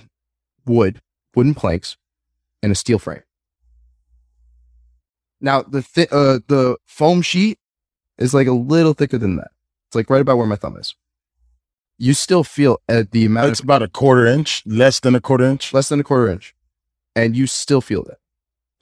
wood, 0.66 1.00
wooden 1.34 1.54
planks, 1.54 1.96
and 2.66 2.72
a 2.72 2.74
steel 2.74 2.98
frame. 2.98 3.22
Now 5.40 5.62
the 5.62 5.82
thi- 5.82 6.08
uh, 6.10 6.40
the 6.48 6.76
foam 6.86 7.22
sheet 7.22 7.58
is 8.18 8.34
like 8.34 8.48
a 8.48 8.52
little 8.52 8.92
thicker 8.92 9.18
than 9.18 9.36
that. 9.36 9.50
It's 9.88 9.94
like 9.94 10.10
right 10.10 10.20
about 10.20 10.36
where 10.36 10.46
my 10.48 10.56
thumb 10.56 10.76
is. 10.76 10.96
You 11.98 12.12
still 12.12 12.42
feel 12.42 12.80
at 12.88 13.12
the 13.12 13.24
amount 13.24 13.50
It's 13.50 13.60
of 13.60 13.66
about 13.66 13.82
a 13.82 13.88
quarter 13.88 14.26
inch, 14.26 14.64
less 14.66 14.98
than 15.00 15.14
a 15.14 15.20
quarter 15.20 15.44
inch. 15.44 15.72
less 15.72 15.88
than 15.88 16.00
a 16.00 16.04
quarter 16.04 16.28
inch, 16.28 16.54
and 17.14 17.36
you 17.36 17.46
still 17.46 17.80
feel 17.80 18.02
that. 18.04 18.18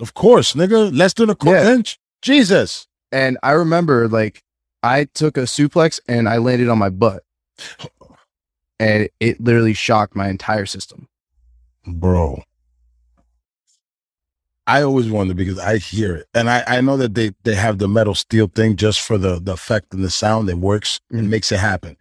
Of 0.01 0.15
course, 0.15 0.55
nigga, 0.55 0.97
less 0.97 1.13
than 1.13 1.29
a 1.29 1.35
quarter 1.35 1.63
Yeah. 1.63 1.75
inch. 1.75 1.99
Jesus. 2.23 2.89
And 3.13 3.37
I 3.43 3.51
remember 3.53 4.09
like 4.09 4.43
I 4.83 5.05
took 5.05 5.37
a 5.37 5.43
suplex 5.43 6.01
and 6.09 6.27
I 6.29 6.39
landed 6.39 6.69
on 6.71 6.79
my 6.79 6.89
butt. 6.91 7.23
And 8.81 9.09
it 9.21 9.41
literally 9.41 9.73
shocked 9.73 10.17
my 10.17 10.29
entire 10.29 10.67
system. 10.67 11.07
bro. 11.87 12.43
I 14.67 14.83
always 14.83 15.11
wonder 15.11 15.35
because 15.35 15.59
I 15.59 15.77
hear 15.79 16.15
it, 16.17 16.27
and 16.35 16.49
I, 16.49 16.65
I 16.67 16.81
know 16.81 16.97
that 16.97 17.15
they 17.15 17.33
they 17.45 17.55
have 17.55 17.79
the 17.79 17.89
metal 17.89 18.15
steel 18.15 18.47
thing 18.49 18.77
just 18.77 19.01
for 19.01 19.19
the 19.19 19.39
the 19.41 19.53
effect 19.53 19.93
and 19.93 20.03
the 20.03 20.11
sound. 20.11 20.49
It 20.49 20.57
works 20.59 21.01
and 21.11 21.27
Mhm. 21.27 21.31
makes 21.31 21.53
it 21.53 21.59
happen. 21.61 21.97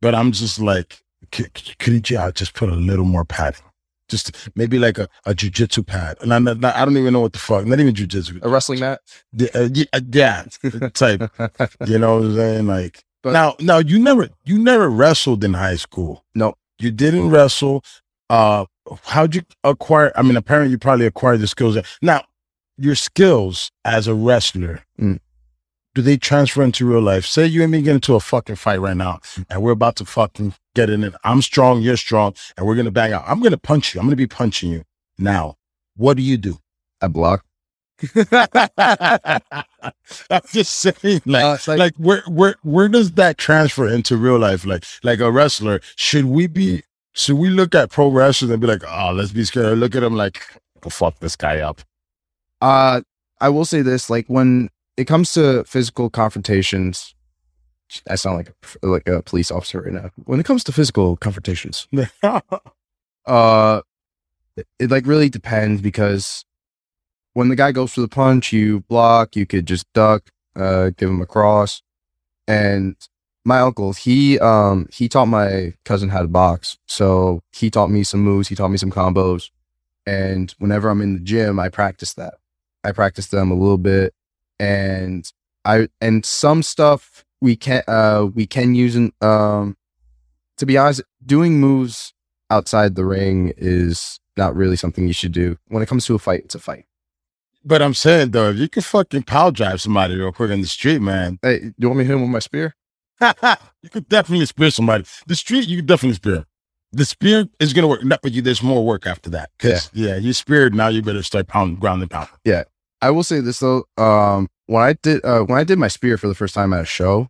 But 0.00 0.14
I'm 0.14 0.32
just 0.32 0.58
like, 0.58 1.02
could, 1.30 1.52
could 1.78 2.08
you 2.10 2.32
just 2.32 2.54
put 2.54 2.70
a 2.70 2.74
little 2.74 3.04
more 3.04 3.26
padding? 3.26 3.60
Just 4.08 4.34
maybe 4.56 4.78
like 4.78 4.98
a, 4.98 5.08
a 5.26 5.34
jujitsu 5.34 5.86
pad, 5.86 6.16
and 6.22 6.32
I'm 6.32 6.44
not, 6.44 6.64
I 6.64 6.84
don't 6.86 6.96
even 6.96 7.12
know 7.12 7.20
what 7.20 7.32
the 7.34 7.38
fuck. 7.38 7.66
Not 7.66 7.78
even 7.80 7.94
jujitsu. 7.94 8.42
A 8.42 8.48
wrestling 8.48 8.80
mat? 8.80 9.00
The- 9.32 9.50
uh, 9.54 9.68
yeah, 9.72 9.84
uh, 9.92 10.00
yeah, 10.10 10.88
type. 10.94 11.30
You 11.86 11.98
know 11.98 12.14
what 12.16 12.24
I'm 12.24 12.34
saying? 12.36 12.66
Like 12.66 13.04
But- 13.22 13.32
now, 13.34 13.56
now 13.60 13.78
you 13.78 13.98
never 13.98 14.30
you 14.44 14.58
never 14.58 14.88
wrestled 14.88 15.44
in 15.44 15.52
high 15.54 15.76
school. 15.76 16.24
No. 16.34 16.54
you 16.80 16.90
didn't 16.90 17.28
wrestle. 17.30 17.84
Uh, 18.30 18.64
how'd 19.04 19.34
you 19.34 19.42
acquire? 19.64 20.12
I 20.16 20.22
mean, 20.22 20.36
apparently 20.36 20.70
you 20.72 20.78
probably 20.78 21.06
acquired 21.06 21.40
the 21.40 21.46
skills. 21.46 21.76
Now, 22.02 22.24
your 22.76 22.94
skills 22.94 23.70
as 23.84 24.06
a 24.06 24.14
wrestler, 24.14 24.82
Mm. 25.00 25.20
do 25.94 26.02
they 26.02 26.16
transfer 26.16 26.62
into 26.62 26.86
real 26.86 27.00
life? 27.02 27.26
Say 27.26 27.46
you 27.46 27.62
and 27.62 27.70
me 27.72 27.82
get 27.82 27.94
into 27.94 28.14
a 28.14 28.20
fucking 28.20 28.56
fight 28.56 28.80
right 28.80 28.96
now, 28.96 29.20
and 29.48 29.62
we're 29.62 29.72
about 29.72 29.96
to 29.96 30.04
fucking 30.04 30.54
get 30.74 30.88
in 30.90 31.04
it. 31.04 31.14
I'm 31.24 31.42
strong, 31.42 31.82
you're 31.82 31.96
strong, 31.96 32.34
and 32.56 32.66
we're 32.66 32.76
gonna 32.76 32.90
bang 32.90 33.12
out. 33.12 33.24
I'm 33.26 33.40
gonna 33.40 33.58
punch 33.58 33.94
you. 33.94 34.00
I'm 34.00 34.06
gonna 34.06 34.16
be 34.16 34.26
punching 34.26 34.70
you. 34.70 34.84
Now, 35.18 35.56
what 35.96 36.16
do 36.16 36.22
you 36.22 36.36
do? 36.36 36.58
I 37.02 37.08
block. 37.08 37.44
I'm 40.30 40.40
just 40.52 40.74
saying, 40.78 41.20
like, 41.26 41.44
Uh, 41.44 41.58
like- 41.66 41.78
like, 41.78 41.94
where 41.96 42.22
where 42.26 42.54
where 42.62 42.88
does 42.88 43.12
that 43.12 43.36
transfer 43.38 43.86
into 43.88 44.16
real 44.16 44.38
life? 44.38 44.64
Like 44.64 44.84
like 45.02 45.20
a 45.20 45.30
wrestler, 45.30 45.80
should 45.96 46.24
we 46.26 46.46
be 46.46 46.82
should 47.12 47.36
we 47.36 47.50
look 47.50 47.74
at 47.74 47.90
pro 47.90 48.08
wrestlers 48.08 48.50
and 48.50 48.60
be 48.60 48.66
like, 48.66 48.82
oh, 48.86 49.12
let's 49.12 49.32
be 49.32 49.44
scared? 49.44 49.78
Look 49.78 49.94
at 49.94 50.02
him 50.02 50.16
like, 50.16 50.42
oh, 50.84 50.90
fuck 50.90 51.18
this 51.18 51.36
guy 51.36 51.60
up. 51.60 51.82
Uh 52.60 53.02
I 53.40 53.48
will 53.48 53.64
say 53.64 53.82
this, 53.82 54.10
like 54.10 54.26
when 54.26 54.68
it 54.96 55.06
comes 55.06 55.32
to 55.32 55.64
physical 55.64 56.10
confrontations, 56.10 57.14
I 58.08 58.16
sound 58.16 58.36
like 58.36 58.52
a, 58.82 58.86
like 58.86 59.08
a 59.08 59.22
police 59.22 59.50
officer 59.50 59.80
right 59.80 59.92
now. 59.92 60.10
When 60.24 60.40
it 60.40 60.46
comes 60.46 60.62
to 60.64 60.72
physical 60.72 61.16
confrontations, 61.16 61.88
uh 63.26 63.80
it, 64.56 64.66
it 64.78 64.90
like 64.90 65.06
really 65.06 65.28
depends 65.28 65.80
because 65.80 66.44
when 67.32 67.48
the 67.48 67.56
guy 67.56 67.72
goes 67.72 67.92
for 67.92 68.00
the 68.00 68.08
punch, 68.08 68.52
you 68.52 68.80
block, 68.80 69.36
you 69.36 69.46
could 69.46 69.66
just 69.66 69.90
duck, 69.92 70.30
uh, 70.56 70.90
give 70.96 71.08
him 71.08 71.22
a 71.22 71.26
cross. 71.26 71.82
And 72.46 72.96
my 73.44 73.60
uncle, 73.60 73.92
he 73.92 74.38
um 74.40 74.88
he 74.92 75.08
taught 75.08 75.26
my 75.26 75.74
cousin 75.84 76.08
how 76.10 76.22
to 76.22 76.28
box. 76.28 76.78
So 76.86 77.40
he 77.52 77.70
taught 77.70 77.90
me 77.90 78.02
some 78.04 78.20
moves, 78.20 78.48
he 78.48 78.54
taught 78.54 78.68
me 78.70 78.76
some 78.78 78.90
combos. 78.90 79.50
And 80.06 80.52
whenever 80.58 80.88
I'm 80.88 81.00
in 81.02 81.14
the 81.14 81.20
gym, 81.20 81.58
I 81.60 81.68
practice 81.68 82.14
that. 82.14 82.34
I 82.84 82.92
practice 82.92 83.28
them 83.28 83.50
a 83.50 83.54
little 83.54 83.78
bit. 83.78 84.14
And 84.58 85.30
I 85.64 85.88
and 86.00 86.24
some 86.24 86.62
stuff 86.62 87.24
we 87.40 87.56
can 87.56 87.82
uh 87.88 88.26
we 88.34 88.46
can 88.46 88.74
use 88.74 88.96
in 88.96 89.12
um 89.20 89.76
to 90.58 90.66
be 90.66 90.76
honest, 90.76 91.02
doing 91.24 91.60
moves 91.60 92.12
outside 92.50 92.94
the 92.94 93.04
ring 93.04 93.52
is 93.56 94.18
not 94.36 94.54
really 94.54 94.76
something 94.76 95.06
you 95.06 95.12
should 95.14 95.32
do. 95.32 95.56
When 95.68 95.82
it 95.82 95.86
comes 95.88 96.04
to 96.06 96.14
a 96.14 96.18
fight, 96.18 96.40
it's 96.44 96.54
a 96.54 96.58
fight. 96.58 96.84
but 97.64 97.82
I'm 97.82 97.94
saying 97.94 98.32
though, 98.32 98.50
if 98.50 98.56
you 98.58 98.68
can 98.68 98.82
fucking 98.82 99.22
power 99.24 99.50
drive 99.50 99.80
somebody 99.80 100.16
real 100.16 100.32
quick 100.32 100.50
in 100.50 100.60
the 100.60 100.66
street, 100.66 101.00
man, 101.00 101.38
Hey, 101.42 101.60
do 101.60 101.74
you 101.78 101.88
want 101.88 101.98
me 101.98 102.04
to 102.04 102.08
hit 102.08 102.14
him 102.16 102.22
with 102.22 102.30
my 102.30 102.38
spear? 102.40 102.74
you 103.82 103.90
could 103.90 104.08
definitely 104.08 104.46
spear 104.46 104.70
somebody. 104.70 105.04
The 105.26 105.36
street, 105.36 105.68
you 105.68 105.78
could 105.78 105.86
definitely 105.86 106.16
spear. 106.16 106.46
The 106.92 107.04
spear 107.04 107.48
is 107.60 107.72
gonna 107.72 107.86
work, 107.86 108.04
not 108.04 108.20
but 108.22 108.32
you. 108.32 108.42
There's 108.42 108.62
more 108.62 108.84
work 108.84 109.06
after 109.06 109.30
that. 109.30 109.50
Cause 109.58 109.90
yeah, 109.92 110.16
you 110.16 110.32
speared. 110.32 110.74
Now 110.74 110.88
you 110.88 111.02
better 111.02 111.22
start 111.22 111.46
pounding, 111.46 111.78
ground 111.78 112.02
and 112.02 112.10
pound. 112.10 112.28
Yeah, 112.44 112.64
I 113.00 113.10
will 113.10 113.22
say 113.22 113.40
this 113.40 113.60
though. 113.60 113.84
Um, 113.96 114.48
when 114.66 114.82
I 114.82 114.94
did 114.94 115.24
uh, 115.24 115.42
when 115.42 115.58
I 115.58 115.64
did 115.64 115.78
my 115.78 115.88
spear 115.88 116.18
for 116.18 116.26
the 116.26 116.34
first 116.34 116.54
time 116.54 116.72
at 116.72 116.80
a 116.80 116.86
show, 116.86 117.28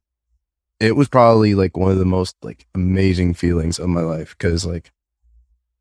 it 0.79 0.97
was 0.97 1.09
probably 1.09 1.55
like 1.55 1.77
one 1.77 1.93
of 1.93 1.99
the 1.99 2.07
most 2.07 2.37
like 2.43 2.67
amazing 2.75 3.35
feelings 3.35 3.79
of 3.79 3.89
my 3.89 4.01
life 4.01 4.35
because 4.39 4.65
like 4.65 4.93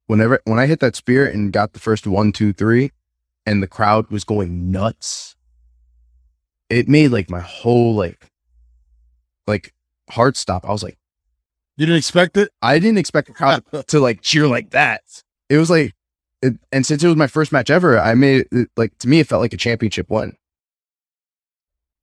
whenever 0.07 0.41
when 0.43 0.59
I 0.59 0.65
hit 0.65 0.81
that 0.81 0.97
spear 0.97 1.25
and 1.25 1.53
got 1.53 1.71
the 1.71 1.79
first 1.79 2.05
one, 2.05 2.33
two, 2.33 2.51
three, 2.51 2.91
and 3.45 3.63
the 3.63 3.67
crowd 3.67 4.09
was 4.11 4.25
going 4.25 4.71
nuts, 4.71 5.37
it 6.69 6.89
made 6.89 7.09
like 7.09 7.29
my 7.29 7.39
whole 7.39 7.95
like 7.95 8.29
like 9.47 9.73
heart 10.09 10.37
stop. 10.37 10.65
I 10.67 10.71
was 10.71 10.83
like, 10.83 10.97
You 11.77 11.85
didn't 11.85 11.99
expect 11.99 12.37
it? 12.37 12.49
I 12.61 12.79
didn't 12.79 12.97
expect 12.97 13.27
the 13.27 13.33
crowd 13.33 13.63
to 13.87 13.99
like 13.99 14.21
cheer 14.21 14.47
like 14.47 14.71
that. 14.71 15.01
It 15.49 15.57
was 15.57 15.69
like, 15.69 15.93
it, 16.41 16.53
and 16.71 16.85
since 16.85 17.03
it 17.03 17.07
was 17.07 17.15
my 17.15 17.27
first 17.27 17.51
match 17.51 17.69
ever, 17.69 17.99
I 17.99 18.13
made 18.13 18.47
it 18.51 18.69
like 18.77 18.97
to 18.99 19.07
me 19.07 19.19
it 19.19 19.27
felt 19.27 19.41
like 19.41 19.53
a 19.53 19.57
championship 19.57 20.09
win. 20.09 20.35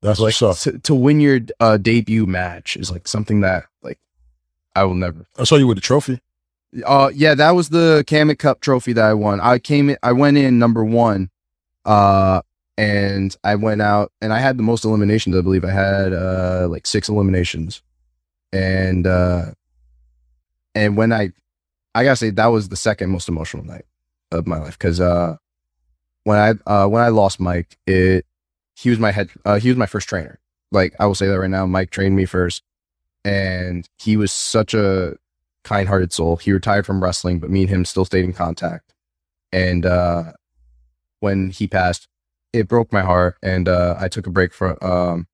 That's 0.03 0.21
like 0.21 0.35
to, 0.37 0.79
to 0.79 0.95
win 0.95 1.21
your 1.21 1.41
uh, 1.59 1.79
debut 1.79 2.27
match 2.27 2.77
is 2.77 2.91
like 2.91 3.09
something 3.09 3.41
that 3.41 3.65
like 3.83 3.99
I 4.75 4.85
will 4.85 4.95
never. 4.95 5.27
I 5.39 5.45
saw 5.45 5.57
you 5.57 5.67
with 5.67 5.79
the 5.79 5.83
trophy. 5.83 6.21
Uh, 6.85 7.11
yeah, 7.15 7.35
that 7.35 7.53
was 7.53 7.71
the 7.71 8.05
Kamek 8.07 8.39
Cup 8.39 8.61
trophy 8.61 8.93
that 8.93 9.05
I 9.05 9.15
won. 9.15 9.41
I 9.41 9.59
came 9.59 9.91
in, 9.91 9.97
I 10.03 10.13
went 10.13 10.37
in 10.37 10.59
number 10.59 10.85
one, 10.85 11.31
uh, 11.87 12.43
and 12.77 13.35
I 13.43 13.55
went 13.55 13.81
out 13.81 14.13
and 14.21 14.33
I 14.33 14.39
had 14.39 14.59
the 14.59 14.63
most 14.63 14.85
eliminations. 14.85 15.35
I 15.35 15.41
believe 15.41 15.65
I 15.65 15.71
had 15.71 16.13
uh 16.13 16.69
like 16.71 16.87
six 16.87 17.09
eliminations, 17.09 17.83
and 18.53 19.07
uh, 19.07 19.47
and 20.75 20.97
when 20.97 21.13
I, 21.13 21.33
I 21.95 22.05
gotta 22.05 22.17
say 22.17 22.31
that 22.31 22.47
was 22.47 22.69
the 22.69 22.77
second 22.77 23.11
most 23.11 23.29
emotional 23.29 23.65
night 23.65 23.87
of 24.31 24.47
my 24.47 24.59
life 24.59 24.79
because 24.79 25.01
uh, 25.01 25.37
when 26.25 26.39
I 26.39 26.71
uh 26.71 26.89
when 26.89 27.03
I 27.03 27.09
lost 27.09 27.41
Mike, 27.41 27.79
it 27.87 28.27
he 28.75 28.91
was 28.91 28.99
my 28.99 29.13
head 29.13 29.31
uh 29.45 29.59
he 29.59 29.69
was 29.69 29.79
my 29.79 29.87
first 29.87 30.09
trainer. 30.09 30.39
Like 30.73 30.95
I 30.99 31.07
will 31.07 31.15
say 31.15 31.27
that 31.29 31.39
right 31.39 31.51
now, 31.51 31.67
Mike 31.67 31.91
trained 31.91 32.17
me 32.17 32.27
first, 32.27 32.63
and 33.25 33.89
he 33.99 34.17
was 34.17 34.33
such 34.33 34.75
a 34.75 35.17
kind-hearted 35.65 36.13
soul. 36.13 36.37
He 36.37 36.53
retired 36.53 36.87
from 36.87 37.03
wrestling, 37.03 37.41
but 37.41 37.51
me 37.51 37.63
and 37.63 37.71
him 37.71 37.85
still 37.85 38.05
stayed 38.05 38.25
in 38.25 38.33
contact. 38.33 38.95
And 39.53 39.85
uh, 39.85 40.33
when 41.21 41.51
he 41.51 41.67
passed, 41.67 42.09
it 42.53 42.69
broke 42.69 42.93
my 42.93 43.03
heart, 43.03 43.37
and 43.43 43.69
uh, 43.69 43.97
I 43.99 44.09
took 44.09 44.27
a 44.27 44.31
break 44.31 44.55
from, 44.55 44.77
um, 44.81 45.27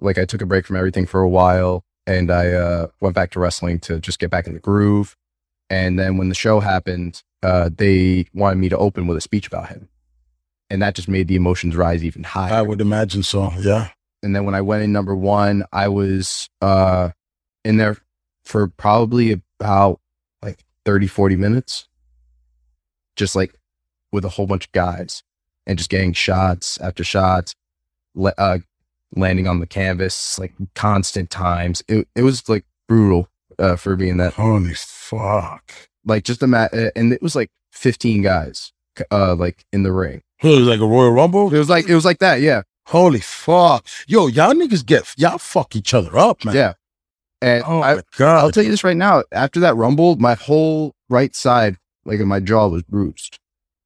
like 0.00 0.18
I 0.18 0.24
took 0.24 0.42
a 0.42 0.46
break 0.46 0.66
from 0.66 0.76
everything 0.76 1.06
for 1.06 1.20
a 1.20 1.28
while, 1.28 1.84
and 2.06 2.30
I 2.30 2.50
uh, 2.52 2.86
went 3.00 3.14
back 3.14 3.30
to 3.32 3.40
wrestling 3.40 3.78
to 3.80 4.00
just 4.00 4.18
get 4.18 4.30
back 4.30 4.46
in 4.46 4.54
the 4.54 4.60
groove. 4.60 5.16
And 5.68 5.98
then 5.98 6.16
when 6.16 6.28
the 6.28 6.34
show 6.34 6.60
happened, 6.60 7.22
uh, 7.42 7.70
they 7.76 8.26
wanted 8.32 8.56
me 8.56 8.68
to 8.68 8.78
open 8.78 9.06
with 9.06 9.16
a 9.16 9.20
speech 9.20 9.46
about 9.46 9.68
him, 9.68 9.88
and 10.70 10.80
that 10.82 10.94
just 10.94 11.08
made 11.08 11.28
the 11.28 11.36
emotions 11.36 11.76
rise 11.76 12.04
even 12.04 12.22
higher 12.24 12.54
I 12.54 12.62
would 12.62 12.80
imagine 12.80 13.22
so. 13.22 13.52
Yeah. 13.58 13.88
and 14.22 14.34
then 14.34 14.44
when 14.44 14.54
I 14.54 14.60
went 14.60 14.82
in 14.84 14.92
number 14.92 15.14
one, 15.14 15.64
I 15.72 15.88
was 15.88 16.48
uh 16.60 17.10
in 17.64 17.76
there 17.78 17.96
for 18.44 18.68
probably 18.68 19.42
about 19.60 20.00
like 20.42 20.64
30, 20.84 21.08
40 21.08 21.36
minutes. 21.36 21.88
Just 23.16 23.34
like 23.34 23.54
with 24.12 24.24
a 24.24 24.28
whole 24.28 24.46
bunch 24.46 24.66
of 24.66 24.72
guys 24.72 25.22
and 25.66 25.78
just 25.78 25.90
getting 25.90 26.12
shots 26.12 26.78
after 26.80 27.02
shots, 27.02 27.54
le- 28.14 28.34
uh, 28.38 28.58
landing 29.14 29.46
on 29.46 29.60
the 29.60 29.66
canvas, 29.66 30.38
like 30.38 30.52
constant 30.74 31.30
times. 31.30 31.82
It, 31.88 32.08
it 32.14 32.22
was 32.22 32.48
like 32.48 32.64
brutal 32.88 33.28
uh, 33.58 33.76
for 33.76 33.96
being 33.96 34.16
that, 34.18 34.34
Holy 34.34 34.74
fuck. 34.74 35.72
like 36.04 36.24
just 36.24 36.42
a 36.42 36.46
mat. 36.46 36.72
And 36.94 37.12
it 37.12 37.22
was 37.22 37.36
like 37.36 37.50
15 37.72 38.22
guys, 38.22 38.72
uh, 39.10 39.34
like 39.34 39.64
in 39.72 39.82
the 39.82 39.92
ring. 39.92 40.22
It 40.42 40.48
was 40.58 40.66
like 40.68 40.80
a 40.80 40.86
Royal 40.86 41.12
Rumble. 41.12 41.54
It 41.54 41.58
was 41.58 41.70
like, 41.70 41.88
it 41.88 41.94
was 41.94 42.04
like 42.04 42.18
that. 42.18 42.40
Yeah. 42.40 42.62
Holy 42.88 43.20
fuck. 43.20 43.86
Yo, 44.06 44.26
y'all 44.28 44.52
niggas 44.52 44.84
get 44.84 45.12
y'all 45.16 45.38
fuck 45.38 45.74
each 45.74 45.92
other 45.94 46.16
up, 46.18 46.44
man. 46.44 46.54
Yeah. 46.54 46.72
And 47.42 47.64
Oh 47.66 47.82
I, 47.82 47.96
my 47.96 48.02
god. 48.16 48.38
I'll 48.44 48.50
tell 48.52 48.62
you 48.64 48.70
this 48.70 48.84
right 48.84 48.96
now. 48.96 49.22
After 49.32 49.60
that 49.60 49.74
rumble, 49.76 50.16
my 50.16 50.34
whole 50.34 50.94
right 51.08 51.34
side, 51.34 51.76
like 52.04 52.20
in 52.20 52.28
my 52.28 52.40
jaw, 52.40 52.68
was 52.68 52.82
bruised. 52.82 53.38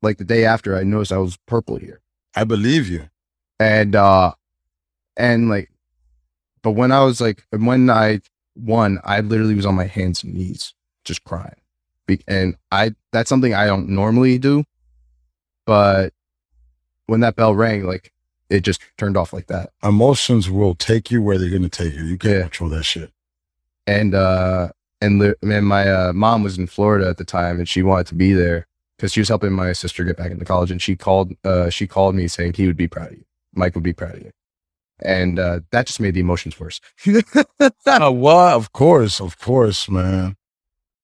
Like 0.03 0.19
the 0.19 0.25
day 0.25 0.45
after, 0.45 0.77
I 0.77 0.83
noticed 0.83 1.13
I 1.13 1.19
was 1.19 1.37
purple 1.47 1.77
here, 1.77 2.01
I 2.35 2.45
believe 2.45 2.89
you. 2.89 3.09
and 3.59 3.95
uh, 3.97 4.33
and 5.17 5.49
like, 5.49 5.71
but 6.63 6.73
when 6.73 6.93
I 6.93 7.01
was 7.05 7.21
like, 7.21 7.45
when 7.51 7.91
I 7.91 8.21
won, 8.57 9.01
I 9.05 9.21
literally 9.21 9.55
was 9.55 9.67
on 9.67 9.75
my 9.75 9.87
hands 9.87 10.23
and 10.25 10.35
knees, 10.35 10.75
just 11.05 11.25
crying, 11.25 11.61
Be- 12.07 12.23
and 12.29 12.57
I 12.71 12.95
that's 13.13 13.29
something 13.29 13.55
I 13.55 13.67
don't 13.67 13.89
normally 13.89 14.39
do, 14.39 14.65
but 15.67 16.13
when 17.07 17.21
that 17.21 17.37
bell 17.37 17.55
rang, 17.55 17.85
like 17.85 18.13
it 18.49 18.61
just 18.61 18.81
turned 18.99 19.17
off 19.17 19.33
like 19.33 19.47
that. 19.47 19.71
Emotions 19.83 20.51
will 20.51 20.75
take 20.75 21.11
you 21.11 21.23
where 21.23 21.39
they're 21.39 21.51
gonna 21.51 21.69
take 21.69 21.95
you. 21.95 22.05
You 22.05 22.19
can't 22.19 22.35
Yeah. 22.35 22.43
control 22.43 22.71
that 22.71 22.85
shit. 22.85 23.11
and 23.87 24.15
uh 24.15 24.69
and 25.01 25.19
li- 25.19 25.35
and 25.43 25.67
my 25.67 25.89
uh, 25.91 26.13
mom 26.13 26.43
was 26.43 26.59
in 26.59 26.67
Florida 26.67 27.09
at 27.09 27.17
the 27.17 27.25
time 27.25 27.59
and 27.59 27.69
she 27.69 27.83
wanted 27.83 28.07
to 28.09 28.15
be 28.15 28.33
there 28.35 28.67
because 28.97 29.13
she 29.13 29.21
was 29.21 29.29
helping 29.29 29.53
my 29.53 29.73
sister 29.73 30.05
get 30.05 30.17
back 30.19 30.31
into 30.31 30.45
college 30.45 30.71
and 30.71 30.83
she 30.83 30.95
called 30.97 31.33
uh 31.45 31.71
she 31.71 31.87
called 31.87 32.15
me 32.15 32.29
saying 32.29 32.53
he 32.55 32.67
would 32.67 32.77
be 32.77 32.87
proud 32.89 33.09
of 33.13 33.15
you 33.19 33.25
Mike 33.55 33.75
would 33.75 33.83
be 33.85 33.95
proud 33.95 34.15
of 34.17 34.23
you 34.23 34.31
and 35.03 35.39
uh 35.39 35.61
that 35.73 35.87
just 35.87 36.01
made 36.01 36.15
the 36.15 36.21
emotions 36.21 36.59
worse 36.61 36.81
uh, 37.87 38.11
what? 38.11 38.55
Of 38.55 38.73
course, 38.73 39.21
of 39.21 39.39
course, 39.39 39.89
man. 39.89 40.37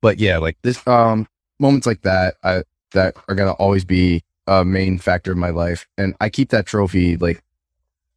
but 0.03 0.19
yeah 0.19 0.39
like 0.39 0.57
this 0.63 0.87
um 0.87 1.27
moments 1.59 1.87
like 1.87 2.03
that 2.03 2.37
I 2.43 2.63
that 2.93 3.17
are 3.29 3.35
gonna 3.35 3.53
always 3.53 3.85
be 3.85 4.23
a 4.47 4.65
main 4.65 4.99
factor 4.99 5.33
in 5.33 5.39
my 5.39 5.51
life 5.51 5.87
and 5.99 6.15
I 6.21 6.29
keep 6.29 6.51
that 6.51 6.67
trophy 6.67 7.17
like 7.17 7.43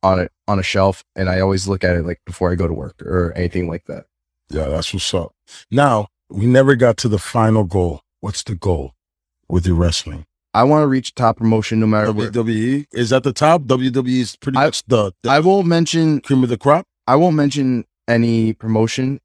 on 0.03 0.19
it 0.19 0.31
on 0.47 0.59
a 0.59 0.63
shelf 0.63 1.03
and 1.15 1.29
I 1.29 1.39
always 1.41 1.67
look 1.67 1.83
at 1.83 1.95
it 1.95 2.05
like 2.05 2.21
before 2.25 2.51
I 2.51 2.55
go 2.55 2.67
to 2.67 2.73
work 2.73 3.01
or 3.01 3.33
anything 3.35 3.67
like 3.67 3.85
that 3.85 4.05
Yeah, 4.49 4.65
that's 4.69 4.93
what's 4.93 5.13
up. 5.13 5.33
Now, 5.71 6.07
we 6.29 6.45
never 6.45 6.75
got 6.75 6.97
to 6.97 7.07
the 7.09 7.19
final 7.19 7.63
goal. 7.63 8.01
What's 8.21 8.43
the 8.43 8.55
goal 8.55 8.93
with 9.47 9.65
your 9.67 9.75
wrestling? 9.75 10.25
I 10.53 10.63
want 10.63 10.83
to 10.83 10.87
reach 10.87 11.13
top 11.15 11.37
promotion 11.37 11.79
no 11.79 11.85
matter 11.87 12.11
what 12.11 12.33
WWE 12.33 12.85
is 12.93 13.13
at 13.13 13.23
the 13.23 13.33
top. 13.33 13.63
WWE 13.63 14.07
is 14.19 14.35
pretty 14.35 14.57
I- 14.57 14.65
much 14.65 14.83
the, 14.87 15.11
the 15.23 15.29
I 15.29 15.39
won't 15.39 15.67
mention 15.67 16.21
cream 16.21 16.43
of 16.43 16.49
the 16.49 16.57
crop. 16.57 16.85
I 17.07 17.15
won't 17.15 17.35
mention 17.35 17.85
any 18.07 18.53
promotion. 18.53 19.19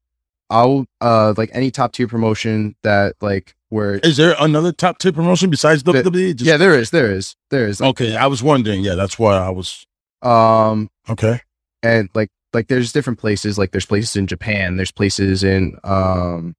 I'll 0.51 0.85
uh 1.01 1.33
like 1.37 1.49
any 1.53 1.71
top 1.71 1.93
tier 1.93 2.07
promotion 2.07 2.75
that 2.83 3.15
like 3.21 3.55
where 3.69 3.95
Is 3.95 4.17
there 4.17 4.35
another 4.39 4.71
top 4.71 4.99
tier 4.99 5.11
promotion 5.11 5.49
besides 5.49 5.81
The- 5.83 5.93
WWE? 5.93 6.35
Just- 6.35 6.47
yeah 6.47 6.57
there 6.57 6.77
is 6.77 6.91
there 6.91 7.11
is 7.11 7.35
there 7.49 7.67
is 7.67 7.81
Okay, 7.81 8.15
I 8.15 8.27
was 8.27 8.43
wondering. 8.43 8.83
Yeah, 8.83 8.93
that's 8.95 9.17
why 9.17 9.35
I 9.37 9.49
was. 9.49 9.85
um 10.21 10.89
Okay. 11.09 11.41
and 11.81 12.09
like 12.13 12.29
like 12.53 12.67
there's 12.67 12.91
different 12.93 13.17
places 13.19 13.57
like 13.57 13.71
there's 13.71 13.85
places 13.87 14.15
in 14.15 14.27
Japan 14.27 14.77
there's 14.77 14.91
places 14.91 15.43
in 15.43 15.77
um 15.83 16.55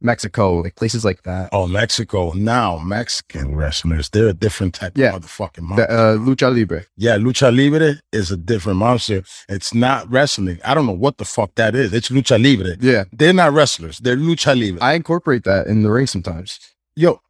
Mexico 0.00 0.54
like 0.60 0.76
places 0.76 1.04
like 1.04 1.22
that 1.24 1.48
Oh, 1.52 1.66
Mexico. 1.66 2.32
Now, 2.32 2.78
Mexican 2.78 3.54
wrestlers, 3.54 4.08
they're 4.08 4.28
a 4.28 4.32
different 4.32 4.74
type 4.74 4.92
Yeah. 4.96 5.14
of 5.14 5.22
motherfucking 5.22 5.76
the, 5.76 5.90
uh 5.90 6.16
lucha 6.16 6.54
libre 6.54 6.84
yeah, 6.96 7.16
Lucha 7.16 7.54
Libre 7.54 8.00
is 8.12 8.30
a 8.30 8.36
different 8.36 8.78
monster. 8.78 9.22
It's 9.48 9.74
not 9.74 10.10
wrestling. 10.10 10.58
I 10.64 10.74
don't 10.74 10.86
know 10.86 10.92
what 10.92 11.18
the 11.18 11.24
fuck 11.24 11.54
that 11.56 11.74
is. 11.74 11.92
It's 11.92 12.08
Lucha 12.10 12.42
Libre. 12.42 12.76
yeah 12.80 13.04
They're 13.12 13.32
not 13.32 13.52
wrestlers. 13.52 13.98
They're 13.98 14.16
Lucha 14.16 14.58
Libre. 14.58 14.82
I 14.82 14.94
incorporate 14.94 15.44
that 15.44 15.66
in 15.66 15.82
the 15.82 15.90
ring 15.90 16.06
sometimes 16.06 16.58
Yo, 16.96 17.20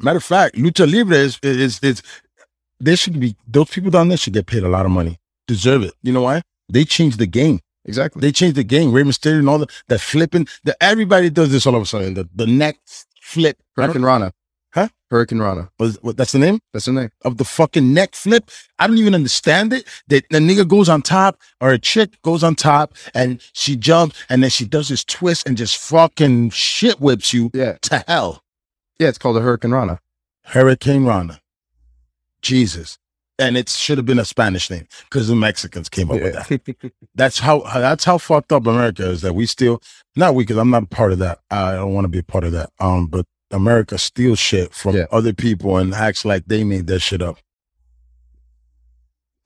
matter 0.00 0.18
of 0.18 0.24
fact, 0.24 0.56
Lucha 0.56 0.90
Libre 0.90 1.16
is, 1.16 1.38
is, 1.42 1.80
is, 1.82 2.02
they 2.80 2.96
should 2.96 3.18
be, 3.18 3.34
those 3.46 3.70
people 3.70 3.90
down 3.90 4.08
there 4.08 4.18
should 4.18 4.32
get 4.34 4.46
paid 4.46 4.62
a 4.62 4.68
lot 4.68 4.84
of 4.84 4.92
money. 4.92 5.18
Deserve 5.46 5.82
it. 5.84 5.94
You 6.02 6.12
know 6.12 6.22
why? 6.22 6.42
They 6.68 6.84
changed 6.84 7.18
the 7.18 7.26
game. 7.26 7.60
Exactly 7.84 8.20
They 8.20 8.32
changed 8.32 8.56
the 8.56 8.64
game. 8.64 8.92
Rey 8.92 9.02
Mysterio 9.02 9.40
and 9.40 9.48
all 9.48 9.58
the, 9.58 9.68
the 9.88 9.98
flipping, 9.98 10.46
the, 10.64 10.76
everybody 10.82 11.30
does 11.30 11.50
this 11.52 11.66
all 11.66 11.74
of 11.74 11.82
a 11.82 11.86
sudden. 11.86 12.14
The, 12.14 12.28
the 12.34 12.46
neck 12.46 12.76
flip. 13.20 13.58
Hurricanrana 13.78 14.32
Huh? 14.72 14.88
Hurricanrana 15.12 15.68
Was, 15.78 15.98
what, 16.02 16.16
that's 16.16 16.32
the 16.32 16.38
name 16.40 16.58
that's 16.72 16.86
the 16.86 16.92
name 16.92 17.10
of 17.22 17.36
the 17.36 17.44
fucking 17.44 17.94
neck 17.94 18.14
flip. 18.14 18.50
I 18.78 18.88
don't 18.88 18.98
even 18.98 19.14
understand 19.14 19.72
it. 19.72 19.86
That 20.08 20.24
the 20.30 20.38
nigga 20.38 20.66
goes 20.66 20.88
on 20.88 21.02
top 21.02 21.38
or 21.60 21.70
a 21.70 21.78
chick 21.78 22.20
goes 22.22 22.42
on 22.42 22.56
top 22.56 22.94
and 23.14 23.40
she 23.52 23.76
jumps 23.76 24.20
and 24.28 24.42
then 24.42 24.50
she 24.50 24.64
does 24.64 24.88
this 24.88 25.04
twist 25.04 25.46
and 25.46 25.56
just 25.56 25.76
fucking 25.76 26.50
shit 26.50 27.00
whips 27.00 27.32
you 27.32 27.50
yeah 27.54 27.76
to 27.82 28.04
hell. 28.08 28.42
yeah 28.98 29.08
it's 29.08 29.18
called 29.18 29.36
a 29.36 29.40
Hurricanrana 29.40 29.98
Hurricane 30.46 31.04
Rana. 31.04 31.40
Jesus. 32.42 32.98
And 33.38 33.56
it 33.56 33.68
should 33.68 33.98
have 33.98 34.06
been 34.06 34.20
a 34.20 34.24
Spanish 34.24 34.70
name 34.70 34.86
because 35.10 35.26
the 35.26 35.34
Mexicans 35.34 35.88
came 35.88 36.08
up 36.10 36.20
with 36.20 36.34
that. 36.34 36.92
That's 37.16 37.40
how 37.40 37.60
that's 37.60 38.04
how 38.04 38.16
fucked 38.18 38.52
up 38.52 38.66
America 38.66 39.08
is 39.10 39.22
that 39.22 39.34
we 39.34 39.46
still 39.46 39.82
not 40.14 40.34
we 40.36 40.44
because 40.44 40.56
I'm 40.56 40.70
not 40.70 40.88
part 40.90 41.10
of 41.12 41.18
that. 41.18 41.40
I 41.50 41.72
don't 41.72 41.92
want 41.94 42.04
to 42.04 42.08
be 42.08 42.20
a 42.20 42.22
part 42.22 42.44
of 42.44 42.52
that. 42.52 42.70
Um, 42.78 43.06
but 43.08 43.26
America 43.50 43.98
steals 43.98 44.38
shit 44.38 44.72
from 44.72 44.94
Yeah. 44.96 45.06
other 45.10 45.32
people 45.32 45.76
and 45.78 45.92
acts 45.94 46.24
like 46.24 46.44
they 46.46 46.62
made 46.62 46.86
that 46.86 47.00
shit 47.00 47.22
up. 47.22 47.38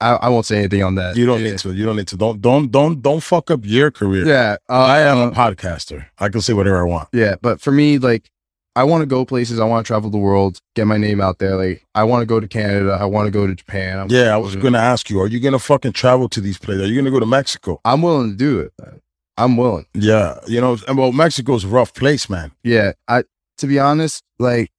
I, 0.01 0.11
I 0.13 0.29
won't 0.29 0.45
say 0.45 0.57
anything 0.59 0.81
on 0.83 0.95
that 0.95 1.17
You 1.17 1.25
don't 1.25 1.41
yeah. 1.43 1.51
need 1.51 1.59
to. 1.59 1.73
You 1.73 1.85
don't 1.85 1.97
need 1.97 2.07
to. 2.09 2.17
Don't 2.17 2.39
don't 2.41 2.71
don't 2.71 3.01
don't 3.01 3.21
fuck 3.21 3.51
up 3.51 3.61
your 3.63 3.91
career. 3.91 4.25
yeah 4.25 4.57
uh, 4.69 4.73
I 4.83 4.99
am 4.99 5.17
a 5.17 5.31
podcaster. 5.31 6.05
I 6.19 6.29
can 6.29 6.41
say 6.41 6.53
whatever 6.53 6.79
I 6.79 6.83
want. 6.87 7.09
Yeah, 7.11 7.35
but 7.41 7.59
for 7.59 7.71
me, 7.71 7.97
like 7.97 8.29
I 8.75 8.83
want 8.83 9.01
to 9.01 9.05
go 9.05 9.25
places. 9.25 9.59
I 9.59 9.65
want 9.65 9.85
to 9.85 9.87
travel 9.87 10.09
the 10.09 10.17
world, 10.17 10.59
get 10.75 10.87
my 10.87 10.97
name 10.97 11.19
out 11.19 11.39
there. 11.39 11.55
Like 11.55 11.85
I 11.95 12.03
want 12.03 12.21
to 12.21 12.25
go 12.25 12.39
to 12.39 12.47
Canada. 12.47 12.97
I 12.99 13.05
want 13.05 13.27
to 13.27 13.31
go 13.31 13.47
to 13.47 13.55
Japan. 13.55 13.99
I'm, 13.99 14.09
Yeah, 14.09 14.33
I 14.33 14.37
was 14.37 14.55
gonna 14.55 14.77
ask 14.77 15.09
you, 15.09 15.19
are 15.19 15.27
you 15.27 15.39
gonna 15.39 15.59
fucking 15.59 15.93
travel 15.93 16.29
to 16.29 16.41
these 16.41 16.57
places? 16.57 16.83
Are 16.83 16.87
you 16.87 16.95
gonna 16.95 17.11
go 17.11 17.19
to 17.19 17.25
Mexico? 17.25 17.81
I'm 17.83 18.01
willing 18.01 18.31
to 18.31 18.37
do 18.37 18.59
it. 18.59 18.73
I'm 19.37 19.57
willing. 19.57 19.85
Yeah, 19.93 20.39
you 20.47 20.61
know, 20.61 20.77
and 20.87 20.97
well, 20.97 21.11
Mexico's 21.11 21.63
a 21.63 21.67
rough 21.67 21.93
place, 21.93 22.29
man. 22.29 22.51
Yeah. 22.63 22.93
I 23.07 23.23
to 23.57 23.67
be 23.67 23.79
honest, 23.79 24.23
like 24.37 24.71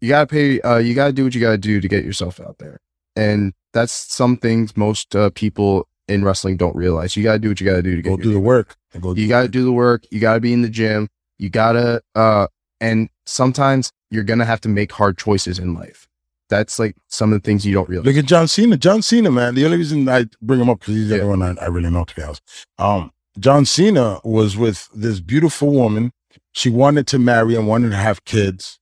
you 0.00 0.08
gotta 0.08 0.26
pay. 0.26 0.60
Uh, 0.60 0.78
you 0.78 0.94
gotta 0.94 1.12
do 1.12 1.24
what 1.24 1.34
you 1.34 1.40
gotta 1.40 1.58
do 1.58 1.80
to 1.80 1.88
get 1.88 2.04
yourself 2.04 2.40
out 2.40 2.58
there, 2.58 2.80
and 3.16 3.52
that's 3.72 3.92
some 3.92 4.36
things 4.36 4.76
most 4.76 5.16
uh, 5.16 5.30
people 5.30 5.88
in 6.08 6.24
wrestling 6.24 6.56
don't 6.56 6.76
realize. 6.76 7.16
You 7.16 7.22
gotta 7.22 7.38
do 7.38 7.48
what 7.48 7.60
you 7.60 7.66
gotta 7.66 7.82
do 7.82 7.96
to 7.96 8.02
get 8.02 8.10
Go 8.10 8.16
do 8.16 8.32
the 8.32 8.40
work. 8.40 8.76
And 8.94 9.02
go 9.02 9.14
You 9.14 9.28
got 9.28 9.42
to 9.42 9.48
do 9.48 9.64
the 9.64 9.72
work. 9.72 10.04
You 10.10 10.20
got 10.20 10.34
to 10.34 10.40
be 10.40 10.52
in 10.52 10.62
the 10.62 10.68
gym. 10.68 11.08
You 11.38 11.48
got 11.50 11.72
to, 11.72 12.02
uh, 12.14 12.46
and 12.82 13.08
sometimes 13.24 13.90
you're 14.10 14.24
going 14.24 14.40
to 14.40 14.44
have 14.44 14.60
to 14.62 14.68
make 14.68 14.92
hard 14.92 15.16
choices 15.16 15.58
in 15.58 15.72
life. 15.72 16.06
That's 16.50 16.78
like 16.78 16.96
some 17.08 17.32
of 17.32 17.40
the 17.40 17.46
things 17.46 17.64
you 17.64 17.72
don't 17.72 17.88
realize. 17.88 18.04
Look 18.06 18.16
at 18.22 18.26
John 18.28 18.46
Cena. 18.46 18.76
John 18.76 19.00
Cena, 19.00 19.30
man. 19.30 19.54
The 19.54 19.64
only 19.64 19.78
reason 19.78 20.06
I 20.08 20.26
bring 20.42 20.60
him 20.60 20.68
up 20.68 20.80
because 20.80 20.94
he's 20.96 21.08
the 21.08 21.16
Yeah. 21.16 21.22
only 21.22 21.38
one 21.38 21.58
I, 21.58 21.62
I 21.64 21.68
really 21.68 21.88
know, 21.88 22.04
to 22.04 22.14
be 22.14 22.22
honest. 22.22 22.42
Um, 22.78 23.10
John 23.38 23.64
Cena 23.64 24.20
was 24.24 24.56
with 24.58 24.88
this 24.94 25.20
beautiful 25.20 25.70
woman. 25.72 26.12
She 26.52 26.68
wanted 26.68 27.06
to 27.06 27.18
marry 27.18 27.54
and 27.54 27.66
wanted 27.66 27.90
to 27.90 27.96
have 27.96 28.24
kids, 28.26 28.78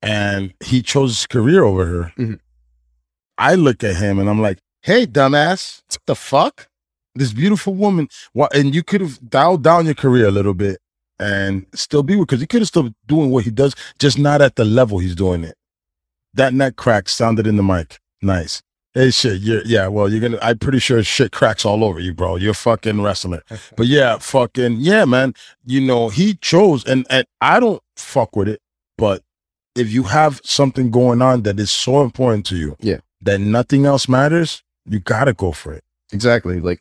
and 0.00 0.54
he 0.62 0.80
chose 0.82 1.10
his 1.16 1.26
career 1.26 1.64
over 1.64 1.86
her. 1.86 2.12
Mhm. 2.16 2.38
I 3.36 3.54
look 3.56 3.82
at 3.82 3.96
him 3.96 4.18
and 4.20 4.28
I'm 4.30 4.40
like, 4.40 4.58
"Hey, 4.82 5.04
dumbass, 5.06 5.82
what 5.90 6.00
the 6.06 6.14
fuck? 6.14 6.68
This 7.16 7.32
beautiful 7.32 7.74
woman. 7.74 8.06
What? 8.32 8.54
And 8.54 8.74
you 8.74 8.84
could 8.84 9.00
have 9.00 9.18
dialed 9.28 9.64
down 9.64 9.86
your 9.86 9.94
career 9.94 10.28
a 10.28 10.30
little 10.30 10.54
bit 10.54 10.78
and 11.18 11.66
still 11.74 12.02
be 12.02 12.16
with 12.16 12.28
because 12.28 12.40
he 12.40 12.46
could 12.46 12.60
have 12.60 12.68
still 12.68 12.90
doing 13.06 13.30
what 13.30 13.44
he 13.44 13.50
does, 13.50 13.74
just 13.98 14.18
not 14.18 14.40
at 14.42 14.56
the 14.56 14.64
level 14.64 14.98
he's 14.98 15.14
doing 15.14 15.44
it. 15.44 15.56
That 16.34 16.54
neck 16.54 16.76
crack 16.76 17.08
sounded 17.08 17.46
in 17.46 17.56
the 17.56 17.62
mic. 17.62 17.98
Nice. 18.22 18.62
Hey, 18.94 19.10
shit. 19.10 19.40
You're, 19.40 19.62
yeah, 19.64 19.86
well, 19.88 20.08
you're 20.10 20.20
gonna, 20.20 20.38
I'm 20.42 20.58
pretty 20.58 20.78
sure 20.78 21.02
shit 21.02 21.32
cracks 21.32 21.64
all 21.64 21.84
over 21.84 22.00
you, 22.00 22.14
bro. 22.14 22.36
You're 22.36 22.54
fucking 22.54 23.00
wrestling. 23.02 23.40
But 23.76 23.86
yeah, 23.86 24.18
fucking, 24.18 24.76
yeah, 24.80 25.04
man. 25.04 25.34
You 25.64 25.80
know, 25.80 26.08
he 26.08 26.34
chose, 26.34 26.84
and, 26.84 27.06
and 27.10 27.26
I 27.40 27.60
don't 27.60 27.82
fuck 27.96 28.34
with 28.36 28.48
it, 28.48 28.60
but 28.96 29.22
if 29.74 29.90
you 29.92 30.04
have 30.04 30.40
something 30.44 30.90
going 30.90 31.22
on 31.22 31.42
that 31.42 31.60
is 31.60 31.70
so 31.70 32.02
important 32.02 32.46
to 32.46 32.56
you, 32.56 32.76
Yeah. 32.80 32.98
that 33.22 33.40
nothing 33.40 33.86
else 33.86 34.08
matters, 34.08 34.62
you 34.86 34.98
gotta 35.00 35.32
go 35.34 35.52
for 35.52 35.72
it. 35.72 35.84
Exactly. 36.12 36.58
Like 36.60 36.80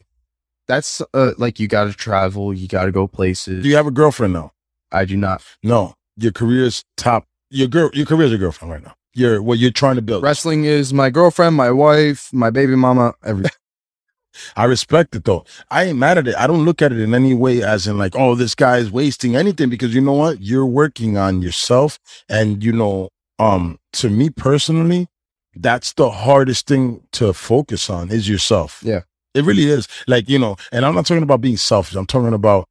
that's 0.68 1.02
uh, 1.14 1.32
like 1.38 1.60
you 1.60 1.68
got 1.68 1.86
to 1.86 1.94
travel. 1.94 2.54
You 2.54 2.68
got 2.68 2.86
to 2.86 2.92
go 2.92 3.08
places. 3.08 3.64
Do 3.64 3.70
you 3.70 3.76
have 3.76 3.88
a 3.88 3.92
girlfriend 3.92 4.34
now? 4.34 4.52
I 4.92 5.06
do 5.06 5.18
not. 5.18 5.44
No. 5.64 5.96
Your 6.18 6.32
career's 6.32 6.84
top. 6.96 7.26
Your 7.50 7.68
girl, 7.68 7.90
your 7.94 8.06
career's 8.06 8.32
your 8.32 8.40
girlfriend 8.40 8.74
right 8.74 8.84
now. 8.84 8.96
You're 9.14 9.42
what 9.42 9.58
you're 9.58 9.72
trying 9.72 9.96
to 9.96 10.02
build. 10.02 10.24
Wrestling 10.24 10.66
is 10.66 10.94
my 10.94 11.10
girlfriend, 11.10 11.56
my 11.56 11.72
wife, 11.72 12.30
my 12.34 12.50
baby 12.50 12.76
mama, 12.76 13.14
everything. 13.24 13.52
I 14.56 14.66
respect 14.66 15.16
it 15.16 15.24
though. 15.24 15.46
I 15.72 15.86
ain't 15.86 15.98
mad 15.98 16.18
at 16.18 16.28
it. 16.28 16.36
I 16.36 16.46
don't 16.46 16.66
look 16.66 16.82
at 16.82 16.92
it 16.92 17.00
in 17.00 17.16
any 17.16 17.34
way 17.34 17.64
as 17.64 17.88
in 17.88 17.98
like, 17.98 18.16
oh, 18.16 18.36
this 18.36 18.54
guy 18.54 18.78
is 18.78 18.92
wasting 18.92 19.36
anything 19.36 19.70
because 19.70 19.96
you 19.96 20.02
know 20.02 20.14
what? 20.14 20.42
You're 20.42 20.66
working 20.66 21.18
on 21.18 21.42
yourself. 21.42 22.00
And 22.30 22.64
you 22.64 22.72
know, 22.72 23.10
um, 23.40 23.80
to 23.94 24.10
me 24.10 24.30
personally, 24.30 25.08
that's 25.56 25.94
the 25.94 26.12
hardest 26.12 26.68
thing 26.68 27.02
to 27.14 27.34
focus 27.34 27.90
on 27.90 28.12
is 28.12 28.30
yourself. 28.30 28.82
Yeah. 28.84 29.02
It 29.38 29.46
really 29.46 29.66
is. 29.66 29.88
Like, 30.08 30.30
you 30.30 30.40
know, 30.40 30.56
and 30.72 30.86
I'm 30.86 30.96
not 30.96 31.06
talking 31.06 31.24
about 31.24 31.42
being 31.42 31.58
selfish. 31.58 31.96
I'm 31.96 32.06
talking 32.06 32.34
about 32.34 32.68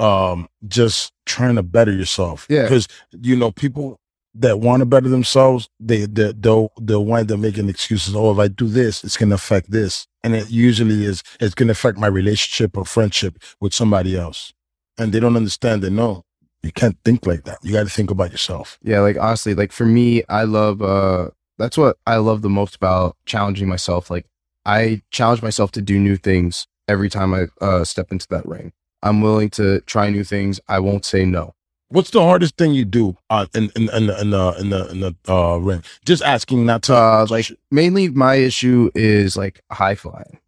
um 0.00 0.48
just 0.66 1.12
trying 1.26 1.56
to 1.56 1.62
better 1.62 1.92
yourself. 1.92 2.46
Yeah. 2.48 2.62
Because 2.62 2.88
you 3.20 3.36
know, 3.36 3.50
people 3.50 3.98
that 4.34 4.60
want 4.60 4.80
to 4.80 4.86
better 4.86 5.08
themselves, 5.08 5.68
they, 5.80 6.06
they 6.06 6.32
they'll 6.32 6.70
they'll 6.80 7.04
wind 7.04 7.32
up 7.32 7.40
making 7.40 7.68
excuses. 7.68 8.14
Oh, 8.14 8.32
if 8.32 8.38
I 8.38 8.48
do 8.48 8.68
this, 8.68 9.02
it's 9.04 9.16
gonna 9.16 9.34
affect 9.34 9.70
this. 9.70 10.06
And 10.22 10.34
it 10.34 10.50
usually 10.50 11.04
is 11.04 11.22
it's 11.40 11.54
gonna 11.54 11.72
affect 11.72 11.98
my 11.98 12.06
relationship 12.06 12.76
or 12.76 12.84
friendship 12.84 13.38
with 13.60 13.72
somebody 13.74 14.16
else. 14.16 14.52
And 14.98 15.12
they 15.12 15.20
don't 15.20 15.36
understand 15.36 15.82
that 15.82 15.90
no, 15.90 16.24
you 16.62 16.72
can't 16.72 16.96
think 17.04 17.26
like 17.26 17.44
that. 17.44 17.58
You 17.62 17.72
gotta 17.72 17.88
think 17.88 18.10
about 18.10 18.30
yourself. 18.30 18.78
yeah. 18.82 19.00
Like 19.00 19.16
honestly, 19.16 19.54
like 19.54 19.72
for 19.72 19.86
me, 19.86 20.22
I 20.28 20.44
love, 20.44 20.82
uh, 20.82 21.30
that's 21.56 21.76
what 21.78 21.96
I 22.06 22.16
love 22.16 22.42
the 22.42 22.48
most 22.48 22.76
about 22.76 23.16
challenging 23.26 23.68
myself. 23.68 24.10
Like 24.10 24.26
I 24.68 25.00
challenge 25.10 25.40
myself 25.42 25.72
to 25.72 25.80
do 25.80 25.98
new 25.98 26.16
things 26.16 26.66
every 26.88 27.08
time 27.08 27.32
I 27.32 27.46
uh, 27.64 27.84
step 27.84 28.12
into 28.12 28.26
that 28.28 28.46
ring. 28.46 28.72
I'm 29.02 29.22
willing 29.22 29.48
to 29.50 29.80
try 29.82 30.10
new 30.10 30.24
things. 30.24 30.60
I 30.68 30.78
won't 30.80 31.06
say 31.06 31.24
no. 31.24 31.54
What's 31.88 32.10
the 32.10 32.20
hardest 32.20 32.58
thing 32.58 32.72
you 32.74 32.84
do 32.84 33.16
uh, 33.30 33.46
in, 33.54 33.70
in 33.74 33.88
in 33.88 34.08
the 34.08 34.20
in 34.20 34.30
the 34.30 34.56
in 34.60 34.68
the, 34.68 34.90
in 34.90 35.00
the 35.00 35.16
uh, 35.26 35.56
ring? 35.56 35.82
Just 36.04 36.22
asking, 36.22 36.66
not 36.66 36.82
to 36.82 36.94
Uh, 36.94 37.26
like 37.30 37.50
mainly 37.70 38.10
my 38.10 38.34
issue 38.34 38.90
is 38.94 39.38
like 39.38 39.62
high 39.72 39.94
flying 39.94 40.38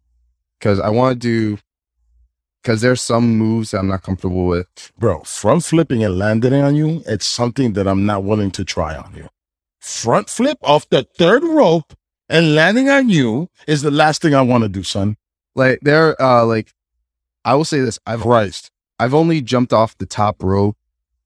because 0.59 0.79
I 0.79 0.89
want 0.89 1.19
to 1.19 1.19
do 1.19 1.57
because 2.61 2.81
there's 2.81 3.01
some 3.01 3.39
moves 3.39 3.71
that 3.71 3.79
I'm 3.79 3.87
not 3.87 4.03
comfortable 4.03 4.45
with. 4.45 4.67
bro, 4.99 5.21
front 5.21 5.63
flipping 5.63 6.03
and 6.03 6.19
landing 6.19 6.53
on 6.53 6.75
you, 6.75 7.01
it's 7.07 7.25
something 7.25 7.73
that 7.73 7.87
I'm 7.87 8.05
not 8.05 8.23
willing 8.23 8.51
to 8.51 8.63
try 8.63 8.95
on 8.95 9.15
you. 9.15 9.27
Front 9.79 10.29
flip 10.29 10.59
off 10.61 10.87
the 10.89 11.07
third 11.17 11.43
rope 11.43 11.95
and 12.31 12.55
landing 12.55 12.89
on 12.89 13.09
you 13.09 13.49
is 13.67 13.81
the 13.81 13.91
last 13.91 14.21
thing 14.21 14.33
I 14.33 14.41
want 14.41 14.63
to 14.63 14.69
do, 14.69 14.83
son. 14.83 15.17
Like 15.53 15.79
there, 15.81 16.19
uh, 16.19 16.45
like 16.45 16.73
I 17.43 17.55
will 17.55 17.65
say 17.65 17.81
this: 17.81 17.99
I've 18.07 18.21
Christ. 18.21 18.71
I've 18.97 19.13
only 19.13 19.41
jumped 19.41 19.73
off 19.73 19.97
the 19.97 20.05
top 20.05 20.41
rope 20.41 20.77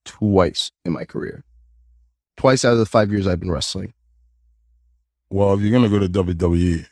twice 0.03 0.71
in 0.83 0.93
my 0.93 1.05
career. 1.05 1.43
Twice 2.37 2.65
out 2.65 2.73
of 2.73 2.79
the 2.79 2.85
five 2.85 3.11
years 3.11 3.27
I've 3.27 3.39
been 3.39 3.51
wrestling. 3.51 3.93
Well, 5.29 5.53
if 5.53 5.61
you're 5.61 5.71
gonna 5.71 5.89
go 5.89 5.99
to 5.99 6.09
WWE, 6.09 6.87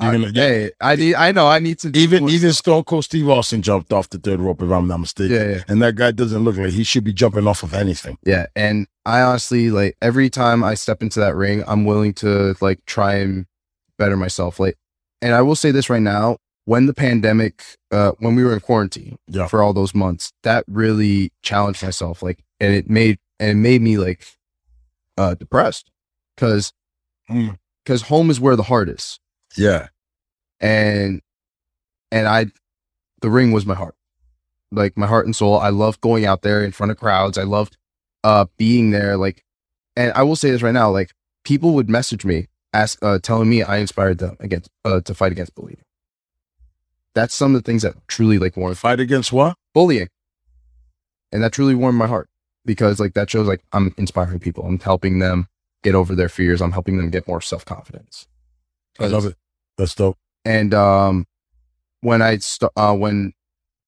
you're 0.00 0.10
I, 0.10 0.12
gonna 0.18 0.32
hey, 0.32 0.70
I 0.80 0.96
need. 0.96 1.14
I 1.14 1.32
know. 1.32 1.46
I 1.48 1.58
need 1.58 1.78
to 1.80 1.90
even 1.94 2.28
even 2.28 2.52
Stone 2.52 2.84
Cold 2.84 3.04
Steve 3.04 3.28
Austin 3.28 3.62
jumped 3.62 3.92
off 3.92 4.10
the 4.10 4.18
third 4.18 4.40
rope, 4.40 4.60
if 4.62 4.70
I'm 4.70 4.86
not 4.88 4.98
mistaken. 5.00 5.34
Yeah, 5.36 5.48
yeah, 5.56 5.62
And 5.68 5.80
that 5.82 5.94
guy 5.96 6.10
doesn't 6.10 6.44
look 6.44 6.56
like 6.56 6.70
he 6.70 6.84
should 6.84 7.04
be 7.04 7.12
jumping 7.12 7.46
off 7.46 7.62
of 7.62 7.72
anything. 7.74 8.18
yeah. 8.24 8.46
And 8.54 8.86
I 9.06 9.22
honestly 9.22 9.70
like 9.70 9.96
every 10.02 10.28
time 10.30 10.62
I 10.64 10.74
step 10.74 11.02
into 11.02 11.20
that 11.20 11.34
ring, 11.34 11.64
I'm 11.66 11.84
willing 11.84 12.12
to 12.14 12.54
like 12.60 12.84
try 12.86 13.14
and 13.16 13.46
better 13.98 14.16
myself. 14.16 14.60
Like, 14.60 14.76
and 15.22 15.34
I 15.34 15.40
will 15.42 15.56
say 15.56 15.70
this 15.70 15.88
right 15.88 16.02
now: 16.02 16.36
when 16.66 16.86
the 16.86 16.94
pandemic, 16.94 17.62
uh, 17.90 18.12
when 18.18 18.34
we 18.36 18.44
were 18.44 18.52
in 18.52 18.60
quarantine, 18.60 19.16
Yeah. 19.28 19.46
for 19.46 19.62
all 19.62 19.72
those 19.72 19.94
months, 19.94 20.32
that 20.42 20.64
really 20.68 21.32
challenged 21.42 21.82
myself. 21.82 22.22
Like, 22.22 22.44
and 22.60 22.74
it 22.74 22.90
made 22.90 23.18
and 23.40 23.50
it 23.50 23.54
made 23.54 23.80
me 23.82 23.96
like 23.96 24.26
uh 25.16 25.34
depressed 25.34 25.90
because 26.34 26.72
Mm. 27.30 27.58
because 27.82 28.02
home 28.02 28.28
is 28.30 28.38
where 28.38 28.56
the 28.56 28.64
heart 28.64 28.88
is. 28.88 29.18
Yeah. 29.56 29.88
and 30.60 31.20
and 32.10 32.28
I 32.28 32.46
the 33.20 33.30
ring 33.30 33.52
was 33.52 33.66
my 33.66 33.74
heart. 33.74 33.94
Like 34.72 34.96
my 34.96 35.06
heart 35.06 35.26
and 35.26 35.34
soul. 35.34 35.58
I 35.58 35.70
loved 35.70 36.00
going 36.00 36.26
out 36.26 36.42
there 36.42 36.64
in 36.64 36.72
front 36.72 36.90
of 36.92 36.98
crowds. 36.98 37.38
I 37.38 37.42
loved 37.44 37.76
uh 38.24 38.46
being 38.58 38.90
there 38.90 39.16
like 39.16 39.44
and 39.96 40.12
I 40.12 40.22
will 40.22 40.36
say 40.36 40.50
this 40.50 40.62
right 40.62 40.72
now 40.74 40.90
like 40.90 41.12
people 41.44 41.72
would 41.74 41.88
message 41.88 42.24
me 42.24 42.48
ask 42.72 42.98
uh 43.02 43.18
telling 43.22 43.48
me 43.48 43.62
I 43.62 43.78
inspired 43.78 44.18
them 44.18 44.36
against 44.40 44.68
uh 44.84 45.00
to 45.02 45.14
fight 45.14 45.32
against 45.32 45.54
bullying. 45.54 45.80
That's 47.14 47.34
some 47.34 47.54
of 47.54 47.62
the 47.62 47.66
things 47.66 47.82
that 47.82 47.94
truly 48.08 48.38
like 48.38 48.56
warm 48.56 48.74
Fight 48.74 49.00
against 49.00 49.32
what? 49.32 49.56
bullying. 49.72 50.08
And 51.32 51.42
that 51.42 51.52
truly 51.52 51.74
warmed 51.74 51.98
my 51.98 52.06
heart 52.06 52.28
because 52.64 53.00
like 53.00 53.14
that 53.14 53.30
shows 53.30 53.46
like 53.46 53.62
I'm 53.72 53.94
inspiring 53.96 54.38
people. 54.38 54.64
I'm 54.66 54.78
helping 54.78 55.18
them 55.18 55.48
get 55.82 55.94
over 55.94 56.14
their 56.14 56.28
fears. 56.28 56.60
I'm 56.60 56.72
helping 56.72 56.96
them 56.96 57.10
get 57.10 57.26
more 57.28 57.40
self-confidence. 57.40 58.26
I 58.98 59.06
love 59.06 59.26
it. 59.26 59.36
That's 59.78 59.94
dope. 59.94 60.16
and 60.44 60.72
um 60.74 61.26
when 62.00 62.22
i 62.22 62.38
st- 62.38 62.70
uh 62.76 62.94
when 62.94 63.32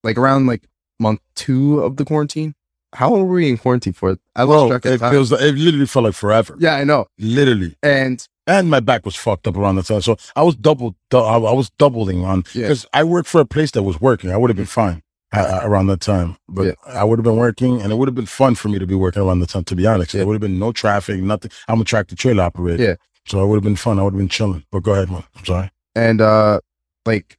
like 0.04 0.16
around 0.18 0.46
like 0.46 0.64
month 1.00 1.20
two 1.34 1.80
of 1.80 1.96
the 1.96 2.04
quarantine 2.04 2.54
how 2.94 3.10
long 3.10 3.26
were 3.28 3.34
we 3.34 3.48
in 3.48 3.58
quarantine 3.58 3.92
for 3.92 4.16
i 4.34 4.42
lost 4.42 4.48
Bro, 4.48 4.68
track 4.70 4.84
of 4.86 4.92
it 4.92 4.98
time. 4.98 5.12
feels 5.12 5.30
like, 5.32 5.40
it 5.42 5.54
literally 5.54 5.86
felt 5.86 6.04
like 6.06 6.14
forever. 6.14 6.56
yeah 6.58 6.74
i 6.76 6.84
know 6.84 7.06
Literally. 7.18 7.76
and 7.82 8.26
and 8.46 8.70
my 8.70 8.80
back 8.80 9.04
was 9.04 9.14
fucked 9.14 9.46
up 9.46 9.58
around 9.58 9.76
the 9.76 9.82
time. 9.82 10.00
So 10.00 10.16
I 10.34 10.42
was 10.42 10.56
double, 10.56 10.96
dou- 11.10 11.18
I 11.18 11.36
I 11.36 11.52
was 11.52 11.68
doubling 11.78 12.24
on 12.24 12.44
Yeah. 12.54 12.62
because 12.62 12.86
I 12.94 13.04
worked 13.04 13.28
for 13.28 13.42
a 13.42 13.44
place 13.44 13.72
that 13.72 13.82
was 13.82 14.00
working. 14.00 14.30
I 14.30 14.38
would 14.38 14.48
have 14.48 14.56
been 14.56 14.64
fine 14.64 15.02
uh, 15.34 15.60
around 15.64 15.88
that 15.88 16.00
time, 16.00 16.38
but 16.48 16.64
Yeah. 16.68 16.72
I 16.86 17.04
would 17.04 17.18
have 17.18 17.24
been 17.24 17.36
working, 17.36 17.82
and 17.82 17.92
it 17.92 17.96
would 17.96 18.08
have 18.08 18.14
been 18.14 18.24
fun 18.24 18.54
for 18.54 18.70
me 18.70 18.78
to 18.78 18.86
be 18.86 18.94
working 18.94 19.20
around 19.22 19.40
the 19.40 19.46
time. 19.46 19.64
To 19.64 19.76
be 19.76 19.86
honest, 19.86 20.14
Yeah. 20.14 20.20
there 20.20 20.26
would 20.28 20.32
have 20.32 20.40
been 20.40 20.58
no 20.58 20.72
traffic, 20.72 21.20
nothing. 21.20 21.50
I'm 21.68 21.78
a 21.82 21.84
tractor 21.84 22.16
trailer 22.16 22.42
operator, 22.44 22.82
Yeah. 22.82 22.94
so 23.26 23.44
it 23.44 23.46
would 23.48 23.56
have 23.56 23.64
been 23.64 23.76
fun. 23.76 23.98
I 23.98 24.02
would 24.04 24.14
have 24.14 24.18
been 24.18 24.30
chilling. 24.30 24.64
But 24.72 24.80
go 24.82 24.92
ahead, 24.94 25.10
man. 25.10 25.24
I'm 25.36 25.44
sorry. 25.44 25.70
And 25.94 26.20
uh 26.20 26.60
like 27.06 27.38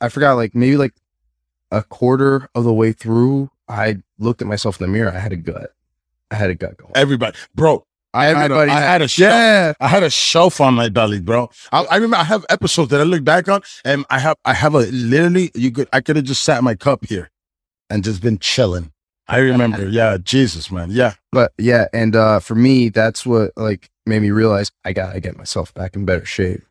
i 0.00 0.08
forgot 0.08 0.34
like 0.34 0.54
maybe 0.54 0.76
like 0.76 0.94
a 1.70 1.82
quarter 1.82 2.48
of 2.54 2.64
the 2.64 2.72
way 2.72 2.92
through 2.92 3.50
i 3.68 3.96
looked 4.18 4.40
at 4.42 4.48
myself 4.48 4.80
in 4.80 4.86
the 4.86 4.92
mirror 4.92 5.12
i 5.12 5.18
had 5.18 5.32
a 5.32 5.36
gut 5.36 5.70
i 6.30 6.34
had 6.34 6.50
a 6.50 6.54
gut 6.54 6.76
going 6.76 6.92
Everybody, 6.94 7.36
bro. 7.54 7.84
I 8.14 8.24
had, 8.26 8.36
a, 8.36 8.40
Everybody 8.44 8.70
I 8.70 8.80
had 8.80 9.02
a 9.02 9.08
shelf. 9.08 9.32
yeah 9.34 9.72
I 9.80 9.88
had 9.88 10.02
a 10.02 10.08
shelf 10.10 10.62
on 10.62 10.72
my 10.74 10.88
belly, 10.88 11.20
bro. 11.20 11.50
I, 11.70 11.84
I 11.84 11.94
remember 11.96 12.16
I 12.16 12.24
have 12.24 12.46
episodes 12.48 12.90
that 12.90 13.00
I 13.00 13.04
look 13.04 13.22
back 13.22 13.48
on, 13.48 13.60
and 13.84 14.06
I 14.08 14.18
have 14.18 14.36
I 14.46 14.54
have 14.54 14.74
a 14.74 14.78
literally 14.86 15.50
you 15.54 15.70
could 15.70 15.88
I 15.92 16.00
could 16.00 16.16
have 16.16 16.24
just 16.24 16.42
sat 16.42 16.58
in 16.58 16.64
my 16.64 16.74
cup 16.74 17.04
here 17.04 17.30
and 17.90 18.02
just 18.02 18.22
been 18.22 18.38
chilling. 18.38 18.92
I 19.28 19.38
remember. 19.50 19.86
Yeah, 19.88 20.16
Jesus, 20.16 20.70
man. 20.70 20.88
Yeah, 20.90 21.14
But 21.32 21.52
yeah, 21.58 21.84
and 21.92 22.16
uh, 22.16 22.40
for 22.40 22.54
me, 22.54 22.88
that's 22.88 23.26
what 23.26 23.52
like 23.56 23.90
made 24.06 24.22
me 24.22 24.30
realize 24.30 24.72
I 24.86 24.94
gotta 24.94 25.20
get 25.20 25.36
myself 25.36 25.74
back 25.74 25.94
in 25.94 26.06
better 26.06 26.24
shape. 26.24 26.62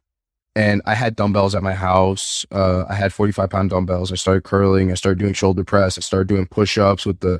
And 0.57 0.81
I 0.85 0.95
had 0.95 1.15
dumbbells 1.15 1.53
at 1.53 1.61
my 1.61 1.73
house. 1.73 2.45
Uh, 2.51 2.83
I 2.89 2.95
had 2.95 3.13
45 3.13 3.49
pound 3.49 3.69
dumbbells. 3.69 4.11
I 4.11 4.15
started 4.15 4.43
curling. 4.43 4.91
I 4.91 4.95
started 4.95 5.19
doing 5.19 5.33
shoulder 5.33 5.63
press. 5.63 5.97
I 5.97 6.01
started 6.01 6.27
doing 6.27 6.47
push 6.47 6.77
ups 6.79 7.05
with 7.05 7.19
the, 7.19 7.39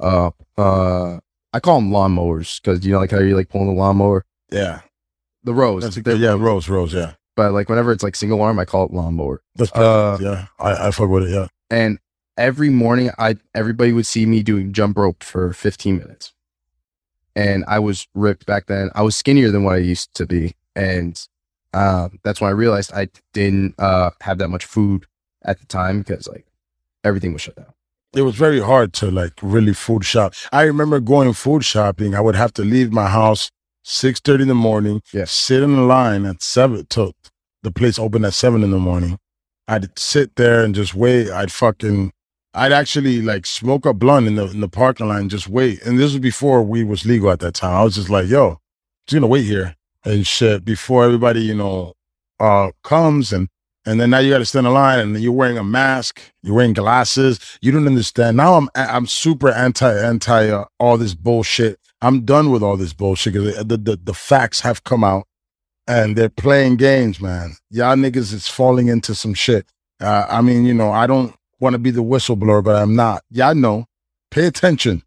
uh, 0.00 0.30
uh, 0.58 1.18
I 1.52 1.60
call 1.60 1.80
them 1.80 1.90
lawnmowers 1.90 2.60
because 2.60 2.84
you 2.84 2.92
know, 2.92 2.98
like 2.98 3.12
how 3.12 3.20
you 3.20 3.36
like 3.36 3.48
pulling 3.50 3.68
the 3.68 3.72
lawnmower, 3.72 4.24
yeah. 4.50 4.80
the 5.44 5.54
rows. 5.54 5.82
That's 5.84 5.96
a 5.96 6.16
yeah, 6.18 6.36
Rows, 6.38 6.68
Rows, 6.68 6.92
yeah. 6.92 7.12
But 7.36 7.52
like 7.52 7.68
whenever 7.68 7.92
it's 7.92 8.02
like 8.02 8.16
single 8.16 8.42
arm, 8.42 8.58
I 8.58 8.64
call 8.64 8.84
it 8.86 8.92
lawnmower. 8.92 9.42
That's 9.54 9.70
Uh, 9.72 10.18
yeah. 10.20 10.46
I, 10.58 10.88
I 10.88 10.90
fuck 10.90 11.08
with 11.08 11.24
it. 11.24 11.30
Yeah. 11.30 11.46
and 11.70 11.98
every 12.38 12.68
morning 12.68 13.10
i 13.18 13.34
everybody 13.54 13.92
would 13.92 14.06
see 14.06 14.26
me 14.26 14.42
doing 14.42 14.70
jump 14.72 14.98
rope 14.98 15.22
for 15.22 15.54
15 15.54 15.96
minutes 15.96 16.34
and 17.34 17.64
i 17.66 17.78
was 17.78 18.06
ripped 18.14 18.44
back 18.44 18.66
then 18.66 18.90
i 18.94 19.00
was 19.00 19.16
skinnier 19.16 19.50
than 19.50 19.64
what 19.64 19.74
i 19.74 19.78
used 19.78 20.12
to 20.14 20.26
be 20.26 20.54
and 20.74 21.28
um, 21.74 22.18
that's 22.24 22.40
when 22.40 22.48
i 22.48 22.52
realized 22.52 22.92
i 22.94 23.08
didn't 23.32 23.74
uh, 23.78 24.10
have 24.20 24.38
that 24.38 24.48
much 24.48 24.64
food 24.64 25.06
at 25.44 25.58
the 25.60 25.66
time 25.66 26.00
because 26.00 26.26
like 26.28 26.46
everything 27.04 27.32
was 27.32 27.42
shut 27.42 27.56
down 27.56 27.72
it 28.16 28.22
was 28.22 28.34
very 28.34 28.60
hard 28.60 28.92
to 28.94 29.10
like 29.10 29.32
really 29.42 29.74
food 29.74 30.04
shop. 30.04 30.32
I 30.50 30.62
remember 30.62 31.00
going 31.00 31.32
food 31.34 31.64
shopping. 31.64 32.14
I 32.14 32.20
would 32.20 32.34
have 32.34 32.52
to 32.54 32.62
leave 32.62 32.92
my 32.92 33.08
house 33.08 33.50
six 33.84 34.20
thirty 34.20 34.42
in 34.42 34.48
the 34.48 34.54
morning. 34.54 35.02
Yeah. 35.12 35.26
sit 35.26 35.62
in 35.62 35.76
the 35.76 35.82
line 35.82 36.24
at 36.24 36.42
seven 36.42 36.86
till 36.88 37.12
the 37.62 37.70
place 37.70 37.98
opened 37.98 38.24
at 38.24 38.32
seven 38.32 38.62
in 38.62 38.70
the 38.70 38.78
morning. 38.78 39.18
I'd 39.68 39.98
sit 39.98 40.36
there 40.36 40.64
and 40.64 40.74
just 40.74 40.94
wait. 40.94 41.30
I'd 41.30 41.52
fucking, 41.52 42.12
I'd 42.54 42.72
actually 42.72 43.20
like 43.20 43.44
smoke 43.44 43.84
a 43.84 43.92
blunt 43.92 44.26
in 44.26 44.36
the 44.36 44.46
in 44.46 44.60
the 44.60 44.68
parking 44.68 45.08
lot 45.08 45.20
and 45.20 45.30
just 45.30 45.48
wait. 45.48 45.82
And 45.82 45.98
this 45.98 46.12
was 46.12 46.20
before 46.20 46.62
weed 46.62 46.84
was 46.84 47.04
legal 47.04 47.30
at 47.30 47.40
that 47.40 47.54
time. 47.54 47.74
I 47.74 47.84
was 47.84 47.96
just 47.96 48.08
like, 48.08 48.28
yo, 48.28 48.60
just 49.06 49.20
gonna 49.20 49.26
wait 49.26 49.44
here 49.44 49.76
and 50.06 50.26
shit 50.26 50.64
before 50.64 51.04
everybody, 51.04 51.42
you 51.42 51.54
know, 51.54 51.94
uh 52.40 52.70
comes 52.82 53.32
and 53.32 53.48
and 53.86 54.00
then 54.00 54.10
now 54.10 54.18
you 54.18 54.30
got 54.30 54.38
to 54.38 54.44
stand 54.46 54.66
in 54.66 54.72
line, 54.74 54.98
and 54.98 55.20
you're 55.20 55.32
wearing 55.32 55.58
a 55.58 55.64
mask, 55.64 56.20
you're 56.42 56.56
wearing 56.56 56.72
glasses. 56.72 57.38
You 57.62 57.70
don't 57.70 57.86
understand. 57.86 58.36
Now 58.36 58.54
I'm 58.54 58.68
I'm 58.74 59.06
super 59.06 59.50
anti 59.50 59.90
anti 59.96 60.50
uh, 60.50 60.64
all 60.80 60.98
this 60.98 61.14
bullshit. 61.14 61.78
I'm 62.02 62.24
done 62.24 62.50
with 62.50 62.64
all 62.64 62.76
this 62.76 62.92
bullshit 62.92 63.34
because 63.34 63.64
the, 63.64 63.76
the 63.76 63.96
the 64.02 64.14
facts 64.14 64.60
have 64.60 64.82
come 64.82 65.04
out, 65.04 65.28
and 65.86 66.16
they're 66.16 66.28
playing 66.28 66.76
games, 66.78 67.20
man. 67.20 67.56
Y'all 67.70 67.96
niggas 67.96 68.32
is 68.32 68.48
falling 68.48 68.88
into 68.88 69.14
some 69.14 69.34
shit. 69.34 69.66
Uh, 70.00 70.26
I 70.28 70.42
mean, 70.42 70.64
you 70.66 70.74
know, 70.74 70.90
I 70.90 71.06
don't 71.06 71.34
want 71.60 71.74
to 71.74 71.78
be 71.78 71.92
the 71.92 72.02
whistleblower, 72.02 72.64
but 72.64 72.76
I'm 72.76 72.96
not. 72.96 73.22
Y'all 73.30 73.54
know. 73.54 73.86
Pay 74.32 74.46
attention. 74.46 75.04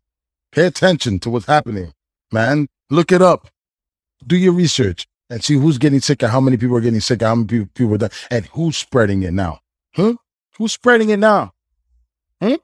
Pay 0.54 0.66
attention 0.66 1.20
to 1.20 1.30
what's 1.30 1.46
happening, 1.46 1.94
man. 2.32 2.68
Look 2.90 3.12
it 3.12 3.22
up. 3.22 3.50
Do 4.26 4.36
your 4.38 4.54
research 4.54 5.08
and 5.30 5.44
see 5.44 5.56
who's 5.56 5.78
getting 5.78 6.00
sick 6.02 6.22
and 6.24 6.32
how 6.32 6.40
many 6.42 6.58
people 6.58 6.76
are 6.78 6.82
getting 6.82 7.00
sick, 7.00 7.22
and 7.22 7.28
how 7.28 7.36
many 7.36 7.48
people, 7.48 7.68
people 7.74 7.96
are 7.96 7.98
dying, 7.98 8.12
and 8.32 8.46
who's 8.48 8.78
spreading 8.78 9.24
it 9.24 9.34
now. 9.34 9.60
Huh? 9.96 10.16
Who's 10.58 10.74
spreading 10.74 11.10
it 11.10 11.20
now? 11.20 11.52
Huh? 12.42 12.58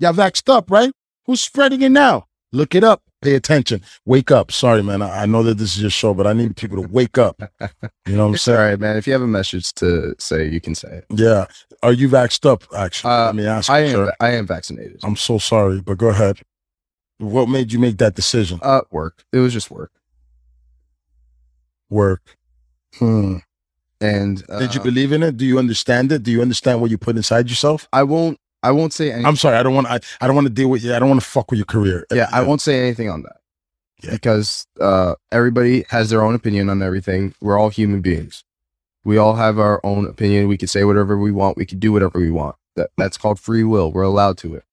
Y'all 0.00 0.12
vaxxed 0.12 0.48
up, 0.52 0.70
right? 0.70 0.92
Who's 1.26 1.40
spreading 1.40 1.82
it 1.82 1.90
now? 1.90 2.26
Look 2.52 2.74
it 2.74 2.84
up. 2.84 3.02
Pay 3.20 3.34
attention. 3.34 3.82
Wake 4.06 4.30
up. 4.30 4.52
Sorry, 4.52 4.80
man. 4.82 5.02
I, 5.02 5.22
I 5.22 5.26
know 5.26 5.42
that 5.42 5.58
this 5.58 5.74
is 5.76 5.82
your 5.82 5.90
show, 5.90 6.14
but 6.14 6.26
I 6.26 6.32
need 6.32 6.56
people 6.56 6.80
to 6.80 6.88
wake 6.88 7.18
up. 7.18 7.42
You 8.06 8.14
know 8.16 8.26
what 8.26 8.32
I'm 8.32 8.36
saying? 8.38 8.58
right 8.58 8.78
man 8.80 8.96
if 8.96 9.06
you 9.08 9.12
have 9.12 9.22
a 9.22 9.26
message 9.26 9.72
to 9.74 10.14
say 10.20 10.48
you 10.48 10.60
can 10.60 10.74
say 10.76 10.88
it 10.98 11.04
Yeah. 11.10 11.46
Are 11.82 11.92
you 11.92 12.08
vaxxed 12.08 12.46
up, 12.48 12.62
actually? 12.76 13.12
Uh, 13.12 13.26
Let 13.26 13.34
me 13.34 13.46
ask 13.46 13.68
i 13.68 13.80
you, 13.80 13.86
am 13.86 13.92
sir. 14.06 14.12
i 14.20 14.30
am 14.30 14.46
vaccinated 14.46 15.00
I'm 15.02 15.16
so 15.16 15.38
sorry, 15.38 15.80
but 15.80 15.98
go 15.98 16.08
ahead. 16.08 16.38
What 17.18 17.48
made 17.48 17.72
you 17.72 17.80
make 17.80 17.98
that 17.98 18.14
decision? 18.14 18.60
uh 18.62 18.82
work 18.92 19.24
it 19.32 19.38
was 19.38 19.52
just 19.52 19.68
work 19.70 19.90
Work. 21.90 22.36
Hmm. 22.98 23.38
and 24.00 24.42
uh, 24.48 24.58
Did 24.58 24.74
you 24.74 24.80
believe 24.80 25.12
in 25.12 25.22
it? 25.22 25.36
Do 25.36 25.44
you 25.44 25.58
understand 25.58 26.10
it? 26.12 26.22
Do 26.22 26.30
you 26.30 26.40
understand 26.42 26.80
what 26.80 26.90
you 26.90 26.98
put 26.98 27.16
inside 27.16 27.48
yourself? 27.48 27.88
i 27.92 28.02
won't 28.02 28.38
i 28.62 28.70
won't 28.70 28.92
say 28.92 29.10
anything 29.10 29.26
I'm 29.26 29.36
sorry. 29.36 29.56
I 29.56 29.62
don't 29.62 29.74
want. 29.74 29.86
I, 29.88 30.00
I 30.20 30.26
don't 30.26 30.34
want 30.36 30.46
to 30.46 30.52
deal 30.52 30.68
with 30.68 30.82
you. 30.82 30.94
I 30.94 30.98
don't 30.98 31.08
want 31.08 31.20
to 31.20 31.26
fuck 31.26 31.50
with 31.50 31.58
your 31.58 31.66
career. 31.66 32.06
yeah 32.12 32.28
i 32.32 32.42
won't 32.42 32.60
say 32.60 32.80
anything 32.80 33.08
on 33.10 33.22
that 33.22 33.36
Yeah. 34.02 34.12
because 34.12 34.66
uh 34.80 35.14
everybody 35.32 35.84
has 35.90 36.10
their 36.10 36.22
own 36.22 36.34
opinion 36.34 36.68
on 36.70 36.82
everything 36.82 37.34
we're 37.40 37.58
all 37.58 37.68
human 37.70 38.00
beings 38.00 38.44
we 39.04 39.16
all 39.16 39.34
have 39.36 39.58
our 39.58 39.80
own 39.84 40.06
opinion 40.06 40.48
we 40.48 40.56
can 40.58 40.68
say 40.68 40.82
whatever 40.84 41.16
we 41.18 41.30
want 41.32 41.56
we 41.56 41.66
can 41.66 41.78
do 41.78 41.92
whatever 41.92 42.18
we 42.18 42.30
want 42.30 42.56
that 42.76 42.90
that's 42.96 43.16
called 43.18 43.38
free 43.38 43.64
will 43.64 43.92
we're 43.92 44.02
allowed 44.02 44.36
to 44.38 44.54
it 44.54 44.64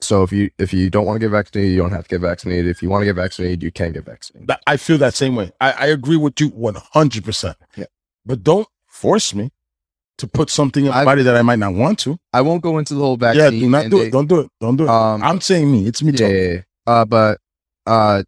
so 0.00 0.22
if 0.22 0.32
you 0.32 0.50
if 0.58 0.72
you 0.72 0.90
don't 0.90 1.06
want 1.06 1.16
to 1.16 1.20
get 1.20 1.30
vaccinated 1.30 1.72
you 1.72 1.78
don't 1.78 1.90
have 1.92 2.04
to 2.04 2.08
get 2.08 2.20
vaccinated 2.20 2.68
if 2.68 2.82
you 2.82 2.88
want 2.88 3.02
to 3.02 3.06
get 3.06 3.16
vaccinated 3.16 3.62
you 3.62 3.70
can 3.70 3.92
get 3.92 4.04
vaccinated 4.04 4.50
I 4.66 4.76
feel 4.76 4.98
that 4.98 5.14
same 5.14 5.34
way. 5.34 5.52
I, 5.60 5.72
I 5.72 5.86
agree 5.86 6.16
with 6.16 6.40
you 6.40 6.48
100. 6.48 7.24
percent 7.24 7.56
Yeah. 7.76 7.86
But 8.24 8.42
don't 8.42 8.68
force 8.86 9.34
me 9.34 9.50
to 10.18 10.26
put 10.26 10.50
something 10.50 10.84
in 10.84 10.90
my 10.90 11.04
body 11.04 11.22
that 11.22 11.36
I 11.36 11.42
might 11.42 11.58
not 11.58 11.74
want 11.74 11.98
to. 12.00 12.18
i 12.32 12.40
won't 12.40 12.62
go 12.62 12.78
into 12.78 12.94
the 12.94 13.00
whole 13.00 13.16
vaccine. 13.16 13.42
yeah. 13.42 13.50
Do 13.50 13.70
not 13.70 13.90
do 13.90 14.00
it. 14.02 14.10
Don't 14.12 14.26
do 14.26 14.40
it. 14.40 14.50
Don't 14.60 14.76
do 14.76 14.84
it. 14.84 14.90
um 14.90 15.22
I'm 15.22 15.40
saying 15.40 15.70
me. 15.70 15.86
It's 15.86 16.02
me 16.02 16.12
yeah, 16.12 16.18
talking. 16.18 16.36
yeah, 16.36 16.52
yeah. 16.52 16.60
uh 16.86 17.04
but 17.04 17.38
uh 17.86 18.22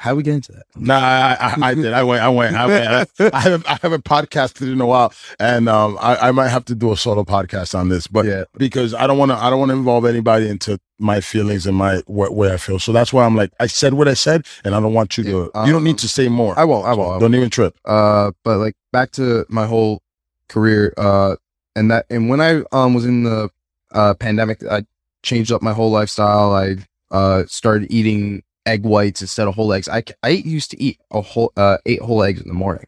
how 0.00 0.14
we 0.14 0.22
get 0.22 0.34
into 0.34 0.52
that 0.52 0.64
Nah, 0.76 0.96
I, 0.98 1.36
I, 1.40 1.68
I 1.70 1.74
did. 1.74 1.92
I 1.92 2.02
went. 2.02 2.22
I 2.22 2.28
went. 2.28 2.56
I 2.56 2.66
went. 2.66 3.10
I, 3.20 3.30
I 3.34 3.40
haven't. 3.40 3.70
I 3.70 3.78
haven't 3.82 4.04
podcasted 4.04 4.72
in 4.72 4.80
a 4.80 4.86
while, 4.86 5.12
and 5.38 5.68
um, 5.68 5.98
I, 6.00 6.28
I 6.28 6.30
might 6.32 6.48
have 6.48 6.64
to 6.66 6.74
do 6.74 6.90
a 6.92 6.96
solo 6.96 7.22
podcast 7.24 7.78
on 7.78 7.88
this. 7.90 8.06
But 8.06 8.24
yeah 8.24 8.44
because 8.56 8.94
I 8.94 9.06
don't 9.06 9.18
want 9.18 9.30
to 9.30 9.36
I 9.36 9.50
don't 9.50 9.58
want 9.58 9.70
to 9.70 9.76
involve 9.76 10.04
anybody 10.06 10.48
into 10.48 10.78
my 10.98 11.20
feelings 11.20 11.66
and 11.66 11.76
my 11.76 11.98
wh- 12.06 12.32
way 12.32 12.52
I 12.52 12.56
feel. 12.56 12.78
So 12.78 12.92
that's 12.92 13.12
why 13.12 13.24
I'm 13.26 13.36
like 13.36 13.52
I 13.60 13.66
said 13.66 13.94
what 13.94 14.08
I 14.08 14.14
said, 14.14 14.46
and 14.64 14.74
I 14.74 14.80
don't 14.80 14.94
want 14.94 15.18
you 15.18 15.24
to. 15.24 15.50
Yeah, 15.54 15.66
you 15.66 15.72
don't 15.72 15.84
need 15.84 15.90
um, 15.92 15.96
to 15.98 16.08
say 16.08 16.28
more. 16.28 16.58
i 16.58 16.64
won't 16.64 16.86
i 16.86 16.94
won't, 16.94 17.08
won't. 17.10 17.20
Don't 17.20 17.34
even 17.34 17.50
trip. 17.50 17.76
uh 17.84 18.32
but 18.44 18.58
like 18.58 18.74
back 18.92 19.10
to 19.12 19.44
my 19.48 19.66
whole 19.66 20.02
career 20.48 20.92
uh 20.96 21.36
and 21.76 21.90
that 21.90 22.06
and 22.10 22.28
when 22.28 22.40
i 22.40 22.62
um 22.72 22.92
was 22.94 23.04
in 23.06 23.22
the 23.22 23.48
uh 23.92 24.14
pandemic 24.14 24.62
i 24.70 24.84
changed 25.22 25.52
up 25.52 25.62
my 25.62 25.72
whole 25.72 25.90
lifestyle 25.90 26.52
i 26.52 26.74
uh 27.12 27.44
started 27.46 27.86
eating 27.90 28.42
egg 28.66 28.84
whites 28.84 29.20
instead 29.22 29.48
of 29.48 29.54
whole 29.54 29.72
eggs 29.72 29.88
I, 29.88 30.02
I 30.22 30.28
used 30.30 30.70
to 30.72 30.82
eat 30.82 30.98
a 31.10 31.20
whole 31.20 31.52
uh 31.56 31.78
eight 31.86 32.00
whole 32.02 32.22
eggs 32.22 32.40
in 32.40 32.48
the 32.48 32.54
morning 32.54 32.86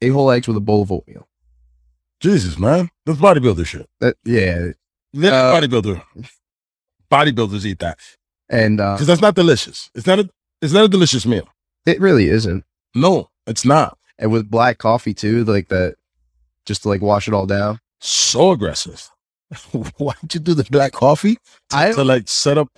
eight 0.00 0.08
whole 0.10 0.30
eggs 0.30 0.48
with 0.48 0.56
a 0.56 0.60
bowl 0.60 0.82
of 0.82 0.90
oatmeal 0.92 1.28
Jesus, 2.20 2.56
man, 2.58 2.88
that's 3.04 3.18
bodybuilder 3.18 3.66
shit. 3.66 3.88
that 4.00 4.16
yeah 4.24 4.68
That's 5.12 5.34
Uh, 5.34 5.52
bodybuilder. 5.60 6.02
Bodybuilders 7.10 7.64
eat 7.64 7.78
that 7.80 7.98
and 8.48 8.80
uh 8.80 8.94
because 8.94 9.06
that's 9.06 9.20
not 9.20 9.34
delicious. 9.34 9.90
It's 9.94 10.06
not 10.06 10.18
a. 10.20 10.30
It's 10.60 10.72
not 10.72 10.84
a 10.84 10.88
delicious 10.88 11.26
meal. 11.26 11.48
it 11.86 12.00
really 12.00 12.28
isn't 12.28 12.64
No, 12.94 13.30
it's 13.46 13.64
not. 13.64 13.98
and 14.18 14.30
with 14.30 14.50
black 14.50 14.78
coffee 14.78 15.12
too 15.14 15.44
like 15.44 15.68
that 15.68 15.96
just 16.64 16.82
to 16.82 16.88
like 16.88 17.02
wash 17.02 17.26
it 17.28 17.34
all 17.34 17.46
down 17.46 17.80
So 18.00 18.52
aggressive. 18.52 19.10
Why'd 19.98 20.32
you 20.32 20.40
do 20.40 20.54
the 20.54 20.64
black 20.70 20.92
coffee? 20.92 21.34
To, 21.70 21.76
I- 21.76 21.92
to 21.92 22.04
like 22.04 22.28
set 22.28 22.56
up 22.56 22.68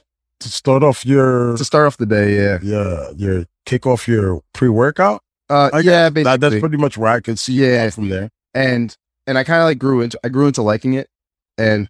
to 0.41 0.49
start 0.49 0.83
off 0.83 1.05
your 1.07 1.57
to 1.57 1.65
start 1.65 1.87
off 1.87 1.97
the 1.97 2.07
day 2.07 2.37
yeah 2.37 2.59
yeah 2.63 3.11
your 3.17 3.45
kick 3.67 3.87
off 3.87 4.07
your 4.09 4.41
pre 4.53 4.69
workout. 4.69 5.23
uh 5.51 5.71
I 5.73 5.79
yeah 5.81 6.09
That, 6.11 6.15
basically 6.15 6.39
that's 6.39 6.61
pretty 6.61 6.77
much 6.77 6.99
where 6.99 7.11
I 7.13 7.21
could 7.21 7.39
see 7.39 7.55
Yeah. 7.55 7.89
from 7.91 8.09
there. 8.09 8.31
and 8.55 8.95
and 9.27 9.39
I 9.39 9.45
kind 9.45 9.61
of 9.63 9.67
like 9.67 9.79
grew 9.79 10.01
into 10.03 10.19
I 10.25 10.29
grew 10.29 10.47
into 10.47 10.61
liking 10.63 10.95
it, 10.95 11.09
and 11.57 11.89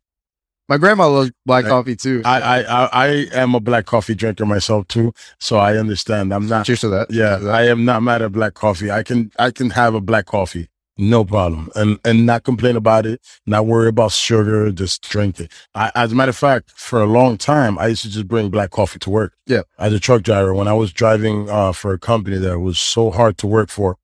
my 0.68 0.78
grandma 0.78 1.08
loves 1.08 1.30
black 1.44 1.64
Right. 1.64 1.70
coffee 1.70 1.96
too. 1.96 2.22
I, 2.24 2.40
I 2.40 2.58
I 2.62 2.88
I 2.92 3.06
am 3.34 3.54
a 3.54 3.60
black 3.60 3.86
coffee 3.86 4.14
drinker 4.14 4.46
myself 4.46 4.86
too, 4.88 5.12
so 5.40 5.56
I 5.58 5.76
understand. 5.76 6.32
I'm 6.32 6.46
not. 6.48 6.64
Cheers 6.64 6.80
to 6.82 6.88
that. 6.90 7.10
Yeah, 7.10 7.40
I 7.50 7.64
am 7.66 7.84
not 7.84 8.02
mad 8.02 8.22
at 8.22 8.32
black 8.32 8.54
coffee. 8.54 8.90
I 8.90 9.02
can 9.02 9.30
I 9.38 9.50
can 9.50 9.70
have 9.70 9.94
a 9.94 10.00
black 10.00 10.26
coffee, 10.26 10.68
no 10.96 11.24
problem, 11.24 11.70
and 11.74 11.98
and 12.04 12.24
not 12.26 12.44
complain 12.44 12.76
about 12.76 13.04
it. 13.06 13.20
Not 13.46 13.66
worry 13.66 13.88
about 13.88 14.12
sugar. 14.12 14.70
Just 14.70 15.02
drink 15.02 15.40
it. 15.40 15.50
I, 15.74 15.90
as 15.94 16.12
a 16.12 16.14
matter 16.14 16.30
of 16.30 16.36
fact, 16.36 16.70
for 16.70 17.00
a 17.02 17.06
long 17.06 17.36
time, 17.36 17.78
I 17.78 17.88
used 17.88 18.02
to 18.02 18.10
just 18.10 18.28
bring 18.28 18.48
black 18.50 18.70
coffee 18.70 18.98
to 19.00 19.10
work. 19.10 19.34
Yeah. 19.46 19.62
as 19.78 19.92
a 19.92 20.00
truck 20.00 20.22
driver, 20.22 20.54
when 20.54 20.68
I 20.68 20.72
was 20.74 20.92
driving 20.92 21.50
uh, 21.50 21.72
for 21.72 21.92
a 21.92 21.98
company 21.98 22.38
that 22.38 22.60
was 22.60 22.78
so 22.78 23.10
hard 23.10 23.38
to 23.38 23.46
work 23.46 23.70
for. 23.70 23.96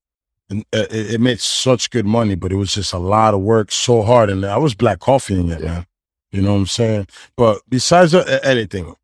And 0.51 0.65
uh, 0.73 0.87
it, 0.91 1.15
it 1.15 1.21
made 1.21 1.39
such 1.41 1.91
good 1.91 2.07
money, 2.07 2.35
but 2.35 2.51
it 2.51 2.57
was 2.57 2.75
just 2.75 2.93
a 2.93 2.99
lot 2.99 3.35
of 3.35 3.41
work, 3.41 3.71
so 3.71 4.03
hard, 4.03 4.29
and 4.31 4.45
I 4.45 4.57
was 4.59 4.75
black 4.75 4.99
coffeeing 4.99 5.49
it, 5.49 5.61
Yeah. 5.61 5.67
man. 5.67 5.87
You 6.33 6.43
know 6.43 6.53
what 6.55 6.59
I'm 6.61 6.67
saying? 6.67 7.07
But 7.37 7.61
besides 7.69 8.15
uh, 8.15 8.41
anything, 8.43 8.87
all 8.87 8.97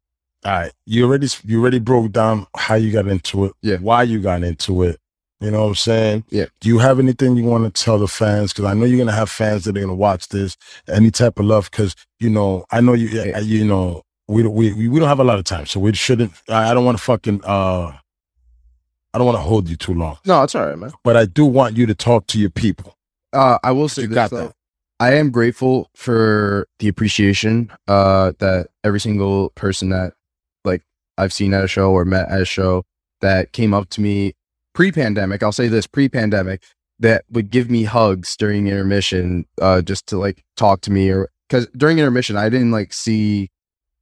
right, 0.44 0.72
you 0.86 1.04
already 1.06 1.28
you 1.44 1.60
already 1.60 1.78
broke 1.80 2.10
down 2.12 2.46
how 2.56 2.74
you 2.74 2.90
got 2.92 3.06
into 3.06 3.44
it, 3.46 3.52
Yeah. 3.62 3.76
why 3.76 4.02
you 4.04 4.20
got 4.20 4.42
into 4.42 4.82
it. 4.82 4.98
You 5.40 5.50
know 5.50 5.62
what 5.62 5.68
I'm 5.68 5.74
saying? 5.74 6.24
Yeah. 6.30 6.46
Do 6.60 6.68
you 6.68 6.78
have 6.78 6.98
anything 6.98 7.36
you 7.36 7.44
want 7.44 7.72
to 7.74 7.84
tell 7.84 7.98
the 7.98 8.08
fans? 8.08 8.52
Because 8.52 8.64
I 8.64 8.74
know 8.74 8.86
you're 8.86 8.98
gonna 8.98 9.12
have 9.12 9.28
fans 9.30 9.64
that 9.64 9.76
are 9.76 9.80
gonna 9.80 9.94
watch 9.94 10.28
this. 10.28 10.56
Any 10.88 11.10
type 11.10 11.38
of 11.38 11.44
love, 11.44 11.70
because 11.70 11.94
you 12.18 12.30
know 12.30 12.64
I 12.70 12.80
know 12.80 12.94
you. 12.94 13.08
Yeah. 13.08 13.38
You 13.40 13.64
know 13.66 14.02
we 14.28 14.42
don't 14.42 14.54
we 14.54 14.72
we 14.88 14.98
don't 14.98 15.08
have 15.08 15.20
a 15.20 15.24
lot 15.24 15.38
of 15.38 15.44
time, 15.44 15.66
so 15.66 15.78
we 15.80 15.92
shouldn't. 15.92 16.32
I, 16.48 16.70
I 16.70 16.74
don't 16.74 16.84
want 16.86 16.96
to 16.98 17.04
fucking. 17.04 17.42
uh 17.44 17.92
I 19.14 19.18
don't 19.18 19.26
want 19.26 19.36
to 19.38 19.42
hold 19.42 19.66
you 19.70 19.76
too 19.76 19.94
long, 19.94 20.18
No, 20.26 20.42
it's 20.42 20.54
all 20.54 20.66
right, 20.66 20.76
man. 20.78 20.92
but 21.02 21.16
I 21.16 21.24
do 21.24 21.46
want 21.46 21.74
you 21.78 21.86
to 21.86 21.94
talk 21.94 22.26
to 22.26 22.38
your 22.38 22.50
people. 22.50 22.94
Uh, 23.32 23.58
I 23.64 23.72
will 23.72 23.88
say 23.88 24.02
You 24.02 24.08
this 24.08 24.14
got 24.14 24.30
though. 24.30 24.36
that. 24.48 24.52
I 25.00 25.14
am 25.14 25.30
grateful 25.30 25.88
for 25.94 26.66
the 26.80 26.88
appreciation 26.88 27.70
uh, 27.88 28.32
that 28.40 28.68
every 28.84 29.00
single 29.00 29.50
person 29.54 29.88
that 29.88 30.12
like 30.66 30.82
I've 31.16 31.32
seen 31.32 31.54
at 31.54 31.64
a 31.64 31.68
show 31.68 31.92
or 31.92 32.04
met 32.04 32.28
at 32.28 32.42
a 32.42 32.44
show 32.44 32.84
that 33.22 33.52
came 33.52 33.72
up 33.72 33.88
to 33.90 34.02
me 34.02 34.34
pre-pandemic. 34.76 35.42
I'll 35.42 35.50
say 35.52 35.68
this 35.68 35.86
pre-pandemic 35.86 36.62
that 37.00 37.24
would 37.30 37.50
give 37.50 37.68
me 37.70 37.84
hugs 37.84 38.36
during 38.36 38.68
intermission, 38.68 39.44
uh, 39.60 39.82
just 39.82 40.06
to 40.08 40.18
like 40.18 40.44
talk 40.56 40.82
to 40.82 40.92
me 40.92 41.10
or 41.10 41.28
because 41.48 41.66
during 41.76 41.98
intermission 41.98 42.36
I 42.36 42.48
didn't 42.48 42.70
like 42.70 42.92
see 42.92 43.48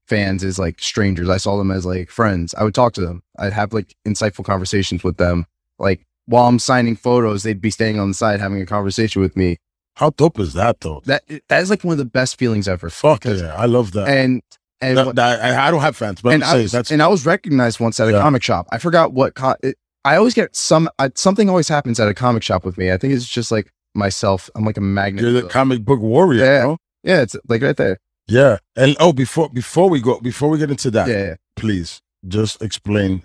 fans 0.06 0.44
as 0.44 0.59
like 0.59 0.80
strangers. 0.80 1.28
I 1.28 1.38
saw 1.38 1.56
them 1.56 1.70
as 1.70 1.86
like 1.86 2.10
friends. 2.10 2.55
I 2.55 2.64
would 2.64 2.74
talk 2.74 2.92
to 2.94 3.01
them. 3.01 3.22
I'd 3.38 3.52
have 3.52 3.72
like 3.72 3.94
insightful 4.06 4.44
conversations 4.44 5.02
with 5.02 5.16
them. 5.16 5.46
Like 5.78 6.05
while 6.26 6.46
I'm 6.48 6.59
signing 6.59 6.96
photos, 6.96 7.42
they'd 7.42 7.60
be 7.60 7.70
standing 7.70 8.01
on 8.01 8.09
the 8.09 8.14
side 8.14 8.40
having 8.40 8.60
a 8.60 8.66
conversation 8.66 9.22
with 9.22 9.36
me. 9.36 9.56
How 9.96 10.10
dope 10.10 10.38
is 10.40 10.55
that 10.55 10.80
though? 10.80 11.02
That 11.06 11.22
that 11.48 11.62
is 11.62 11.70
like 11.70 11.84
one 11.84 11.92
of 11.92 11.98
the 11.98 12.05
best 12.05 12.36
feelings 12.38 12.66
ever. 12.68 12.90
Fuck 12.90 13.22
because- 13.22 13.40
yeah, 13.42 13.55
I 13.55 13.66
love 13.66 13.92
that. 13.92 14.09
And 14.09 14.42
and 14.80 14.98
That- 14.98 15.06
what- 15.06 15.16
that- 15.16 15.40
I, 15.40 15.68
I 15.68 15.70
don't 15.70 15.80
have 15.82 15.96
fans, 15.96 16.20
but 16.20 16.34
and 16.34 16.44
I 16.44 16.56
was, 16.56 16.72
that's 16.72 16.90
and 16.90 17.02
I 17.02 17.06
was 17.09 17.24
recognized 17.24 17.80
once 17.80 17.98
at 18.01 18.09
a 18.09 18.12
Yeah. 18.12 18.20
comic 18.20 18.42
shop. 18.42 18.66
I 18.72 18.78
forgot 18.78 19.12
what 19.12 19.34
co- 19.34 19.56
it, 19.62 19.76
I 20.05 20.16
always 20.16 20.35
get 20.35 20.55
some 20.55 20.89
I, 20.98 21.10
something 21.14 21.48
always 21.48 21.68
happens 21.68 21.98
at 22.01 22.09
a 22.09 22.14
comic 22.14 22.43
shop 22.43 22.64
with 22.64 22.76
me. 22.78 22.93
I 22.93 22.97
think 22.98 23.14
it's 23.14 23.28
just 23.28 23.51
like 23.51 23.72
myself. 23.94 24.51
I'm 24.55 24.64
like 24.64 24.76
a 24.76 24.81
magnet. 24.82 25.22
you're 25.22 25.32
the 25.32 25.48
comic 25.48 25.85
book 25.85 26.01
warrior. 26.01 26.44
Yeah. 26.44 26.62
bro. 26.62 26.76
yeah, 27.02 27.22
it's 27.22 27.36
like 27.48 27.62
right 27.62 27.76
there. 27.76 27.98
yeah. 28.26 28.59
And 28.76 28.97
oh, 29.01 29.12
before 29.12 29.48
before 29.48 29.89
we 29.89 30.01
go, 30.01 30.20
before 30.20 30.48
we 30.51 30.59
get 30.59 30.70
into 30.70 30.90
that, 30.93 31.09
Yeah, 31.09 31.18
yeah. 31.24 31.35
please 31.56 32.01
just 32.26 32.60
explain 32.62 33.22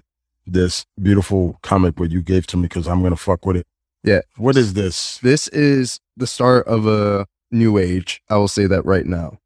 this 0.48 0.86
beautiful 1.02 1.58
comic 1.62 1.96
book 1.96 2.10
you 2.12 2.22
gave 2.22 2.48
to 2.48 2.58
me 2.58 2.64
because 2.64 2.88
I'm 2.88 3.02
gonna 3.04 3.16
fuck 3.16 3.46
with 3.46 3.58
it. 3.58 3.68
Yeah. 4.04 4.22
What 4.38 4.56
is 4.58 4.74
this? 4.74 5.18
This 5.20 5.48
is 5.50 6.00
the 6.16 6.28
start 6.28 6.66
of 6.68 6.88
a 6.88 7.26
new 7.52 7.78
age. 7.78 8.22
I 8.30 8.38
will 8.38 8.48
say 8.48 8.66
that 8.68 8.86
right 8.86 9.06
now. 9.06 9.40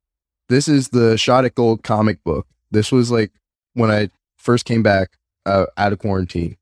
This 0.49 0.67
is 0.67 0.89
the 0.89 1.17
Shot 1.17 1.45
at 1.45 1.55
Gold 1.55 1.83
comic 1.83 2.23
book. 2.23 2.45
This 2.69 2.91
was 2.91 3.09
like 3.09 3.31
when 3.73 3.89
I 3.89 4.09
first 4.37 4.65
came 4.65 4.83
back 4.83 5.17
uh, 5.45 5.65
out 5.77 5.93
of 5.93 5.99
quarantine, 5.99 6.57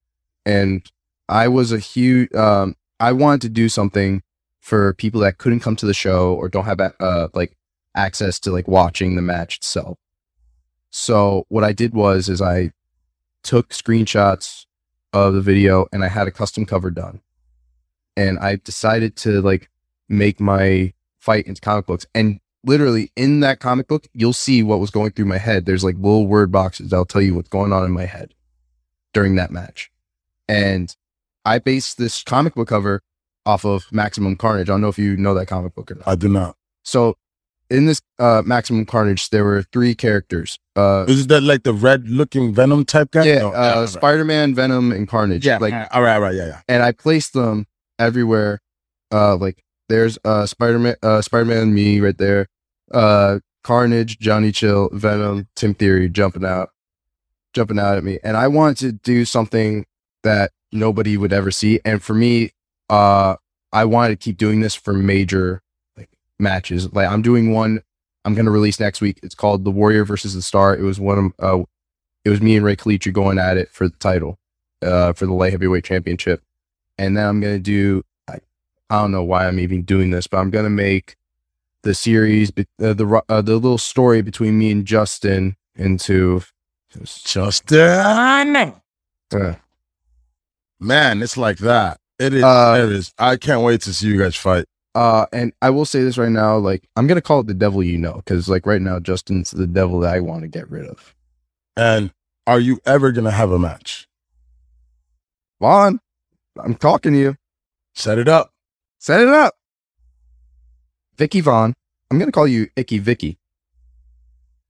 and 0.45 0.89
I 1.30 1.47
was 1.47 1.72
a 1.72 1.80
huge. 1.80 2.34
Um, 2.34 2.76
I 2.99 3.11
wanted 3.11 3.41
to 3.41 3.49
do 3.49 3.69
something 3.69 4.22
for 4.59 4.93
people 4.93 5.22
that 5.22 5.38
couldn't 5.38 5.61
come 5.61 5.76
to 5.77 5.85
the 5.85 5.93
show 5.93 6.34
or 6.34 6.49
don't 6.49 6.65
have 6.65 6.80
uh, 6.80 7.30
like 7.34 7.57
access 7.95 8.39
to 8.41 8.51
like 8.51 8.68
watching 8.68 9.15
the 9.15 9.22
match 9.22 9.57
itself. 9.57 9.97
So 10.91 11.45
what 11.49 11.63
I 11.63 11.73
did 11.73 11.93
was 11.93 12.30
is 12.30 12.41
I 12.41 12.72
took 13.43 13.69
screenshots 13.69 14.65
of 15.13 15.34
the 15.34 15.41
video 15.41 15.88
and 15.91 16.03
I 16.03 16.09
had 16.09 16.27
a 16.27 16.31
custom 16.31 16.65
cover 16.65 16.91
done 16.91 17.22
and 18.15 18.38
I 18.39 18.57
decided 18.57 19.15
to 19.18 19.41
like 19.41 19.69
make 20.09 20.39
my 20.39 20.93
fight 21.19 21.47
into 21.47 21.61
comic 21.61 21.85
books. 21.85 22.05
And 22.13 22.39
literally 22.63 23.11
in 23.15 23.39
that 23.41 23.59
comic 23.59 23.88
book, 23.88 24.07
you'll 24.13 24.34
see 24.34 24.63
what 24.63 24.80
was 24.80 24.91
going 24.91 25.11
through 25.11 25.26
my 25.26 25.38
head. 25.38 25.65
There's 25.65 25.84
like 25.84 25.95
little 25.95 26.27
word 26.27 26.51
boxes 26.51 26.89
that'll 26.89 27.05
tell 27.05 27.22
you 27.22 27.35
what's 27.35 27.49
going 27.49 27.73
on 27.73 27.85
in 27.85 27.91
my 27.91 28.05
head 28.05 28.34
during 29.13 29.35
that 29.35 29.51
match. 29.51 29.90
And 30.52 30.95
I 31.45 31.60
based 31.60 31.98
this 31.98 32.23
comic 32.23 32.56
book 32.56 32.68
cover 32.68 33.02
off 33.45 33.65
of 33.65 33.86
Maximum 33.91 34.36
Carnage. 34.36 34.69
I 34.69 34.73
don't 34.73 34.82
know 34.82 34.90
if 34.90 34.99
you 34.99 35.15
know 35.18 35.34
that 35.34 35.48
comic 35.48 35.73
book 35.76 35.91
or 35.91 35.95
not. 35.95 36.07
I 36.07 36.15
do 36.15 36.28
not. 36.28 36.56
So 36.84 37.15
in 37.69 37.86
this 37.86 38.02
uh 38.19 38.41
Maximum 38.45 38.86
Carnage, 38.86 39.30
there 39.30 39.45
were 39.45 39.64
three 39.72 39.95
characters. 39.95 40.60
Uh 40.76 41.06
Is 41.07 41.28
that 41.28 41.41
like 41.41 41.64
the 41.64 41.73
red 41.73 42.10
looking 42.10 42.53
Venom 42.53 42.86
type 42.86 43.11
guy? 43.11 43.23
yeah, 43.23 43.40
No, 43.40 43.53
uh, 43.53 43.72
all 43.76 43.82
right. 43.82 43.90
Spider-Man, 43.90 44.53
Venom, 44.56 44.91
and 44.91 45.07
Carnage. 45.07 45.45
Yeah, 45.45 45.57
like 45.57 45.73
all 45.91 46.02
right, 46.02 46.15
all 46.15 46.22
right, 46.22 46.36
yeah, 46.36 46.48
yeah. 46.48 46.61
and 46.68 46.84
I 46.84 46.91
placed 46.91 47.34
them 47.34 47.65
everywhere. 47.98 48.60
Uh, 49.11 49.36
like 49.38 49.64
there's 49.90 50.18
uh 50.26 50.45
Spider 50.45 50.80
Man, 50.80 50.95
uh 51.02 51.22
Spider 51.22 51.45
Man, 51.45 51.73
me 51.73 51.99
right 52.02 52.18
there. 52.18 52.48
Uh, 52.94 53.40
Carnage, 53.64 54.19
Johnny 54.19 54.52
Chill, 54.52 54.90
Venom, 54.91 55.48
Tim 55.56 55.73
Theory 55.73 56.10
jumping 56.10 56.44
out, 56.44 56.69
jumping 57.53 57.80
out 57.80 57.95
at 57.98 58.03
me, 58.03 58.19
and 58.23 58.36
I 58.36 58.48
wanted 58.48 58.78
to 58.80 58.91
do 58.91 59.23
something 59.23 59.86
that 60.23 60.52
nobody 60.72 61.18
would 61.18 61.34
ever 61.34 61.52
see. 61.52 61.80
And 61.85 62.02
for 62.03 62.14
me, 62.14 62.52
uh, 62.89 63.35
I 63.73 63.85
wanted 63.85 64.19
to 64.19 64.23
keep 64.23 64.38
doing 64.38 64.61
this 64.61 64.76
for 64.76 64.93
major 64.93 65.61
like 65.98 66.10
matches. 66.39 66.91
Like 66.93 67.10
I'm 67.10 67.22
doing 67.22 67.53
one. 67.53 67.81
I'm 68.26 68.35
gonna 68.35 68.52
release 68.52 68.80
next 68.80 69.02
week. 69.02 69.19
It's 69.23 69.35
called 69.35 69.65
The 69.65 69.72
Warrior 69.72 70.06
versus 70.06 70.35
the 70.35 70.41
Star. 70.41 70.76
It 70.76 70.84
was 70.84 70.99
one 70.99 71.34
of 71.39 71.61
uh, 71.61 71.64
it 72.26 72.30
was 72.30 72.41
me 72.41 72.56
and 72.56 72.65
Ray 72.65 72.76
Kalitri 72.76 73.14
going 73.14 73.39
at 73.39 73.57
it 73.57 73.69
for 73.69 73.88
the 73.88 73.98
title, 73.98 74.38
uh, 74.84 75.14
for 75.14 75.26
the 75.26 75.34
light 75.34 75.52
heavyweight 75.53 75.85
championship 75.85 76.41
and 76.98 77.18
then 77.18 77.27
I'm 77.27 77.41
gonna 77.41 77.60
do. 77.60 78.03
I, 78.27 78.39
I 78.89 79.02
don't 79.02 79.11
know 79.11 79.23
why 79.23 79.48
I'm 79.48 79.60
even 79.60 79.81
doing 79.84 80.11
this, 80.11 80.27
but 80.27 80.38
I'm 80.38 80.52
gonna 80.52 80.69
make 80.69 81.15
the 81.84 81.95
series, 81.95 82.52
uh, 82.52 82.93
the 82.93 83.23
uh, 83.27 83.41
the 83.41 83.56
little 83.56 83.80
story 83.80 84.22
between 84.22 84.60
me 84.60 84.72
and 84.72 84.85
Justin 84.85 85.56
into. 85.76 86.43
Justin. 87.06 87.77
Uh, 89.34 89.56
Man, 90.82 91.22
it's 91.22 91.38
like 91.38 91.60
that. 91.60 91.99
It 92.20 92.34
is. 92.34 92.44
Uh, 92.44 92.82
it 92.84 92.91
is. 92.91 93.14
I 93.18 93.38
can't 93.38 93.62
wait 93.62 93.82
to 93.82 93.94
see 93.94 94.08
you 94.08 94.18
guys 94.20 94.36
fight. 94.36 94.66
uh, 94.95 95.26
and 95.32 95.53
I 95.62 95.70
will 95.70 95.86
say 95.86 96.03
this 96.03 96.18
right 96.18 96.32
now, 96.32 96.58
like 96.58 96.88
I'm 96.95 97.08
gonna 97.08 97.22
call 97.22 97.40
it 97.41 97.48
the 97.48 97.53
devil 97.53 97.82
you 97.84 97.98
know, 97.98 98.16
because 98.16 98.49
like 98.49 98.66
right 98.66 98.82
now 98.82 98.99
Justin's 98.99 99.52
the 99.52 99.68
devil 99.68 99.99
that 100.02 100.14
I 100.14 100.20
want 100.20 100.41
to 100.41 100.48
get 100.48 100.70
rid 100.70 100.86
of. 100.88 101.16
And 101.78 102.12
are 102.48 102.60
you 102.60 102.80
ever 102.86 103.12
gonna 103.12 103.32
have 103.32 103.52
a 103.52 103.60
match? 103.60 104.08
Vaughn, 105.62 105.99
I'm 106.60 106.76
talking 106.76 107.14
to 107.14 107.20
you. 107.20 107.38
Set 107.94 108.18
it 108.18 108.28
up. 108.28 108.52
Set 108.99 109.22
it 109.22 109.30
up. 109.30 109.56
Vicky 111.18 111.41
Vaughn, 111.41 111.74
I'm 112.10 112.20
gonna 112.20 112.32
call 112.32 112.48
you 112.48 112.70
Icky 112.76 112.98
Vicky. 112.98 113.38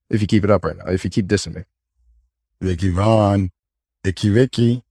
If 0.09 0.21
you 0.21 0.27
keep 0.27 0.43
it 0.43 0.51
up 0.51 0.65
right 0.65 0.75
now, 0.77 0.87
if 0.91 1.03
you 1.05 1.09
keep 1.09 1.27
dissing 1.27 1.55
me. 1.55 1.63
Vicky 2.59 2.89
Vaughn, 2.89 3.49
Icky 4.03 4.29
Vicky. 4.29 4.83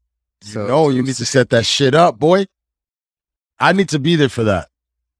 So 0.42 0.66
no, 0.66 0.88
you 0.88 1.02
need 1.02 1.16
to 1.16 1.26
set 1.26 1.50
that 1.50 1.66
shit 1.66 1.94
up, 1.94 2.18
boy. 2.18 2.46
I 3.58 3.72
need 3.72 3.88
to 3.90 3.98
be 3.98 4.16
there 4.16 4.28
for 4.28 4.44
that. 4.44 4.68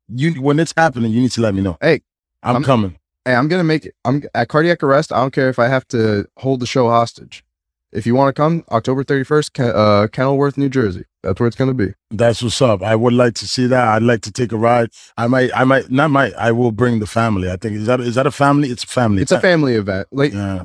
You 0.09 0.41
when 0.41 0.59
it's 0.59 0.73
happening, 0.77 1.13
you 1.13 1.21
need 1.21 1.33
to 1.33 1.41
let 1.41 1.55
me 1.55 1.61
know. 1.63 1.77
Hey, 1.81 2.01
I'm, 2.43 2.57
I'm- 2.57 2.65
coming. 2.65 2.97
Hey, 3.27 3.35
I'm 3.35 3.49
gonna 3.49 3.65
make 3.65 3.85
it. 3.85 3.95
I'm 4.05 4.23
at 4.35 4.49
cardiac 4.49 4.83
arrest. 4.83 5.13
I 5.13 5.19
don't 5.19 5.31
care 5.33 5.51
if 5.51 5.59
I 5.59 5.69
have 5.69 5.87
to 5.89 6.27
hold 6.39 6.61
the 6.61 6.67
show 6.67 6.89
hostage. 6.89 7.45
If 7.93 8.07
you 8.07 8.15
want 8.15 8.35
to 8.35 8.41
come, 8.41 8.65
October 8.71 9.03
31st, 9.05 9.75
uh, 9.75 10.07
Kenilworth, 10.09 10.57
New 10.57 10.69
Jersey. 10.71 11.05
That's 11.23 11.39
where 11.39 11.47
it's 11.47 11.57
gonna 11.57 11.75
be. 11.75 11.89
That's 12.11 12.43
what's 12.43 12.63
up. 12.63 12.83
I 12.83 12.97
would 12.97 13.13
like 13.13 13.35
to 13.35 13.47
see 13.47 13.67
that. 13.67 13.89
I'd 13.89 14.03
like 14.03 14.23
to 14.23 14.33
take 14.33 14.53
a 14.53 14.57
ride. 14.57 14.89
I 15.19 15.27
might. 15.27 15.51
I 15.55 15.65
might 15.65 15.91
not. 15.91 16.11
Might. 16.11 16.33
I 16.35 16.51
will 16.53 16.73
bring 16.73 16.99
the 17.01 17.07
family. 17.07 17.51
I 17.51 17.57
think 17.57 17.77
is 17.77 17.87
that 17.87 18.01
is 18.01 18.15
that 18.15 18.27
a 18.27 18.31
family? 18.31 18.71
It's 18.71 18.85
a 18.85 18.87
family. 18.87 19.21
It's 19.23 19.33
a 19.33 19.41
family 19.41 19.75
event. 19.75 20.09
Like, 20.13 20.33
Yeah. 20.33 20.65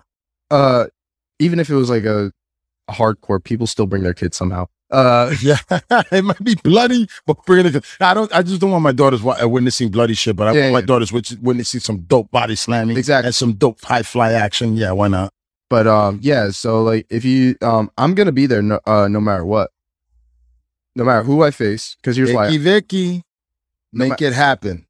uh, 0.50 0.86
even 1.40 1.60
if 1.60 1.70
it 1.70 1.76
was 1.76 1.90
like 1.90 2.06
a 2.06 2.32
hardcore, 2.90 3.44
people 3.44 3.68
still 3.68 3.86
bring 3.86 4.04
their 4.04 4.14
kids 4.14 4.38
somehow. 4.38 4.68
Uh, 4.92 5.34
Yeah, 5.42 5.58
it 6.12 6.24
might 6.24 6.44
be 6.44 6.56
bloody, 6.56 7.08
but 7.26 7.44
bring 7.46 7.66
it. 7.66 7.84
I 8.00 8.14
don't. 8.14 8.34
I 8.34 8.44
just 8.44 8.62
don't 8.62 8.72
want 8.72 8.84
my 8.84 8.92
daughters 8.92 9.26
uh, 9.26 9.48
witnessing 9.50 9.90
bloody 9.90 10.14
shit. 10.14 10.36
But 10.36 10.48
I 10.48 10.52
Yeah, 10.54 10.62
want 10.62 10.74
my 10.74 10.80
yeah. 10.80 10.86
daughters 10.86 11.12
wit- 11.12 11.38
witnessing 11.42 11.80
some 11.80 12.00
dope 12.02 12.30
body 12.32 12.56
slamming, 12.56 12.96
Exactly. 12.98 13.28
and 13.28 13.36
some 13.36 13.54
dope 13.54 13.82
high 13.84 14.04
fly 14.04 14.34
action. 14.34 14.78
Yeah, 14.78 14.92
why 14.92 15.08
not? 15.08 15.32
but 15.68 15.88
um, 15.88 16.20
yeah. 16.22 16.52
So 16.52 16.84
like, 16.84 17.08
if 17.10 17.26
you 17.26 17.56
um, 17.62 17.90
I'm 17.98 18.14
gonna 18.14 18.32
be 18.32 18.46
there. 18.46 18.62
No, 18.62 18.80
uh, 18.86 19.08
no 19.08 19.20
matter 19.20 19.44
what. 19.46 19.72
No 20.96 21.04
matter 21.04 21.24
who 21.24 21.44
I 21.44 21.52
face, 21.52 21.98
because 22.02 22.16
here's 22.16 22.32
why 22.32 22.46
Vicky, 22.52 22.58
Vicky, 22.60 23.22
No 23.92 24.06
make 24.08 24.22
ma- 24.22 24.28
it 24.28 24.34
happen. 24.34 24.86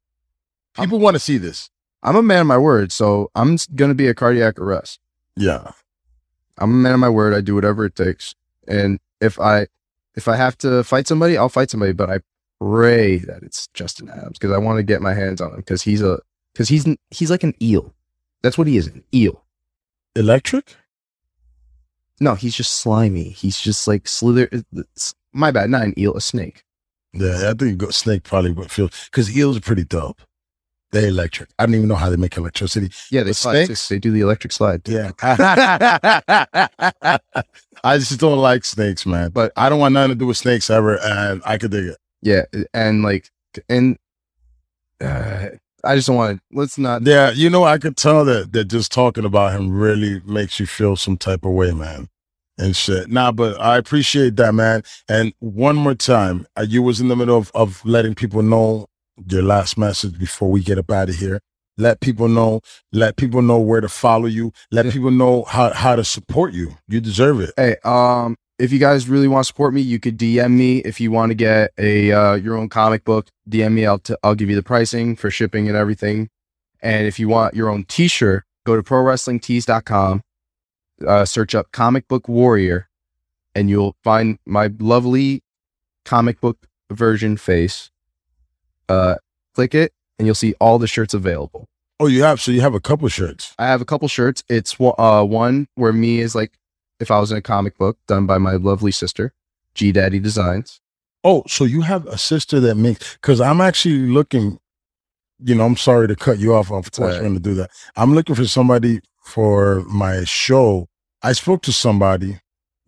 People 0.78 0.98
want 1.00 1.14
to 1.16 1.18
see 1.18 1.38
this. 1.38 1.70
I'm 2.02 2.14
a 2.14 2.22
man 2.22 2.42
of 2.42 2.46
my 2.46 2.58
word. 2.58 2.92
So 2.92 3.30
I'm 3.34 3.56
gonna 3.74 3.94
be 3.94 4.06
a 4.06 4.14
cardiac 4.14 4.58
arrest. 4.60 5.00
Yeah, 5.36 5.72
I'm 6.58 6.70
a 6.70 6.74
man 6.74 6.94
of 6.94 7.00
my 7.00 7.08
word. 7.08 7.34
I 7.34 7.40
do 7.40 7.54
whatever 7.54 7.84
it 7.84 7.94
takes. 7.94 8.34
And 8.68 8.98
if 9.20 9.38
I 9.40 9.66
if 10.14 10.28
I 10.28 10.36
have 10.36 10.56
to 10.58 10.82
fight 10.84 11.06
somebody, 11.06 11.36
I'll 11.36 11.48
fight 11.48 11.70
somebody. 11.70 11.92
But 11.92 12.10
I 12.10 12.20
pray 12.60 13.18
that 13.18 13.42
it's 13.42 13.68
Justin 13.74 14.08
Adams 14.08 14.38
because 14.38 14.52
I 14.54 14.58
want 14.58 14.78
to 14.78 14.82
get 14.82 15.02
my 15.02 15.14
hands 15.14 15.40
on 15.40 15.50
him 15.50 15.56
because 15.58 15.82
he's 15.82 16.02
a 16.02 16.18
because 16.52 16.68
he's 16.68 16.86
he's 17.10 17.30
like 17.30 17.42
an 17.42 17.54
eel. 17.62 17.92
That's 18.42 18.56
what 18.58 18.66
he 18.66 18.76
is, 18.76 18.86
an 18.86 19.02
eel. 19.14 19.44
electric. 20.14 20.76
No, 22.20 22.34
he's 22.34 22.54
just 22.56 22.72
slimy. 22.72 23.28
He's 23.30 23.60
just 23.60 23.86
like 23.86 24.08
slither. 24.08 24.48
Uh, 24.52 24.62
it's- 24.72 25.14
My 25.32 25.50
bad, 25.50 25.68
not 25.68 25.82
an 25.82 25.98
eel, 25.98 26.14
a 26.16 26.20
snake. 26.20 26.62
Yeah, 27.12 27.50
I 27.50 27.54
think 27.54 27.82
Snake 27.92 28.22
probably 28.24 28.52
would 28.52 28.70
feel 28.70 28.88
because 29.06 29.34
eels 29.36 29.56
are 29.56 29.60
pretty 29.60 29.84
dope. 29.84 30.20
They 30.92 31.08
electric. 31.08 31.50
I 31.58 31.66
don't 31.66 31.74
even 31.74 31.88
know 31.88 31.96
how 31.96 32.10
they 32.10 32.16
make 32.16 32.36
electricity. 32.36 32.90
Yeah, 33.10 33.22
they 33.22 33.30
The 33.30 33.34
snakes? 33.34 33.88
They 33.88 33.98
do 33.98 34.12
the 34.12 34.20
electric 34.20 34.52
slide. 34.52 34.82
Yeah. 34.88 35.10
I 37.84 37.98
just 37.98 38.18
don't 38.20 38.38
like 38.38 38.64
snakes, 38.64 39.04
man. 39.04 39.30
But 39.30 39.52
I 39.56 39.68
don't 39.68 39.80
want 39.80 39.94
nothing 39.94 40.10
to 40.10 40.14
do 40.14 40.26
with 40.26 40.36
snakes 40.36 40.70
ever, 40.70 40.98
and 41.02 41.42
I 41.44 41.58
could 41.58 41.70
dig 41.72 41.86
it. 41.86 41.96
Yeah, 42.22 42.42
and 42.72 43.02
like 43.02 43.30
and 43.68 43.98
uh, 45.00 45.48
I 45.84 45.96
just 45.96 46.06
don't 46.06 46.16
want 46.16 46.38
to. 46.38 46.42
Let's 46.56 46.78
not. 46.78 47.02
Yeah, 47.06 47.30
you 47.30 47.50
know, 47.50 47.64
I 47.64 47.78
could 47.78 47.96
tell 47.96 48.24
that 48.24 48.52
that 48.52 48.64
just 48.64 48.92
talking 48.92 49.24
about 49.24 49.52
him 49.52 49.70
really 49.70 50.20
makes 50.24 50.58
you 50.58 50.66
feel 50.66 50.96
some 50.96 51.16
type 51.16 51.44
of 51.44 51.52
way, 51.52 51.72
man, 51.72 52.08
and 52.58 52.74
shit. 52.74 53.10
Nah, 53.10 53.32
but 53.32 53.60
I 53.60 53.76
appreciate 53.76 54.36
that, 54.36 54.54
man. 54.54 54.82
And 55.08 55.32
one 55.40 55.76
more 55.76 55.94
time, 55.94 56.46
uh, 56.56 56.66
you 56.68 56.82
was 56.82 57.00
in 57.00 57.08
the 57.08 57.16
middle 57.16 57.36
of, 57.36 57.50
of 57.54 57.84
letting 57.84 58.14
people 58.14 58.42
know 58.42 58.86
your 59.28 59.42
last 59.42 59.78
message 59.78 60.18
before 60.18 60.50
we 60.50 60.62
get 60.62 60.78
up 60.78 60.90
out 60.90 61.08
of 61.08 61.16
here. 61.16 61.40
Let 61.78 62.00
people 62.00 62.28
know. 62.28 62.60
Let 62.92 63.16
people 63.16 63.42
know 63.42 63.58
where 63.58 63.80
to 63.80 63.88
follow 63.88 64.26
you. 64.26 64.52
Let 64.70 64.86
Yeah. 64.86 64.92
people 64.92 65.10
know 65.10 65.44
how 65.44 65.72
how 65.72 65.96
to 65.96 66.04
support 66.04 66.54
you. 66.54 66.76
You 66.88 67.00
deserve 67.00 67.40
it. 67.40 67.52
Hey, 67.56 67.76
um, 67.84 68.36
if 68.58 68.72
you 68.72 68.78
guys 68.78 69.08
really 69.08 69.28
want 69.28 69.44
to 69.44 69.46
support 69.48 69.74
me, 69.74 69.82
you 69.82 69.98
could 70.00 70.16
DM 70.16 70.52
me 70.52 70.78
if 70.78 71.00
you 71.00 71.10
want 71.10 71.30
to 71.30 71.34
get 71.34 71.72
a 71.78 72.12
uh, 72.12 72.34
your 72.34 72.56
own 72.56 72.70
comic 72.70 73.04
book. 73.04 73.28
DM 73.48 73.72
me, 73.72 73.84
I'll 73.84 73.98
t- 73.98 74.16
I'll 74.22 74.34
give 74.34 74.48
you 74.48 74.56
the 74.56 74.62
pricing 74.62 75.16
for 75.16 75.30
shipping 75.30 75.68
and 75.68 75.76
everything. 75.76 76.30
And 76.80 77.06
if 77.06 77.18
you 77.18 77.28
want 77.28 77.54
your 77.54 77.68
own 77.68 77.84
T-shirt, 77.84 78.44
go 78.64 78.76
to 78.76 78.82
prowrestlingtees.com, 78.82 80.22
uh, 81.06 81.24
search 81.24 81.54
up 81.54 81.72
Comic 81.72 82.08
Book 82.08 82.28
Warrior, 82.28 82.88
and 83.54 83.68
you'll 83.68 83.96
find 84.02 84.38
my 84.46 84.70
lovely 84.78 85.42
comic 86.04 86.40
book 86.40 86.66
version 86.90 87.36
face. 87.36 87.90
Uh, 88.88 89.16
click 89.54 89.74
it, 89.74 89.92
and 90.18 90.26
you'll 90.26 90.34
see 90.34 90.54
all 90.60 90.78
the 90.78 90.86
shirts 90.86 91.14
available. 91.14 91.68
Oh, 91.98 92.06
you 92.06 92.22
have 92.24 92.40
so 92.40 92.50
you 92.50 92.60
have 92.60 92.74
a 92.74 92.80
couple 92.80 93.08
shirts. 93.08 93.54
I 93.58 93.66
have 93.66 93.80
a 93.80 93.84
couple 93.86 94.06
shirts. 94.08 94.44
It's 94.48 94.78
one- 94.78 94.94
uh, 94.98 95.24
one 95.24 95.66
where 95.76 95.92
me 95.92 96.20
is 96.20 96.34
like 96.34 96.52
if 97.00 97.10
I 97.10 97.18
was 97.20 97.30
in 97.32 97.38
a 97.38 97.42
comic 97.42 97.76
book 97.78 97.98
done 98.06 98.26
by 98.26 98.38
my 98.38 98.52
lovely 98.52 98.92
sister, 98.92 99.32
G 99.74 99.92
Daddy 99.92 100.18
Designs. 100.18 100.80
Oh, 101.24 101.42
so 101.48 101.64
you 101.64 101.80
have 101.80 102.06
a 102.06 102.18
sister 102.18 102.60
that 102.60 102.74
makes 102.76 103.14
because 103.14 103.40
I'm 103.40 103.60
actually 103.60 103.98
looking. 104.06 104.58
You 105.38 105.54
know, 105.54 105.66
I'm 105.66 105.76
sorry 105.76 106.08
to 106.08 106.16
cut 106.16 106.38
you 106.38 106.54
off. 106.54 106.70
Of 106.70 106.92
course. 106.92 107.16
I'm 107.16 107.20
going 107.22 107.34
to 107.34 107.40
do 107.40 107.54
that. 107.54 107.70
I'm 107.96 108.14
looking 108.14 108.34
for 108.34 108.46
somebody 108.46 109.00
for 109.22 109.82
my 109.82 110.24
show. 110.24 110.88
I 111.22 111.32
spoke 111.32 111.62
to 111.62 111.72
somebody 111.72 112.38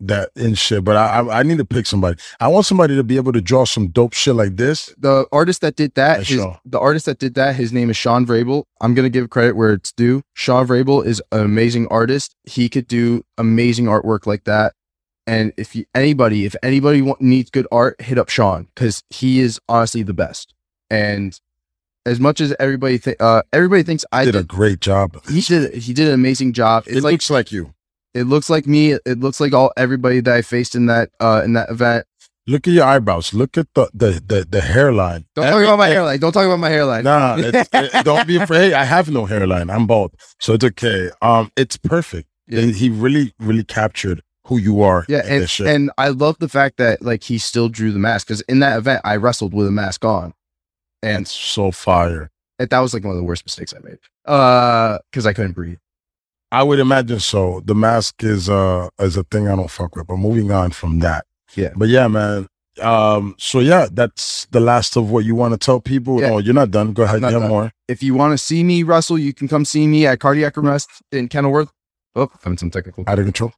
that 0.01 0.31
and 0.37 0.57
shit, 0.57 0.85
but 0.85 0.97
I 0.97 1.21
I, 1.21 1.41
I 1.41 1.43
need 1.43 1.59
to 1.59 1.65
pick 1.65 1.87
somebody. 1.87 2.19
I 2.41 2.49
want 2.49 2.67
somebody 2.67 2.95
to 2.97 3.03
be 3.05 3.17
able 3.17 3.33
to 3.33 3.41
draw 3.41 3.65
some 3.65 3.89
dope 3.89 4.13
shit 4.13 4.35
like 4.35 4.57
this. 4.57 4.95
The 4.99 5.27
artist 5.33 5.61
that 5.63 5.77
did 5.77 5.95
that, 5.95 6.21
I 6.21 6.23
his, 6.23 6.45
the 6.65 6.79
artist 6.79 7.07
that 7.07 7.19
did 7.19 7.35
that, 7.35 7.57
his 7.57 7.73
name 7.73 7.91
is 7.91 7.97
Sean 7.97 8.25
Vrabel. 8.27 8.65
I'm 8.81 8.95
gonna 8.95 9.09
give 9.09 9.29
credit 9.31 9.57
where 9.57 9.73
it's 9.73 9.93
due. 9.93 10.23
Sean 10.35 10.67
Vrabel 10.67 11.05
is 11.05 11.23
an 11.33 11.41
amazing 11.41 11.89
artist. 11.89 12.37
He 12.45 12.69
could 12.69 12.87
do 12.87 13.25
amazing 13.37 13.87
artwork 13.87 14.27
like 14.27 14.45
that. 14.45 14.75
And 15.27 15.53
if 15.59 15.77
you, 15.77 15.85
anybody, 15.95 16.47
if 16.47 16.57
anybody 16.63 17.03
want, 17.03 17.21
needs 17.21 17.51
good 17.51 17.67
art, 17.71 18.01
hit 18.01 18.17
up 18.19 18.31
Sean 18.31 18.69
because 18.75 19.03
he 19.11 19.41
is 19.41 19.61
honestly 19.69 20.03
the 20.03 20.15
best. 20.15 20.55
And 20.89 21.39
as 22.07 22.19
much 22.19 22.41
as 22.41 22.55
everybody, 22.59 22.99
th- 22.99 23.19
uh, 23.21 23.43
everybody 23.53 23.83
thinks 23.83 24.07
I 24.11 24.25
did 24.25 24.33
did, 24.33 24.41
a 24.41 24.45
great 24.45 24.81
job. 24.81 25.23
he 25.29 25.43
did, 25.43 25.75
he 25.75 25.93
did 25.93 26.09
an 26.09 26.15
amazing 26.15 26.55
job. 26.55 26.85
It's 26.87 26.97
It 26.97 27.03
like 27.03 27.13
looks 27.13 27.29
like 27.29 27.53
you. 27.53 27.75
It 28.15 28.25
looks 28.25 28.49
like 28.51 28.67
me. 28.67 28.93
It 28.93 29.21
looks 29.21 29.41
like 29.41 29.53
all 29.53 29.73
everybody 29.77 30.21
that 30.21 30.35
I 30.35 30.43
faced 30.43 30.75
in 30.75 30.87
that 30.87 31.11
uh 31.21 31.43
in 31.45 31.53
that 31.55 31.71
event. 31.71 32.07
Look 32.47 32.67
at 32.67 32.73
your 32.73 32.85
eyebrows. 32.85 33.35
Look 33.35 33.59
at 33.59 33.67
the 33.75 33.91
the 33.93 34.23
the, 34.27 34.47
the 34.49 34.61
hairline. 34.61 35.27
Don't 35.35 35.45
talk 35.47 35.63
about 35.63 35.79
my 35.79 35.89
hairline. 35.89 36.19
Don't 36.19 36.33
talk 36.33 36.47
about 36.47 36.59
my 36.59 36.71
hairline. 36.71 37.05
Nah, 37.05 37.37
it- 37.39 38.05
don't 38.05 38.27
be 38.27 38.37
afraid. 38.39 38.73
I 38.73 38.85
have 38.85 39.11
no 39.11 39.27
hairline. 39.27 39.69
I'm 39.71 39.87
bald, 39.87 40.15
so 40.41 40.55
it's 40.55 40.65
okay. 40.65 41.11
Um, 41.21 41.53
it's 41.57 41.77
perfect. 41.77 42.29
Yeah. 42.47 42.61
And 42.61 42.75
He 42.75 42.89
really, 42.89 43.35
really 43.39 43.65
captured 43.65 44.23
who 44.47 44.57
you 44.57 44.81
are. 44.81 45.05
Yeah, 45.11 45.27
in 45.27 45.43
and, 45.43 45.61
and 45.69 45.91
I 45.99 46.09
love 46.09 46.39
the 46.39 46.49
fact 46.49 46.79
that 46.79 47.03
like 47.03 47.23
he 47.23 47.37
still 47.37 47.69
drew 47.69 47.93
the 47.93 47.99
mask 47.99 48.27
because 48.29 48.41
in 48.43 48.61
that 48.61 48.79
event 48.79 49.03
I 49.05 49.17
wrestled 49.17 49.53
with 49.53 49.67
a 49.67 49.71
mask 49.71 50.07
on, 50.07 50.33
and 51.03 51.23
it's 51.23 51.33
so 51.33 51.71
fire. 51.71 52.31
that 52.59 52.71
that 52.71 52.79
was 52.81 52.95
like 52.95 53.05
one 53.05 53.11
of 53.13 53.19
the 53.19 53.25
worst 53.25 53.45
mistakes 53.45 53.75
I 53.77 53.81
made. 53.87 53.99
Uh, 54.25 54.99
because 55.11 55.27
I 55.27 55.35
couldn't 55.35 55.53
breathe. 55.53 55.79
I 56.51 56.63
would 56.63 56.79
imagine 56.79 57.21
so. 57.21 57.61
The 57.65 57.75
mask 57.75 58.23
is 58.25 58.49
uh 58.49 58.89
is 58.99 59.17
a 59.17 59.25
thing 59.25 59.49
I 59.49 59.57
don't 59.57 59.71
fuck 59.71 59.95
with. 59.97 60.07
But 60.07 60.17
moving 60.17 60.51
on 60.51 60.71
from 60.71 61.01
that. 61.01 61.27
Yeah. 61.55 61.71
But 61.77 61.89
yeah, 61.89 62.09
man. 62.09 62.47
Um. 62.81 63.35
So 63.39 63.61
yeah, 63.61 63.89
that's 63.91 64.47
the 64.51 64.61
last 64.61 64.97
of 64.97 65.11
what 65.11 65.25
you 65.25 65.35
want 65.35 65.53
to 65.53 65.59
tell 65.59 65.81
people. 65.81 66.21
Yeah. 66.21 66.29
No, 66.31 66.39
you're 66.39 66.55
not 66.55 66.71
done. 66.71 66.93
Go 66.93 67.03
ahead. 67.03 67.21
Not 67.21 67.33
you 67.33 67.41
have 67.41 67.51
more. 67.51 67.73
If 67.89 68.03
you 68.03 68.15
want 68.15 68.33
to 68.33 68.39
see 68.39 68.63
me 68.65 68.83
wrestle, 68.83 69.19
you 69.19 69.35
can 69.35 69.49
come 69.49 69.65
see 69.65 69.87
me 69.87 70.07
at 70.07 70.21
Cardiac 70.21 70.57
Arrest 70.57 70.89
in 71.13 71.29
Kenilworth. 71.29 71.71
Oh, 72.15 72.31
having 72.43 72.57
some 72.59 72.71
technical. 72.71 73.05
Out 73.07 73.19
of 73.19 73.25
control. 73.25 73.53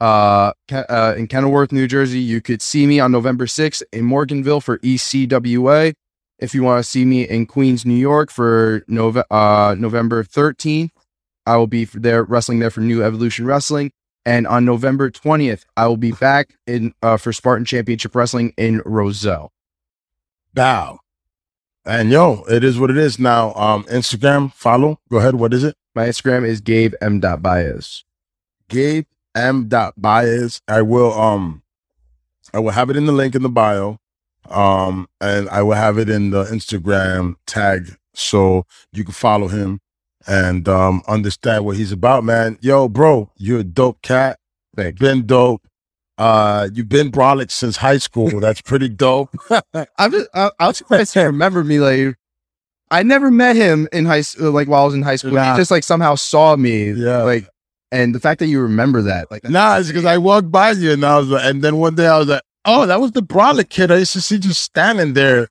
uh, 0.00 0.52
uh, 0.70 1.14
in 1.16 1.26
Kenilworth, 1.26 1.72
New 1.72 1.86
Jersey. 1.88 2.20
You 2.20 2.40
could 2.40 2.62
see 2.62 2.86
me 2.86 3.00
on 3.00 3.10
November 3.10 3.46
6th 3.46 3.82
in 3.92 4.04
Morganville 4.04 4.62
for 4.62 4.78
ECWA. 4.78 5.92
If 6.38 6.54
you 6.54 6.62
want 6.62 6.84
to 6.84 6.88
see 6.88 7.04
me 7.04 7.28
in 7.28 7.46
Queens, 7.46 7.84
New 7.84 7.94
York 7.96 8.30
for 8.30 8.80
Nove- 8.88 9.24
uh, 9.30 9.74
November 9.76 10.22
13th, 10.22 10.90
I 11.48 11.56
will 11.56 11.66
be 11.66 11.86
there 11.86 12.24
wrestling 12.24 12.58
there 12.58 12.70
for 12.70 12.80
New 12.80 13.02
Evolution 13.02 13.46
Wrestling. 13.46 13.90
And 14.26 14.46
on 14.46 14.66
November 14.66 15.10
20th, 15.10 15.64
I 15.78 15.86
will 15.86 15.96
be 15.96 16.12
back 16.12 16.54
in 16.66 16.92
uh, 17.02 17.16
for 17.16 17.32
Spartan 17.32 17.64
Championship 17.64 18.14
Wrestling 18.14 18.52
in 18.58 18.82
Roselle. 18.84 19.50
Bow. 20.52 20.98
And 21.86 22.10
yo, 22.10 22.44
it 22.50 22.62
is 22.62 22.78
what 22.78 22.90
it 22.90 22.98
is 22.98 23.18
now. 23.18 23.54
Um, 23.54 23.84
Instagram 23.84 24.52
follow. 24.52 25.00
Go 25.10 25.16
ahead. 25.16 25.36
What 25.36 25.54
is 25.54 25.64
it? 25.64 25.74
My 25.94 26.06
Instagram 26.06 26.46
is 26.46 26.60
Gabe 26.60 26.92
M. 27.00 27.18
Baez. 27.18 28.04
Gabe 28.68 29.06
M. 29.34 29.70
Baez. 29.96 30.60
I 30.68 30.82
will 30.82 31.18
um 31.18 31.62
I 32.52 32.58
will 32.58 32.72
have 32.72 32.90
it 32.90 32.96
in 32.96 33.06
the 33.06 33.12
link 33.12 33.34
in 33.34 33.42
the 33.42 33.48
bio. 33.48 33.98
Um 34.50 35.08
and 35.18 35.48
I 35.48 35.62
will 35.62 35.76
have 35.76 35.96
it 35.96 36.10
in 36.10 36.28
the 36.28 36.44
Instagram 36.44 37.36
tag 37.46 37.96
so 38.12 38.66
you 38.92 39.04
can 39.04 39.14
follow 39.14 39.48
him 39.48 39.80
and 40.28 40.68
um 40.68 41.02
understand 41.08 41.64
what 41.64 41.76
he's 41.76 41.90
about, 41.90 42.22
man. 42.22 42.58
Yo, 42.60 42.88
bro, 42.88 43.32
you're 43.36 43.60
a 43.60 43.64
dope 43.64 44.02
cat. 44.02 44.38
Thank. 44.76 44.98
Been 44.98 45.26
dope. 45.26 45.66
Uh 46.18 46.68
you've 46.72 46.88
been 46.88 47.10
brolic 47.10 47.50
since 47.50 47.78
high 47.78 47.98
school. 47.98 48.28
That's 48.40 48.60
pretty 48.60 48.88
dope. 48.88 49.34
I'm 49.50 50.12
just, 50.12 50.28
I, 50.34 50.50
I 50.60 50.68
was 50.68 50.76
surprised 50.76 51.14
to 51.14 51.22
remember 51.22 51.64
me. 51.64 51.80
Like, 51.80 52.16
I 52.90 53.02
never 53.02 53.30
met 53.30 53.56
him 53.56 53.88
in 53.92 54.04
high 54.04 54.20
school, 54.20 54.52
like 54.52 54.68
while 54.68 54.82
I 54.82 54.84
was 54.84 54.94
in 54.94 55.02
high 55.02 55.16
school. 55.16 55.32
Nah. 55.32 55.52
He 55.52 55.58
just 55.58 55.70
like 55.70 55.82
somehow 55.82 56.14
saw 56.14 56.54
me. 56.56 56.92
Yeah. 56.92 57.22
Like, 57.22 57.48
and 57.90 58.14
the 58.14 58.20
fact 58.20 58.38
that 58.40 58.48
you 58.48 58.60
remember 58.60 59.00
that, 59.02 59.30
like, 59.30 59.44
Nah, 59.44 59.78
it's 59.78 59.88
because 59.88 60.04
I 60.04 60.18
walked 60.18 60.50
by 60.50 60.72
you 60.72 60.92
and 60.92 61.04
I 61.04 61.18
was 61.18 61.28
like, 61.28 61.44
and 61.44 61.62
then 61.62 61.78
one 61.78 61.94
day 61.94 62.06
I 62.06 62.18
was 62.18 62.28
like, 62.28 62.42
oh, 62.66 62.84
that 62.84 63.00
was 63.00 63.12
the 63.12 63.22
brolic 63.22 63.70
kid. 63.70 63.90
I 63.90 63.96
used 63.96 64.12
to 64.12 64.20
see 64.20 64.38
just 64.38 64.62
standing 64.62 65.14
there 65.14 65.48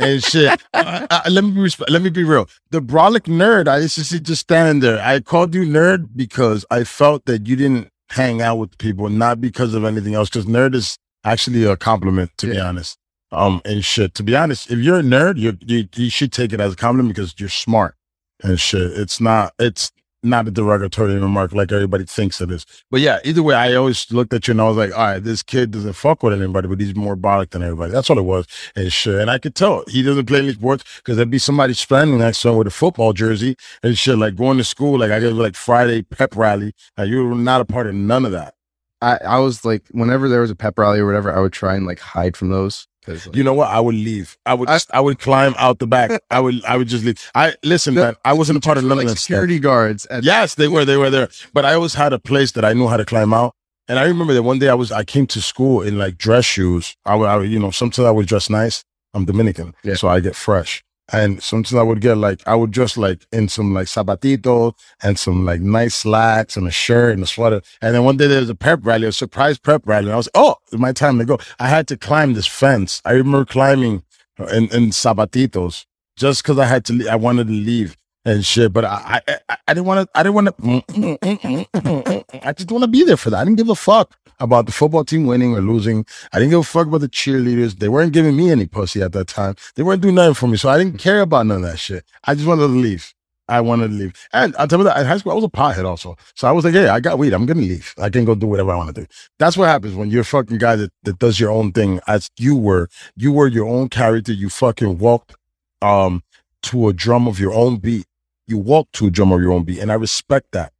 and 0.00 0.22
shit. 0.22 0.60
Uh, 0.72 1.06
uh, 1.10 1.20
let 1.30 1.44
me 1.44 1.50
be 1.50 1.60
resp- 1.60 1.88
let 1.88 2.02
me 2.02 2.10
be 2.10 2.24
real. 2.24 2.48
The 2.70 2.80
brolic 2.80 3.22
nerd, 3.22 3.68
I 3.68 3.78
used 3.78 3.96
to 3.96 4.04
see 4.04 4.20
just 4.20 4.42
standing 4.42 4.80
there. 4.80 5.02
I 5.02 5.20
called 5.20 5.54
you 5.54 5.62
nerd 5.62 6.08
because 6.16 6.64
I 6.70 6.84
felt 6.84 7.26
that 7.26 7.46
you 7.46 7.56
didn't 7.56 7.88
hang 8.10 8.40
out 8.42 8.56
with 8.56 8.76
people, 8.78 9.08
not 9.08 9.40
because 9.40 9.74
of 9.74 9.84
anything 9.84 10.14
else. 10.14 10.28
Because 10.28 10.46
nerd 10.46 10.74
is 10.74 10.98
actually 11.24 11.64
a 11.64 11.76
compliment, 11.76 12.30
to 12.38 12.46
be 12.48 12.58
honest. 12.58 12.98
Um, 13.32 13.60
and 13.64 13.84
shit. 13.84 14.14
To 14.14 14.22
be 14.22 14.34
honest, 14.34 14.70
if 14.70 14.78
you're 14.78 15.00
a 15.00 15.02
nerd, 15.02 15.38
you 15.38 15.56
you 15.60 15.88
you 15.94 16.10
should 16.10 16.32
take 16.32 16.52
it 16.52 16.60
as 16.60 16.72
a 16.72 16.76
compliment 16.76 17.14
because 17.14 17.34
you're 17.38 17.48
smart 17.48 17.94
and 18.42 18.58
shit. 18.58 18.92
It's 18.98 19.20
not. 19.20 19.52
It's 19.58 19.92
not 20.22 20.48
a 20.48 20.50
derogatory 20.50 21.14
remark 21.14 21.52
like 21.52 21.72
everybody 21.72 22.04
thinks 22.04 22.40
it 22.40 22.50
is. 22.50 22.66
But 22.90 23.00
yeah, 23.00 23.18
either 23.24 23.42
way, 23.42 23.54
I 23.54 23.74
always 23.74 24.10
looked 24.12 24.32
at 24.34 24.46
you 24.46 24.52
and 24.52 24.60
I 24.60 24.68
was 24.68 24.76
like, 24.76 24.92
all 24.92 25.04
right, 25.04 25.18
this 25.22 25.42
kid 25.42 25.70
doesn't 25.70 25.94
fuck 25.94 26.22
with 26.22 26.32
anybody, 26.32 26.68
but 26.68 26.80
he's 26.80 26.94
more 26.94 27.16
brolic 27.16 27.50
than 27.50 27.62
everybody. 27.62 27.92
That's 27.92 28.10
all 28.10 28.18
it 28.18 28.22
was. 28.22 28.46
And 28.76 28.92
shit. 28.92 29.20
And 29.20 29.30
I 29.30 29.38
could 29.38 29.54
tell 29.54 29.84
he 29.88 30.02
doesn't 30.02 30.26
play 30.26 30.40
any 30.40 30.52
sports 30.52 30.84
because 30.96 31.16
there'd 31.16 31.30
be 31.30 31.38
somebody 31.38 31.72
standing 31.74 32.18
next 32.18 32.42
to 32.42 32.50
him 32.50 32.56
with 32.56 32.66
a 32.66 32.70
football 32.70 33.12
jersey 33.12 33.56
and 33.82 33.96
shit, 33.96 34.18
like 34.18 34.36
going 34.36 34.58
to 34.58 34.64
school. 34.64 34.98
Like 34.98 35.10
I 35.10 35.18
did 35.18 35.34
like 35.34 35.56
Friday 35.56 36.02
pep 36.02 36.36
rally. 36.36 36.74
Like 36.98 37.08
you 37.08 37.26
were 37.26 37.34
not 37.34 37.60
a 37.60 37.64
part 37.64 37.86
of 37.86 37.94
none 37.94 38.24
of 38.24 38.32
that. 38.32 38.54
I, 39.02 39.18
I 39.26 39.38
was 39.38 39.64
like, 39.64 39.84
whenever 39.92 40.28
there 40.28 40.42
was 40.42 40.50
a 40.50 40.56
pep 40.56 40.78
rally 40.78 41.00
or 41.00 41.06
whatever, 41.06 41.34
I 41.34 41.40
would 41.40 41.52
try 41.52 41.74
and 41.74 41.86
like 41.86 42.00
hide 42.00 42.36
from 42.36 42.50
those. 42.50 42.86
Like, 43.06 43.34
You 43.34 43.42
know 43.42 43.54
what? 43.54 43.68
I 43.68 43.80
would 43.80 43.94
leave. 43.94 44.36
I 44.44 44.54
would 44.54 44.68
I- 44.68 44.78
I, 44.92 45.00
would 45.00 45.18
climb 45.18 45.54
out 45.58 45.78
the 45.78 45.86
back. 45.86 46.20
I 46.30 46.38
would 46.40 46.62
I 46.64 46.76
would 46.76 46.88
just 46.88 47.04
leave. 47.04 47.18
I 47.34 47.54
listen, 47.64 47.94
The 47.94 48.02
man. 48.02 48.14
I 48.24 48.32
wasn't 48.34 48.58
a 48.58 48.60
part 48.60 48.76
of 48.78 48.84
none 48.84 48.90
were, 48.96 49.02
of 49.02 49.06
like 49.08 49.14
that 49.14 49.20
stuff. 49.20 49.24
security 49.34 49.58
guards. 49.58 50.04
And 50.06 50.24
Yes, 50.24 50.54
they 50.56 50.68
were. 50.68 50.84
They 50.84 50.96
were 50.96 51.10
there. 51.10 51.28
But 51.54 51.64
I 51.64 51.74
always 51.74 51.94
had 51.94 52.12
a 52.12 52.18
place 52.18 52.52
that 52.52 52.64
I 52.64 52.72
knew 52.74 52.88
how 52.88 52.96
to 52.98 53.04
climb 53.04 53.32
out. 53.32 53.54
And 53.88 53.98
I 53.98 54.04
remember 54.04 54.34
that 54.34 54.42
one 54.44 54.58
day 54.58 54.68
I 54.68 54.74
was 54.74 54.92
I 54.92 55.02
came 55.04 55.26
to 55.28 55.40
school 55.42 55.82
in 55.82 55.98
like 55.98 56.16
dress 56.18 56.44
shoes. 56.44 56.94
I 57.04 57.14
would, 57.16 57.26
I 57.28 57.36
would 57.38 57.50
you 57.50 57.58
know, 57.58 57.70
sometimes 57.70 58.06
I 58.06 58.10
would 58.10 58.26
dress 58.26 58.48
nice. 58.50 58.84
I'm 59.14 59.24
Dominican, 59.24 59.74
Yeah. 59.82 59.94
so 59.94 60.06
I 60.08 60.20
get 60.20 60.36
fresh. 60.36 60.84
And 61.12 61.42
sometimes 61.42 61.74
I 61.74 61.82
would 61.82 62.00
get 62.00 62.16
like 62.16 62.40
I 62.46 62.54
would 62.54 62.70
dress 62.70 62.96
like 62.96 63.26
in 63.32 63.48
some 63.48 63.74
like 63.74 63.86
sabatito 63.86 64.74
and 65.02 65.18
some 65.18 65.44
like 65.44 65.60
nice 65.60 65.94
slacks 65.96 66.56
and 66.56 66.66
a 66.66 66.70
shirt 66.70 67.14
and 67.14 67.22
a 67.22 67.26
sweater. 67.26 67.62
And 67.82 67.94
then 67.94 68.04
one 68.04 68.16
day 68.16 68.26
there 68.26 68.40
was 68.40 68.50
a 68.50 68.54
pep 68.54 68.80
rally, 68.82 69.06
a 69.06 69.12
surprise 69.12 69.58
pep 69.58 69.82
rally. 69.84 70.06
And 70.06 70.14
I 70.14 70.16
was 70.16 70.28
oh, 70.34 70.56
it's 70.70 70.80
my 70.80 70.92
time 70.92 71.18
to 71.18 71.24
go. 71.24 71.38
I 71.58 71.68
had 71.68 71.88
to 71.88 71.96
climb 71.96 72.34
this 72.34 72.46
fence. 72.46 73.02
I 73.04 73.12
remember 73.12 73.44
climbing 73.44 74.02
in, 74.38 74.64
in 74.68 74.90
sabatitos 74.90 75.84
just 76.16 76.42
because 76.42 76.58
I 76.58 76.66
had 76.66 76.84
to. 76.86 77.08
I 77.08 77.16
wanted 77.16 77.48
to 77.48 77.52
leave 77.52 77.96
and 78.24 78.44
shit. 78.44 78.72
But 78.72 78.84
I, 78.84 79.20
I, 79.26 79.56
I 79.66 79.74
didn't 79.74 79.86
want 79.86 80.08
to. 80.08 80.18
I 80.18 80.22
didn't 80.22 80.34
want 80.34 80.56
to. 80.56 82.24
I 82.46 82.52
just 82.52 82.70
want 82.70 82.84
to 82.84 82.88
be 82.88 83.04
there 83.04 83.16
for 83.16 83.30
that. 83.30 83.40
I 83.40 83.44
didn't 83.44 83.56
give 83.58 83.68
a 83.68 83.74
fuck 83.74 84.16
about 84.40 84.66
the 84.66 84.72
football 84.72 85.04
team 85.04 85.26
winning 85.26 85.54
or 85.54 85.60
losing. 85.60 86.04
I 86.32 86.38
didn't 86.38 86.50
give 86.50 86.60
a 86.60 86.64
fuck 86.64 86.86
about 86.88 87.02
the 87.02 87.08
cheerleaders. 87.08 87.78
They 87.78 87.88
weren't 87.88 88.12
giving 88.12 88.36
me 88.36 88.50
any 88.50 88.66
pussy 88.66 89.02
at 89.02 89.12
that 89.12 89.28
time. 89.28 89.54
They 89.76 89.82
weren't 89.82 90.02
doing 90.02 90.16
nothing 90.16 90.34
for 90.34 90.48
me, 90.48 90.56
so 90.56 90.68
I 90.68 90.78
didn't 90.78 90.98
care 90.98 91.20
about 91.20 91.46
none 91.46 91.64
of 91.64 91.70
that 91.70 91.78
shit. 91.78 92.04
I 92.24 92.34
just 92.34 92.46
wanted 92.46 92.62
to 92.62 92.68
leave. 92.68 93.14
I 93.48 93.60
wanted 93.60 93.88
to 93.88 93.94
leave. 93.94 94.12
And 94.32 94.54
on 94.56 94.68
top 94.68 94.78
of 94.78 94.84
that, 94.86 94.98
in 95.00 95.06
high 95.06 95.16
school, 95.18 95.32
I 95.32 95.34
was 95.34 95.44
a 95.44 95.48
pothead 95.48 95.84
also. 95.84 96.16
So 96.36 96.48
I 96.48 96.52
was 96.52 96.64
like, 96.64 96.72
yeah, 96.72 96.94
I 96.94 97.00
got 97.00 97.18
weed. 97.18 97.32
I'm 97.32 97.46
going 97.46 97.58
to 97.58 97.64
leave. 97.64 97.94
I 97.98 98.08
can 98.08 98.24
go 98.24 98.36
do 98.36 98.46
whatever 98.46 98.70
I 98.70 98.76
want 98.76 98.94
to 98.94 99.00
do. 99.02 99.06
That's 99.40 99.56
what 99.56 99.66
happens 99.66 99.96
when 99.96 100.08
you're 100.08 100.20
a 100.20 100.24
fucking 100.24 100.58
guy 100.58 100.76
that, 100.76 100.92
that 101.02 101.18
does 101.18 101.40
your 101.40 101.50
own 101.50 101.72
thing 101.72 102.00
as 102.06 102.30
you 102.38 102.56
were. 102.56 102.88
You 103.16 103.32
were 103.32 103.48
your 103.48 103.66
own 103.66 103.88
character. 103.88 104.32
You 104.32 104.48
fucking 104.48 104.98
walked 104.98 105.34
um 105.82 106.22
to 106.62 106.88
a 106.88 106.92
drum 106.92 107.26
of 107.26 107.40
your 107.40 107.52
own 107.52 107.76
beat. 107.78 108.06
You 108.46 108.58
walked 108.58 108.92
to 108.94 109.06
a 109.06 109.10
drum 109.10 109.32
of 109.32 109.40
your 109.40 109.52
own 109.52 109.64
beat, 109.64 109.80
and 109.80 109.90
I 109.90 109.94
respect 109.94 110.48
that. 110.52 110.72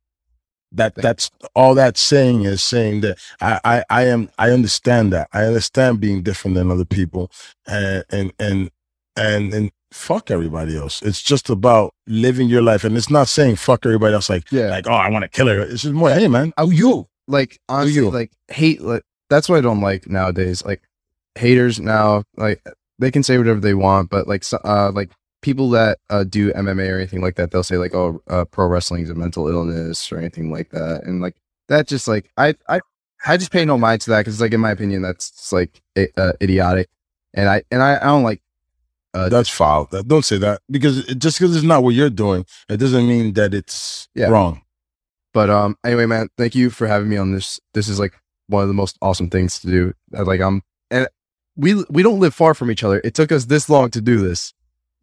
That 0.73 0.95
that's 0.95 1.31
all 1.57 1.75
that's 1.75 2.01
saying 2.01 2.45
is 2.45 2.63
saying 2.63 3.01
that 3.01 3.19
I, 3.41 3.61
I 3.65 3.85
I 3.91 4.03
am 4.07 4.31
I 4.39 4.51
understand 4.51 5.13
that 5.13 5.29
I 5.33 5.45
understand 5.45 6.01
being 6.01 6.23
different 6.23 6.55
than 6.57 6.71
other 6.71 6.85
people 6.85 7.31
and 7.67 8.05
and 8.11 8.33
and 8.39 8.71
and 9.17 9.53
and 9.53 9.73
fuck 9.93 10.31
everybody 10.31 10.77
else. 10.77 11.03
It's 11.03 11.21
just 11.23 11.51
about 11.51 11.93
living 12.07 12.49
your 12.49 12.63
life, 12.63 12.85
and 12.85 12.97
it's 12.97 13.11
not 13.11 13.27
saying 13.27 13.57
fuck 13.57 13.85
everybody 13.85 14.15
else 14.15 14.31
like 14.31 14.45
Yeah. 14.53 14.71
like 14.71 14.87
oh 14.87 14.93
I 14.93 15.11
want 15.11 15.25
to 15.25 15.29
kill 15.29 15.49
her. 15.49 15.61
It's 15.61 15.83
just 15.83 15.93
more 15.95 16.11
hey 16.11 16.29
man, 16.29 16.53
Oh, 16.57 16.71
you 16.71 17.09
like 17.27 17.59
honestly, 17.69 17.95
you? 17.95 18.11
like 18.11 18.31
hate. 18.49 18.81
Like 18.81 19.03
that's 19.29 19.49
what 19.49 19.59
I 19.59 19.63
don't 19.63 19.81
like 19.81 20.09
nowadays. 20.09 20.65
Like 20.65 20.83
haters 21.35 21.81
now, 21.81 22.23
like 22.37 22.63
they 23.01 23.11
can 23.11 23.23
say 23.25 23.39
whatever 23.39 23.59
they 23.61 23.75
want, 23.75 24.09
but 24.11 24.29
like 24.29 24.45
uh, 24.65 24.93
like 24.93 25.11
people 25.43 25.71
that 25.71 25.99
uh, 26.11 26.25
do 26.25 26.53
MMA 26.53 26.91
or 26.91 26.97
anything 26.97 27.23
like 27.23 27.37
that, 27.37 27.51
they'll 27.51 27.63
say 27.63 27.77
like, 27.77 27.95
"Oh, 27.95 28.23
uh, 28.29 28.45
pro 28.45 28.67
wrestling 28.67 29.03
is 29.03 29.11
a 29.11 29.15
mental 29.15 29.49
illness" 29.49 30.11
or 30.13 30.19
anything 30.19 30.51
like 30.51 30.71
that, 30.71 31.05
and 31.05 31.21
like 31.21 31.37
that 31.69 31.87
just 31.89 32.07
like 32.09 32.31
I 32.37 32.55
I 32.69 32.81
I 33.27 33.37
just 33.37 33.53
pay 33.53 33.65
no 33.65 33.79
mind 33.79 34.01
to 34.03 34.11
that 34.11 34.21
because 34.21 34.41
like 34.41 34.53
in 34.53 34.61
my 34.61 34.71
opinion, 34.71 35.03
that's 35.03 35.53
like 35.53 35.81
uh, 36.17 36.33
idiotic, 36.43 36.89
and 37.35 37.49
I 37.49 37.63
and 37.71 37.83
I, 37.83 37.97
I 37.97 38.05
don't 38.07 38.25
like. 38.25 38.43
Uh, 39.13 39.29
that's 39.29 39.49
foul. 39.49 39.89
Don't 40.07 40.25
say 40.25 40.39
that 40.39 40.61
because 40.71 41.09
it, 41.09 41.19
just 41.19 41.37
because 41.39 41.57
it's 41.57 41.65
not 41.65 41.83
what 41.83 41.95
you're 41.95 42.11
doing, 42.11 42.45
it 42.69 42.77
doesn't 42.77 43.09
mean 43.09 43.33
that 43.33 43.53
it's 43.55 44.09
Yeah. 44.15 44.29
wrong. 44.29 44.63
But 45.35 45.51
um, 45.51 45.77
anyway, 45.85 46.07
man, 46.07 46.29
thank 46.37 46.55
you 46.55 46.71
for 46.71 46.87
having 46.87 47.09
me 47.09 47.17
on 47.17 47.33
this. 47.33 47.59
This 47.75 47.89
is 47.89 47.99
like 47.99 48.13
one 48.47 48.63
of 48.63 48.69
the 48.69 48.75
most 48.75 48.97
awesome 49.03 49.29
things 49.29 49.59
to 49.61 49.67
do. 49.67 49.93
Uh, 50.17 50.25
Like 50.25 50.41
I'm, 50.41 50.63
and 50.93 51.09
we 51.57 51.85
we 51.91 52.03
don't 52.05 52.21
live 52.21 52.35
far 52.35 52.55
from 52.55 52.71
each 52.71 52.85
other. 52.85 53.01
It 53.03 53.15
took 53.15 53.33
us 53.33 53.47
this 53.47 53.69
long 53.69 53.91
to 53.91 54.01
do 54.01 54.19
this, 54.21 54.55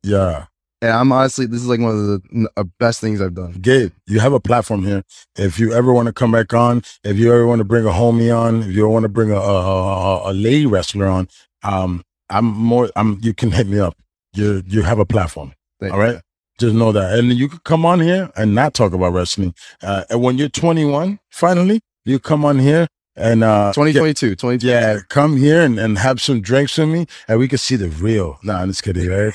Yeah. 0.03 0.45
and 0.81 0.91
I'm 0.91 1.11
honestly, 1.11 1.45
this 1.45 1.61
is 1.61 1.67
like 1.67 1.79
one 1.79 1.91
of 1.91 1.97
the 2.07 2.49
uh, 2.55 2.63
best 2.79 3.01
things 3.01 3.21
I've 3.21 3.33
done. 3.35 3.53
Gabe, 3.53 3.91
you 4.05 4.19
have 4.19 4.33
a 4.33 4.39
platform 4.39 4.83
here. 4.83 5.03
If 5.37 5.59
you 5.59 5.73
ever 5.73 5.93
want 5.93 6.07
to 6.07 6.13
come 6.13 6.31
back 6.31 6.53
on, 6.53 6.83
if 7.03 7.17
you 7.17 7.33
ever 7.33 7.47
want 7.47 7.59
to 7.59 7.65
bring 7.65 7.85
a 7.85 7.89
homie 7.91 8.35
on, 8.35 8.63
if 8.63 8.75
you 8.75 8.87
want 8.87 9.03
to 9.03 9.09
bring 9.09 9.31
a 9.31 9.35
a, 9.35 9.39
a, 9.39 10.31
a 10.31 10.33
lady 10.33 10.65
wrestler 10.65 11.07
on, 11.07 11.27
um, 11.63 12.03
I'm 12.29 12.45
more. 12.45 12.89
I'm. 12.95 13.19
You 13.21 13.33
can 13.33 13.51
hit 13.51 13.67
me 13.67 13.79
up. 13.79 13.95
You 14.33 14.63
you 14.67 14.81
have 14.83 14.99
a 14.99 15.05
platform. 15.05 15.53
Thank 15.79 15.93
all 15.93 15.99
right. 15.99 16.21
Just 16.59 16.75
know 16.75 16.91
that, 16.91 17.17
and 17.17 17.31
you 17.33 17.47
could 17.49 17.63
come 17.63 17.85
on 17.85 17.99
here 17.99 18.31
and 18.35 18.55
not 18.55 18.73
talk 18.73 18.93
about 18.93 19.13
wrestling. 19.13 19.53
Uh, 19.83 20.03
and 20.09 20.23
when 20.23 20.39
you're 20.39 20.49
21, 20.49 21.19
finally, 21.29 21.81
you 22.03 22.17
come 22.17 22.43
on 22.45 22.57
here 22.57 22.87
and 23.15 23.43
uh, 23.43 23.71
2022, 23.73 24.31
2022. 24.35 24.67
yeah, 24.67 24.97
come 25.07 25.37
here 25.37 25.61
and, 25.61 25.79
and 25.79 25.99
have 25.99 26.19
some 26.19 26.41
drinks 26.41 26.77
with 26.79 26.89
me, 26.89 27.05
and 27.27 27.37
we 27.37 27.47
can 27.47 27.59
see 27.59 27.75
the 27.75 27.89
real. 27.89 28.39
Nah, 28.43 28.61
I'm 28.61 28.69
just 28.69 28.81
kidding. 28.83 29.07
Right? 29.07 29.33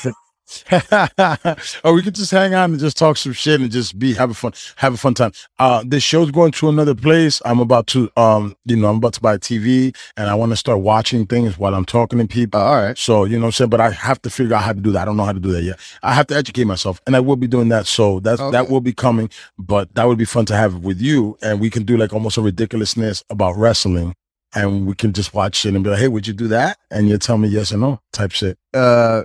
or 1.85 1.93
we 1.95 2.03
could 2.03 2.15
just 2.15 2.31
hang 2.31 2.55
out 2.55 2.71
and 2.71 2.79
just 2.79 2.97
talk 2.97 3.17
some 3.17 3.33
shit 3.33 3.61
and 3.61 3.71
just 3.71 3.99
be 3.99 4.15
have 4.15 4.31
a 4.31 4.35
fun 4.35 4.53
have 4.77 4.95
a 4.95 4.97
fun 4.97 5.15
time. 5.15 5.33
Uh, 5.59 5.83
this 5.87 6.03
show's 6.03 6.31
going 6.31 6.53
to 6.53 6.69
another 6.69 6.95
place. 6.95 7.41
I'm 7.45 7.61
about 7.61 7.87
to 7.89 8.11
um, 8.17 8.57
you 8.65 8.77
know, 8.77 8.89
I'm 8.89 8.97
about 8.97 9.15
to 9.15 9.21
buy 9.21 9.35
a 9.35 9.39
TV, 9.39 9.95
and 10.17 10.29
I 10.29 10.35
want 10.35 10.51
to 10.53 10.57
start 10.57 10.81
watching 10.81 11.27
things 11.27 11.59
while 11.59 11.75
I'm 11.75 11.85
talking 11.85 12.19
to 12.19 12.27
people. 12.27 12.61
Uh, 12.61 12.65
all 12.65 12.83
right. 12.83 12.99
So, 12.99 13.25
you 13.25 13.37
know 13.37 13.43
what 13.43 13.47
I'm 13.49 13.53
saying? 13.53 13.71
But 13.71 13.81
I 13.81 13.91
have 13.91 14.21
to 14.23 14.31
figure 14.31 14.55
out 14.55 14.63
how 14.63 14.73
to 14.73 14.81
do 14.81 14.93
that. 14.93 15.03
I 15.03 15.05
don't 15.05 15.17
know 15.17 15.25
how 15.25 15.33
to 15.33 15.41
do 15.41 15.53
that 15.53 15.63
yet. 15.63 15.79
I 16.03 16.13
have 16.15 16.27
to 16.29 16.37
educate 16.37 16.65
myself 16.65 17.01
and 17.07 17.17
I 17.17 17.21
will 17.21 17.37
be 17.37 17.47
doing 17.47 17.69
that. 17.71 17.87
So 17.87 18.21
that's 18.21 18.41
Okay. 18.41 18.51
that 18.53 18.69
will 18.71 18.81
be 18.81 18.93
coming. 18.93 19.31
But 19.59 19.95
that 19.95 20.07
would 20.09 20.19
be 20.19 20.25
fun 20.25 20.45
to 20.47 20.57
have 20.57 20.79
with 20.85 21.01
you. 21.01 21.37
And 21.43 21.61
we 21.61 21.71
can 21.71 21.85
do 21.85 21.97
like 21.97 22.13
almost 22.13 22.37
a 22.37 22.43
ridiculousness 22.43 23.23
about 23.31 23.57
wrestling. 23.57 24.15
And 24.55 24.87
we 24.87 24.95
can 24.95 25.13
just 25.15 25.33
watch 25.33 25.65
it 25.65 25.75
and 25.75 25.83
be 25.83 25.91
like, 25.91 25.99
hey, 25.99 26.09
would 26.09 26.27
you 26.27 26.35
do 26.35 26.47
that? 26.49 26.77
And 26.91 27.09
you 27.09 27.17
tell 27.19 27.39
me 27.39 27.49
yes 27.49 27.73
or 27.73 27.79
no 27.79 28.01
type 28.13 28.33
shit. 28.33 28.59
Uh, 28.75 29.23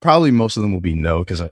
probably 0.00 0.30
most 0.30 0.56
of 0.56 0.62
them 0.62 0.72
will 0.72 0.80
be 0.80 0.94
no 0.94 1.20
because 1.20 1.40
I. 1.40 1.50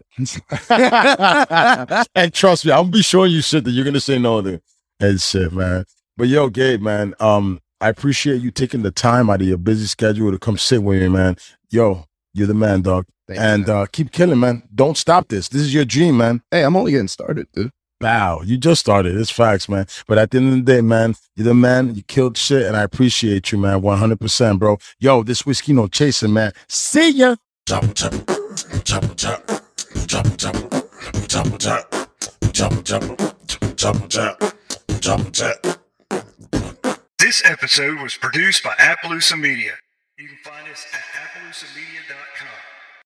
and 2.15 2.33
trust 2.33 2.65
me, 2.65 2.73
I'll 2.73 2.85
be 2.85 3.03
showing 3.03 3.33
you 3.33 3.43
shit 3.43 3.65
that 3.65 3.71
you're 3.71 3.85
gonna 3.85 4.01
say 4.01 4.19
no 4.19 4.43
to. 4.43 4.61
And 5.01 5.21
shit, 5.21 5.53
man. 5.53 5.85
But 6.17 6.29
yo, 6.29 6.49
Gabe, 6.49 6.81
man, 6.81 7.15
um, 7.21 7.61
I 7.81 7.89
appreciate 7.89 8.43
you 8.43 8.51
taking 8.51 8.83
the 8.83 8.91
time 8.91 9.31
out 9.31 9.41
of 9.41 9.47
your 9.47 9.59
busy 9.59 9.87
schedule 9.87 10.33
to 10.33 10.39
come 10.39 10.59
sit 10.59 10.83
with 10.83 11.01
me, 11.01 11.09
man. 11.09 11.37
Yo, 11.71 12.05
you're 12.35 12.49
the 12.49 12.55
man, 12.55 12.83
dog. 12.83 13.07
And 13.29 13.67
man. 13.67 13.77
uh, 13.77 13.87
keep 13.87 14.11
killing, 14.11 14.41
man. 14.41 14.63
Don't 14.75 14.97
stop 14.97 15.29
this. 15.29 15.49
This 15.49 15.63
is 15.63 15.73
your 15.73 15.85
dream, 15.85 16.17
man. 16.17 16.43
hey, 16.51 16.65
I'm 16.65 16.77
only 16.77 16.93
getting 16.93 17.09
started, 17.09 17.47
dude. 17.53 17.71
Wow, 18.01 18.43
you 18.45 18.57
just 18.57 18.81
started. 18.81 19.17
It's 19.17 19.31
facts, 19.31 19.69
man. 19.69 19.87
But 20.07 20.19
at 20.19 20.31
the 20.31 20.39
end 20.39 20.49
of 20.49 20.55
the 20.65 20.73
day, 20.73 20.81
man, 20.81 21.17
you're 21.35 21.47
the 21.47 21.55
man. 21.55 21.95
You 21.97 22.03
killed 22.03 22.37
shit, 22.37 22.65
and 22.67 22.77
I 22.77 22.83
appreciate 22.83 23.51
you, 23.51 23.59
man. 23.59 23.81
100%, 23.81 24.59
bro. 24.59 24.79
Yo, 25.01 25.25
this 25.25 25.45
Whiskey 25.45 25.73
No 25.73 25.89
Chaser, 25.89 26.29
man. 26.29 26.53
See 26.69 27.11
ya. 27.11 27.37
This 37.19 37.43
episode 37.45 38.01
was 38.01 38.17
produced 38.17 38.63
by 38.63 38.73
Appaloosa 38.79 39.39
Media. 39.39 39.73
You 40.19 40.29
can 40.29 40.37
find 40.45 40.69
us 40.73 40.87
at 40.93 41.01
appaloosamedia.com. 41.21 42.28